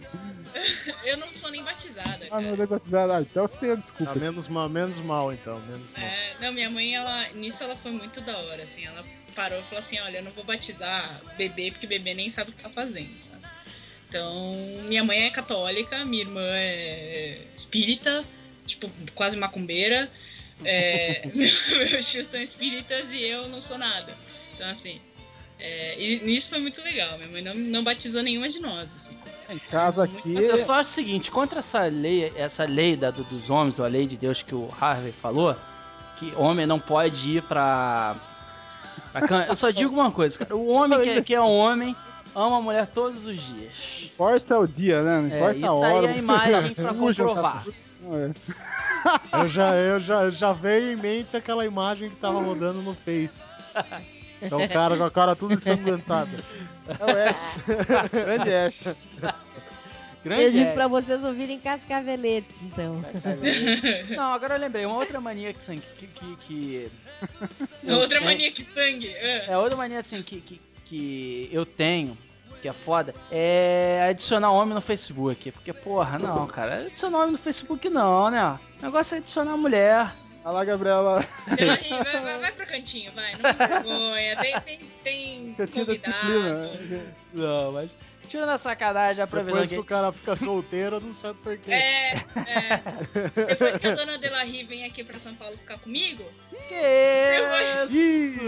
Eu 1.03 1.17
não 1.17 1.27
sou 1.35 1.49
nem 1.49 1.63
batizada, 1.63 2.27
Ah, 2.29 2.41
não 2.41 2.53
é 2.61 2.65
batizado. 2.67 3.13
Ah, 3.13 3.21
então 3.21 3.47
você 3.47 3.57
tem 3.57 3.71
a 3.71 3.75
Tá 3.75 3.81
desculpa. 3.81 4.15
menos 4.15 4.47
mal, 4.47 4.67
menos 4.69 4.99
mal, 4.99 5.31
então, 5.33 5.59
menos 5.61 5.91
mal. 5.93 6.01
É, 6.03 6.35
não, 6.39 6.51
minha 6.51 6.69
mãe, 6.69 6.95
ela, 6.95 7.27
nisso 7.29 7.63
ela 7.63 7.75
foi 7.77 7.91
muito 7.91 8.19
da 8.21 8.37
hora, 8.37 8.63
assim, 8.63 8.85
ela 8.85 9.03
parou 9.35 9.59
e 9.59 9.63
falou 9.63 9.79
assim, 9.79 9.99
olha, 9.99 10.17
eu 10.17 10.23
não 10.23 10.31
vou 10.31 10.43
batizar 10.43 11.21
bebê, 11.37 11.71
porque 11.71 11.87
bebê 11.87 12.13
nem 12.13 12.29
sabe 12.29 12.49
o 12.51 12.53
que 12.53 12.61
tá 12.61 12.69
fazendo, 12.69 13.09
sabe? 13.29 13.45
Então, 14.09 14.55
minha 14.87 15.03
mãe 15.03 15.23
é 15.23 15.29
católica, 15.29 16.03
minha 16.03 16.23
irmã 16.23 16.41
é 16.45 17.37
espírita, 17.57 18.25
tipo, 18.67 18.89
quase 19.15 19.37
macumbeira, 19.37 20.11
é, 20.65 21.21
meus 21.91 22.05
tios 22.11 22.27
são 22.29 22.41
espíritas 22.41 23.09
e 23.11 23.21
eu 23.23 23.47
não 23.47 23.61
sou 23.61 23.77
nada. 23.77 24.13
Então, 24.53 24.69
assim, 24.69 25.01
É, 25.63 25.95
e 26.01 26.35
isso 26.35 26.49
foi 26.49 26.59
muito 26.59 26.81
legal. 26.81 27.17
Minha 27.17 27.29
mãe 27.29 27.41
não, 27.43 27.53
não 27.53 27.83
batizou 27.83 28.23
nenhuma 28.23 28.49
de 28.49 28.59
nós. 28.59 28.89
assim. 28.89 29.55
Em 29.55 29.59
casa 29.59 30.05
aqui. 30.05 30.33
Eu 30.33 30.57
só 30.57 30.73
acho 30.75 30.89
o 30.89 30.93
seguinte, 30.93 31.29
contra 31.29 31.59
essa 31.59 31.83
lei, 31.83 32.31
essa 32.35 32.63
lei 32.63 32.95
da, 32.95 33.11
do- 33.11 33.23
dos 33.23 33.49
homens, 33.49 33.77
ou 33.79 33.85
a 33.85 33.87
lei 33.87 34.07
de 34.07 34.15
Deus 34.17 34.41
que 34.41 34.55
o 34.55 34.69
Harvey 34.79 35.11
falou, 35.11 35.55
que 36.17 36.33
homem 36.35 36.65
não 36.65 36.79
pode 36.79 37.37
ir 37.37 37.43
pra. 37.43 38.15
pra 39.11 39.27
can- 39.27 39.45
Eu 39.45 39.55
só 39.55 39.69
digo 39.69 39.93
uma 39.93 40.09
coisa, 40.11 40.39
cara. 40.39 40.55
O 40.55 40.67
homem 40.67 41.01
que 41.01 41.09
é, 41.09 41.21
que 41.21 41.35
é 41.35 41.41
homem 41.41 41.95
ama 42.33 42.57
a 42.57 42.61
mulher 42.61 42.87
todos 42.87 43.25
os 43.27 43.37
dias. 43.39 43.75
Importa 44.03 44.57
o 44.57 44.65
dia, 44.67 45.03
né? 45.03 45.19
Não 45.19 45.29
É, 45.29 45.37
importa 45.37 45.57
e 45.59 45.63
a 45.63 45.67
tá 45.67 45.73
hora. 45.73 46.07
aí 46.07 46.13
a 46.13 46.17
imagem 46.17 46.73
pra 46.73 46.93
comprovar. 46.95 47.63
É. 48.03 49.41
Eu 49.43 49.49
já, 49.49 49.75
eu 49.75 49.99
já, 49.99 50.29
já 50.29 50.53
veio 50.53 50.93
em 50.93 50.95
mente 50.95 51.35
aquela 51.35 51.65
imagem 51.65 52.09
que 52.09 52.15
tava 52.15 52.39
rodando 52.41 52.81
no 52.81 52.93
Face. 52.95 53.45
Então 54.41 54.61
o 54.63 54.69
cara 54.69 54.97
com 54.97 55.03
a 55.03 55.11
cara 55.11 55.35
tudo 55.35 55.53
ensanguentada. 55.53 56.29
É 56.87 57.05
o 57.05 57.29
Ash. 57.29 58.09
Grande 58.11 58.53
Ash. 58.53 58.95
Grande 60.23 60.43
Eu 60.43 60.51
digo 60.51 60.69
é. 60.69 60.73
pra 60.73 60.87
vocês 60.87 61.23
ouvirem 61.25 61.59
cascaveletes, 61.59 62.63
então. 62.65 63.01
Não, 64.15 64.33
agora 64.33 64.55
eu 64.55 64.59
lembrei, 64.59 64.85
uma 64.85 64.95
outra 64.95 65.19
mania 65.19 65.53
que. 65.53 65.77
que, 65.77 66.07
que, 66.07 66.35
que 66.47 66.91
Outra 67.91 68.17
eu- 68.19 68.23
mania 68.23 68.51
que 68.51 68.63
sangue. 68.63 69.13
ah. 69.15 69.51
É, 69.51 69.57
outra 69.57 69.75
mania 69.75 69.99
assim 69.99 70.21
que, 70.21 70.39
que, 70.41 70.61
que 70.85 71.49
eu 71.51 71.65
tenho, 71.65 72.17
que 72.61 72.67
é 72.67 72.71
foda, 72.73 73.13
é 73.31 74.07
adicionar 74.09 74.51
homem 74.51 74.73
no 74.75 74.81
Facebook. 74.81 75.51
Porque, 75.51 75.71
porra, 75.73 76.17
não, 76.19 76.45
cara, 76.47 76.75
adicionar 76.85 77.19
homem 77.19 77.31
no 77.33 77.37
Facebook 77.37 77.89
não, 77.89 78.29
né? 78.29 78.59
O 78.81 78.85
negócio 78.85 79.15
é 79.15 79.17
adicionar 79.19 79.55
mulher. 79.57 80.11
Olha 80.43 80.53
lá, 80.53 80.63
Gabriela. 80.65 81.25
Ela 81.57 81.75
ri, 81.75 81.89
vai, 81.89 82.21
vai, 82.21 82.39
vai 82.39 82.51
pro 82.51 82.65
cantinho, 82.65 83.11
vai. 83.11 83.33
Não 83.33 83.53
tem 83.53 83.67
vergonha. 83.67 84.37
Tem, 84.37 84.59
tem, 84.61 84.79
tem 85.03 85.53
Cantinho 85.55 85.85
da 85.85 85.93
convidado. 85.95 86.67
disciplina. 86.71 87.03
Não, 87.33 87.71
mas. 87.73 87.91
Tirando 88.27 88.49
a 88.49 88.57
sacanagem, 88.57 89.21
aproveitando 89.21 89.53
Depois 89.61 89.69
que. 89.69 89.75
que 89.75 89.81
o 89.81 89.83
cara 89.83 90.11
fica 90.13 90.35
solteiro, 90.37 91.01
não 91.01 91.13
sabe 91.13 91.37
por 91.39 91.57
quê. 91.57 91.71
É, 91.73 92.13
é. 92.15 93.45
Depois 93.45 93.77
que 93.77 93.87
a 93.87 93.95
dona 93.95 94.17
Delarry 94.17 94.63
vem 94.63 94.85
aqui 94.85 95.03
pra 95.03 95.19
São 95.19 95.35
Paulo 95.35 95.57
ficar 95.57 95.77
comigo, 95.79 96.23
Que 96.49 97.93
isso? 97.93 98.39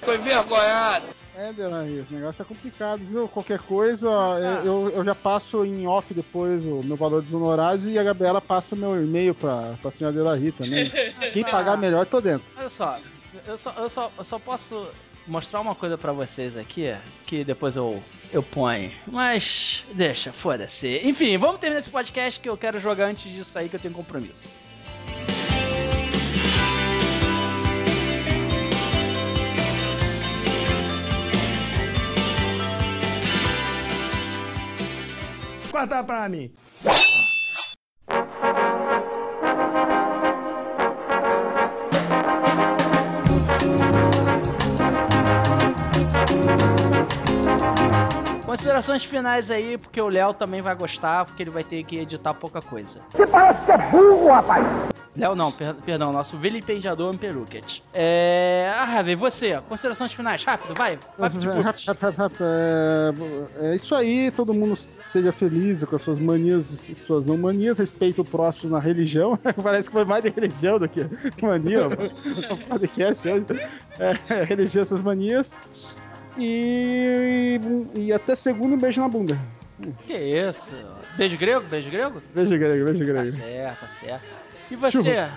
Foi 0.00 0.16
vergonhado. 0.18 1.06
É, 1.42 1.52
Delaí, 1.54 2.00
esse 2.00 2.12
negócio 2.12 2.36
tá 2.36 2.44
complicado, 2.44 2.98
viu? 2.98 3.26
Qualquer 3.26 3.60
coisa, 3.60 4.08
ó, 4.10 4.36
eu, 4.38 4.64
eu- 4.64 4.90
eu 4.96 5.04
já 5.04 5.14
passo 5.14 5.64
em 5.64 5.86
off 5.86 6.12
depois 6.12 6.62
o 6.62 6.82
meu 6.84 6.96
valor 6.96 7.22
dos 7.22 7.32
honorários 7.32 7.86
e 7.86 7.98
a 7.98 8.02
Gabriela 8.02 8.40
passa 8.42 8.76
meu 8.76 9.02
e-mail 9.02 9.34
pra, 9.34 9.74
pra 9.80 9.90
senhora 9.90 10.14
Delarry 10.14 10.52
também. 10.52 10.90
Quem 11.32 11.42
pagar 11.44 11.78
melhor, 11.78 12.04
tô 12.04 12.20
dentro. 12.20 12.46
Olha 12.58 12.68
só, 12.68 12.98
eu 13.46 13.56
só, 13.56 13.72
eu 13.78 13.88
só, 13.88 14.10
eu 14.18 14.24
só 14.24 14.38
posso 14.38 14.86
mostrar 15.26 15.60
uma 15.60 15.74
coisa 15.74 15.96
pra 15.96 16.12
vocês 16.12 16.58
aqui, 16.58 16.94
que 17.26 17.42
depois 17.42 17.74
eu, 17.74 18.02
eu 18.32 18.42
ponho. 18.42 18.92
Mas 19.06 19.82
deixa, 19.94 20.32
foda-se. 20.32 21.00
Enfim, 21.04 21.38
vamos 21.38 21.58
terminar 21.60 21.80
esse 21.80 21.90
podcast 21.90 22.38
que 22.38 22.50
eu 22.50 22.56
quero 22.56 22.78
jogar 22.80 23.06
antes 23.06 23.32
disso 23.32 23.58
aí, 23.58 23.66
que 23.68 23.76
eu 23.76 23.80
tenho 23.80 23.94
compromisso. 23.94 24.50
Corta 35.80 36.04
pra 36.04 36.28
mim. 36.28 36.52
Considerações 48.44 49.04
finais 49.04 49.50
aí, 49.50 49.78
porque 49.78 49.98
o 50.02 50.08
Léo 50.08 50.34
também 50.34 50.60
vai 50.60 50.74
gostar, 50.74 51.24
porque 51.24 51.42
ele 51.42 51.50
vai 51.50 51.64
ter 51.64 51.82
que 51.84 51.98
editar 51.98 52.34
pouca 52.34 52.60
coisa. 52.60 53.00
Você 53.12 53.26
parece 53.26 53.64
que 53.64 53.72
é 53.72 53.90
burro, 53.90 54.28
rapaz. 54.28 54.66
Léo 55.20 55.34
não, 55.34 55.52
per- 55.52 55.74
perdão, 55.84 56.12
nosso 56.12 56.36
vilipendiador 56.38 57.14
Amperuket. 57.14 57.82
É. 57.92 58.72
Ah, 58.74 58.84
Raven, 58.84 59.16
você, 59.16 59.60
considerações 59.68 60.12
finais, 60.14 60.42
rápido, 60.42 60.74
vai. 60.74 60.98
vai 61.18 61.28
de 61.28 61.46
burros. 61.46 61.86
É, 62.40 63.72
é 63.72 63.76
isso 63.76 63.94
aí, 63.94 64.30
todo 64.30 64.54
mundo 64.54 64.76
seja 64.76 65.30
feliz 65.30 65.84
com 65.84 65.94
as 65.96 66.02
suas 66.02 66.18
manias 66.18 66.88
e 66.88 66.94
suas 66.94 67.24
não 67.26 67.36
manias, 67.36 67.76
respeita 67.76 68.22
o 68.22 68.24
próximo 68.24 68.72
na 68.72 68.78
religião. 68.80 69.38
Parece 69.62 69.88
que 69.88 69.92
foi 69.92 70.04
mais 70.06 70.22
de 70.24 70.30
religião 70.30 70.78
do 70.78 70.88
que 70.88 71.04
mania. 71.42 71.86
O 71.86 72.56
podcast 72.68 73.28
hoje. 73.28 73.44
É, 73.98 74.44
religião, 74.44 74.86
suas 74.86 75.02
manias. 75.02 75.50
E, 76.38 77.60
e, 77.96 78.00
e 78.06 78.12
até 78.12 78.34
segundo, 78.34 78.74
um 78.74 78.78
beijo 78.78 79.00
na 79.00 79.08
bunda. 79.08 79.38
Que 80.06 80.14
isso? 80.14 80.70
Beijo 81.16 81.36
grego? 81.36 81.60
Beijo 81.68 81.90
grego? 81.90 82.22
Beijo 82.34 82.58
grego, 82.58 82.84
beijo 82.84 82.98
Tá 82.98 83.04
grego. 83.12 83.28
certo, 83.30 83.80
tá 83.80 83.88
certo. 83.88 84.24
E 84.70 84.76
você? 84.76 85.28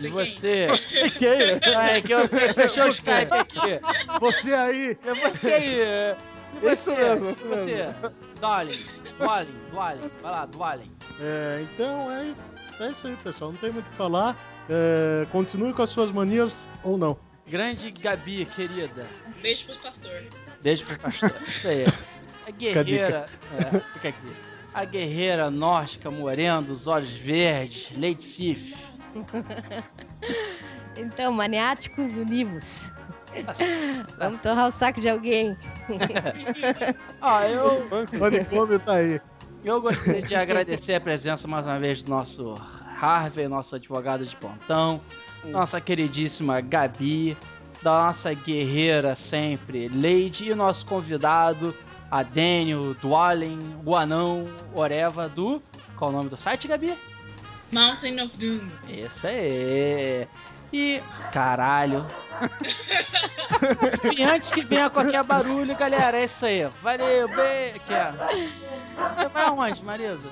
E 0.00 0.08
você? 0.08 0.66
Quem? 1.16 1.74
Ah, 1.76 1.90
é 1.90 2.02
que 2.02 2.12
eu 2.12 2.28
fechou 2.28 2.84
o 2.84 2.88
Skype 2.88 3.32
aqui. 3.32 3.80
Você 4.20 4.54
aí! 4.54 4.98
É 5.04 5.14
você 5.30 5.52
aí. 5.52 6.16
E 6.62 6.72
Isso 6.72 6.90
você? 6.90 6.96
mesmo, 6.96 7.30
isso 7.30 7.44
você? 7.44 7.74
mesmo. 7.74 7.94
Dwalin, 8.40 8.86
Dwalin, 9.18 9.54
Dwalin. 9.70 10.10
Vai 10.22 10.32
lá, 10.32 10.46
Dwalin. 10.46 10.90
É, 11.20 11.60
então 11.62 12.10
é, 12.10 12.32
é 12.80 12.88
isso 12.90 13.06
aí, 13.06 13.14
pessoal. 13.16 13.52
Não 13.52 13.58
tem 13.58 13.70
muito 13.70 13.86
o 13.86 13.90
que 13.90 13.96
falar. 13.96 14.34
É, 14.68 15.26
continue 15.30 15.74
com 15.74 15.82
as 15.82 15.90
suas 15.90 16.10
manias 16.10 16.66
ou 16.82 16.96
não. 16.96 17.18
Grande 17.46 17.90
Gabi, 17.90 18.46
querida. 18.46 19.06
beijo 19.42 19.66
pros 19.66 19.76
pastores. 19.76 20.28
Beijo 20.62 20.84
pro 20.86 20.98
pastor. 20.98 21.34
Isso 21.46 21.68
aí. 21.68 21.84
A 22.46 22.50
guerreira. 22.50 23.26
É, 23.58 23.80
fica 23.92 24.08
aqui. 24.08 24.26
A 24.78 24.84
guerreira 24.84 25.50
nórdica 25.50 26.08
morena, 26.08 26.62
dos 26.62 26.86
olhos 26.86 27.10
verdes, 27.10 27.90
Lady 27.96 28.22
Sif. 28.24 28.76
Então, 30.96 31.32
maniáticos 31.32 32.16
univos. 32.16 32.90
Vamos 34.18 34.42
torrar 34.42 34.66
o 34.66 34.70
saco 34.70 35.00
de 35.00 35.08
alguém. 35.08 35.56
Ó, 37.20 37.40
eu, 37.42 37.88
O 38.12 38.18
Manicômio 38.18 38.80
tá 38.80 38.94
aí. 38.94 39.20
eu 39.64 39.80
gostaria 39.80 40.22
de 40.22 40.34
agradecer 40.34 40.94
a 40.94 41.00
presença 41.00 41.46
mais 41.46 41.66
uma 41.66 41.78
vez 41.78 42.02
do 42.02 42.10
nosso 42.10 42.54
Harvey, 43.00 43.46
nosso 43.46 43.76
advogado 43.76 44.24
de 44.26 44.34
pontão, 44.34 45.00
nossa 45.44 45.80
queridíssima 45.80 46.60
Gabi, 46.60 47.36
da 47.80 48.06
nossa 48.06 48.34
guerreira 48.34 49.14
sempre, 49.14 49.88
Lady, 49.88 50.50
e 50.50 50.54
nosso 50.54 50.84
convidado, 50.84 51.72
a 52.10 52.22
Daniel, 52.22 52.94
Dwalin, 52.94 53.76
o 53.84 53.94
anão, 53.96 54.48
Oreva, 54.74 55.28
do... 55.28 55.62
Qual 55.96 56.10
o 56.10 56.12
nome 56.12 56.30
do 56.30 56.36
site, 56.36 56.68
Gabi? 56.68 56.96
Mountain 57.72 58.22
of 58.22 58.36
Doom. 58.36 58.60
Isso 58.88 59.26
aí. 59.26 60.28
E. 60.72 61.02
Caralho. 61.32 62.06
Enfim, 64.04 64.22
antes 64.22 64.50
que 64.50 64.62
venha 64.62 64.88
qualquer 64.88 65.24
barulho, 65.24 65.76
galera, 65.76 66.18
é 66.18 66.24
isso 66.24 66.46
aí. 66.46 66.66
Valeu, 66.82 67.28
beijo. 67.28 67.80
Você 69.14 69.28
vai 69.28 69.44
aonde, 69.44 69.84
Marisa? 69.84 70.28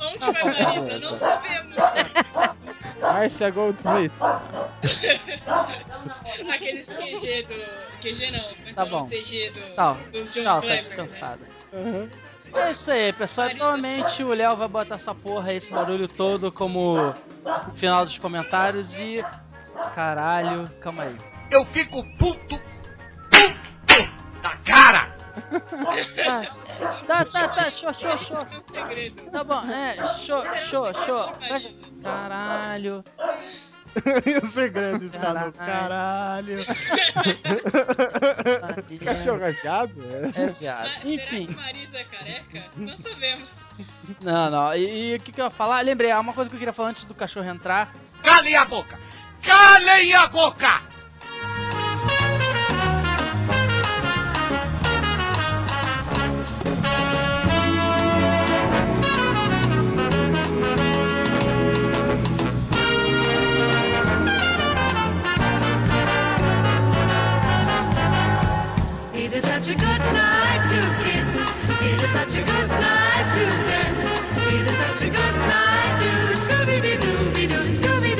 Onde 0.00 0.18
vai 0.18 0.44
Marisa? 0.44 0.98
Não 1.00 1.18
sabemos. 1.18 1.76
Márcia 3.00 3.50
Goldsmith. 3.50 4.12
Aqueles 6.52 6.86
QG 6.86 7.42
do. 7.42 8.00
QG 8.00 8.30
não, 8.30 8.50
mas 8.64 8.74
Tá 8.74 8.84
bom. 8.84 9.08
CG 9.08 9.50
do. 9.50 9.74
Tchau, 9.74 9.96
do 10.12 10.24
John 10.24 10.32
tchau, 10.32 10.42
tá 10.42 10.60
Clever, 10.60 10.80
descansada. 10.80 11.40
Uhum. 11.72 12.08
É 12.54 12.70
isso 12.70 12.90
aí, 12.90 13.12
pessoal. 13.12 13.50
Provavelmente 13.50 14.22
o 14.22 14.28
Léo 14.32 14.56
vai 14.56 14.68
botar 14.68 14.94
essa 14.96 15.14
porra, 15.14 15.52
esse 15.52 15.72
barulho 15.72 16.06
todo, 16.06 16.52
como 16.52 17.14
final 17.74 18.04
dos 18.04 18.18
comentários 18.18 18.96
e. 18.98 19.24
Caralho, 19.94 20.68
calma 20.80 21.04
aí. 21.04 21.16
Eu 21.50 21.64
fico 21.64 22.04
puto, 22.16 22.60
puto 23.30 24.40
da 24.40 24.50
cara. 24.64 25.13
Tá, 27.06 27.24
tá, 27.24 27.48
tá, 27.48 27.70
show, 27.70 27.92
show, 27.94 28.18
show. 28.18 28.38
É 28.38 28.60
segredo. 28.72 29.22
Tá 29.30 29.44
bom, 29.44 29.62
é, 29.64 29.96
show, 30.18 30.42
show, 30.68 30.92
show. 31.04 31.32
Caralho. 32.02 33.04
e 34.26 34.38
o 34.38 34.44
segredo 34.44 35.04
está 35.04 35.32
no 35.32 35.52
Caralho. 35.52 36.64
caralho. 36.66 36.76
Esse 38.90 38.98
cachorro 39.00 39.38
rajado? 39.40 39.92
É. 40.34 40.42
É, 40.42 40.46
viado. 40.48 40.88
Será 40.88 41.10
Enfim. 41.12 41.46
que 41.46 41.54
Marisa 41.54 41.98
é 41.98 42.04
careca? 42.04 42.64
Não 42.76 42.96
sabemos. 42.98 43.48
Não, 44.20 44.50
não. 44.50 44.74
E 44.74 45.12
e 45.12 45.16
o 45.16 45.20
que, 45.20 45.32
que 45.32 45.40
eu 45.40 45.44
ia 45.46 45.50
falar? 45.50 45.80
Lembrei, 45.82 46.10
há 46.10 46.18
uma 46.20 46.32
coisa 46.32 46.50
que 46.50 46.56
eu 46.56 46.58
queria 46.58 46.72
falar 46.72 46.90
antes 46.90 47.04
do 47.04 47.14
cachorro 47.14 47.48
entrar. 47.48 47.92
Calem 48.22 48.56
a 48.56 48.64
boca. 48.64 48.98
Calem 49.42 50.14
a 50.14 50.26
boca. 50.26 50.80
Is 69.34 69.42
such 69.42 69.68
a 69.68 69.74
good 69.74 70.02
night 70.14 70.62
to 70.70 70.78
kiss. 71.02 71.34
It 71.82 72.00
is 72.04 72.10
such 72.10 72.36
a 72.36 72.42
good 72.42 72.68
night 72.68 73.26
to 73.34 73.44
dance. 73.68 74.06
It 74.54 74.66
is 74.70 74.76
such 74.78 75.08
a 75.08 75.10
good 75.10 75.36
night 75.50 75.94
to 76.02 76.12
Scooby 76.44 76.80
Doo 76.82 76.96
Doo 77.02 77.48
Doo 77.48 77.64
Scooby 77.66 78.14